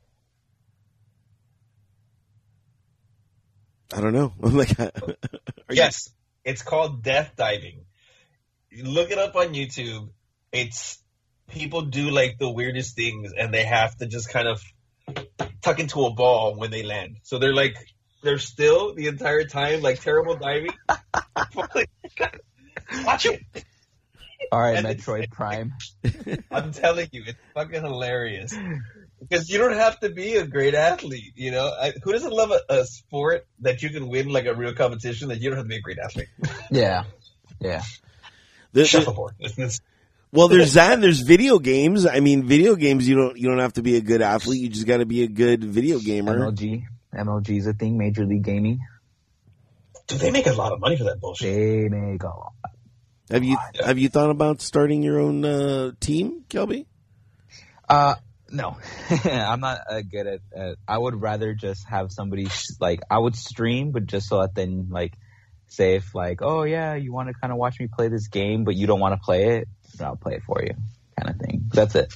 I 3.95 4.01
don't 4.01 4.15
know. 4.15 4.33
I'm 4.43 4.57
like, 4.57 4.81
are 4.81 4.91
you- 5.07 5.15
Yes, 5.71 6.09
it's 6.43 6.63
called 6.63 7.03
death 7.03 7.33
diving. 7.37 7.85
Look 8.83 9.11
it 9.11 9.19
up 9.19 9.37
on 9.37 9.49
YouTube. 9.53 10.09
It's 10.53 11.03
people 11.51 11.83
do 11.83 12.09
like 12.11 12.39
the 12.39 12.51
weirdest 12.51 12.97
things, 12.97 13.33
and 13.37 13.53
they 13.53 13.65
have 13.65 13.95
to 13.99 14.07
just 14.07 14.31
kind 14.31 14.49
of 14.49 14.63
tuck 15.61 15.81
into 15.81 16.07
a 16.07 16.15
ball 16.15 16.55
when 16.57 16.71
they 16.71 16.83
land. 16.83 17.19
So 17.25 17.39
they're 17.39 17.55
like 17.55 17.77
they're 18.23 18.39
still 18.39 18.95
the 18.95 19.09
entire 19.09 19.45
time 19.45 19.83
like 19.83 20.01
terrible 20.01 20.37
diving. 20.37 20.73
Watch 23.05 23.27
it. 23.27 23.43
All 24.53 24.61
right, 24.61 24.77
And 24.77 24.87
then- 24.87 24.97
Metroid 24.97 25.31
Prime. 25.31 25.75
I'm 26.51 26.73
telling 26.73 27.09
you, 27.13 27.25
it's 27.27 27.39
fucking 27.55 27.83
hilarious. 27.83 28.55
Because 29.21 29.49
you 29.51 29.59
don't 29.59 29.75
have 29.75 29.99
to 30.01 30.09
be 30.11 30.37
a 30.37 30.47
great 30.47 30.75
athlete, 30.75 31.33
you 31.35 31.51
know. 31.51 31.67
I, 31.69 31.93
who 32.03 32.13
doesn't 32.13 32.33
love 32.33 32.53
a, 32.53 32.61
a 32.81 32.85
sport 32.87 33.47
that 33.61 33.83
you 33.83 33.91
can 33.91 34.09
win 34.09 34.29
like 34.29 34.47
a 34.47 34.55
real 34.55 34.75
competition 34.75 35.29
that 35.29 35.41
you 35.41 35.51
don't 35.51 35.57
have 35.59 35.65
to 35.67 35.69
be 35.69 35.77
a 35.77 35.81
great 35.81 35.99
athlete? 35.99 36.29
Yeah. 36.71 37.05
Yeah. 37.61 37.83
the- 38.73 38.81
the- 38.83 38.87
Shuffleboard. 38.87 39.35
It's- 39.41 39.81
well, 40.31 40.49
there's 40.49 40.75
that. 40.75 40.93
and 40.93 41.03
There's 41.03 41.21
video 41.21 41.59
games. 41.59 42.05
I 42.07 42.21
mean, 42.21 42.47
video 42.47 42.77
games. 42.77 43.09
You 43.09 43.15
don't 43.17 43.39
you 43.39 43.49
don't 43.49 43.61
have 43.61 43.73
to 43.75 43.83
be 43.83 43.97
a 43.97 44.03
good 44.03 44.21
athlete. 44.21 44.61
You 44.61 44.69
just 44.69 44.87
got 44.87 44.99
to 44.99 45.07
be 45.07 45.23
a 45.23 45.27
good 45.27 45.65
video 45.65 45.99
gamer. 45.99 46.39
MLG. 46.53 46.85
MLG 47.15 47.59
is 47.59 47.67
a 47.67 47.73
thing. 47.73 47.97
Major 47.97 48.27
League 48.27 48.43
Gaming. 48.45 48.79
Do 50.07 50.17
they 50.19 50.31
make 50.31 50.47
a 50.47 50.53
lot 50.53 50.73
of 50.73 50.81
money 50.81 50.97
for 50.99 51.05
that 51.05 51.19
bullshit. 51.19 51.55
They 51.55 51.89
make 51.89 52.23
a 52.23 52.27
lot. 52.27 52.53
Have 53.31 53.45
you 53.45 53.59
have 53.85 53.99
you 53.99 54.09
thought 54.09 54.31
about 54.31 54.61
starting 54.63 55.03
your 55.03 55.19
own 55.21 55.45
uh, 55.45 55.93
team, 56.01 56.45
Kelby? 56.49 56.87
Uh, 57.89 58.15
no, 58.51 58.77
I'm 59.25 59.61
not 59.61 59.81
uh, 59.89 60.01
good 60.01 60.27
at, 60.27 60.41
at. 60.57 60.77
I 60.87 60.97
would 60.97 61.21
rather 61.21 61.55
just 61.55 61.87
have 61.89 62.11
somebody 62.11 62.47
s- 62.47 62.77
like 62.81 63.01
I 63.11 63.19
would 63.19 63.37
stream, 63.37 63.93
but 63.93 64.07
just 64.07 64.29
so 64.29 64.41
that 64.41 64.55
then 64.55 64.89
like 64.91 65.15
say 65.71 65.97
if 65.97 66.15
like 66.15 66.41
oh 66.41 66.63
yeah 66.63 66.95
you 66.95 67.13
want 67.13 67.29
to 67.29 67.35
kind 67.35 67.53
of 67.53 67.59
watch 67.59 67.79
me 67.79 67.89
play 67.93 68.09
this 68.09 68.29
game, 68.29 68.65
but 68.65 68.75
you 68.75 68.87
don't 68.87 69.01
want 69.01 69.15
to 69.15 69.21
play 69.23 69.59
it, 69.59 69.69
then 69.97 70.07
I'll 70.07 70.17
play 70.17 70.35
it 70.35 70.43
for 70.45 70.63
you, 70.63 70.75
kind 71.21 71.29
of 71.29 71.37
thing. 71.37 71.71
That's 71.73 71.95
it, 71.95 72.15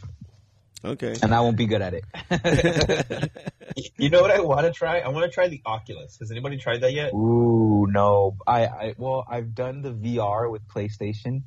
Okay. 0.84 1.14
and 1.22 1.34
I 1.34 1.40
won't 1.40 1.56
be 1.56 1.66
good 1.66 1.82
at 1.82 1.94
it. 1.94 3.30
You 3.96 4.10
know 4.10 4.20
what 4.20 4.30
I 4.30 4.40
want 4.40 4.66
to 4.66 4.72
try? 4.72 4.98
I 4.98 5.08
want 5.08 5.24
to 5.24 5.30
try 5.30 5.48
the 5.48 5.62
Oculus. 5.64 6.18
Has 6.18 6.30
anybody 6.30 6.58
tried 6.58 6.82
that 6.82 6.92
yet? 6.92 7.14
Ooh 7.14 7.86
no, 7.88 8.36
I 8.46 8.66
I 8.66 8.94
well 8.98 9.24
I've 9.28 9.54
done 9.54 9.82
the 9.82 9.92
VR 9.92 10.50
with 10.50 10.66
PlayStation, 10.68 11.42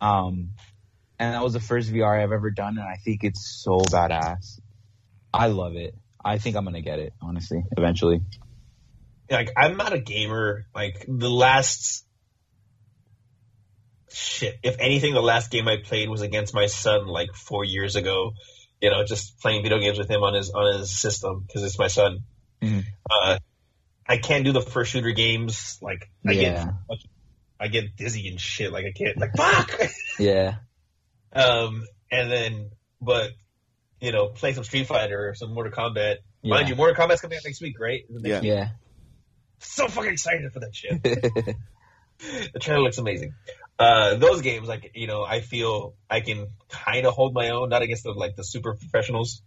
um, 0.00 0.50
and 1.18 1.34
that 1.34 1.42
was 1.42 1.52
the 1.52 1.60
first 1.60 1.90
VR 1.90 2.22
I've 2.22 2.32
ever 2.32 2.50
done, 2.50 2.78
and 2.78 2.86
I 2.86 2.96
think 2.96 3.24
it's 3.24 3.62
so 3.62 3.78
badass. 3.78 4.60
I 5.32 5.48
love 5.48 5.76
it. 5.76 5.94
I 6.24 6.38
think 6.38 6.56
I'm 6.56 6.64
gonna 6.64 6.82
get 6.82 6.98
it 6.98 7.12
honestly 7.22 7.64
eventually. 7.76 8.20
Like, 9.30 9.50
I'm 9.56 9.76
not 9.76 9.92
a 9.92 9.98
gamer. 9.98 10.64
Like, 10.74 11.04
the 11.06 11.30
last. 11.30 12.04
Shit. 14.10 14.58
If 14.62 14.76
anything, 14.78 15.12
the 15.12 15.20
last 15.20 15.50
game 15.50 15.68
I 15.68 15.76
played 15.84 16.08
was 16.08 16.22
against 16.22 16.54
my 16.54 16.64
son 16.64 17.06
like 17.06 17.34
four 17.34 17.62
years 17.64 17.94
ago. 17.94 18.32
You 18.80 18.90
know, 18.90 19.04
just 19.04 19.40
playing 19.40 19.62
video 19.62 19.78
games 19.80 19.98
with 19.98 20.08
him 20.10 20.22
on 20.22 20.34
his 20.34 20.50
on 20.50 20.78
his 20.78 20.90
system 21.00 21.44
because 21.46 21.64
it's 21.64 21.78
my 21.78 21.88
son. 21.88 22.20
Mhm. 22.62 22.84
Uh, 23.10 23.38
I 24.06 24.18
can't 24.18 24.44
do 24.44 24.52
the 24.52 24.60
first 24.62 24.92
shooter 24.92 25.10
games. 25.12 25.78
Like, 25.82 26.08
I 26.26 26.32
Yeah. 26.32 26.64
get 26.88 26.98
I 27.60 27.68
get 27.68 27.96
dizzy 27.96 28.28
and 28.28 28.40
shit. 28.40 28.72
Like, 28.72 28.84
I 28.84 28.92
can't. 28.92 29.18
Like, 29.18 29.30
fuck. 29.36 29.80
Yeah. 30.18 30.56
Um, 31.32 31.84
and 32.10 32.30
then, 32.30 32.70
but 33.00 33.30
you 34.00 34.12
know, 34.12 34.28
play 34.28 34.52
some 34.52 34.62
Street 34.64 34.86
Fighter 34.86 35.28
or 35.30 35.34
some 35.34 35.52
Mortal 35.52 35.72
Kombat. 35.72 36.18
Yeah. 36.42 36.54
Mind 36.54 36.68
you, 36.68 36.76
Mortal 36.76 36.94
Kombat's 36.94 37.20
coming 37.20 37.36
out 37.36 37.42
next 37.44 37.60
week, 37.60 37.80
right? 37.80 38.02
Next 38.08 38.26
Yeah. 38.28 38.40
week? 38.40 38.48
Yeah. 38.48 38.68
So 39.58 39.88
fucking 39.88 40.12
excited 40.12 40.52
for 40.52 40.60
that 40.60 40.72
shit. 40.74 41.02
the 42.52 42.58
trailer 42.60 42.82
looks 42.82 42.98
amazing. 42.98 43.34
Uh, 43.78 44.16
those 44.16 44.42
games, 44.42 44.66
like 44.68 44.90
you 44.94 45.06
know, 45.06 45.22
I 45.24 45.40
feel 45.40 45.94
I 46.10 46.20
can 46.20 46.48
kind 46.68 47.06
of 47.06 47.14
hold 47.14 47.34
my 47.34 47.50
own, 47.50 47.68
not 47.68 47.82
against 47.82 48.04
the 48.04 48.12
like 48.12 48.36
the 48.36 48.42
super 48.44 48.74
professionals, 48.74 49.42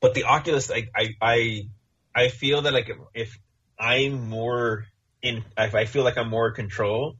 but 0.00 0.14
the 0.14 0.24
Oculus, 0.24 0.70
I 0.70 0.88
I 0.94 1.08
I, 1.20 1.68
I 2.14 2.28
feel 2.28 2.62
that 2.62 2.72
like 2.72 2.90
if 3.14 3.36
I'm 3.78 4.28
more 4.28 4.86
in, 5.22 5.44
if 5.58 5.74
I 5.74 5.84
feel 5.84 6.04
like 6.04 6.16
I'm 6.16 6.28
more 6.30 6.48
in 6.48 6.54
control, 6.54 7.16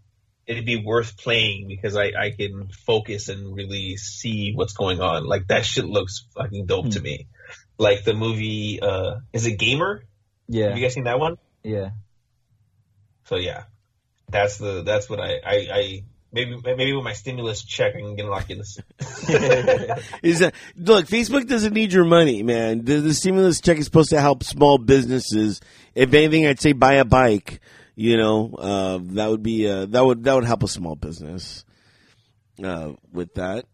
it'd 0.47 0.65
be 0.67 0.77
worth 0.85 1.17
playing 1.17 1.67
because 1.69 1.97
I 1.97 2.13
I 2.19 2.31
can 2.31 2.69
focus 2.87 3.29
and 3.29 3.55
really 3.57 3.97
see 3.97 4.53
what's 4.55 4.75
going 4.75 5.01
on. 5.01 5.25
Like 5.27 5.49
that 5.49 5.65
shit 5.67 5.85
looks 5.85 6.27
fucking 6.37 6.67
dope 6.67 6.91
to 6.91 7.01
Hmm. 7.01 7.05
me. 7.05 7.27
Like 7.77 8.05
the 8.05 8.15
movie, 8.15 8.79
uh, 8.81 9.17
is 9.33 9.47
it 9.47 9.59
Gamer? 9.59 9.95
Have 9.97 10.05
Yeah, 10.47 10.75
you 10.77 10.83
guys 10.83 10.95
seen 10.95 11.05
that 11.05 11.19
one? 11.19 11.37
yeah. 11.65 11.91
So 13.25 13.37
yeah, 13.37 13.65
that's 14.35 14.59
the 14.59 14.83
that's 14.83 15.09
what 15.09 15.21
I 15.21 15.41
I, 15.47 15.55
I 15.73 16.05
maybe 16.33 16.61
maybe 16.65 16.93
with 16.93 17.05
my 17.05 17.13
stimulus 17.13 17.63
check 17.63 17.95
I 17.95 18.01
can 18.01 18.17
get 18.17 18.27
an 18.27 18.33
Oculus. 18.33 18.79
Is 20.23 20.41
that 20.41 20.55
look? 20.77 21.07
Facebook 21.07 21.47
doesn't 21.47 21.73
need 21.73 21.93
your 21.93 22.05
money, 22.05 22.43
man. 22.43 22.85
The, 22.85 23.01
the 23.01 23.15
stimulus 23.15 23.61
check 23.61 23.79
is 23.79 23.85
supposed 23.85 24.11
to 24.11 24.21
help 24.21 24.43
small 24.43 24.77
businesses. 24.77 25.61
If 25.95 26.13
anything, 26.13 26.47
I'd 26.47 26.61
say 26.61 26.73
buy 26.73 26.95
a 26.95 27.05
bike. 27.05 27.61
You 27.95 28.17
know, 28.17 28.55
uh, 28.59 28.99
that 29.15 29.31
would 29.31 29.45
be 29.45 29.69
uh, 29.71 29.87
that 29.87 30.05
would 30.05 30.25
that 30.25 30.35
would 30.35 30.45
help 30.45 30.65
a 30.65 30.69
small 30.69 30.97
business. 30.97 31.65
Uh, 32.63 32.95
with 33.13 33.35
that, 33.35 33.67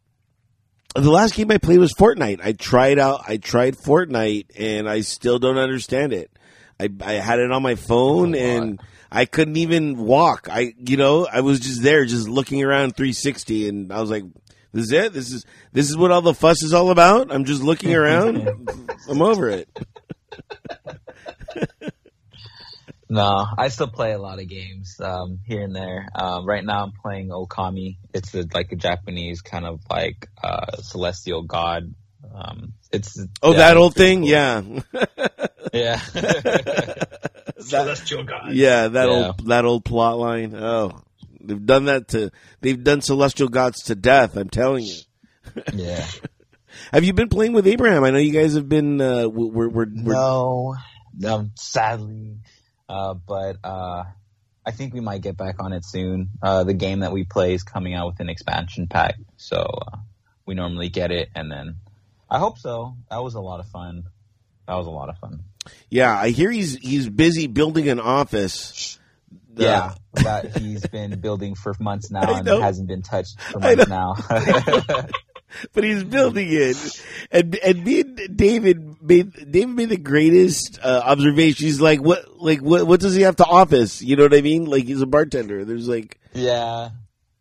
the 0.95 1.11
last 1.11 1.35
game 1.35 1.51
I 1.51 1.57
played 1.57 1.79
was 1.79 1.95
Fortnite. 1.95 2.41
I 2.45 2.53
tried 2.53 2.99
out. 2.99 3.23
I 3.27 3.39
tried 3.39 3.77
Fortnite, 3.79 4.51
and 4.59 4.89
I 4.89 5.01
still 5.01 5.39
don't 5.39 5.57
understand 5.57 6.13
it. 6.13 6.31
I 6.79 6.91
I 7.01 7.13
had 7.15 7.39
it 7.39 7.51
on 7.51 7.63
my 7.63 7.77
phone, 7.77 8.33
That's 8.33 8.45
a 8.45 8.61
lot. 8.61 8.81
I 9.11 9.25
couldn't 9.25 9.57
even 9.57 9.99
walk. 9.99 10.49
I 10.51 10.75
you 10.79 10.97
know 10.97 11.27
I 11.27 11.41
was 11.41 11.61
just 11.61 11.83
there, 11.83 12.05
just 12.05 12.29
looking 12.29 12.63
around 12.63 12.97
360, 12.97 13.69
and 13.69 13.93
I 13.93 14.01
was 14.01 14.11
like. 14.11 14.25
This 14.73 14.85
is 14.85 14.93
it. 14.93 15.13
This 15.13 15.33
is 15.33 15.45
this 15.73 15.91
is 15.91 15.97
what 15.97 16.13
all 16.13 16.23
the 16.23 16.33
fuss 16.33 16.63
is 16.63 16.73
all 16.73 16.93
about. 16.93 17.33
I'm 17.33 17.45
just 17.45 17.61
looking 17.61 17.93
around. 17.93 18.71
I'm 19.09 19.21
over 19.21 19.49
it. 19.49 19.69
No, 23.13 23.45
I 23.59 23.69
still 23.69 23.89
play 23.89 24.13
a 24.13 24.19
lot 24.19 24.39
of 24.39 24.47
games 24.47 25.01
um, 25.01 25.41
here 25.45 25.63
and 25.63 25.75
there. 25.75 26.07
Um, 26.15 26.47
right 26.47 26.65
now, 26.65 26.85
I'm 26.85 26.93
playing 26.93 27.31
Okami. 27.31 27.97
It's 28.15 28.33
a, 28.37 28.47
like 28.55 28.71
a 28.71 28.77
Japanese 28.77 29.43
kind 29.43 29.67
of 29.67 29.81
like 29.91 30.29
uh, 30.41 30.77
celestial 30.77 31.43
god. 31.43 31.93
Um, 32.35 32.75
it's 32.93 33.19
Oh, 33.43 33.53
yeah, 33.53 33.59
that 33.59 33.77
old 33.77 33.95
thing. 33.95 34.21
cool. 34.21 34.29
Yeah, 34.29 34.63
yeah. 35.73 36.01
Celestial 37.61 38.25
God. 38.25 38.53
yeah. 38.53 38.89
That 38.89 39.09
Yeah. 39.09 39.15
old 39.27 39.47
that 39.49 39.65
old 39.65 39.85
plot 39.85 40.19
line. 40.19 40.55
Oh, 40.55 41.03
they've 41.41 41.65
done 41.65 41.87
that 41.87 42.09
to. 42.09 42.31
They've 42.61 42.83
done 42.83 43.01
celestial 43.01 43.49
gods 43.49 43.83
to 43.85 43.95
death. 43.95 44.37
I'm 44.37 44.49
telling 44.51 44.85
you. 44.85 44.97
yeah. 45.75 46.07
Have 46.93 47.05
you 47.05 47.13
been 47.13 47.29
playing 47.29 47.53
with 47.53 47.67
Abraham? 47.67 48.05
I 48.05 48.11
know 48.11 48.19
you 48.19 48.33
guys 48.33 48.55
have 48.55 48.69
been. 48.69 49.01
Uh, 49.01 49.29
we're, 49.29 49.69
we're, 49.69 49.69
we're, 49.69 49.85
No, 49.87 50.77
um, 51.27 51.51
sadly, 51.57 52.39
uh, 52.89 53.15
but 53.15 53.57
uh, 53.65 54.05
I 54.65 54.71
think 54.71 54.95
we 54.95 55.01
might 55.01 55.21
get 55.21 55.37
back 55.37 55.57
on 55.61 55.73
it 55.73 55.85
soon. 55.85 56.31
Uh, 56.43 56.63
the 56.65 56.73
game 56.75 57.01
that 57.01 57.13
we 57.13 57.25
play 57.25 57.55
is 57.55 57.65
coming 57.65 57.95
out 57.95 58.07
with 58.07 58.21
an 58.21 58.29
expansion 58.29 58.87
pack, 58.87 59.17
so 59.37 59.57
uh, 59.59 59.97
we 60.47 60.55
normally 60.55 60.89
get 60.89 61.11
it, 61.11 61.29
and 61.35 61.51
then 61.51 61.77
I 62.31 62.39
hope 62.39 62.59
so. 62.59 62.97
That 63.11 63.23
was 63.23 63.35
a 63.35 63.41
lot 63.41 63.61
of 63.61 63.67
fun. 63.69 64.05
That 64.67 64.75
was 64.75 64.87
a 64.87 64.91
lot 64.91 65.09
of 65.09 65.19
fun. 65.19 65.41
Yeah, 65.89 66.17
I 66.17 66.31
hear 66.31 66.51
he's 66.51 66.77
he's 66.77 67.09
busy 67.09 67.47
building 67.47 67.89
an 67.89 68.01
office. 68.01 68.99
Uh, 69.33 69.63
Yeah, 69.63 69.95
that 70.15 70.57
he's 70.57 70.87
been 70.87 71.19
building 71.21 71.55
for 71.55 71.75
months 71.81 72.11
now 72.13 72.37
and 72.37 72.47
know. 72.47 72.61
hasn't 72.61 72.89
been 72.89 73.03
touched 73.03 73.41
for 73.41 73.59
months 73.59 73.89
now. 73.89 74.15
but 75.73 75.85
he's 75.85 76.05
building 76.05 76.47
it. 76.51 77.03
And 77.31 77.57
and 77.57 77.85
me 77.85 78.01
and 78.01 78.37
David 78.37 79.03
made 79.03 79.33
David 79.51 79.75
made 79.75 79.89
the 79.89 79.97
greatest 79.97 80.79
uh, 80.83 81.03
observation. 81.05 81.67
He's 81.67 81.81
like, 81.81 82.01
what 82.01 82.41
like 82.41 82.61
what 82.61 82.87
what 82.87 83.01
does 83.01 83.15
he 83.15 83.23
have 83.23 83.37
to 83.37 83.45
office? 83.45 84.01
You 84.03 84.17
know 84.17 84.23
what 84.23 84.35
I 84.35 84.41
mean? 84.41 84.65
Like 84.67 84.85
he's 84.85 85.03
a 85.03 85.07
bartender. 85.07 85.65
There's 85.65 85.89
like 85.89 86.19
yeah, 86.33 86.91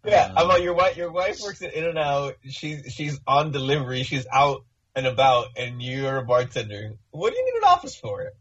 Yeah, 0.04 0.34
I'm 0.36 0.48
like 0.48 0.64
your 0.64 0.74
wife. 0.74 0.98
Your 0.98 1.12
wife 1.12 1.40
works 1.44 1.62
at 1.62 1.74
In 1.74 1.86
and 1.86 1.98
Out. 1.98 2.36
She's 2.50 2.92
she's 2.92 3.20
on 3.28 3.52
delivery. 3.52 4.04
She's 4.04 4.26
out 4.34 4.64
and 4.96 5.08
about, 5.08 5.48
and 5.58 5.82
you're 5.82 6.18
a 6.18 6.26
bartender. 6.26 6.94
What 7.12 7.34
do 7.34 7.40
you 7.40 7.46
need 7.46 7.58
an 7.58 7.64
office 7.66 7.96
for? 7.96 8.32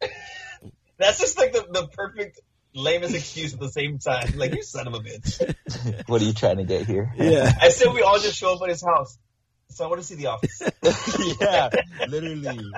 That's 0.98 1.18
just 1.18 1.38
like 1.38 1.52
the, 1.52 1.66
the 1.70 1.88
perfect 1.88 2.40
lamest 2.74 3.14
excuse 3.14 3.54
at 3.54 3.60
the 3.60 3.68
same 3.68 3.98
time. 3.98 4.36
Like 4.36 4.54
you 4.54 4.62
son 4.62 4.88
of 4.88 4.94
a 4.94 4.98
bitch. 4.98 5.54
what 6.06 6.20
are 6.20 6.24
you 6.24 6.32
trying 6.32 6.58
to 6.58 6.64
get 6.64 6.86
here? 6.86 7.12
yeah. 7.16 7.52
I 7.60 7.68
said 7.70 7.92
we 7.92 8.02
all 8.02 8.18
just 8.18 8.36
show 8.36 8.54
up 8.54 8.62
at 8.62 8.68
his 8.70 8.84
house. 8.84 9.18
So 9.70 9.84
I 9.84 9.88
want 9.88 10.00
to 10.00 10.06
see 10.06 10.14
the 10.14 10.28
office. 10.28 10.62
yeah, 11.40 11.68
literally. 12.08 12.72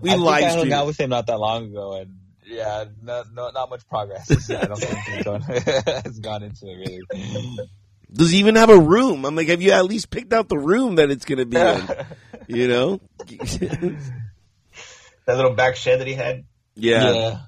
We 0.00 0.10
I 0.10 0.12
think 0.12 0.24
live 0.24 0.44
I 0.44 0.48
hung 0.48 0.58
stream. 0.60 0.72
out 0.72 0.86
with 0.86 1.00
him 1.00 1.10
not 1.10 1.26
that 1.26 1.38
long 1.38 1.66
ago, 1.66 1.96
and 1.96 2.18
yeah, 2.46 2.84
not 3.02 3.34
not, 3.34 3.52
not 3.52 3.68
much 3.68 3.86
progress. 3.88 4.30
I 4.48 4.64
don't 4.64 4.78
think 4.78 4.96
he's 4.96 5.24
gone, 5.24 5.40
has 5.42 6.20
gone 6.20 6.44
into 6.44 6.66
it 6.66 6.76
really. 6.76 7.58
Does 8.12 8.30
he 8.30 8.38
even 8.38 8.54
have 8.56 8.70
a 8.70 8.78
room? 8.78 9.24
I'm 9.26 9.34
like, 9.36 9.48
have 9.48 9.60
you 9.60 9.72
at 9.72 9.84
least 9.84 10.10
picked 10.10 10.32
out 10.32 10.48
the 10.48 10.58
room 10.58 10.96
that 10.96 11.10
it's 11.10 11.24
gonna 11.24 11.46
be 11.46 11.56
in? 11.58 11.88
You 12.48 12.66
know? 12.68 13.00
That 15.26 15.36
little 15.36 15.54
back 15.54 15.76
shed 15.76 16.00
that 16.00 16.06
he 16.06 16.14
had. 16.14 16.44
yeah. 16.74 17.40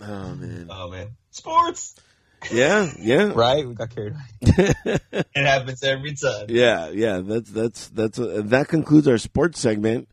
Oh 0.00 0.34
man. 0.34 0.68
Oh 0.70 0.90
man, 0.90 1.16
sports. 1.30 1.94
Yeah, 2.52 2.90
yeah. 3.00 3.32
right. 3.34 3.66
We 3.66 3.72
got 3.74 3.88
carried 3.94 4.12
away. 4.12 4.98
It 5.14 5.24
happens 5.34 5.82
every 5.82 6.14
time. 6.14 6.46
Yeah, 6.50 6.90
yeah, 6.90 7.22
that's 7.24 7.50
that's 7.50 7.88
that's 7.88 8.18
uh, 8.18 8.42
that 8.44 8.68
concludes 8.68 9.08
our 9.08 9.16
sports 9.16 9.58
segment. 9.58 10.10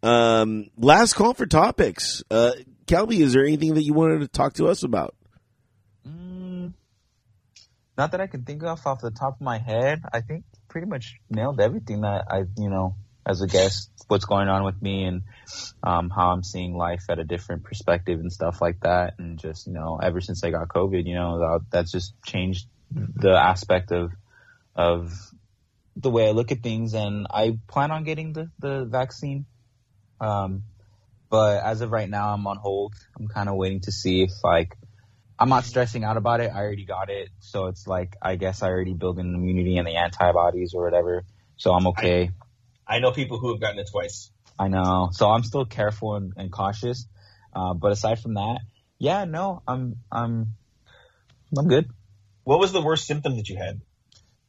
Um, 0.00 0.70
last 0.78 1.14
call 1.14 1.34
for 1.34 1.46
topics. 1.46 2.22
Uh, 2.30 2.52
Kelby, 2.86 3.18
is 3.18 3.32
there 3.32 3.42
anything 3.44 3.74
that 3.74 3.82
you 3.82 3.92
wanted 3.92 4.20
to 4.20 4.28
talk 4.28 4.52
to 4.54 4.68
us 4.68 4.84
about? 4.84 5.16
Mm, 6.08 6.43
not 7.96 8.12
that 8.12 8.20
I 8.20 8.26
can 8.26 8.44
think 8.44 8.62
of 8.62 8.86
off 8.86 9.00
the 9.00 9.10
top 9.10 9.36
of 9.36 9.40
my 9.40 9.58
head. 9.58 10.02
I 10.12 10.20
think 10.20 10.44
pretty 10.68 10.86
much 10.86 11.16
nailed 11.30 11.60
everything 11.60 12.00
that 12.00 12.24
I, 12.30 12.44
you 12.58 12.70
know, 12.70 12.96
as 13.26 13.40
a 13.40 13.46
guest, 13.46 13.90
what's 14.08 14.24
going 14.24 14.48
on 14.48 14.64
with 14.64 14.80
me 14.82 15.04
and 15.04 15.22
um, 15.82 16.10
how 16.10 16.30
I'm 16.30 16.42
seeing 16.42 16.76
life 16.76 17.04
at 17.08 17.18
a 17.18 17.24
different 17.24 17.62
perspective 17.64 18.20
and 18.20 18.32
stuff 18.32 18.60
like 18.60 18.80
that. 18.80 19.14
And 19.18 19.38
just, 19.38 19.66
you 19.66 19.72
know, 19.72 19.98
ever 20.02 20.20
since 20.20 20.44
I 20.44 20.50
got 20.50 20.68
COVID, 20.68 21.06
you 21.06 21.14
know, 21.14 21.38
that, 21.38 21.60
that's 21.70 21.92
just 21.92 22.14
changed 22.24 22.66
the 22.90 23.32
aspect 23.32 23.92
of 23.92 24.12
of 24.76 25.12
the 25.96 26.10
way 26.10 26.28
I 26.28 26.32
look 26.32 26.52
at 26.52 26.62
things. 26.62 26.94
And 26.94 27.26
I 27.30 27.58
plan 27.68 27.90
on 27.90 28.04
getting 28.04 28.32
the 28.32 28.50
the 28.58 28.84
vaccine. 28.84 29.46
Um, 30.20 30.64
but 31.30 31.64
as 31.64 31.80
of 31.80 31.90
right 31.90 32.08
now, 32.08 32.34
I'm 32.34 32.46
on 32.46 32.56
hold. 32.56 32.94
I'm 33.18 33.28
kind 33.28 33.48
of 33.48 33.56
waiting 33.56 33.80
to 33.82 33.92
see 33.92 34.22
if 34.22 34.32
like 34.42 34.76
I'm 35.38 35.48
not 35.48 35.64
stressing 35.64 36.04
out 36.04 36.16
about 36.16 36.40
it. 36.40 36.50
I 36.54 36.58
already 36.60 36.84
got 36.84 37.10
it, 37.10 37.28
so 37.40 37.66
it's 37.66 37.86
like 37.86 38.16
I 38.22 38.36
guess 38.36 38.62
I 38.62 38.68
already 38.68 38.94
built 38.94 39.18
an 39.18 39.34
immunity 39.34 39.76
and 39.78 39.86
the 39.86 39.96
antibodies 39.96 40.74
or 40.74 40.84
whatever. 40.84 41.24
So 41.56 41.72
I'm 41.72 41.86
okay. 41.88 42.30
I 42.86 43.00
know 43.00 43.12
people 43.12 43.38
who 43.38 43.50
have 43.50 43.60
gotten 43.60 43.78
it 43.78 43.88
twice. 43.90 44.30
I 44.58 44.68
know. 44.68 45.08
So 45.12 45.28
I'm 45.28 45.42
still 45.42 45.64
careful 45.64 46.14
and, 46.16 46.32
and 46.36 46.52
cautious. 46.52 47.06
Uh, 47.54 47.74
but 47.74 47.92
aside 47.92 48.20
from 48.20 48.34
that, 48.34 48.60
yeah, 48.98 49.24
no, 49.24 49.62
I'm 49.66 49.96
I'm 50.10 50.54
I'm 51.56 51.68
good. 51.68 51.88
What 52.44 52.60
was 52.60 52.72
the 52.72 52.82
worst 52.82 53.06
symptom 53.06 53.36
that 53.36 53.48
you 53.48 53.56
had? 53.56 53.80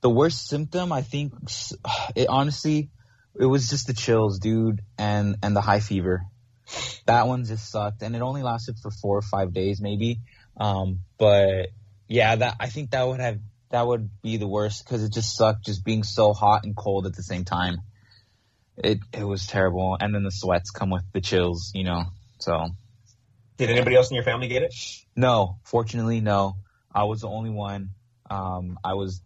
The 0.01 0.09
worst 0.09 0.47
symptom, 0.47 0.91
I 0.91 1.01
think, 1.01 1.33
it 2.15 2.27
honestly, 2.27 2.89
it 3.39 3.45
was 3.45 3.69
just 3.69 3.87
the 3.87 3.93
chills, 3.93 4.39
dude, 4.39 4.81
and 4.97 5.37
and 5.41 5.55
the 5.55 5.61
high 5.61 5.79
fever. 5.79 6.25
That 7.05 7.27
one 7.27 7.45
just 7.45 7.69
sucked, 7.71 8.01
and 8.01 8.15
it 8.15 8.21
only 8.21 8.43
lasted 8.43 8.77
for 8.81 8.91
four 8.91 9.17
or 9.17 9.21
five 9.21 9.53
days, 9.53 9.81
maybe. 9.81 10.19
Um, 10.57 11.01
but 11.17 11.67
yeah, 12.07 12.35
that 12.35 12.55
I 12.59 12.67
think 12.67 12.91
that 12.91 13.07
would 13.07 13.19
have 13.19 13.39
that 13.71 13.85
would 13.85 14.09
be 14.21 14.37
the 14.37 14.47
worst 14.47 14.85
because 14.85 15.03
it 15.03 15.11
just 15.11 15.35
sucked, 15.35 15.65
just 15.65 15.83
being 15.83 16.03
so 16.03 16.33
hot 16.33 16.63
and 16.63 16.75
cold 16.75 17.05
at 17.05 17.15
the 17.15 17.23
same 17.23 17.45
time. 17.45 17.77
It 18.77 18.99
it 19.13 19.23
was 19.23 19.47
terrible, 19.47 19.97
and 19.99 20.13
then 20.13 20.23
the 20.23 20.31
sweats 20.31 20.71
come 20.71 20.89
with 20.89 21.03
the 21.13 21.21
chills, 21.21 21.71
you 21.73 21.83
know. 21.83 22.03
So 22.39 22.67
Did 23.57 23.69
anybody 23.69 23.95
else 23.95 24.09
in 24.09 24.15
your 24.15 24.23
family 24.23 24.47
get 24.47 24.63
it? 24.63 24.73
no, 25.15 25.59
fortunately, 25.63 26.21
no. 26.21 26.57
I 26.93 27.03
was 27.03 27.21
the 27.21 27.27
only 27.27 27.49
one. 27.49 27.89
Um, 28.29 28.77
I 28.83 28.93
was 28.93 29.21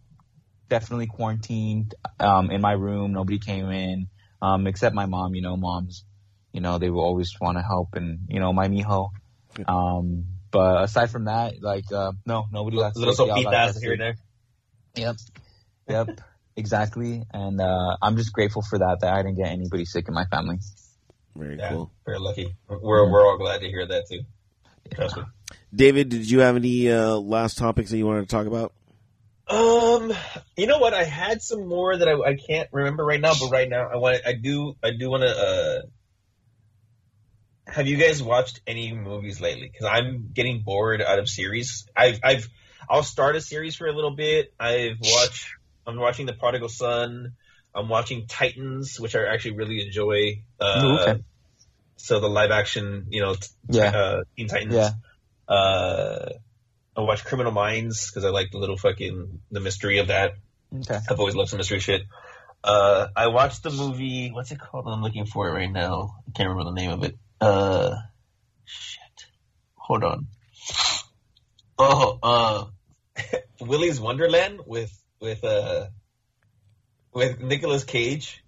definitely 0.68 1.06
quarantined 1.06 1.94
um, 2.18 2.50
in 2.50 2.60
my 2.60 2.72
room. 2.72 3.12
Nobody 3.12 3.38
came 3.38 3.70
in 3.70 4.08
um, 4.40 4.66
except 4.66 4.94
my 4.94 5.06
mom. 5.06 5.34
You 5.34 5.42
know, 5.42 5.56
moms, 5.56 6.04
you 6.52 6.60
know, 6.60 6.78
they 6.78 6.90
will 6.90 7.04
always 7.04 7.32
want 7.40 7.58
to 7.58 7.62
help, 7.62 7.94
and 7.94 8.20
you 8.28 8.40
know, 8.40 8.52
my 8.52 8.68
mijo. 8.68 9.10
Um, 9.66 10.26
but 10.50 10.84
aside 10.84 11.10
from 11.10 11.24
that, 11.26 11.62
like, 11.62 11.90
uh, 11.92 12.12
no, 12.26 12.46
nobody 12.50 12.76
got 12.76 12.96
Little 12.96 13.14
sick. 13.14 13.26
Y'all 13.26 13.42
sopitas 13.44 13.80
here 13.80 13.92
and 13.92 14.00
there. 14.00 14.16
Yep, 14.96 15.16
yep, 15.88 16.20
exactly. 16.56 17.22
And 17.32 17.60
uh, 17.60 17.96
I'm 18.02 18.16
just 18.16 18.32
grateful 18.32 18.62
for 18.62 18.78
that. 18.78 18.98
That 19.00 19.14
I 19.14 19.22
didn't 19.22 19.36
get 19.36 19.48
anybody 19.48 19.84
sick 19.84 20.08
in 20.08 20.14
my 20.14 20.24
family. 20.26 20.58
Very 21.36 21.56
Yeah, 21.58 21.68
cool. 21.68 21.92
very 22.04 22.18
lucky. 22.18 22.54
We're 22.68 23.08
we're 23.10 23.24
all 23.26 23.38
glad 23.38 23.60
to 23.60 23.68
hear 23.68 23.86
that 23.86 24.08
too. 24.08 24.22
Trust 24.94 25.16
me. 25.16 25.22
David, 25.74 26.08
did 26.08 26.28
you 26.28 26.40
have 26.40 26.56
any 26.56 26.90
uh, 26.90 27.14
last 27.16 27.58
topics 27.58 27.90
that 27.90 27.98
you 27.98 28.06
wanted 28.06 28.22
to 28.22 28.26
talk 28.26 28.46
about? 28.46 28.72
Um, 29.46 30.12
you 30.56 30.66
know 30.66 30.78
what? 30.78 30.94
I 30.94 31.04
had 31.04 31.42
some 31.42 31.66
more 31.66 31.96
that 31.96 32.08
I, 32.08 32.12
I 32.12 32.36
can't 32.36 32.68
remember 32.72 33.04
right 33.04 33.20
now, 33.20 33.32
but 33.38 33.50
right 33.50 33.68
now 33.68 33.88
I 33.88 33.96
want 33.96 34.20
I 34.26 34.32
do 34.32 34.74
I 34.82 34.90
do 34.96 35.10
want 35.10 35.22
to. 35.22 35.84
Have 37.70 37.86
you 37.86 37.96
guys 37.96 38.22
watched 38.22 38.60
any 38.66 38.92
movies 38.92 39.40
lately? 39.40 39.70
Because 39.72 39.86
I'm 39.86 40.30
getting 40.32 40.62
bored 40.62 41.00
out 41.00 41.18
of 41.18 41.28
series. 41.28 41.86
I've 41.96 42.20
I've 42.22 42.48
I'll 42.88 43.02
start 43.04 43.36
a 43.36 43.40
series 43.40 43.76
for 43.76 43.86
a 43.86 43.92
little 43.92 44.14
bit. 44.14 44.52
I've 44.58 44.96
watched. 45.00 45.46
I'm 45.86 45.96
watching 45.96 46.26
The 46.26 46.32
Prodigal 46.32 46.68
Son. 46.68 47.32
I'm 47.74 47.88
watching 47.88 48.26
Titans, 48.26 48.98
which 48.98 49.14
I 49.14 49.26
actually 49.32 49.52
really 49.56 49.84
enjoy. 49.86 50.42
Uh, 50.60 50.82
Ooh, 50.84 50.98
okay. 50.98 51.22
So 51.96 52.18
the 52.18 52.28
live 52.28 52.50
action, 52.50 53.06
you 53.10 53.20
know, 53.20 53.34
t- 53.34 53.46
Yeah. 53.68 53.90
uh, 53.90 54.22
Teen 54.36 54.48
Titans. 54.48 54.74
Yeah. 54.74 54.90
Uh, 55.48 56.30
I 56.96 57.00
watch 57.02 57.24
Criminal 57.24 57.52
Minds 57.52 58.10
because 58.10 58.24
I 58.24 58.30
like 58.30 58.50
the 58.50 58.58
little 58.58 58.76
fucking 58.76 59.40
the 59.50 59.60
mystery 59.60 59.98
of 59.98 60.08
that. 60.08 60.32
Okay. 60.74 60.98
I've 61.08 61.18
always 61.18 61.34
loved 61.36 61.50
some 61.50 61.58
mystery 61.58 61.80
shit. 61.80 62.02
Uh, 62.64 63.06
I 63.16 63.28
watched 63.28 63.62
the 63.62 63.70
movie. 63.70 64.30
What's 64.30 64.50
it 64.50 64.58
called? 64.58 64.86
I'm 64.88 65.02
looking 65.02 65.26
for 65.26 65.48
it 65.48 65.52
right 65.52 65.70
now. 65.70 66.16
I 66.28 66.30
can't 66.32 66.48
remember 66.48 66.70
the 66.70 66.74
name 66.74 66.90
of 66.90 67.04
it. 67.04 67.16
Uh, 67.40 67.96
shit. 68.64 69.26
Hold 69.76 70.04
on. 70.04 70.26
Oh, 71.78 72.18
uh, 72.22 72.64
Willy's 73.60 73.98
Wonderland 74.00 74.60
with 74.66 74.92
with 75.20 75.42
uh 75.44 75.86
with 77.12 77.40
Nicolas 77.40 77.84
Cage. 77.84 78.42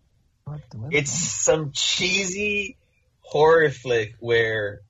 It's 0.91 1.13
some 1.13 1.71
cheesy 1.73 2.77
horror 3.21 3.71
flick 3.71 4.15
where, 4.21 4.81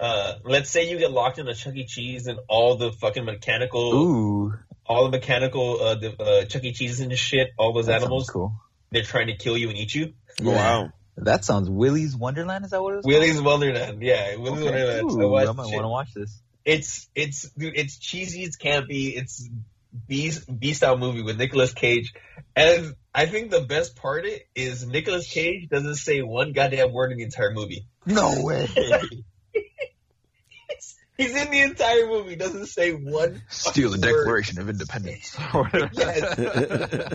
uh, 0.00 0.34
let's 0.44 0.70
say 0.70 0.90
you 0.90 0.98
get 0.98 1.12
locked 1.12 1.38
in 1.38 1.46
a 1.46 1.54
Chuck 1.54 1.74
E. 1.76 1.84
Cheese 1.86 2.26
and 2.26 2.38
all 2.48 2.76
the 2.76 2.90
fucking 2.92 3.24
mechanical, 3.24 3.94
Ooh. 3.94 4.54
all 4.86 5.04
the 5.04 5.10
mechanical, 5.10 5.80
uh, 5.80 5.94
the, 5.96 6.22
uh, 6.22 6.44
Chuck 6.46 6.64
E. 6.64 6.72
Cheeses 6.72 7.00
and 7.00 7.16
shit, 7.16 7.50
all 7.58 7.72
those 7.72 7.86
that 7.86 8.00
animals, 8.00 8.28
Cool. 8.30 8.52
they're 8.90 9.02
trying 9.02 9.28
to 9.28 9.36
kill 9.36 9.56
you 9.56 9.68
and 9.68 9.78
eat 9.78 9.94
you. 9.94 10.14
Wow. 10.42 10.90
That 11.16 11.44
sounds 11.44 11.70
Willy's 11.70 12.16
Wonderland. 12.16 12.64
Is 12.64 12.72
that 12.72 12.82
what 12.82 12.94
it 12.94 12.96
was? 12.96 13.06
Willy's 13.06 13.40
Wonderland, 13.40 14.02
yeah, 14.02 14.36
Willy's 14.36 14.62
Okay. 14.62 14.70
Wonderland. 14.70 15.10
I 15.10 15.24
Ooh, 15.24 15.36
I 15.36 15.44
might 15.52 15.56
want 15.56 15.70
to 15.70 15.88
watch 15.88 16.14
this. 16.14 16.42
It's 16.64 17.08
it's 17.14 17.48
dude, 17.50 17.76
it's 17.76 17.98
cheesy, 17.98 18.42
it's 18.42 18.56
campy, 18.56 19.16
it's 19.16 19.48
B 20.08 20.72
style 20.72 20.96
movie 20.98 21.22
with 21.22 21.38
Nicolas 21.38 21.72
Cage, 21.72 22.14
and 22.56 22.94
I 23.14 23.26
think 23.26 23.50
the 23.50 23.60
best 23.60 23.94
part 23.96 24.26
it 24.26 24.42
is 24.54 24.84
Nicolas 24.86 25.30
Cage 25.30 25.68
doesn't 25.68 25.96
say 25.96 26.20
one 26.22 26.52
goddamn 26.52 26.92
word 26.92 27.12
in 27.12 27.18
the 27.18 27.24
entire 27.24 27.52
movie. 27.52 27.86
No 28.06 28.42
way. 28.42 28.66
He's 31.16 31.36
in 31.36 31.48
the 31.50 31.60
entire 31.60 32.08
movie, 32.08 32.34
doesn't 32.34 32.66
say 32.66 32.90
one. 32.90 33.42
Steal 33.48 33.90
the 33.90 33.98
word. 33.98 34.02
Declaration 34.02 34.58
of 34.58 34.68
Independence. 34.68 35.36
Yes, 35.94 37.14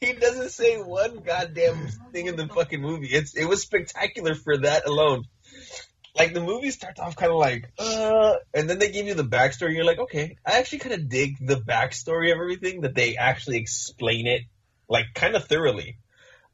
he 0.00 0.12
doesn't 0.12 0.50
say 0.50 0.76
one 0.76 1.18
goddamn 1.18 1.88
thing 2.12 2.26
in 2.26 2.36
the 2.36 2.48
fucking 2.48 2.80
movie. 2.80 3.08
It's 3.08 3.34
it 3.34 3.46
was 3.46 3.62
spectacular 3.62 4.34
for 4.34 4.58
that 4.58 4.86
alone. 4.86 5.24
Like 6.16 6.32
the 6.32 6.40
movie 6.40 6.70
starts 6.70 7.00
off 7.00 7.16
kind 7.16 7.32
of 7.32 7.38
like, 7.38 7.72
uh, 7.78 8.34
and 8.54 8.70
then 8.70 8.78
they 8.78 8.92
give 8.92 9.06
you 9.06 9.14
the 9.14 9.24
backstory. 9.24 9.66
And 9.66 9.76
you're 9.76 9.84
like, 9.84 9.98
okay, 9.98 10.36
I 10.46 10.58
actually 10.58 10.78
kind 10.78 10.94
of 10.94 11.08
dig 11.08 11.44
the 11.44 11.56
backstory 11.56 12.30
of 12.32 12.38
everything 12.38 12.82
that 12.82 12.94
they 12.94 13.16
actually 13.16 13.58
explain 13.58 14.26
it 14.26 14.42
like 14.88 15.06
kind 15.14 15.34
of 15.34 15.46
thoroughly. 15.46 15.98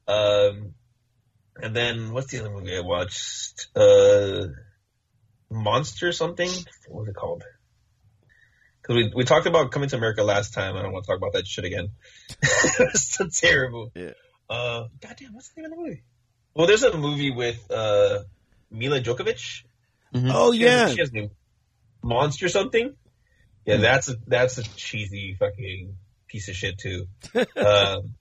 Um, 0.08 0.74
and 1.60 1.76
then 1.76 2.12
what's 2.12 2.28
the 2.28 2.40
other 2.40 2.50
movie 2.50 2.76
I 2.76 2.80
watched? 2.80 3.68
Uh, 3.76 4.46
Monster 5.50 6.12
something. 6.12 6.50
What 6.88 7.00
was 7.00 7.08
it 7.08 7.16
called? 7.16 7.42
Because 8.90 9.04
we 9.04 9.12
we 9.14 9.24
talked 9.24 9.46
about 9.46 9.70
Coming 9.70 9.88
to 9.90 9.96
America 9.96 10.24
last 10.24 10.52
time. 10.52 10.76
I 10.76 10.82
don't 10.82 10.92
want 10.92 11.04
to 11.04 11.08
talk 11.12 11.18
about 11.18 11.34
that 11.34 11.46
shit 11.46 11.64
again. 11.64 11.90
it's 12.42 13.14
so 13.16 13.28
terrible. 13.32 13.92
Yeah. 13.94 14.10
Uh, 14.48 14.88
goddamn, 15.00 15.32
what's 15.34 15.50
the 15.50 15.62
name 15.62 15.70
of 15.70 15.78
the 15.78 15.82
movie? 15.84 16.02
Well, 16.54 16.66
there's 16.66 16.82
a 16.82 16.96
movie 16.98 17.30
with 17.30 17.70
uh, 17.70 18.20
Milla 18.68 19.00
Jovovich. 19.00 19.62
Oh 20.12 20.52
She 20.52 20.62
has- 20.62 20.88
yeah. 20.90 20.94
she 20.94 21.00
has 21.02 21.12
new 21.12 21.30
monster 22.02 22.48
something. 22.48 22.96
Yeah, 23.64 23.76
Hmm. 23.76 23.82
that's 23.82 24.08
a 24.08 24.16
that's 24.26 24.58
a 24.58 24.64
cheesy 24.64 25.36
fucking 25.38 25.94
piece 26.26 26.48
of 26.48 26.56
shit 26.56 26.76
too. 26.78 27.06
um, 27.56 28.14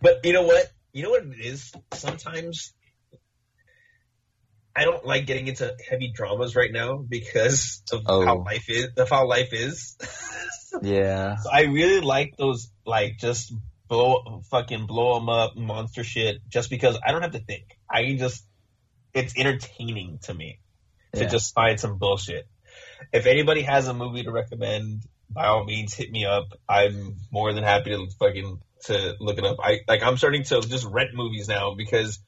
but 0.00 0.20
you 0.24 0.34
know 0.34 0.42
what? 0.44 0.70
You 0.92 1.02
know 1.02 1.10
what 1.10 1.24
it 1.24 1.40
is. 1.40 1.72
Sometimes 1.94 2.72
I 4.74 4.84
don't 4.84 5.04
like 5.04 5.26
getting 5.26 5.48
into 5.48 5.74
heavy 5.88 6.12
dramas 6.14 6.56
right 6.56 6.72
now 6.72 6.96
because 6.96 7.82
of 7.92 8.02
Oh. 8.06 8.24
how 8.24 8.38
life 8.42 8.68
is. 8.68 8.88
Of 8.96 9.08
how 9.10 9.26
life 9.26 9.52
is. 9.52 9.96
Yeah. 10.82 11.36
So 11.36 11.50
I 11.52 11.64
really 11.64 12.00
like 12.00 12.34
those, 12.38 12.70
like 12.86 13.18
just 13.18 13.52
blow, 13.88 14.40
fucking 14.50 14.86
blow 14.86 15.18
them 15.18 15.28
up, 15.28 15.54
monster 15.54 16.02
shit. 16.02 16.38
Just 16.48 16.70
because 16.70 16.98
I 17.06 17.12
don't 17.12 17.20
have 17.20 17.32
to 17.32 17.40
think. 17.40 17.76
I 17.90 18.04
can 18.04 18.16
just, 18.16 18.42
it's 19.12 19.36
entertaining 19.36 20.18
to 20.22 20.32
me 20.32 20.60
to 21.14 21.20
Yeah. 21.24 21.28
just 21.28 21.52
find 21.54 21.78
some 21.78 21.98
bullshit. 21.98 22.46
If 23.12 23.26
anybody 23.26 23.60
has 23.60 23.86
a 23.86 23.92
movie 23.92 24.22
to 24.22 24.32
recommend, 24.32 25.02
by 25.28 25.46
all 25.48 25.64
means, 25.64 25.92
hit 25.92 26.10
me 26.10 26.24
up. 26.24 26.46
I'm 26.66 27.16
more 27.30 27.52
than 27.52 27.64
happy 27.64 27.90
to 27.90 28.06
fucking 28.18 28.58
to 28.84 29.14
look 29.20 29.36
it 29.36 29.44
up. 29.44 29.58
I 29.62 29.80
like 29.86 30.02
I'm 30.02 30.16
starting 30.16 30.44
to 30.44 30.62
just 30.62 30.86
rent 30.86 31.10
movies 31.12 31.48
now 31.48 31.74
because 31.74 32.18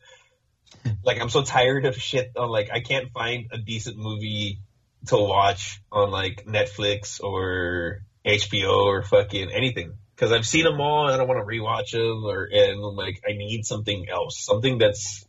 like 1.04 1.20
I'm 1.20 1.28
so 1.28 1.42
tired 1.42 1.86
of 1.86 1.96
shit 1.96 2.32
on 2.36 2.48
like 2.48 2.70
I 2.72 2.80
can't 2.80 3.10
find 3.12 3.46
a 3.52 3.58
decent 3.58 3.96
movie 3.96 4.60
to 5.06 5.16
watch 5.16 5.80
on 5.92 6.10
like 6.10 6.44
Netflix 6.46 7.22
or 7.22 8.02
HBO 8.24 8.84
or 8.84 9.02
fucking 9.02 9.50
anything 9.52 9.94
because 10.14 10.32
I've 10.32 10.46
seen 10.46 10.64
them 10.64 10.80
all 10.80 11.06
and 11.06 11.14
I 11.14 11.16
don't 11.18 11.28
want 11.28 11.40
to 11.40 11.46
rewatch 11.46 11.92
them 11.92 12.24
or 12.24 12.44
and 12.44 12.82
I'm 12.82 12.96
like 12.96 13.22
I 13.28 13.32
need 13.32 13.64
something 13.64 14.06
else, 14.08 14.44
something 14.44 14.78
that's 14.78 15.24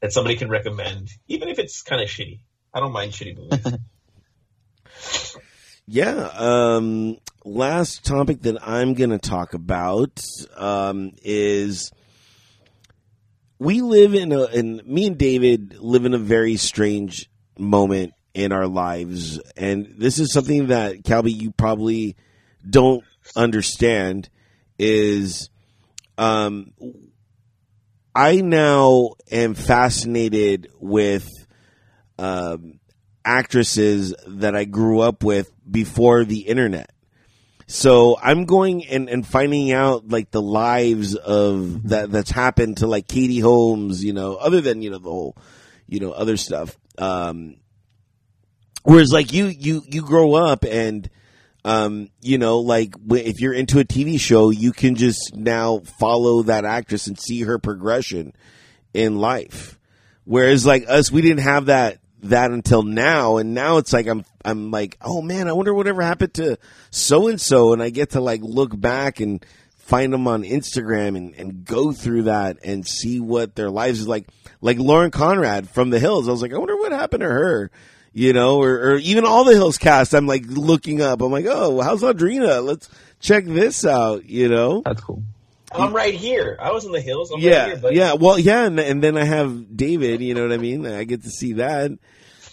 that 0.00 0.12
somebody 0.12 0.36
can 0.36 0.50
recommend, 0.50 1.08
even 1.28 1.48
if 1.48 1.58
it's 1.58 1.82
kind 1.82 2.02
of 2.02 2.08
shitty. 2.08 2.40
I 2.72 2.80
don't 2.80 2.92
mind 2.92 3.12
shitty 3.12 3.36
movies. 3.36 3.78
Yeah. 5.86 6.30
Um, 6.34 7.18
last 7.44 8.04
topic 8.04 8.42
that 8.42 8.66
I'm 8.66 8.94
going 8.94 9.10
to 9.10 9.18
talk 9.18 9.52
about 9.52 10.18
um, 10.56 11.12
is 11.22 11.92
we 13.58 13.80
live 13.80 14.14
in 14.14 14.32
a, 14.32 14.44
and 14.44 14.84
me 14.86 15.06
and 15.06 15.18
David 15.18 15.76
live 15.78 16.04
in 16.04 16.14
a 16.14 16.18
very 16.18 16.56
strange 16.56 17.28
moment 17.58 18.12
in 18.34 18.52
our 18.52 18.66
lives, 18.66 19.40
and 19.56 19.94
this 19.96 20.18
is 20.18 20.32
something 20.32 20.68
that 20.68 21.02
Kelby 21.02 21.34
you 21.34 21.52
probably 21.52 22.16
don't 22.68 23.04
understand 23.36 24.28
is 24.78 25.50
um 26.18 26.72
I 28.14 28.40
now 28.40 29.14
am 29.30 29.54
fascinated 29.54 30.70
with 30.80 31.28
um 32.18 32.80
actresses 33.24 34.14
that 34.26 34.54
I 34.54 34.64
grew 34.64 35.00
up 35.00 35.22
with 35.24 35.50
before 35.70 36.24
the 36.24 36.40
internet. 36.40 36.90
So 37.66 38.18
I'm 38.22 38.44
going 38.44 38.84
and, 38.86 39.08
and 39.08 39.26
finding 39.26 39.72
out 39.72 40.08
like 40.08 40.30
the 40.30 40.42
lives 40.42 41.14
of 41.14 41.88
that 41.88 42.10
that's 42.10 42.30
happened 42.30 42.78
to 42.78 42.86
like 42.86 43.08
Katie 43.08 43.40
Holmes, 43.40 44.04
you 44.04 44.12
know, 44.12 44.34
other 44.34 44.60
than, 44.60 44.82
you 44.82 44.90
know, 44.90 44.98
the 44.98 45.10
whole, 45.10 45.36
you 45.86 46.00
know, 46.00 46.12
other 46.12 46.36
stuff. 46.36 46.76
Um, 46.98 47.56
whereas 48.82 49.12
like 49.12 49.32
you, 49.32 49.46
you, 49.46 49.82
you 49.88 50.02
grow 50.02 50.34
up 50.34 50.64
and, 50.64 51.08
um, 51.64 52.10
you 52.20 52.36
know, 52.36 52.60
like 52.60 52.94
if 53.10 53.40
you're 53.40 53.54
into 53.54 53.78
a 53.80 53.84
TV 53.84 54.20
show, 54.20 54.50
you 54.50 54.72
can 54.72 54.94
just 54.94 55.34
now 55.34 55.78
follow 55.98 56.42
that 56.42 56.66
actress 56.66 57.06
and 57.06 57.18
see 57.18 57.42
her 57.42 57.58
progression 57.58 58.34
in 58.92 59.16
life. 59.16 59.78
Whereas 60.24 60.66
like 60.66 60.84
us, 60.86 61.10
we 61.10 61.22
didn't 61.22 61.44
have 61.44 61.66
that 61.66 61.98
that 62.24 62.50
until 62.50 62.82
now, 62.82 63.36
and 63.36 63.54
now 63.54 63.78
it's 63.78 63.92
like 63.92 64.06
I'm 64.06 64.24
I'm 64.44 64.70
like, 64.70 64.96
oh 65.00 65.22
man, 65.22 65.48
I 65.48 65.52
wonder 65.52 65.74
whatever 65.74 66.02
happened 66.02 66.34
to 66.34 66.58
so 66.90 67.28
and 67.28 67.40
so, 67.40 67.72
and 67.72 67.82
I 67.82 67.90
get 67.90 68.10
to 68.10 68.20
like 68.20 68.40
look 68.42 68.78
back 68.78 69.20
and 69.20 69.44
find 69.76 70.12
them 70.12 70.26
on 70.26 70.42
Instagram 70.42 71.16
and, 71.16 71.34
and 71.34 71.64
go 71.64 71.92
through 71.92 72.22
that 72.22 72.58
and 72.64 72.86
see 72.86 73.20
what 73.20 73.54
their 73.54 73.70
lives 73.70 74.00
is 74.00 74.08
like. 74.08 74.26
Like 74.60 74.78
Lauren 74.78 75.10
Conrad 75.10 75.68
from 75.68 75.90
The 75.90 75.98
Hills, 75.98 76.26
I 76.26 76.32
was 76.32 76.40
like, 76.40 76.54
I 76.54 76.58
wonder 76.58 76.76
what 76.76 76.92
happened 76.92 77.20
to 77.20 77.28
her. 77.28 77.70
You 78.16 78.32
know, 78.32 78.62
or, 78.62 78.92
or 78.92 78.96
even 78.96 79.24
all 79.24 79.44
the 79.44 79.54
Hills 79.54 79.76
cast. 79.76 80.14
I'm 80.14 80.26
like 80.26 80.44
looking 80.46 81.02
up. 81.02 81.20
I'm 81.20 81.32
like, 81.32 81.46
oh, 81.48 81.80
how's 81.80 82.02
Audrina? 82.02 82.64
Let's 82.64 82.88
check 83.20 83.44
this 83.44 83.84
out. 83.84 84.24
You 84.24 84.48
know, 84.48 84.82
That's 84.84 85.00
cool. 85.00 85.22
I'm 85.74 85.92
right 85.92 86.14
here. 86.14 86.56
I 86.60 86.72
was 86.72 86.84
in 86.84 86.92
the 86.92 87.00
hills. 87.00 87.30
I'm 87.30 87.36
right 87.36 87.44
yeah, 87.44 87.66
here, 87.66 87.76
but 87.76 87.94
yeah. 87.94 88.14
Well, 88.14 88.38
yeah, 88.38 88.64
and, 88.64 88.78
and 88.78 89.02
then 89.02 89.16
I 89.16 89.24
have 89.24 89.76
David. 89.76 90.20
You 90.20 90.34
know 90.34 90.42
what 90.42 90.52
I 90.52 90.58
mean? 90.58 90.86
I 90.86 91.04
get 91.04 91.22
to 91.24 91.30
see 91.30 91.54
that. 91.54 91.92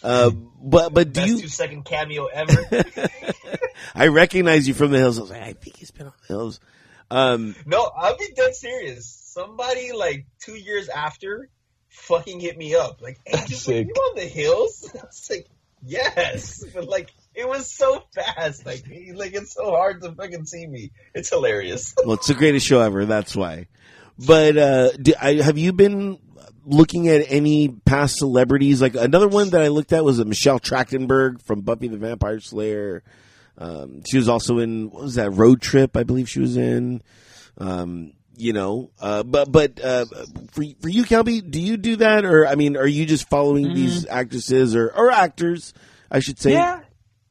Uh, 0.04 0.32
but 0.32 0.94
but 0.94 1.14
do 1.14 1.22
best 1.22 1.28
you? 1.30 1.42
two 1.42 1.48
second 1.48 1.86
cameo 1.86 2.26
ever. 2.26 2.66
I 3.96 4.08
recognize 4.08 4.68
you 4.68 4.74
from 4.74 4.92
the 4.92 4.98
hills. 4.98 5.18
I 5.18 5.22
was 5.22 5.30
like, 5.30 5.42
I 5.42 5.54
think 5.54 5.78
he's 5.78 5.92
been 5.92 6.08
on 6.08 6.14
the 6.22 6.34
hills. 6.34 6.60
Um, 7.10 7.56
no, 7.66 7.92
I'll 7.96 8.18
be 8.18 8.30
dead 8.36 8.56
serious. 8.56 9.06
Somebody 9.06 9.92
like 9.92 10.26
two 10.40 10.56
years 10.56 10.90
after 10.90 11.50
fucking 11.90 12.40
hit 12.40 12.58
me 12.58 12.76
up. 12.76 13.02
Like, 13.02 13.20
hey, 13.26 13.38
That's 13.38 13.50
just, 13.50 13.68
like, 13.68 13.88
you 13.88 13.94
on 13.94 14.16
the 14.16 14.26
hills? 14.26 14.90
I 14.96 15.06
was 15.06 15.30
like, 15.30 15.48
yes. 15.86 16.64
But 16.74 16.88
like 16.88 17.12
It 17.34 17.48
was 17.48 17.72
so 17.72 18.04
fast. 18.14 18.66
Like, 18.66 18.84
like 19.14 19.34
it's 19.34 19.54
so 19.54 19.72
hard 19.72 20.02
to 20.02 20.12
fucking 20.12 20.46
see 20.46 20.68
me. 20.68 20.92
It's 21.14 21.30
hilarious. 21.30 21.94
Well, 22.06 22.16
it's 22.16 22.28
the 22.28 22.34
greatest 22.34 22.66
show 22.66 22.82
ever. 22.82 23.06
That's 23.06 23.36
why. 23.36 23.68
But 24.18 24.58
uh, 24.58 24.92
do, 24.94 25.14
I, 25.20 25.36
have 25.36 25.58
you 25.58 25.74
been 25.74 26.20
looking 26.66 27.08
at 27.08 27.26
any 27.30 27.70
past 27.70 28.18
celebrities? 28.18 28.82
Like 28.82 28.96
another 28.96 29.28
one 29.28 29.50
that 29.52 29.62
I 29.62 29.70
looked 29.70 29.94
at 29.94 30.04
was 30.04 30.20
a 30.20 30.26
Michelle 30.26 30.60
Trachtenberg 30.60 31.42
from 31.44 31.62
Buffy 31.62 31.88
the 31.88 31.98
Vampire 31.98 32.40
Slayer. 32.40 33.04
Um, 33.58 34.04
she 34.10 34.18
was 34.18 34.28
also 34.28 34.60
in 34.60 34.90
what 34.90 35.04
was 35.04 35.16
that 35.16 35.32
Road 35.32 35.62
Trip? 35.62 35.96
I 35.96 36.04
believe 36.04 36.30
she 36.30 36.40
was 36.40 36.58
in. 36.58 37.02
Um, 37.58 38.14
you 38.36 38.54
know, 38.54 38.90
uh, 39.00 39.24
but 39.24 39.52
but 39.52 39.80
uh, 39.84 40.06
for 40.52 40.64
for 40.82 40.90
you, 40.90 41.04
Kelby, 41.04 41.50
do 41.50 41.60
you 41.60 41.78
do 41.78 41.98
that, 41.98 42.26
or 42.26 42.48
I 42.48 42.56
mean, 42.56 42.76
are 42.76 42.88
you 42.88 43.06
just 43.06 43.30
following 43.30 43.74
these 43.76 44.08
actresses 44.08 44.76
or 44.76 44.90
or 44.90 45.12
actors? 45.12 45.74
I 46.10 46.20
should 46.20 46.40
say. 46.40 46.54
Yeah, 46.54 46.82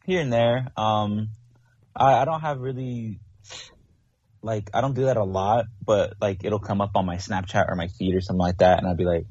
here 0.07 0.21
and 0.21 0.33
there. 0.33 0.69
Um, 0.77 1.31
I, 1.95 2.15
I 2.15 2.25
don't 2.25 2.41
have 2.41 2.61
really 2.61 3.21
like 4.43 4.71
I 4.73 4.81
don't 4.81 4.95
do 4.95 5.07
that 5.07 5.17
a 5.17 5.25
lot, 5.25 5.67
but 5.85 6.15
like 6.21 6.45
it'll 6.45 6.61
come 6.61 6.81
up 6.81 6.93
on 6.95 7.07
my 7.07 7.17
Snapchat 7.17 7.69
or 7.69 7.77
my 7.77 7.89
feed 7.89 8.15
or 8.15 8.21
something 8.21 8.41
like 8.41 8.59
that, 8.59 8.79
and 8.79 8.87
I'll 8.87 8.95
be 8.97 9.05
like, 9.05 9.27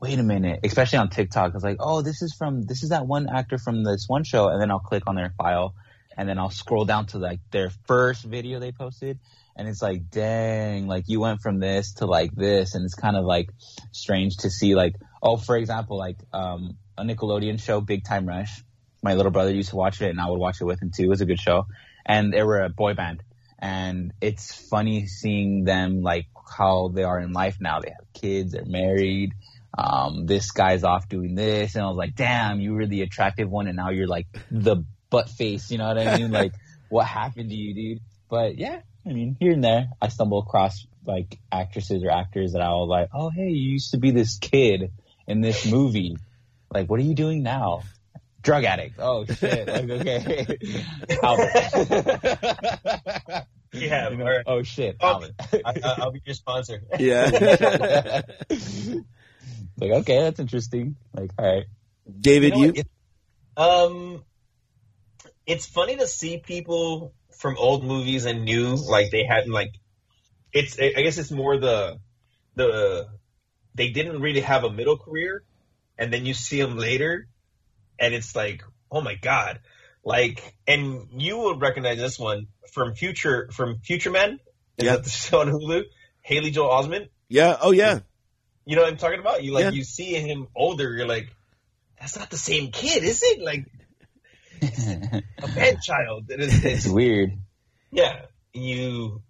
wait 0.00 0.18
a 0.18 0.22
minute, 0.22 0.60
especially 0.64 0.98
on 0.98 1.10
TikTok. 1.10 1.54
It's 1.54 1.64
like, 1.64 1.78
oh, 1.80 2.02
this 2.02 2.22
is 2.22 2.34
from 2.34 2.62
this 2.62 2.82
is 2.82 2.90
that 2.90 3.06
one 3.06 3.28
actor 3.28 3.58
from 3.58 3.84
this 3.84 4.06
one 4.08 4.24
show, 4.24 4.48
and 4.48 4.60
then 4.60 4.70
I'll 4.70 4.80
click 4.80 5.04
on 5.06 5.16
their 5.16 5.32
file, 5.36 5.74
and 6.16 6.28
then 6.28 6.38
I'll 6.38 6.50
scroll 6.50 6.84
down 6.84 7.06
to 7.06 7.18
like 7.18 7.40
their 7.50 7.70
first 7.86 8.24
video 8.24 8.60
they 8.60 8.72
posted, 8.72 9.18
and 9.56 9.68
it's 9.68 9.82
like, 9.82 10.10
dang, 10.10 10.86
like 10.86 11.04
you 11.08 11.20
went 11.20 11.40
from 11.40 11.58
this 11.58 11.94
to 11.94 12.06
like 12.06 12.34
this, 12.34 12.74
and 12.74 12.84
it's 12.84 12.94
kind 12.94 13.16
of 13.16 13.24
like 13.24 13.50
strange 13.90 14.36
to 14.38 14.50
see 14.50 14.74
like, 14.74 14.94
oh, 15.22 15.36
for 15.36 15.56
example, 15.56 15.98
like 15.98 16.18
um 16.32 16.76
a 16.96 17.02
Nickelodeon 17.02 17.60
show, 17.60 17.80
Big 17.80 18.04
Time 18.04 18.28
Rush. 18.28 18.62
My 19.02 19.14
little 19.14 19.32
brother 19.32 19.52
used 19.52 19.70
to 19.70 19.76
watch 19.76 20.00
it, 20.00 20.10
and 20.10 20.20
I 20.20 20.28
would 20.28 20.38
watch 20.38 20.60
it 20.60 20.64
with 20.64 20.80
him 20.80 20.90
too. 20.90 21.04
It 21.04 21.08
was 21.08 21.20
a 21.20 21.26
good 21.26 21.40
show, 21.40 21.66
and 22.06 22.32
they 22.32 22.42
were 22.42 22.62
a 22.62 22.68
boy 22.68 22.94
band, 22.94 23.22
and 23.58 24.12
it's 24.20 24.54
funny 24.68 25.06
seeing 25.06 25.64
them 25.64 26.02
like 26.02 26.26
how 26.56 26.88
they 26.88 27.02
are 27.02 27.20
in 27.20 27.32
life 27.32 27.56
now. 27.60 27.80
They 27.80 27.90
have 27.90 28.12
kids, 28.12 28.52
they're 28.52 28.64
married. 28.64 29.32
Um, 29.76 30.26
this 30.26 30.50
guy's 30.50 30.84
off 30.84 31.08
doing 31.08 31.34
this, 31.34 31.74
and 31.74 31.84
I 31.84 31.88
was 31.88 31.96
like, 31.96 32.14
damn, 32.14 32.60
you 32.60 32.74
were 32.74 32.86
the 32.86 33.02
attractive 33.02 33.50
one, 33.50 33.66
and 33.66 33.76
now 33.76 33.90
you're 33.90 34.06
like 34.06 34.26
the 34.50 34.84
butt 35.10 35.30
face. 35.30 35.70
You 35.70 35.78
know 35.78 35.88
what 35.88 35.98
I 35.98 36.18
mean? 36.18 36.30
like, 36.42 36.52
what 36.88 37.06
happened 37.06 37.48
to 37.50 37.56
you, 37.56 37.74
dude? 37.74 38.02
But 38.28 38.58
yeah, 38.58 38.80
I 39.06 39.12
mean, 39.12 39.36
here 39.40 39.52
and 39.52 39.64
there, 39.64 39.88
I 40.00 40.08
stumble 40.08 40.40
across 40.40 40.86
like 41.04 41.38
actresses 41.50 42.04
or 42.04 42.10
actors 42.10 42.52
that 42.52 42.62
I 42.62 42.68
was 42.70 42.88
like, 42.88 43.08
oh, 43.14 43.30
hey, 43.30 43.48
you 43.48 43.72
used 43.72 43.92
to 43.92 43.98
be 43.98 44.10
this 44.10 44.38
kid 44.38 44.92
in 45.26 45.40
this 45.40 45.66
movie. 45.66 46.16
Like, 46.72 46.88
what 46.88 47.00
are 47.00 47.04
you 47.04 47.14
doing 47.14 47.42
now? 47.42 47.82
Drug 48.42 48.64
addict. 48.64 48.96
Oh 48.98 49.24
shit. 49.24 49.66
Like, 49.68 49.88
okay. 49.90 50.58
Albert. 51.22 51.52
Yeah, 53.74 54.10
You 54.10 54.16
know, 54.16 54.26
or- 54.26 54.42
oh 54.46 54.62
shit. 54.62 54.96
Oh, 55.00 55.08
Albert. 55.14 55.30
I, 55.64 55.72
I- 55.82 55.94
I'll 55.98 56.10
be 56.12 56.20
your 56.24 56.34
sponsor. 56.34 56.82
Yeah. 56.98 57.30
like, 59.78 59.90
okay, 59.90 60.20
that's 60.22 60.40
interesting. 60.40 60.96
Like, 61.14 61.30
all 61.38 61.46
right. 61.54 61.64
David, 62.20 62.54
You 62.56 62.60
you, 62.60 62.66
know 62.66 62.72
what? 62.72 62.78
It- 62.78 62.88
um, 63.56 64.24
it's 65.46 65.66
funny 65.66 65.96
to 65.96 66.06
see 66.06 66.38
people 66.38 67.14
from 67.38 67.56
old 67.58 67.84
movies 67.84 68.24
and 68.26 68.44
new, 68.44 68.74
like 68.76 69.10
they 69.10 69.24
hadn't 69.24 69.52
like. 69.52 69.72
It's 70.52 70.78
I 70.78 70.90
guess 71.02 71.16
it's 71.18 71.30
more 71.30 71.56
the 71.58 71.98
the 72.56 73.08
they 73.74 73.88
didn't 73.90 74.20
really 74.20 74.40
have 74.42 74.64
a 74.64 74.70
middle 74.70 74.98
career, 74.98 75.42
and 75.98 76.12
then 76.12 76.24
you 76.26 76.34
see 76.34 76.60
them 76.60 76.76
later, 76.76 77.26
and 78.02 78.12
it's 78.12 78.36
like, 78.36 78.62
oh 78.90 79.00
my 79.00 79.14
god, 79.14 79.60
like, 80.04 80.54
and 80.66 81.06
you 81.16 81.38
will 81.38 81.58
recognize 81.58 81.96
this 81.98 82.18
one 82.18 82.48
from 82.72 82.94
Future 82.94 83.48
from 83.52 83.78
Future 83.78 84.10
Man. 84.10 84.38
Is 84.76 84.84
Yeah. 84.86 84.96
that 84.96 85.04
the 85.04 85.10
show 85.10 85.40
on 85.40 85.48
Hulu? 85.48 85.84
Haley 86.20 86.50
Joel 86.50 86.70
Osment. 86.70 87.08
yeah, 87.28 87.56
oh 87.62 87.70
yeah, 87.72 88.00
You 88.66 88.76
know 88.76 88.82
what 88.82 88.90
I'm 88.92 88.96
talking 88.98 89.20
about? 89.20 89.42
You 89.42 89.52
like 89.52 89.64
Yeah. 89.64 89.70
you 89.70 89.84
see 89.84 90.12
him 90.14 90.48
older, 90.54 90.94
you're 90.94 91.06
like, 91.06 91.28
that's 91.98 92.18
not 92.18 92.30
the 92.30 92.36
same 92.38 92.70
kid, 92.72 93.02
is 93.04 93.22
it? 93.22 93.40
Like 93.42 93.66
a 94.62 95.48
man 95.56 95.76
child. 95.82 96.26
It 96.30 96.40
is, 96.40 96.64
it's 96.64 96.86
it's, 96.86 96.88
weird. 96.88 97.32
yeah, 97.90 98.26
you. 98.52 99.22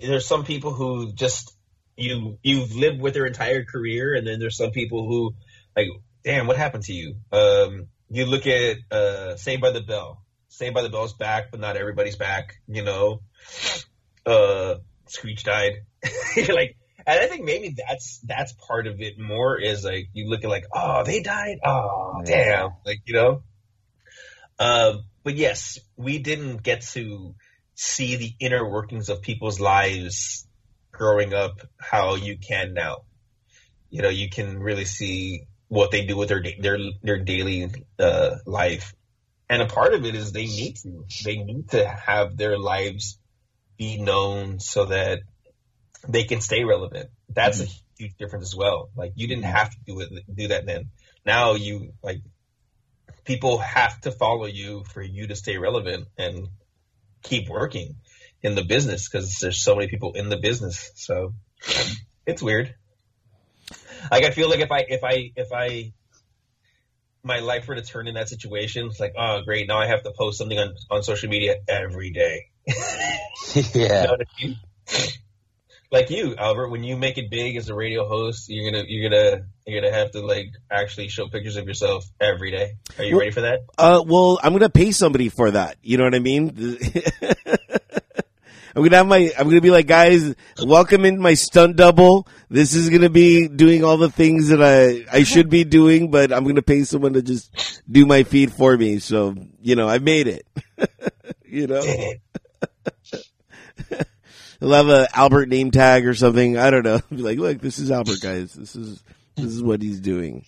There's 0.00 0.26
some 0.26 0.44
people 0.44 0.72
who 0.72 1.12
just 1.12 1.52
you 1.96 2.38
you've 2.42 2.74
lived 2.74 3.00
with 3.00 3.14
their 3.14 3.26
entire 3.26 3.64
career, 3.64 4.14
and 4.14 4.26
then 4.26 4.38
there's 4.38 4.56
some 4.56 4.70
people 4.70 5.06
who 5.08 5.34
like, 5.76 5.88
damn, 6.24 6.46
what 6.46 6.56
happened 6.56 6.84
to 6.84 6.92
you? 6.92 7.16
Um, 7.32 7.88
you 8.10 8.26
look 8.26 8.46
at 8.46 8.76
uh, 8.90 9.36
Saved 9.36 9.62
by 9.62 9.70
the 9.70 9.80
Bell. 9.80 10.22
Saved 10.48 10.74
by 10.74 10.82
the 10.82 10.88
Bell's 10.88 11.14
back, 11.14 11.50
but 11.50 11.60
not 11.60 11.76
everybody's 11.76 12.16
back. 12.16 12.56
You 12.66 12.82
know, 12.82 13.20
uh, 14.26 14.74
Screech 15.06 15.44
died. 15.44 15.84
Like, 16.36 16.76
and 17.06 17.18
I 17.18 17.26
think 17.26 17.44
maybe 17.44 17.74
that's 17.76 18.20
that's 18.24 18.52
part 18.52 18.86
of 18.86 19.00
it 19.00 19.18
more 19.18 19.58
is 19.58 19.84
like 19.84 20.08
you 20.12 20.28
look 20.28 20.44
at 20.44 20.50
like, 20.50 20.66
oh, 20.72 21.02
they 21.02 21.22
died. 21.22 21.58
Oh, 21.64 22.22
damn. 22.24 22.70
Like 22.84 23.00
you 23.04 23.14
know. 23.14 23.42
Um, 24.58 25.04
but 25.24 25.36
yes, 25.36 25.78
we 25.96 26.18
didn't 26.18 26.62
get 26.62 26.82
to 26.92 27.34
see 27.74 28.16
the 28.16 28.32
inner 28.38 28.68
workings 28.68 29.08
of 29.08 29.22
people's 29.22 29.58
lives 29.58 30.46
growing 30.92 31.34
up 31.34 31.60
how 31.78 32.14
you 32.14 32.36
can 32.36 32.74
now. 32.74 32.98
You 33.88 34.02
know, 34.02 34.08
you 34.08 34.28
can 34.28 34.58
really 34.58 34.84
see 34.84 35.46
what 35.70 35.92
they 35.92 36.04
do 36.04 36.16
with 36.16 36.28
their 36.28 36.42
their 36.58 36.78
their 37.02 37.18
daily 37.20 37.70
uh, 37.98 38.36
life, 38.44 38.92
and 39.48 39.62
a 39.62 39.66
part 39.66 39.94
of 39.94 40.04
it 40.04 40.16
is 40.16 40.32
they 40.32 40.46
need 40.46 40.76
to 40.78 41.04
they 41.24 41.36
need 41.36 41.70
to 41.70 41.86
have 41.86 42.36
their 42.36 42.58
lives 42.58 43.18
be 43.78 43.96
known 43.96 44.58
so 44.58 44.86
that 44.86 45.20
they 46.08 46.24
can 46.24 46.40
stay 46.40 46.64
relevant. 46.64 47.08
That's 47.28 47.60
a 47.60 47.68
huge 47.98 48.16
difference 48.18 48.46
as 48.46 48.56
well. 48.56 48.90
Like 48.96 49.12
you 49.14 49.28
didn't 49.28 49.44
have 49.44 49.70
to 49.70 49.76
do 49.86 50.00
it 50.00 50.08
do 50.34 50.48
that 50.48 50.66
then. 50.66 50.90
Now 51.24 51.54
you 51.54 51.92
like 52.02 52.18
people 53.24 53.58
have 53.58 54.00
to 54.00 54.10
follow 54.10 54.46
you 54.46 54.82
for 54.92 55.00
you 55.00 55.28
to 55.28 55.36
stay 55.36 55.56
relevant 55.56 56.08
and 56.18 56.48
keep 57.22 57.48
working 57.48 57.94
in 58.42 58.56
the 58.56 58.64
business 58.64 59.08
because 59.08 59.38
there's 59.38 59.62
so 59.62 59.76
many 59.76 59.86
people 59.86 60.14
in 60.14 60.30
the 60.30 60.38
business. 60.38 60.90
So 60.96 61.34
it's 62.26 62.42
weird. 62.42 62.74
Like 64.10 64.24
I 64.24 64.30
feel 64.30 64.48
like 64.48 64.60
if 64.60 64.70
I 64.72 64.84
if 64.88 65.04
I 65.04 65.32
if 65.36 65.52
I 65.52 65.92
my 67.22 67.40
life 67.40 67.68
were 67.68 67.74
to 67.74 67.82
turn 67.82 68.08
in 68.08 68.14
that 68.14 68.28
situation, 68.28 68.86
it's 68.86 69.00
like, 69.00 69.14
oh 69.18 69.42
great, 69.44 69.68
now 69.68 69.78
I 69.78 69.86
have 69.86 70.02
to 70.04 70.12
post 70.16 70.38
something 70.38 70.58
on, 70.58 70.74
on 70.90 71.02
social 71.02 71.28
media 71.28 71.56
every 71.68 72.10
day. 72.10 72.46
You 73.54 73.62
yeah. 73.74 74.04
know 74.04 74.14
I 74.20 74.44
mean? 74.46 74.56
Like 75.92 76.08
you, 76.10 76.36
Albert, 76.36 76.68
when 76.68 76.84
you 76.84 76.96
make 76.96 77.18
it 77.18 77.30
big 77.30 77.56
as 77.56 77.68
a 77.68 77.74
radio 77.74 78.06
host, 78.06 78.48
you're 78.48 78.70
gonna 78.70 78.84
you're 78.86 79.10
gonna 79.10 79.42
you're 79.66 79.80
gonna 79.80 79.92
have 79.92 80.12
to 80.12 80.20
like 80.20 80.52
actually 80.70 81.08
show 81.08 81.26
pictures 81.26 81.56
of 81.56 81.66
yourself 81.66 82.04
every 82.20 82.52
day. 82.52 82.74
Are 82.96 83.02
you 83.04 83.14
Well- 83.14 83.20
ready 83.20 83.32
for 83.32 83.40
that? 83.40 83.60
Uh, 83.76 84.02
well, 84.06 84.38
I'm 84.40 84.52
gonna 84.52 84.68
pay 84.70 84.92
somebody 84.92 85.30
for 85.30 85.50
that. 85.50 85.78
You 85.82 85.98
know 85.98 86.04
what 86.04 86.14
I 86.14 86.20
mean? 86.20 86.54
I'm 88.74 88.82
gonna 88.82 88.96
have 88.96 89.06
my. 89.06 89.32
I'm 89.38 89.48
gonna 89.48 89.60
be 89.60 89.70
like, 89.70 89.86
guys, 89.86 90.34
welcome 90.62 91.04
in 91.04 91.20
my 91.20 91.34
stunt 91.34 91.76
double. 91.76 92.28
This 92.48 92.74
is 92.74 92.88
gonna 92.88 93.10
be 93.10 93.48
doing 93.48 93.84
all 93.84 93.96
the 93.96 94.10
things 94.10 94.48
that 94.48 94.62
I 94.62 95.04
I 95.12 95.24
should 95.24 95.50
be 95.50 95.64
doing, 95.64 96.10
but 96.10 96.32
I'm 96.32 96.44
gonna 96.44 96.62
pay 96.62 96.84
someone 96.84 97.14
to 97.14 97.22
just 97.22 97.82
do 97.90 98.06
my 98.06 98.22
feed 98.22 98.52
for 98.52 98.76
me. 98.76 98.98
So 98.98 99.34
you 99.60 99.76
know, 99.76 99.88
I 99.88 99.98
made 99.98 100.28
it. 100.28 100.46
you 101.44 101.66
know, 101.66 101.82
I'll 104.62 104.70
have 104.72 104.88
a 104.88 105.08
Albert 105.14 105.48
name 105.48 105.70
tag 105.70 106.06
or 106.06 106.14
something. 106.14 106.56
I 106.56 106.70
don't 106.70 106.84
know. 106.84 107.00
Be 107.10 107.22
like, 107.22 107.38
look, 107.38 107.60
this 107.60 107.78
is 107.78 107.90
Albert, 107.90 108.20
guys. 108.20 108.52
This 108.52 108.76
is 108.76 109.02
this 109.36 109.46
is 109.46 109.62
what 109.62 109.82
he's 109.82 110.00
doing. 110.00 110.44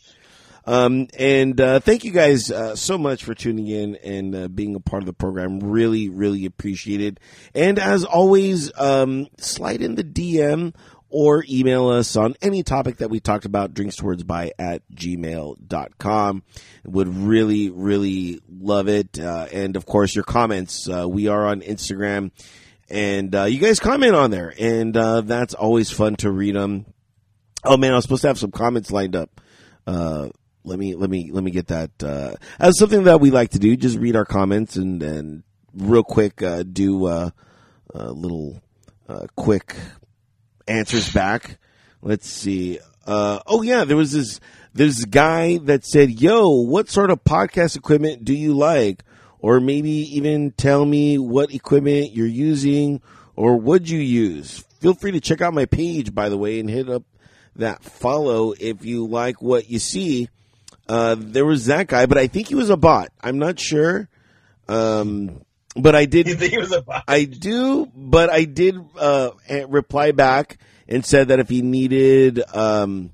Um, 0.64 1.09
and 1.18 1.60
uh, 1.60 1.80
thank 1.80 2.05
you 2.05 2.12
guys 2.12 2.51
uh, 2.51 2.76
so 2.76 2.97
much 2.97 3.24
for 3.24 3.34
tuning 3.34 3.66
in 3.66 3.97
and 3.97 4.34
uh, 4.34 4.48
being 4.48 4.74
a 4.74 4.80
part 4.80 5.02
of 5.02 5.06
the 5.06 5.12
program. 5.12 5.60
Really, 5.60 6.09
really 6.09 6.47
appreciate 6.47 7.01
it. 7.01 7.20
And 7.55 7.78
as 7.78 8.05
always, 8.05 8.70
um, 8.78 9.28
slide 9.39 9.82
in 9.82 9.97
the 9.97 10.05
DM 10.05 10.74
or 11.09 11.44
email 11.48 11.89
us 11.89 12.16
on 12.16 12.34
any 12.40 12.62
topic 12.62 12.97
that 12.98 13.10
we 13.10 13.20
talked 13.20 13.44
about, 13.44 13.74
drinks 13.74 13.97
towards 13.97 14.24
drinkstowardsby 14.24 14.51
at 14.59 14.82
gmail.com. 14.94 16.43
Would 16.84 17.09
really, 17.09 17.70
really 17.70 18.40
love 18.48 18.89
it. 18.89 19.18
Uh, 19.20 19.47
and 19.52 19.76
of 19.76 19.84
course, 19.84 20.14
your 20.14 20.24
comments. 20.24 20.89
Uh, 20.89 21.06
we 21.09 21.28
are 21.28 21.47
on 21.47 21.60
Instagram 21.60 22.30
and 22.89 23.34
uh, 23.34 23.44
you 23.44 23.59
guys 23.59 23.80
comment 23.80 24.14
on 24.14 24.30
there. 24.30 24.55
And 24.59 24.97
uh, 24.97 25.22
that's 25.22 25.55
always 25.55 25.90
fun 25.90 26.16
to 26.16 26.30
read 26.30 26.55
them. 26.55 26.86
Oh 27.64 27.76
man, 27.76 27.93
I 27.93 27.97
was 27.97 28.05
supposed 28.05 28.22
to 28.22 28.28
have 28.28 28.39
some 28.39 28.51
comments 28.51 28.90
lined 28.90 29.16
up. 29.16 29.40
Let 30.64 30.78
me 30.78 30.94
let 30.94 31.10
me 31.10 31.30
let 31.32 31.43
me 31.43 31.51
get 31.51 31.68
that. 31.68 31.90
Uh, 32.02 32.34
as 32.59 32.78
something 32.78 33.05
that 33.05 33.20
we 33.20 33.30
like 33.30 33.51
to 33.51 33.59
do, 33.59 33.76
just 33.76 33.98
read 33.98 34.16
our 34.16 34.24
comments 34.24 34.76
and 34.76 35.02
and 35.02 35.43
real 35.74 36.05
quick 36.05 36.43
uh, 36.43 36.62
do 36.62 37.06
uh, 37.06 37.30
a 37.94 38.12
little 38.12 38.62
uh, 39.09 39.26
quick 39.36 39.76
answers 40.68 41.12
back. 41.12 41.59
Let's 42.01 42.28
see. 42.28 42.78
Uh, 43.06 43.40
oh 43.47 43.62
yeah, 43.62 43.84
there 43.84 43.97
was 43.97 44.12
this 44.12 44.40
this 44.72 45.05
guy 45.05 45.59
that 45.59 45.84
said, 45.84 46.10
"Yo, 46.10 46.48
what 46.48 46.89
sort 46.89 47.10
of 47.10 47.24
podcast 47.24 47.76
equipment 47.76 48.24
do 48.24 48.34
you 48.34 48.55
like?" 48.55 49.02
or 49.43 49.60
maybe 49.60 49.90
even 50.16 50.52
tell 50.52 50.86
me 50.86 51.18
what 51.18 51.52
equipment 51.52 52.12
you're 52.12 52.26
using 52.26 53.02
or 53.36 53.59
would 53.59 53.90
you 53.90 53.98
use. 53.98 54.60
Feel 54.80 54.94
free 54.94 55.10
to 55.10 55.20
check 55.20 55.40
out 55.40 55.52
my 55.52 55.66
page, 55.66 56.14
by 56.14 56.28
the 56.28 56.39
way, 56.39 56.60
and 56.60 56.70
hit 56.70 56.89
up 56.89 57.02
that 57.56 57.82
follow 57.82 58.55
if 58.59 58.84
you 58.84 59.06
like 59.06 59.43
what 59.43 59.68
you 59.68 59.78
see. 59.78 60.28
Uh, 60.88 61.16
there 61.18 61.46
was 61.46 61.66
that 61.66 61.86
guy, 61.86 62.06
but 62.06 62.18
I 62.18 62.26
think 62.26 62.48
he 62.48 62.54
was 62.54 62.70
a 62.70 62.76
bot. 62.76 63.09
I'm 63.20 63.38
not 63.38 63.59
sure. 63.59 64.09
Um, 64.68 65.42
but 65.76 65.94
I 65.94 66.04
did. 66.04 66.26
You 66.26 66.34
think 66.34 66.52
he 66.52 66.59
was 66.59 66.72
a 66.72 66.82
bot? 66.82 67.04
I 67.09 67.24
do, 67.24 67.90
but 67.94 68.30
I 68.30 68.44
did 68.44 68.76
uh, 68.98 69.30
reply 69.68 70.12
back 70.12 70.59
and 70.88 71.04
said 71.04 71.28
that 71.28 71.38
if 71.38 71.48
he 71.48 71.62
needed, 71.62 72.42
um, 72.54 73.12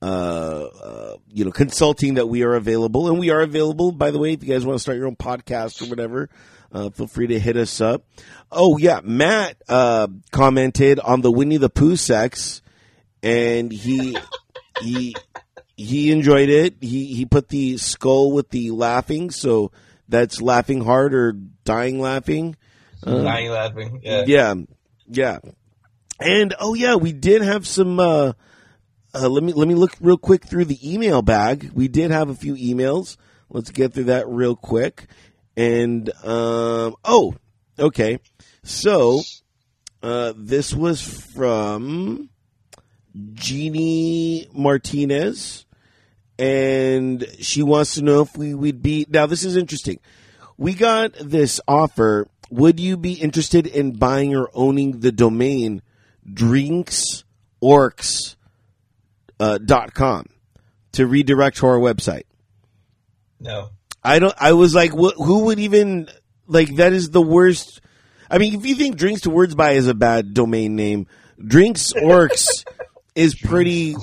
uh, 0.00 0.04
uh, 0.04 1.16
you 1.28 1.44
know, 1.44 1.50
consulting, 1.50 2.14
that 2.14 2.26
we 2.28 2.42
are 2.42 2.54
available, 2.54 3.08
and 3.08 3.18
we 3.18 3.30
are 3.30 3.40
available. 3.40 3.92
By 3.92 4.10
the 4.10 4.18
way, 4.18 4.32
if 4.32 4.42
you 4.42 4.52
guys 4.52 4.64
want 4.64 4.76
to 4.76 4.82
start 4.82 4.96
your 4.96 5.06
own 5.06 5.16
podcast 5.16 5.82
or 5.82 5.90
whatever, 5.90 6.30
uh, 6.72 6.90
feel 6.90 7.06
free 7.06 7.26
to 7.28 7.38
hit 7.38 7.56
us 7.56 7.80
up. 7.80 8.04
Oh 8.50 8.78
yeah, 8.78 9.00
Matt 9.02 9.60
uh, 9.68 10.08
commented 10.30 10.98
on 11.00 11.20
the 11.20 11.30
Winnie 11.30 11.58
the 11.58 11.70
Pooh 11.70 11.96
sex, 11.96 12.62
and 13.22 13.70
he 13.70 14.16
he 14.80 15.14
he 15.76 16.10
enjoyed 16.12 16.48
it. 16.48 16.76
He 16.80 17.14
he 17.14 17.24
put 17.24 17.48
the 17.48 17.76
skull 17.78 18.32
with 18.32 18.50
the 18.50 18.70
laughing, 18.70 19.30
so 19.30 19.72
that's 20.08 20.40
laughing 20.40 20.82
hard 20.82 21.14
or 21.14 21.32
dying 21.64 22.00
laughing. 22.00 22.56
Uh, 23.04 23.22
Dying 23.22 23.50
laughing. 23.50 24.00
Yeah. 24.02 24.24
yeah, 24.26 24.54
yeah. 25.08 25.38
And 26.20 26.54
oh 26.60 26.74
yeah, 26.74 26.96
we 26.96 27.12
did 27.12 27.42
have 27.42 27.66
some. 27.66 27.98
Uh, 27.98 28.32
uh, 29.14 29.28
let 29.28 29.42
me 29.42 29.52
let 29.52 29.66
me 29.66 29.74
look 29.74 29.92
real 30.00 30.18
quick 30.18 30.44
through 30.44 30.66
the 30.66 30.94
email 30.94 31.20
bag. 31.20 31.70
We 31.74 31.88
did 31.88 32.10
have 32.10 32.28
a 32.28 32.34
few 32.34 32.54
emails. 32.54 33.16
Let's 33.50 33.70
get 33.70 33.92
through 33.92 34.04
that 34.04 34.28
real 34.28 34.56
quick. 34.56 35.06
And 35.56 36.08
um, 36.24 36.96
oh, 37.04 37.34
okay. 37.78 38.18
So 38.62 39.20
uh, 40.02 40.32
this 40.36 40.72
was 40.72 41.02
from 41.02 42.30
Jeannie 43.34 44.48
Martinez, 44.52 45.66
and 46.38 47.26
she 47.40 47.62
wants 47.62 47.94
to 47.94 48.02
know 48.02 48.22
if 48.22 48.36
we 48.36 48.54
would 48.54 48.82
be. 48.82 49.06
Now 49.08 49.26
this 49.26 49.44
is 49.44 49.56
interesting. 49.56 49.98
We 50.56 50.74
got 50.74 51.12
this 51.14 51.60
offer. 51.66 52.28
Would 52.50 52.80
you 52.80 52.96
be 52.96 53.14
interested 53.14 53.66
in 53.66 53.92
buying 53.92 54.34
or 54.36 54.50
owning 54.54 55.00
the 55.00 55.12
domain 55.12 55.82
drinksorcs 56.30 57.24
uh, 59.40 59.58
dot 59.58 59.94
com 59.94 60.26
to 60.92 61.06
redirect 61.06 61.58
to 61.58 61.66
our 61.66 61.78
website? 61.78 62.24
No. 63.40 63.70
I 64.04 64.18
don't. 64.18 64.34
I 64.38 64.52
was 64.52 64.74
like, 64.74 64.90
wh- 64.92 65.16
who 65.16 65.44
would 65.44 65.58
even 65.58 66.08
like? 66.46 66.76
That 66.76 66.92
is 66.92 67.10
the 67.10 67.22
worst. 67.22 67.80
I 68.30 68.38
mean, 68.38 68.54
if 68.54 68.66
you 68.66 68.74
think 68.74 68.96
"drinks 68.96 69.22
to 69.22 69.30
words 69.30 69.54
by" 69.54 69.72
is 69.72 69.86
a 69.86 69.94
bad 69.94 70.34
domain 70.34 70.74
name, 70.76 71.06
"drinks 71.44 71.92
orcs" 71.92 72.64
is 73.14 73.34
pretty 73.34 73.94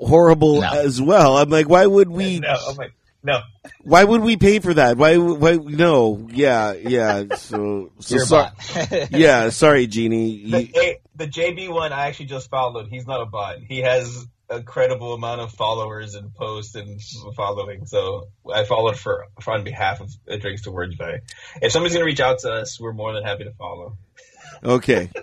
horrible 0.00 0.60
No. 0.62 0.70
as 0.72 1.00
well. 1.00 1.36
I'm 1.36 1.50
like, 1.50 1.68
why 1.68 1.86
would 1.86 2.08
we? 2.08 2.40
No. 2.40 2.56
My. 2.76 2.88
No. 3.22 3.40
Why 3.82 4.02
would 4.02 4.22
we 4.22 4.36
pay 4.38 4.60
for 4.60 4.72
that? 4.74 4.96
Why? 4.96 5.18
Why? 5.18 5.56
No. 5.56 6.26
Yeah. 6.32 6.72
Yeah. 6.72 7.34
So. 7.36 7.92
so 8.00 8.14
You're 8.14 8.24
a 8.24 8.26
bot. 8.28 9.10
yeah. 9.10 9.50
Sorry, 9.50 9.86
Jeannie. 9.86 10.50
The, 10.50 10.62
You- 10.66 10.72
A- 10.76 11.00
the 11.16 11.26
JB 11.28 11.70
one 11.72 11.92
I 11.92 12.06
actually 12.06 12.26
just 12.26 12.48
followed. 12.48 12.88
He's 12.88 13.06
not 13.06 13.20
a 13.20 13.26
bot. 13.26 13.58
He 13.58 13.80
has 13.80 14.26
a 14.48 14.62
credible 14.62 15.12
amount 15.14 15.40
of 15.42 15.52
followers 15.52 16.14
and 16.14 16.34
posts 16.34 16.74
and 16.74 16.98
following. 17.36 17.84
So 17.86 18.28
I 18.52 18.64
followed 18.64 18.98
for, 18.98 19.26
for 19.40 19.52
on 19.52 19.62
behalf 19.64 20.00
of 20.00 20.10
uh, 20.28 20.36
Drinks 20.38 20.62
to 20.62 20.70
Words 20.72 20.96
by. 20.96 21.18
If 21.62 21.70
somebody's 21.72 21.92
gonna 21.94 22.06
reach 22.06 22.20
out 22.20 22.38
to 22.40 22.50
us, 22.50 22.80
we're 22.80 22.92
more 22.94 23.12
than 23.12 23.22
happy 23.22 23.44
to 23.44 23.52
follow. 23.52 23.96
Okay. 24.64 25.10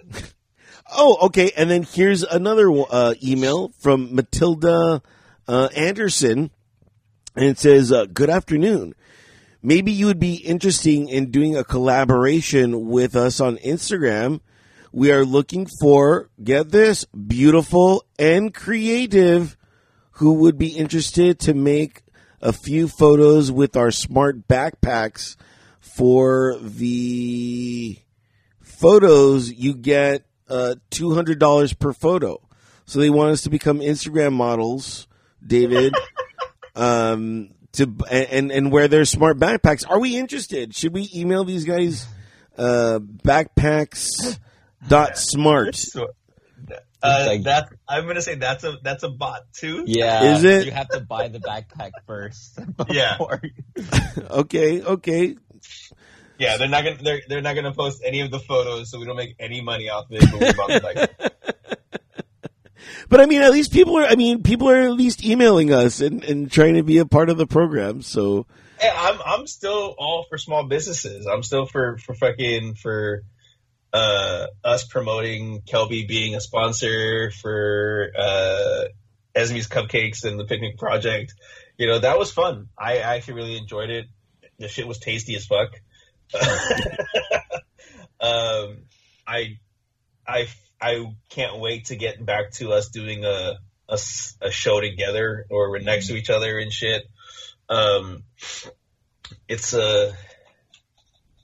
oh, 0.92 1.18
okay. 1.28 1.52
And 1.56 1.70
then 1.70 1.84
here's 1.84 2.24
another 2.24 2.70
uh, 2.90 3.14
email 3.24 3.72
from 3.80 4.16
Matilda 4.16 5.02
uh, 5.48 5.70
Anderson, 5.76 6.52
and 7.36 7.46
it 7.46 7.60
says, 7.60 7.92
uh, 7.92 8.06
"Good 8.06 8.30
afternoon. 8.30 8.96
Maybe 9.62 9.92
you 9.92 10.06
would 10.06 10.20
be 10.20 10.36
interested 10.36 11.10
in 11.10 11.32
doing 11.32 11.56
a 11.56 11.64
collaboration 11.64 12.88
with 12.88 13.16
us 13.16 13.40
on 13.40 13.58
Instagram. 13.58 14.42
We 14.92 15.12
are 15.12 15.26
looking 15.26 15.68
for 15.80 16.30
get 16.42 16.72
this 16.72 17.06
beautiful 17.06 18.06
and 18.18 18.54
creative 18.54 19.58
who 20.12 20.34
would 20.34 20.58
be 20.58 20.70
interested 20.70 21.40
to 21.40 21.54
make 21.54 22.04
a 22.42 22.54
few 22.54 22.88
photos 22.88 23.52
with 23.52 23.76
our 23.76 23.92
smart 23.92 24.48
backpacks 24.48 25.36
for 25.80 26.58
the 26.60 27.98
photos 28.62 29.52
you 29.52 29.74
get 29.74 30.27
uh, 30.50 30.76
$200 30.92 31.80
per 31.80 31.94
photo 31.94 32.40
so 32.86 33.00
they 33.00 33.10
want 33.10 33.32
us 33.32 33.42
to 33.44 33.50
become 33.50 33.80
instagram 33.80 34.34
models 34.34 35.08
david 35.46 35.94
um, 36.76 37.50
to 37.74 37.94
and 38.10 38.52
and 38.52 38.72
wear 38.72 38.88
their 38.88 39.06
smart 39.06 39.38
backpacks 39.38 39.84
are 39.90 40.00
we 40.00 40.18
interested 40.18 40.74
should 40.76 40.94
we 40.94 41.10
email 41.14 41.44
these 41.44 41.66
guys 41.66 42.06
uh, 42.58 43.00
backpacks 43.00 44.40
dot 44.88 45.18
smart 45.18 45.76
So, 45.76 46.08
uh, 47.04 47.24
like- 47.28 47.44
that 47.44 47.70
I'm 47.88 48.08
gonna 48.08 48.22
say 48.22 48.36
that's 48.36 48.64
a 48.64 48.78
that's 48.82 49.04
a 49.04 49.10
bot 49.10 49.42
too. 49.54 49.84
yeah. 49.86 50.36
Is 50.36 50.44
it? 50.44 50.66
You 50.66 50.72
have 50.72 50.88
to 50.90 51.00
buy 51.02 51.28
the 51.28 51.40
backpack 51.40 51.92
first. 52.08 52.58
Yeah. 52.90 53.18
okay 54.32 54.82
okay 54.82 55.36
Yeah, 56.40 56.58
they're 56.58 56.68
not 56.68 56.84
gonna 56.84 56.98
they're 57.02 57.22
they're 57.28 57.42
not 57.42 57.56
gonna 57.56 57.74
post 57.74 58.02
any 58.06 58.22
of 58.22 58.32
the 58.32 58.40
photos, 58.40 58.92
so 58.92 59.00
we 59.00 59.06
don't 59.06 59.16
make 59.16 59.36
any 59.40 59.62
money 59.62 59.90
off 59.90 60.06
it. 60.10 60.22
But 60.32 60.40
we're 60.40 60.50
about 60.52 60.70
to, 60.70 60.80
like, 60.84 61.34
but 63.10 63.22
i 63.22 63.26
mean 63.26 63.42
at 63.42 63.52
least 63.52 63.72
people 63.72 63.98
are 63.98 64.06
i 64.06 64.16
mean 64.16 64.44
people 64.44 64.70
are 64.70 64.82
at 64.82 64.92
least 64.92 65.24
emailing 65.24 65.74
us 65.74 66.02
and, 66.02 66.24
and 66.24 66.52
trying 66.52 66.76
to 66.76 66.84
be 66.84 66.98
a 66.98 67.06
part 67.06 67.30
of 67.30 67.38
the 67.38 67.48
program 67.48 68.02
so 68.02 68.46
Hey, 68.80 68.92
I'm 68.96 69.20
I'm 69.26 69.48
still 69.48 69.96
all 69.98 70.26
for 70.30 70.38
small 70.38 70.68
businesses. 70.68 71.26
I'm 71.26 71.42
still 71.42 71.66
for 71.66 71.98
for 71.98 72.14
fucking 72.14 72.76
for 72.76 73.24
uh 73.92 74.48
us 74.64 74.84
promoting 74.84 75.62
Kelby 75.62 76.08
being 76.08 76.36
a 76.36 76.42
sponsor 76.42 77.32
for 77.32 78.12
uh 78.16 78.84
Esme's 79.34 79.68
Cupcakes 79.68 80.26
and 80.26 80.40
the 80.40 80.46
Picnic 80.46 80.78
Project. 80.78 81.34
You 81.78 81.88
know, 81.88 82.00
that 82.00 82.20
was 82.20 82.32
fun. 82.32 82.70
I 82.78 82.98
actually 82.98 83.36
really 83.36 83.58
enjoyed 83.58 83.90
it. 83.90 84.06
The 84.60 84.68
shit 84.68 84.88
was 84.88 85.00
tasty 85.00 85.36
as 85.36 85.46
fuck. 85.46 85.70
um 88.20 88.78
I 89.28 89.58
I 90.28 90.48
I 90.80 91.06
can't 91.30 91.60
wait 91.60 91.86
to 91.86 91.96
get 91.96 92.24
back 92.24 92.52
to 92.54 92.72
us 92.72 92.90
doing 92.90 93.26
a, 93.26 93.58
a, 93.90 94.00
a 94.42 94.52
show 94.52 94.80
together 94.80 95.46
or 95.50 95.72
we're 95.72 95.80
next 95.80 96.08
to 96.08 96.16
each 96.16 96.30
other 96.30 96.60
and 96.60 96.72
shit. 96.72 97.04
Um, 97.70 98.24
it's 99.48 99.74
a 99.74 100.14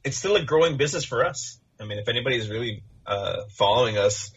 it's 0.03 0.17
still 0.17 0.35
a 0.35 0.43
growing 0.43 0.77
business 0.77 1.05
for 1.05 1.25
us. 1.25 1.59
I 1.79 1.85
mean, 1.85 1.97
if 1.97 2.07
anybody's 2.07 2.49
really 2.49 2.83
uh, 3.05 3.43
following 3.51 3.97
us, 3.97 4.31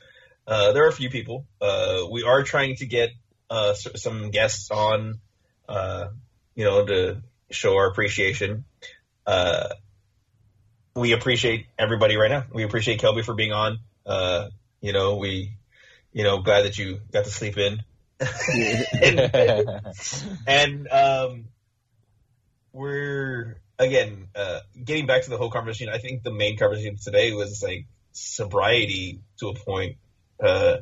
uh, 0.47 0.73
there 0.73 0.85
are 0.85 0.89
a 0.89 0.93
few 0.93 1.11
people. 1.11 1.47
Uh, 1.61 2.05
we 2.11 2.23
are 2.23 2.43
trying 2.43 2.77
to 2.77 2.87
get 2.87 3.11
uh, 3.51 3.75
some 3.75 4.31
guests 4.31 4.71
on, 4.71 5.21
uh, 5.69 6.09
you 6.55 6.65
know, 6.65 6.87
to 6.87 7.23
show 7.51 7.77
our 7.77 7.89
appreciation. 7.89 8.65
We 10.97 11.13
appreciate 11.13 11.67
everybody 11.79 12.17
right 12.17 12.31
now. 12.31 12.45
We 12.51 12.63
appreciate 12.63 13.01
Kelby 13.01 13.23
for 13.23 13.35
being 13.35 13.53
on. 13.53 13.79
Uh, 14.07 14.49
you 14.81 14.95
know, 14.95 15.17
we, 15.17 15.53
you 16.13 16.25
know, 16.25 16.41
glad 16.41 16.63
that 16.63 16.79
you 16.79 17.01
got 17.13 17.25
to 17.25 17.31
sleep 17.31 17.59
in. 17.59 17.83
and, 19.03 19.83
and 20.47 20.89
um, 20.89 21.45
we're 22.73 23.61
again 23.79 24.29
uh, 24.35 24.61
getting 24.83 25.07
back 25.07 25.25
to 25.25 25.31
the 25.31 25.37
whole 25.37 25.51
conversation. 25.51 25.93
I 25.93 25.99
think 25.99 26.23
the 26.23 26.33
main 26.33 26.57
conversation 26.57 26.97
today 26.97 27.33
was 27.33 27.63
like 27.63 27.87
sobriety 28.13 29.21
to 29.41 29.49
a 29.49 29.55
point. 29.55 29.99
Uh, 30.43 30.79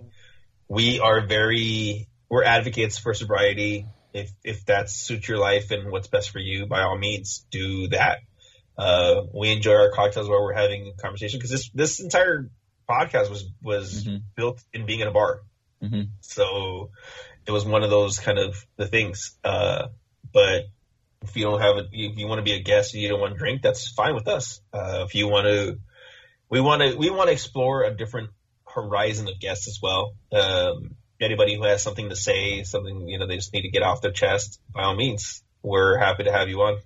we 0.68 1.00
are 1.00 1.26
very 1.26 2.08
we're 2.28 2.44
advocates 2.44 2.98
for 2.98 3.14
sobriety. 3.14 3.86
If 4.12 4.30
if 4.44 4.64
that 4.66 4.90
suits 4.90 5.28
your 5.28 5.38
life 5.38 5.72
and 5.72 5.90
what's 5.90 6.06
best 6.06 6.30
for 6.30 6.38
you, 6.38 6.66
by 6.66 6.82
all 6.82 6.96
means, 6.96 7.44
do 7.50 7.88
that. 7.88 8.18
Uh, 8.76 9.22
we 9.32 9.52
enjoy 9.52 9.74
our 9.74 9.90
cocktails 9.90 10.28
while 10.28 10.42
we're 10.42 10.52
having 10.52 10.88
a 10.88 11.02
conversation 11.02 11.38
because 11.38 11.50
this 11.50 11.70
this 11.74 12.00
entire 12.00 12.50
podcast 12.88 13.30
was 13.30 13.46
was 13.62 14.04
Mhm. 14.04 14.22
built 14.36 14.62
in 14.72 14.84
being 14.86 15.00
in 15.00 15.08
a 15.08 15.12
bar. 15.12 15.42
Mhm. 15.82 16.08
So 16.20 16.90
it 17.46 17.50
was 17.52 17.64
one 17.64 17.82
of 17.82 17.90
those 17.90 18.18
kind 18.18 18.38
of 18.38 18.66
the 18.76 18.86
things. 18.86 19.36
Uh, 19.44 19.88
but 20.32 20.64
if 21.22 21.36
you 21.36 21.44
don't 21.44 21.60
have 21.60 21.76
a, 21.76 21.84
if 21.92 22.18
you 22.18 22.26
want 22.26 22.38
to 22.38 22.42
be 22.42 22.52
a 22.52 22.62
guest 22.62 22.94
and 22.94 23.02
you 23.02 23.08
don't 23.08 23.20
want 23.20 23.32
to 23.34 23.38
drink, 23.38 23.62
that's 23.62 23.88
fine 23.88 24.14
with 24.14 24.28
us. 24.28 24.60
Uh, 24.72 25.04
if 25.06 25.14
you 25.14 25.28
want 25.28 25.46
to, 25.46 25.78
we 26.50 26.60
want 26.60 26.82
to, 26.82 26.96
we 26.96 27.10
want 27.10 27.28
to 27.28 27.32
explore 27.32 27.84
a 27.84 27.96
different 27.96 28.30
horizon 28.66 29.28
of 29.28 29.38
guests 29.40 29.68
as 29.68 29.78
well. 29.82 30.14
Um, 30.32 30.96
anybody 31.20 31.56
who 31.56 31.62
has 31.64 31.82
something 31.82 32.08
to 32.10 32.16
say, 32.16 32.64
something, 32.64 33.08
you 33.08 33.18
know, 33.18 33.26
they 33.26 33.36
just 33.36 33.52
need 33.52 33.62
to 33.62 33.70
get 33.70 33.82
off 33.82 34.02
their 34.02 34.10
chest, 34.12 34.60
by 34.70 34.82
all 34.82 34.96
means, 34.96 35.42
we're 35.62 35.96
happy 35.96 36.24
to 36.24 36.32
have 36.32 36.48
you 36.48 36.60
on. 36.60 36.78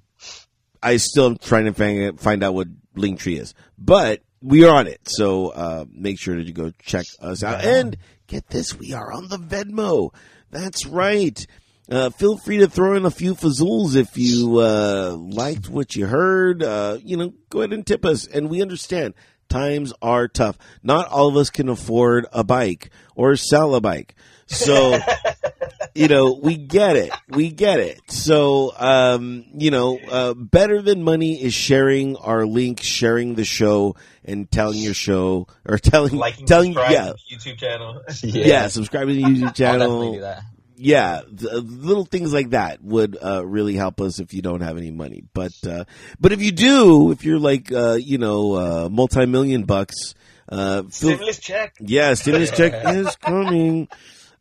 I 0.82 0.96
still 0.98 1.26
am 1.26 1.38
trying 1.38 1.66
to 1.66 1.74
find, 1.74 2.20
find 2.20 2.44
out 2.44 2.54
what 2.54 2.68
Linktree 2.96 3.40
is, 3.40 3.56
but 3.80 4.22
we 4.44 4.64
are 4.64 4.76
on 4.76 4.86
it. 4.86 5.02
So, 5.06 5.50
uh, 5.50 5.86
make 5.92 6.20
sure 6.20 6.38
that 6.38 6.46
you 6.46 6.54
go 6.54 6.72
check 6.84 7.08
us 7.20 7.44
out 7.44 7.66
and 7.66 7.98
get 8.28 8.48
this. 8.48 8.78
We 8.78 8.94
are 8.94 9.12
on 9.12 9.28
the 9.28 9.38
Venmo. 9.38 10.14
That's 10.52 10.86
right. 10.86 11.48
Uh, 11.92 12.10
feel 12.10 12.38
free 12.38 12.60
to 12.60 12.68
throw 12.68 12.96
in 12.96 13.06
a 13.06 13.12
few 13.12 13.36
fazools 13.36 13.98
if 13.98 14.18
you 14.18 14.60
uh, 14.60 15.14
liked 15.20 15.68
what 15.68 15.94
you 15.94 16.08
heard. 16.08 16.64
Uh, 16.64 16.98
you 17.04 17.18
know, 17.18 17.34
go 17.50 17.60
ahead 17.60 17.74
and 17.74 17.86
tip 17.86 18.06
us. 18.06 18.26
And 18.28 18.50
we 18.50 18.62
understand 18.62 19.14
times 19.50 19.92
are 20.02 20.30
tough. 20.30 20.58
Not 20.82 21.10
all 21.10 21.28
of 21.28 21.36
us 21.36 21.50
can 21.50 21.68
afford 21.68 22.28
a 22.32 22.46
bike 22.46 22.92
or 23.14 23.36
sell 23.36 23.76
a 23.76 23.82
bike. 23.82 24.16
So, 24.46 24.98
you 25.94 26.08
know, 26.08 26.40
we 26.42 26.56
get 26.56 26.96
it. 26.96 27.12
We 27.28 27.50
get 27.50 27.80
it. 27.80 28.00
So, 28.10 28.72
um, 28.78 29.44
you 29.54 29.70
know, 29.70 30.00
uh, 30.00 30.34
better 30.34 30.82
than 30.82 31.04
money 31.04 31.44
is 31.44 31.54
sharing 31.54 32.16
our 32.16 32.46
link, 32.46 32.82
sharing 32.82 33.36
the 33.36 33.44
show, 33.44 33.98
and 34.24 34.50
telling 34.50 34.80
your 34.80 34.94
show 34.94 35.48
or 35.66 35.78
telling 35.78 36.16
Liking, 36.16 36.46
telling 36.46 36.72
yeah 36.74 37.12
YouTube 37.30 37.58
channel. 37.58 38.02
yeah, 38.24 38.68
subscribing 38.68 39.16
to 39.16 39.22
the 39.22 39.28
YouTube 39.28 39.56
channel. 39.56 40.42
Yeah, 40.82 41.22
th- 41.22 41.52
little 41.64 42.06
things 42.06 42.34
like 42.34 42.50
that 42.52 42.84
would 42.84 43.18
uh, 43.24 43.46
really 43.46 43.76
help 43.76 44.02
us 44.02 44.20
if 44.20 44.34
you 44.34 44.42
don't 44.42 44.62
have 44.62 44.78
any 44.78 44.92
money. 44.92 45.24
But 45.34 45.54
uh, 45.68 45.86
but 46.20 46.32
if 46.32 46.42
you 46.42 46.52
do, 46.52 47.12
if 47.12 47.24
you're 47.24 47.40
like 47.40 47.72
uh, 47.72 47.94
you 47.94 48.18
know 48.18 48.54
uh, 48.54 48.90
multi 48.90 49.26
million 49.26 49.64
bucks, 49.64 50.16
uh, 50.50 50.82
feel, 50.84 50.90
Stimulus 50.92 51.40
check. 51.40 51.76
yeah, 51.80 52.14
stimulus 52.16 52.52
check 52.52 52.74
is 52.96 53.16
coming. 53.18 53.88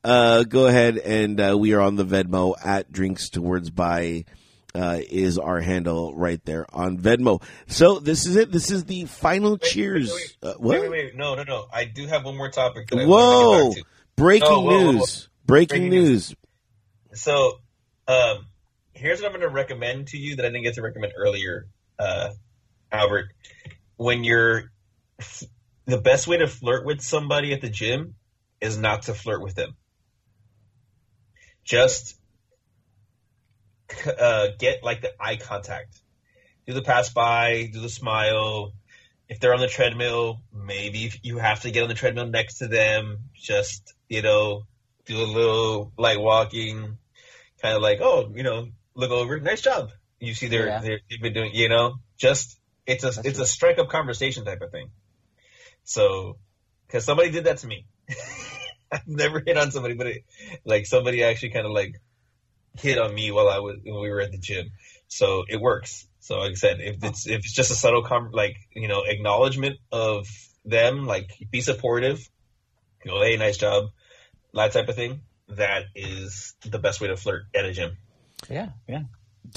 Uh, 0.02 0.44
go 0.44 0.66
ahead 0.66 0.96
and 0.96 1.38
uh, 1.40 1.56
we 1.58 1.74
are 1.74 1.80
on 1.80 1.96
the 1.96 2.04
Venmo 2.04 2.54
at 2.64 2.90
drinks 2.90 3.28
towards 3.30 3.70
by. 3.70 4.24
Uh, 4.72 5.00
is 5.10 5.36
our 5.36 5.58
handle 5.60 6.14
right 6.14 6.44
there 6.44 6.64
on 6.72 6.96
Venmo. 6.96 7.42
So 7.66 7.98
this 7.98 8.24
is 8.24 8.36
it. 8.36 8.52
This 8.52 8.70
is 8.70 8.84
the 8.84 9.06
final 9.06 9.54
Wait, 9.54 9.62
cheers. 9.62 10.12
wait, 10.14 10.36
Wait, 10.44 10.60
what? 10.60 10.80
wait, 10.82 10.90
wait. 10.90 11.16
No, 11.16 11.34
no, 11.34 11.42
no. 11.42 11.66
I 11.72 11.86
do 11.86 12.06
have 12.06 12.24
one 12.24 12.36
more 12.36 12.50
topic. 12.50 12.86
That 12.86 13.08
Whoa! 13.08 13.50
want 13.64 13.72
to 13.74 13.80
get 13.80 13.84
back 13.84 13.92
Breaking 14.14 14.48
Oh, 14.48 14.60
whoa, 14.60 14.92
whoa, 14.92 14.98
whoa. 14.98 15.04
News! 15.40 15.46
Breaking, 15.46 15.88
Breaking 15.88 15.90
news. 15.90 16.28
to. 16.28 17.16
So, 17.16 17.58
um, 18.06 18.46
here's 18.92 19.20
what 19.20 19.26
I'm 19.26 19.32
going 19.32 19.48
to 19.48 19.54
recommend 19.54 20.08
to 20.08 20.18
you 20.18 20.36
that 20.36 20.44
I 20.44 20.48
didn't 20.48 20.64
get 20.64 20.74
to 20.74 20.82
recommend 20.82 21.12
earlier, 21.16 21.66
uh, 21.98 22.30
Albert. 22.92 23.32
When 23.96 24.24
you're 24.24 24.70
the 25.86 25.98
best 25.98 26.26
way 26.26 26.38
to 26.38 26.46
flirt 26.46 26.86
with 26.86 27.00
somebody 27.00 27.52
at 27.52 27.60
the 27.60 27.68
gym 27.68 28.14
is 28.60 28.78
not 28.78 29.02
to 29.02 29.14
flirt 29.14 29.42
with 29.42 29.54
them. 29.54 29.76
Just 31.64 32.16
uh, 34.18 34.48
get 34.58 34.82
like 34.82 35.02
the 35.02 35.12
eye 35.20 35.36
contact. 35.36 36.00
Do 36.66 36.74
the 36.74 36.82
pass 36.82 37.10
by, 37.10 37.68
do 37.72 37.80
the 37.80 37.88
smile. 37.88 38.72
If 39.28 39.40
they're 39.40 39.54
on 39.54 39.60
the 39.60 39.68
treadmill, 39.68 40.40
maybe 40.52 41.04
if 41.04 41.20
you 41.22 41.38
have 41.38 41.60
to 41.62 41.70
get 41.70 41.82
on 41.82 41.88
the 41.88 41.94
treadmill 41.94 42.26
next 42.26 42.58
to 42.58 42.68
them. 42.68 43.18
Just, 43.34 43.94
you 44.08 44.22
know, 44.22 44.64
do 45.06 45.16
a 45.20 45.24
little 45.24 45.92
light 45.98 46.20
walking, 46.20 46.98
kind 47.62 47.76
of 47.76 47.82
like, 47.82 47.98
oh, 48.00 48.32
you 48.34 48.42
know, 48.42 48.68
look 48.94 49.10
over, 49.10 49.40
nice 49.40 49.60
job. 49.60 49.90
You 50.18 50.34
see 50.34 50.48
they're, 50.48 50.66
Yeah. 50.66 50.80
they're 50.80 51.00
they've 51.08 51.20
been 51.22 51.32
doing, 51.32 51.50
you 51.54 51.68
know, 51.68 51.94
just 52.18 52.58
it's 52.86 53.04
a 53.04 53.08
That's 53.08 53.18
it's 53.26 53.36
true. 53.36 53.44
a 53.44 53.46
strike 53.46 53.78
up 53.78 53.88
conversation 53.88 54.44
type 54.44 54.60
of 54.60 54.70
thing. 54.70 54.90
So, 55.84 56.38
because 56.86 57.04
somebody 57.04 57.30
did 57.30 57.44
that 57.44 57.58
to 57.58 57.66
me, 57.66 57.86
I've 58.92 59.06
never 59.06 59.40
hit 59.44 59.56
on 59.56 59.70
somebody, 59.70 59.94
but 59.94 60.06
it, 60.08 60.24
like 60.64 60.86
somebody 60.86 61.22
actually 61.24 61.50
kind 61.50 61.66
of 61.66 61.72
like 61.72 61.94
hit 62.78 62.98
on 62.98 63.14
me 63.14 63.30
while 63.30 63.48
I 63.48 63.58
was 63.58 63.76
when 63.82 64.00
we 64.00 64.10
were 64.10 64.20
at 64.20 64.32
the 64.32 64.38
gym. 64.38 64.70
So 65.08 65.44
it 65.48 65.60
works. 65.60 66.06
So 66.20 66.38
like 66.38 66.52
I 66.52 66.54
said, 66.54 66.80
if 66.80 67.02
it's 67.02 67.26
if 67.26 67.38
it's 67.38 67.52
just 67.54 67.70
a 67.70 67.74
subtle 67.74 68.02
com- 68.04 68.30
like 68.32 68.56
you 68.74 68.88
know 68.88 69.02
acknowledgement 69.06 69.78
of 69.90 70.26
them, 70.64 71.06
like 71.06 71.30
be 71.50 71.60
supportive, 71.62 72.20
go 73.04 73.22
hey 73.22 73.36
nice 73.36 73.56
job, 73.56 73.84
that 74.54 74.72
type 74.72 74.88
of 74.88 74.96
thing. 74.96 75.20
That 75.48 75.84
is 75.94 76.54
the 76.64 76.78
best 76.78 77.00
way 77.00 77.08
to 77.08 77.16
flirt 77.16 77.44
at 77.54 77.64
a 77.64 77.72
gym. 77.72 77.96
Yeah, 78.48 78.68
yeah. 78.88 79.02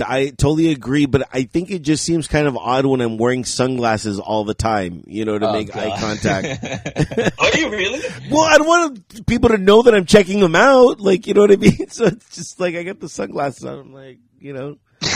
I 0.03 0.29
totally 0.29 0.71
agree, 0.71 1.05
but 1.05 1.27
I 1.31 1.43
think 1.43 1.69
it 1.69 1.83
just 1.83 2.03
seems 2.03 2.27
kind 2.27 2.47
of 2.47 2.57
odd 2.57 2.85
when 2.87 2.99
I'm 3.01 3.17
wearing 3.17 3.45
sunglasses 3.45 4.19
all 4.19 4.43
the 4.43 4.55
time, 4.55 5.03
you 5.05 5.23
know, 5.23 5.37
to 5.37 5.47
Oh, 5.47 5.53
make 5.53 5.75
eye 5.75 5.95
contact. 5.99 6.47
Are 7.39 7.57
you 7.59 7.69
really? 7.69 8.01
well, 8.31 8.41
I 8.43 8.57
don't 8.57 8.67
want 8.67 9.25
people 9.27 9.49
to 9.49 9.57
know 9.59 9.83
that 9.83 9.93
I'm 9.93 10.05
checking 10.05 10.39
them 10.39 10.55
out, 10.55 10.99
like, 10.99 11.27
you 11.27 11.35
know 11.35 11.41
what 11.41 11.51
I 11.51 11.57
mean? 11.57 11.87
So 11.89 12.05
it's 12.05 12.35
just 12.35 12.59
like 12.59 12.73
I 12.75 12.81
got 12.83 12.99
the 13.01 13.09
sunglasses 13.09 13.65
on, 13.65 13.77
I'm 13.79 13.93
like, 13.93 14.17
you 14.39 14.53
know, 14.53 14.77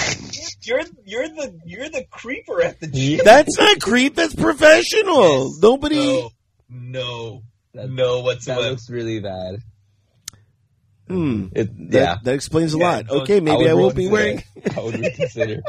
You're 0.63 0.81
you're 1.05 1.27
the 1.29 1.59
you're 1.65 1.89
the 1.89 2.05
creeper 2.11 2.61
at 2.61 2.79
the 2.81 2.87
gym. 2.87 3.21
that's 3.23 3.57
not 3.57 3.79
creep, 3.79 4.15
that's 4.15 4.35
professional. 4.35 5.45
Yes. 5.47 5.59
Nobody, 5.61 5.99
oh, 6.23 6.29
No, 6.69 7.39
no, 7.39 7.43
That- 7.77 7.89
no 7.89 8.21
That 8.33 8.57
looks 8.59 8.89
really 8.89 9.19
bad. 9.19 9.59
Hmm, 11.07 11.47
It, 11.53 11.91
that, 11.91 11.97
yeah. 12.01 12.15
that 12.23 12.33
explains 12.33 12.73
a 12.73 12.77
Yeah, 12.79 12.89
lot. 12.89 13.07
don't- 13.07 13.21
Okay, 13.21 13.39
maybe 13.39 13.69
I, 13.69 13.73
would 13.73 13.81
won't 13.81 13.95
be 13.95 14.07
wearing. 14.09 14.43
reconsider. 14.55 14.75
I 14.79 14.83
would 14.83 14.99
reconsider. 14.99 15.61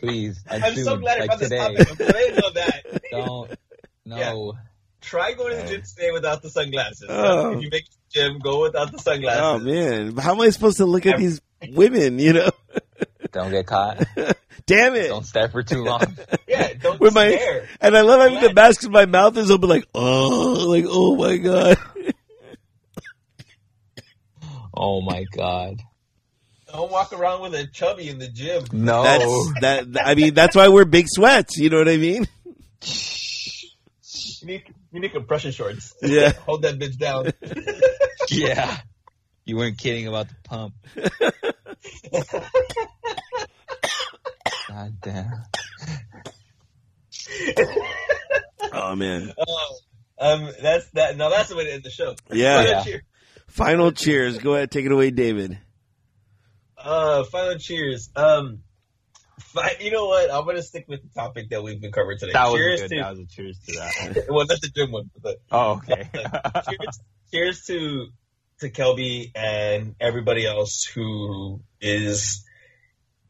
Please. 0.00 0.44
I'd 0.50 0.62
I'm 0.62 0.74
so 0.74 0.82
soon, 0.84 1.00
glad 1.00 1.16
I 1.16 1.20
like 1.20 1.30
found 1.30 1.40
this 1.40 1.48
today. 1.48 1.58
topic. 1.76 1.90
I'm 1.90 1.96
glad 1.96 2.44
of 2.44 2.54
that. 2.54 3.02
Don't. 3.10 3.50
No. 4.04 4.54
Try 5.00 5.32
going 5.32 5.56
to 5.56 5.62
the 5.62 5.68
gym 5.68 5.82
today 5.82 6.10
without 6.12 6.42
the 6.42 6.50
sunglasses. 6.50 7.06
Oh. 7.08 7.52
If 7.56 7.62
you 7.62 7.70
make 7.70 7.86
the 7.88 7.96
gym, 8.12 8.38
go 8.40 8.60
without 8.62 8.90
the 8.92 8.98
sunglasses. 8.98 9.40
Oh 9.42 9.58
man, 9.60 10.16
how 10.16 10.32
am 10.32 10.40
I 10.40 10.50
supposed 10.50 10.76
to 10.78 10.86
look 10.86 11.06
at 11.06 11.18
these 11.18 11.40
women, 11.70 12.18
you 12.18 12.32
know? 12.34 12.50
Don't 13.32 13.50
get 13.50 13.66
caught. 13.66 14.04
Damn 14.66 14.94
it. 14.94 15.08
Don't 15.08 15.24
stare 15.26 15.48
for 15.48 15.62
too 15.62 15.82
long. 15.84 16.02
Yeah, 16.46 16.74
don't 16.74 17.00
With 17.00 17.14
my- 17.14 17.30
stare. 17.30 17.66
And 17.80 17.96
I 17.96 18.02
love 18.02 18.20
having 18.20 18.40
the 18.46 18.52
mask 18.54 18.80
because 18.80 18.90
my 18.92 19.06
mouth 19.06 19.36
is 19.38 19.50
open, 19.50 19.68
like, 19.68 19.86
oh, 19.94 20.66
like, 20.68 20.84
oh 20.88 21.16
my 21.16 21.36
god. 21.38 21.78
Oh 24.74 25.02
my 25.02 25.24
god. 25.36 25.80
Don't 26.72 26.90
walk 26.90 27.12
around 27.12 27.42
with 27.42 27.54
a 27.54 27.66
chubby 27.66 28.08
in 28.08 28.18
the 28.18 28.26
gym. 28.28 28.64
No. 28.72 29.02
That's 29.02 29.52
that. 29.60 30.06
I 30.06 30.14
mean, 30.14 30.32
that's 30.32 30.56
why 30.56 30.68
we're 30.68 30.86
big 30.86 31.06
sweats. 31.08 31.58
You 31.58 31.68
know 31.68 31.76
what 31.76 31.90
I 31.90 31.98
mean? 31.98 32.26
You 34.40 34.46
need 34.46 34.62
you 34.90 35.00
need 35.00 35.12
compression 35.12 35.52
shorts. 35.52 35.94
Yeah. 36.02 36.32
Hold 36.46 36.62
that 36.62 36.78
bitch 36.78 36.96
down. 36.98 37.32
yeah. 38.30 38.78
You 39.44 39.56
weren't 39.56 39.76
kidding 39.78 40.06
about 40.06 40.28
the 40.28 40.34
pump. 40.44 40.74
God 44.68 44.92
damn. 45.02 45.42
Oh 48.72 48.94
man. 48.96 49.32
Oh, 49.38 49.76
um, 50.18 50.48
that's 50.62 50.88
that. 50.92 51.16
Now 51.16 51.28
that's 51.28 51.48
the 51.48 51.56
way 51.56 51.64
to 51.64 51.72
end 51.72 51.82
the 51.82 51.90
show. 51.90 52.14
Yeah. 52.32 52.56
Final 52.56 52.70
Yeah. 52.72 52.82
cheer- 52.84 53.02
Final 53.48 53.92
cheers. 53.92 54.38
Go 54.38 54.54
ahead, 54.54 54.70
take 54.70 54.86
it 54.86 54.92
away, 54.92 55.10
David. 55.10 55.58
Uh, 56.78 57.22
final 57.24 57.58
cheers. 57.58 58.08
Um, 58.16 58.60
fi- 59.38 59.76
you 59.80 59.90
know 59.90 60.06
what? 60.06 60.30
I'm 60.32 60.46
gonna 60.46 60.62
stick 60.62 60.86
with 60.88 61.02
the 61.02 61.08
topic 61.20 61.50
that 61.50 61.62
we've 61.62 61.80
been 61.80 61.92
covering 61.92 62.18
today. 62.18 62.32
That 62.32 62.46
was 62.48 62.58
cheers 62.60 62.80
good. 62.80 62.88
to 62.90 62.96
That 62.96 63.10
was 63.10 63.18
a 63.20 63.26
cheers 63.26 63.58
to 63.66 63.72
that. 63.74 64.26
well, 64.30 64.46
not 64.46 64.60
the 64.60 64.70
gym 64.74 64.90
one, 64.92 65.10
but 65.20 65.36
Oh, 65.50 65.72
okay. 65.86 66.08
cheers, 66.70 67.00
cheers 67.30 67.64
to 67.66 68.06
to 68.62 68.70
Kelby 68.70 69.30
and 69.34 69.94
everybody 70.00 70.46
else 70.46 70.84
who 70.84 71.60
is 71.80 72.44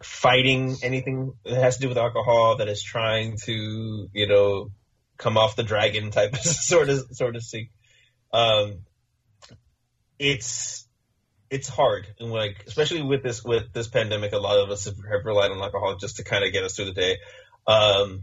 fighting 0.03 0.77
anything 0.83 1.35
that 1.45 1.55
has 1.55 1.77
to 1.77 1.83
do 1.83 1.89
with 1.89 1.99
alcohol 1.99 2.57
that 2.57 2.69
is 2.69 2.83
trying 2.83 3.37
to 3.45 4.09
you 4.13 4.29
know 4.29 4.71
come 5.17 5.37
off 5.37 5.57
the 5.57 5.63
dragon 5.63 6.11
type 6.11 6.37
sort 6.37 6.89
of 6.89 7.07
sort 7.13 7.37
of 7.37 7.45
thing. 7.45 7.69
Um, 8.33 8.81
it's 10.19 10.87
it's 11.51 11.69
hard 11.69 12.07
and 12.19 12.31
like 12.31 12.65
especially 12.67 13.03
with 13.03 13.23
this 13.23 13.45
with 13.45 13.73
this 13.73 13.89
pandemic 13.89 14.33
a 14.33 14.39
lot 14.39 14.59
of 14.59 14.71
us 14.71 14.87
have, 14.87 14.97
have 14.97 15.25
relied 15.25 15.51
on 15.51 15.59
alcohol 15.59 15.97
just 15.97 16.17
to 16.17 16.25
kind 16.25 16.45
of 16.45 16.53
get 16.53 16.65
us 16.65 16.75
through 16.75 16.87
the 16.87 16.93
day 16.93 17.19
um 17.67 18.23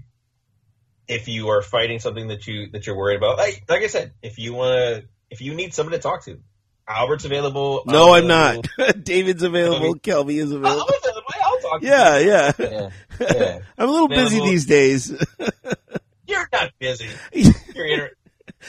if 1.07 1.27
you 1.27 1.49
are 1.49 1.61
fighting 1.61 1.99
something 1.99 2.29
that 2.29 2.47
you 2.47 2.71
that 2.71 2.87
you're 2.87 2.97
worried 2.97 3.17
about 3.17 3.37
like 3.37 3.63
like 3.69 3.83
i 3.83 3.87
said 3.87 4.13
if 4.23 4.39
you 4.39 4.53
want 4.53 4.73
to 4.73 5.07
if 5.29 5.41
you 5.41 5.53
need 5.53 5.75
someone 5.75 5.93
to 5.93 5.99
talk 5.99 6.23
to 6.23 6.39
albert's 6.89 7.25
available 7.25 7.83
No, 7.85 8.13
I'm 8.13 8.25
available. 8.25 8.63
not. 8.77 9.03
David's 9.03 9.43
available. 9.43 9.95
Kelby 9.95 10.41
is 10.41 10.51
available. 10.51 10.81
available. 11.03 11.21
I'll 11.43 11.59
talk 11.59 11.81
to 11.81 11.87
Yeah, 11.87 12.17
you. 12.17 12.27
yeah. 12.29 12.51
Yeah. 12.59 12.89
Yeah. 13.21 13.59
I'm 13.77 13.87
a 13.89 13.91
little 13.91 14.07
busy 14.07 14.39
these 14.41 14.65
days. 14.65 15.11
you're 16.27 16.47
not 16.51 16.71
busy 16.79 17.07
you're 17.33 17.85
inter- 17.87 18.11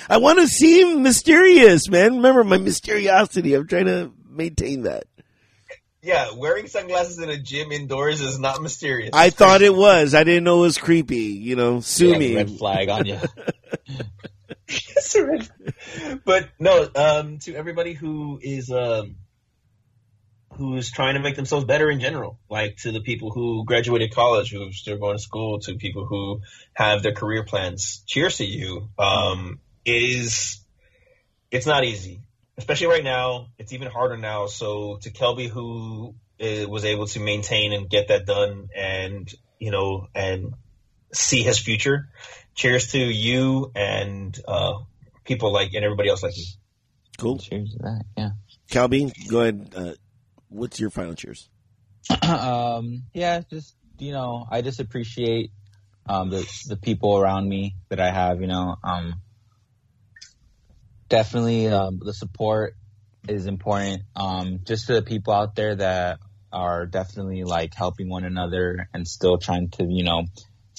I 0.09 0.19
want 0.19 0.39
to 0.39 0.47
seem 0.49 1.03
mysterious, 1.03 1.89
man. 1.89 2.17
Remember 2.17 2.45
my 2.45 2.59
mysteriosity. 2.59 3.57
I'm 3.59 3.67
trying 3.67 3.87
to 3.87 4.13
maintain 4.29 4.83
that. 4.85 5.05
yeah 6.03 6.31
wearing 6.37 6.67
sunglasses 6.69 7.19
in 7.19 7.29
a 7.29 7.37
gym 7.39 7.73
indoors 7.73 8.21
is 8.21 8.39
not 8.39 8.63
mysterious 8.63 9.11
I 9.13 9.31
thought 9.31 9.63
it 9.63 9.75
was. 9.75 10.15
I 10.15 10.25
didn't 10.25 10.45
know 10.45 10.59
it 10.59 10.63
was 10.63 10.79
creepy. 10.79 11.17
You 11.17 11.57
know, 11.57 11.81
sue 11.81 12.13
Yeah, 12.13 12.19
me. 12.19 12.37
Red 12.37 12.51
flag 12.51 12.89
on 12.89 13.05
you. 13.07 13.19
But 16.25 16.49
no, 16.59 16.89
um, 16.95 17.39
to 17.41 17.55
everybody 17.55 17.93
who 17.95 18.39
is 18.43 18.71
um, 18.71 19.17
who 20.55 20.77
is 20.77 20.91
trying 20.91 21.15
to 21.15 21.21
make 21.21 21.37
themselves 21.37 21.65
better 21.65 21.91
in 21.91 22.01
general, 22.01 22.39
like 22.49 22.77
to 22.79 22.93
the 22.93 23.01
people 23.01 23.31
who 23.31 23.65
graduated 23.65 24.15
college, 24.15 24.51
who 24.51 24.69
are 24.69 24.73
still 24.73 24.99
going 24.99 25.17
to 25.17 25.23
school, 25.23 25.61
to 25.61 25.75
people 25.75 26.07
who 26.07 26.41
have 26.75 27.03
their 27.03 27.15
career 27.15 27.45
plans. 27.45 28.03
Cheers 28.07 28.39
to 28.39 28.45
you. 28.45 28.89
Um, 28.99 29.61
it 29.85 30.03
is 30.03 30.61
it's 31.51 31.67
not 31.67 31.85
easy, 31.85 32.21
especially 32.59 32.89
right 32.89 33.05
now. 33.05 33.49
It's 33.59 33.73
even 33.73 33.89
harder 33.89 34.17
now. 34.17 34.47
So 34.47 34.99
to 35.03 35.11
Kelby, 35.11 35.49
who 35.49 36.15
uh, 36.41 36.69
was 36.69 36.85
able 36.85 37.07
to 37.09 37.21
maintain 37.21 37.73
and 37.73 37.89
get 37.89 38.09
that 38.09 38.27
done, 38.27 38.69
and 38.77 39.33
you 39.59 39.71
know, 39.71 40.09
and 40.15 40.55
see 41.13 41.43
his 41.43 41.59
future. 41.59 42.09
Cheers 42.55 42.93
to 42.93 42.99
you 42.99 43.71
and 43.75 44.39
uh, 44.47 44.75
people 45.25 45.53
like 45.53 45.73
and 45.75 45.85
everybody 45.85 46.09
else 46.09 46.23
like 46.23 46.37
you. 46.37 46.45
Cool. 47.19 47.39
Cheers 47.39 47.73
to 47.73 47.79
that. 47.79 48.05
Yeah. 48.17 48.31
Kelby, 48.71 49.13
go 49.29 49.41
ahead. 49.41 49.73
Uh, 49.75 49.93
what's 50.49 50.79
your 50.81 50.91
final 50.91 51.15
cheers? 51.15 51.49
um, 52.23 53.05
yeah, 53.13 53.41
just 53.51 53.75
you 53.99 54.13
know, 54.13 54.47
I 54.51 54.63
just 54.63 54.81
appreciate 54.81 55.51
um, 56.09 56.31
the 56.31 56.47
the 56.67 56.77
people 56.77 57.17
around 57.17 57.49
me 57.49 57.77
that 57.89 58.01
I 58.01 58.11
have. 58.11 58.41
You 58.41 58.47
know, 58.47 58.77
um, 58.83 59.15
definitely 61.09 61.69
um, 61.69 62.01
the 62.03 62.15
support 62.15 62.75
is 63.29 63.47
important. 63.47 64.03
Um, 64.17 64.61
just 64.65 64.87
to 64.87 64.95
the 64.95 65.03
people 65.03 65.33
out 65.33 65.55
there 65.55 65.77
that 65.77 66.19
are 66.53 66.87
definitely 66.87 67.45
like 67.45 67.75
helping 67.75 68.09
one 68.09 68.25
another 68.25 68.89
and 68.93 69.07
still 69.07 69.39
trying 69.39 69.69
to 69.71 69.85
you 69.89 70.05
know 70.05 70.25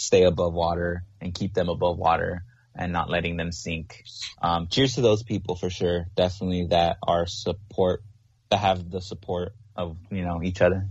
stay 0.02 0.23
above 0.23 0.53
water 0.53 1.03
and 1.19 1.34
keep 1.34 1.53
them 1.53 1.69
above 1.69 1.98
water 1.98 2.44
and 2.76 2.94
not 2.94 3.10
letting 3.10 3.38
them 3.38 3.52
sink. 3.52 4.03
Um, 4.41 4.68
cheers 4.68 4.95
to 4.95 5.02
those 5.02 5.23
people 5.23 5.56
for 5.56 5.69
sure. 5.69 6.06
Definitely 6.15 6.68
that 6.69 6.98
are 7.06 7.26
support 7.28 8.02
that 8.49 8.60
have 8.60 8.90
the 8.90 9.02
support 9.02 9.53
of 9.76 9.98
you 10.10 10.23
know 10.23 10.41
each 10.44 10.61
other. 10.61 10.88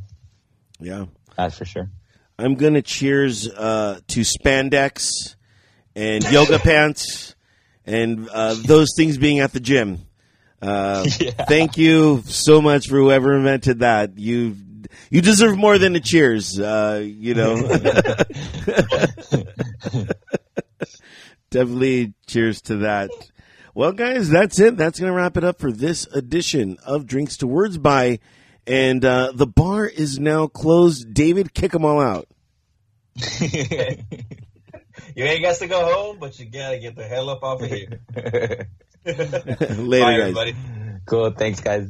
Yeah. 0.78 1.06
That's 1.36 1.56
for 1.56 1.64
sure. 1.64 1.90
I'm 2.38 2.54
going 2.54 2.74
to 2.74 2.82
cheers 2.82 3.48
uh, 3.48 4.00
to 4.08 4.20
spandex 4.20 5.36
and 5.94 6.24
yoga 6.24 6.58
pants 6.62 7.34
and 7.84 8.28
uh, 8.28 8.54
those 8.64 8.88
things 8.96 9.18
being 9.18 9.40
at 9.40 9.52
the 9.52 9.60
gym. 9.60 10.06
Uh, 10.62 11.06
Yeah. 11.20 11.44
Thank 11.44 11.76
you 11.76 12.22
so 12.26 12.60
much 12.62 12.88
for 12.88 12.96
whoever 12.96 13.36
invented 13.36 13.80
that. 13.80 14.18
You 14.18 14.56
you 15.10 15.20
deserve 15.20 15.56
more 15.56 15.78
than 15.78 15.94
a 15.96 16.00
cheers. 16.00 16.58
Uh, 16.58 17.02
you 17.04 17.34
know, 17.34 17.56
definitely 21.50 22.14
cheers 22.26 22.60
to 22.62 22.76
that. 22.78 23.10
Well, 23.74 23.92
guys, 23.92 24.28
that's 24.28 24.58
it. 24.58 24.76
That's 24.76 24.98
going 24.98 25.10
to 25.12 25.16
wrap 25.16 25.36
it 25.36 25.44
up 25.44 25.58
for 25.60 25.70
this 25.72 26.06
edition 26.08 26.78
of 26.84 27.06
Drinks 27.06 27.36
to 27.38 27.46
Words 27.46 27.78
by. 27.78 28.18
And 28.66 29.04
uh, 29.04 29.32
the 29.34 29.46
bar 29.46 29.86
is 29.86 30.18
now 30.18 30.46
closed. 30.46 31.12
David, 31.14 31.54
kick 31.54 31.72
them 31.72 31.84
all 31.84 32.00
out. 32.00 32.28
You 35.16 35.24
ain't 35.24 35.42
got 35.42 35.56
to 35.56 35.66
go 35.66 35.82
home, 35.92 36.18
but 36.20 36.38
you 36.38 36.44
gotta 36.46 36.78
get 36.78 36.94
the 36.94 37.04
hell 37.04 37.30
up 37.30 37.42
off 37.42 37.62
of 37.62 37.68
here. 37.68 38.00
Later, 39.04 40.04
Bye, 40.04 40.18
guys. 40.18 40.20
everybody. 40.20 40.54
cool. 41.06 41.30
Thanks, 41.32 41.60
guys. 41.60 41.88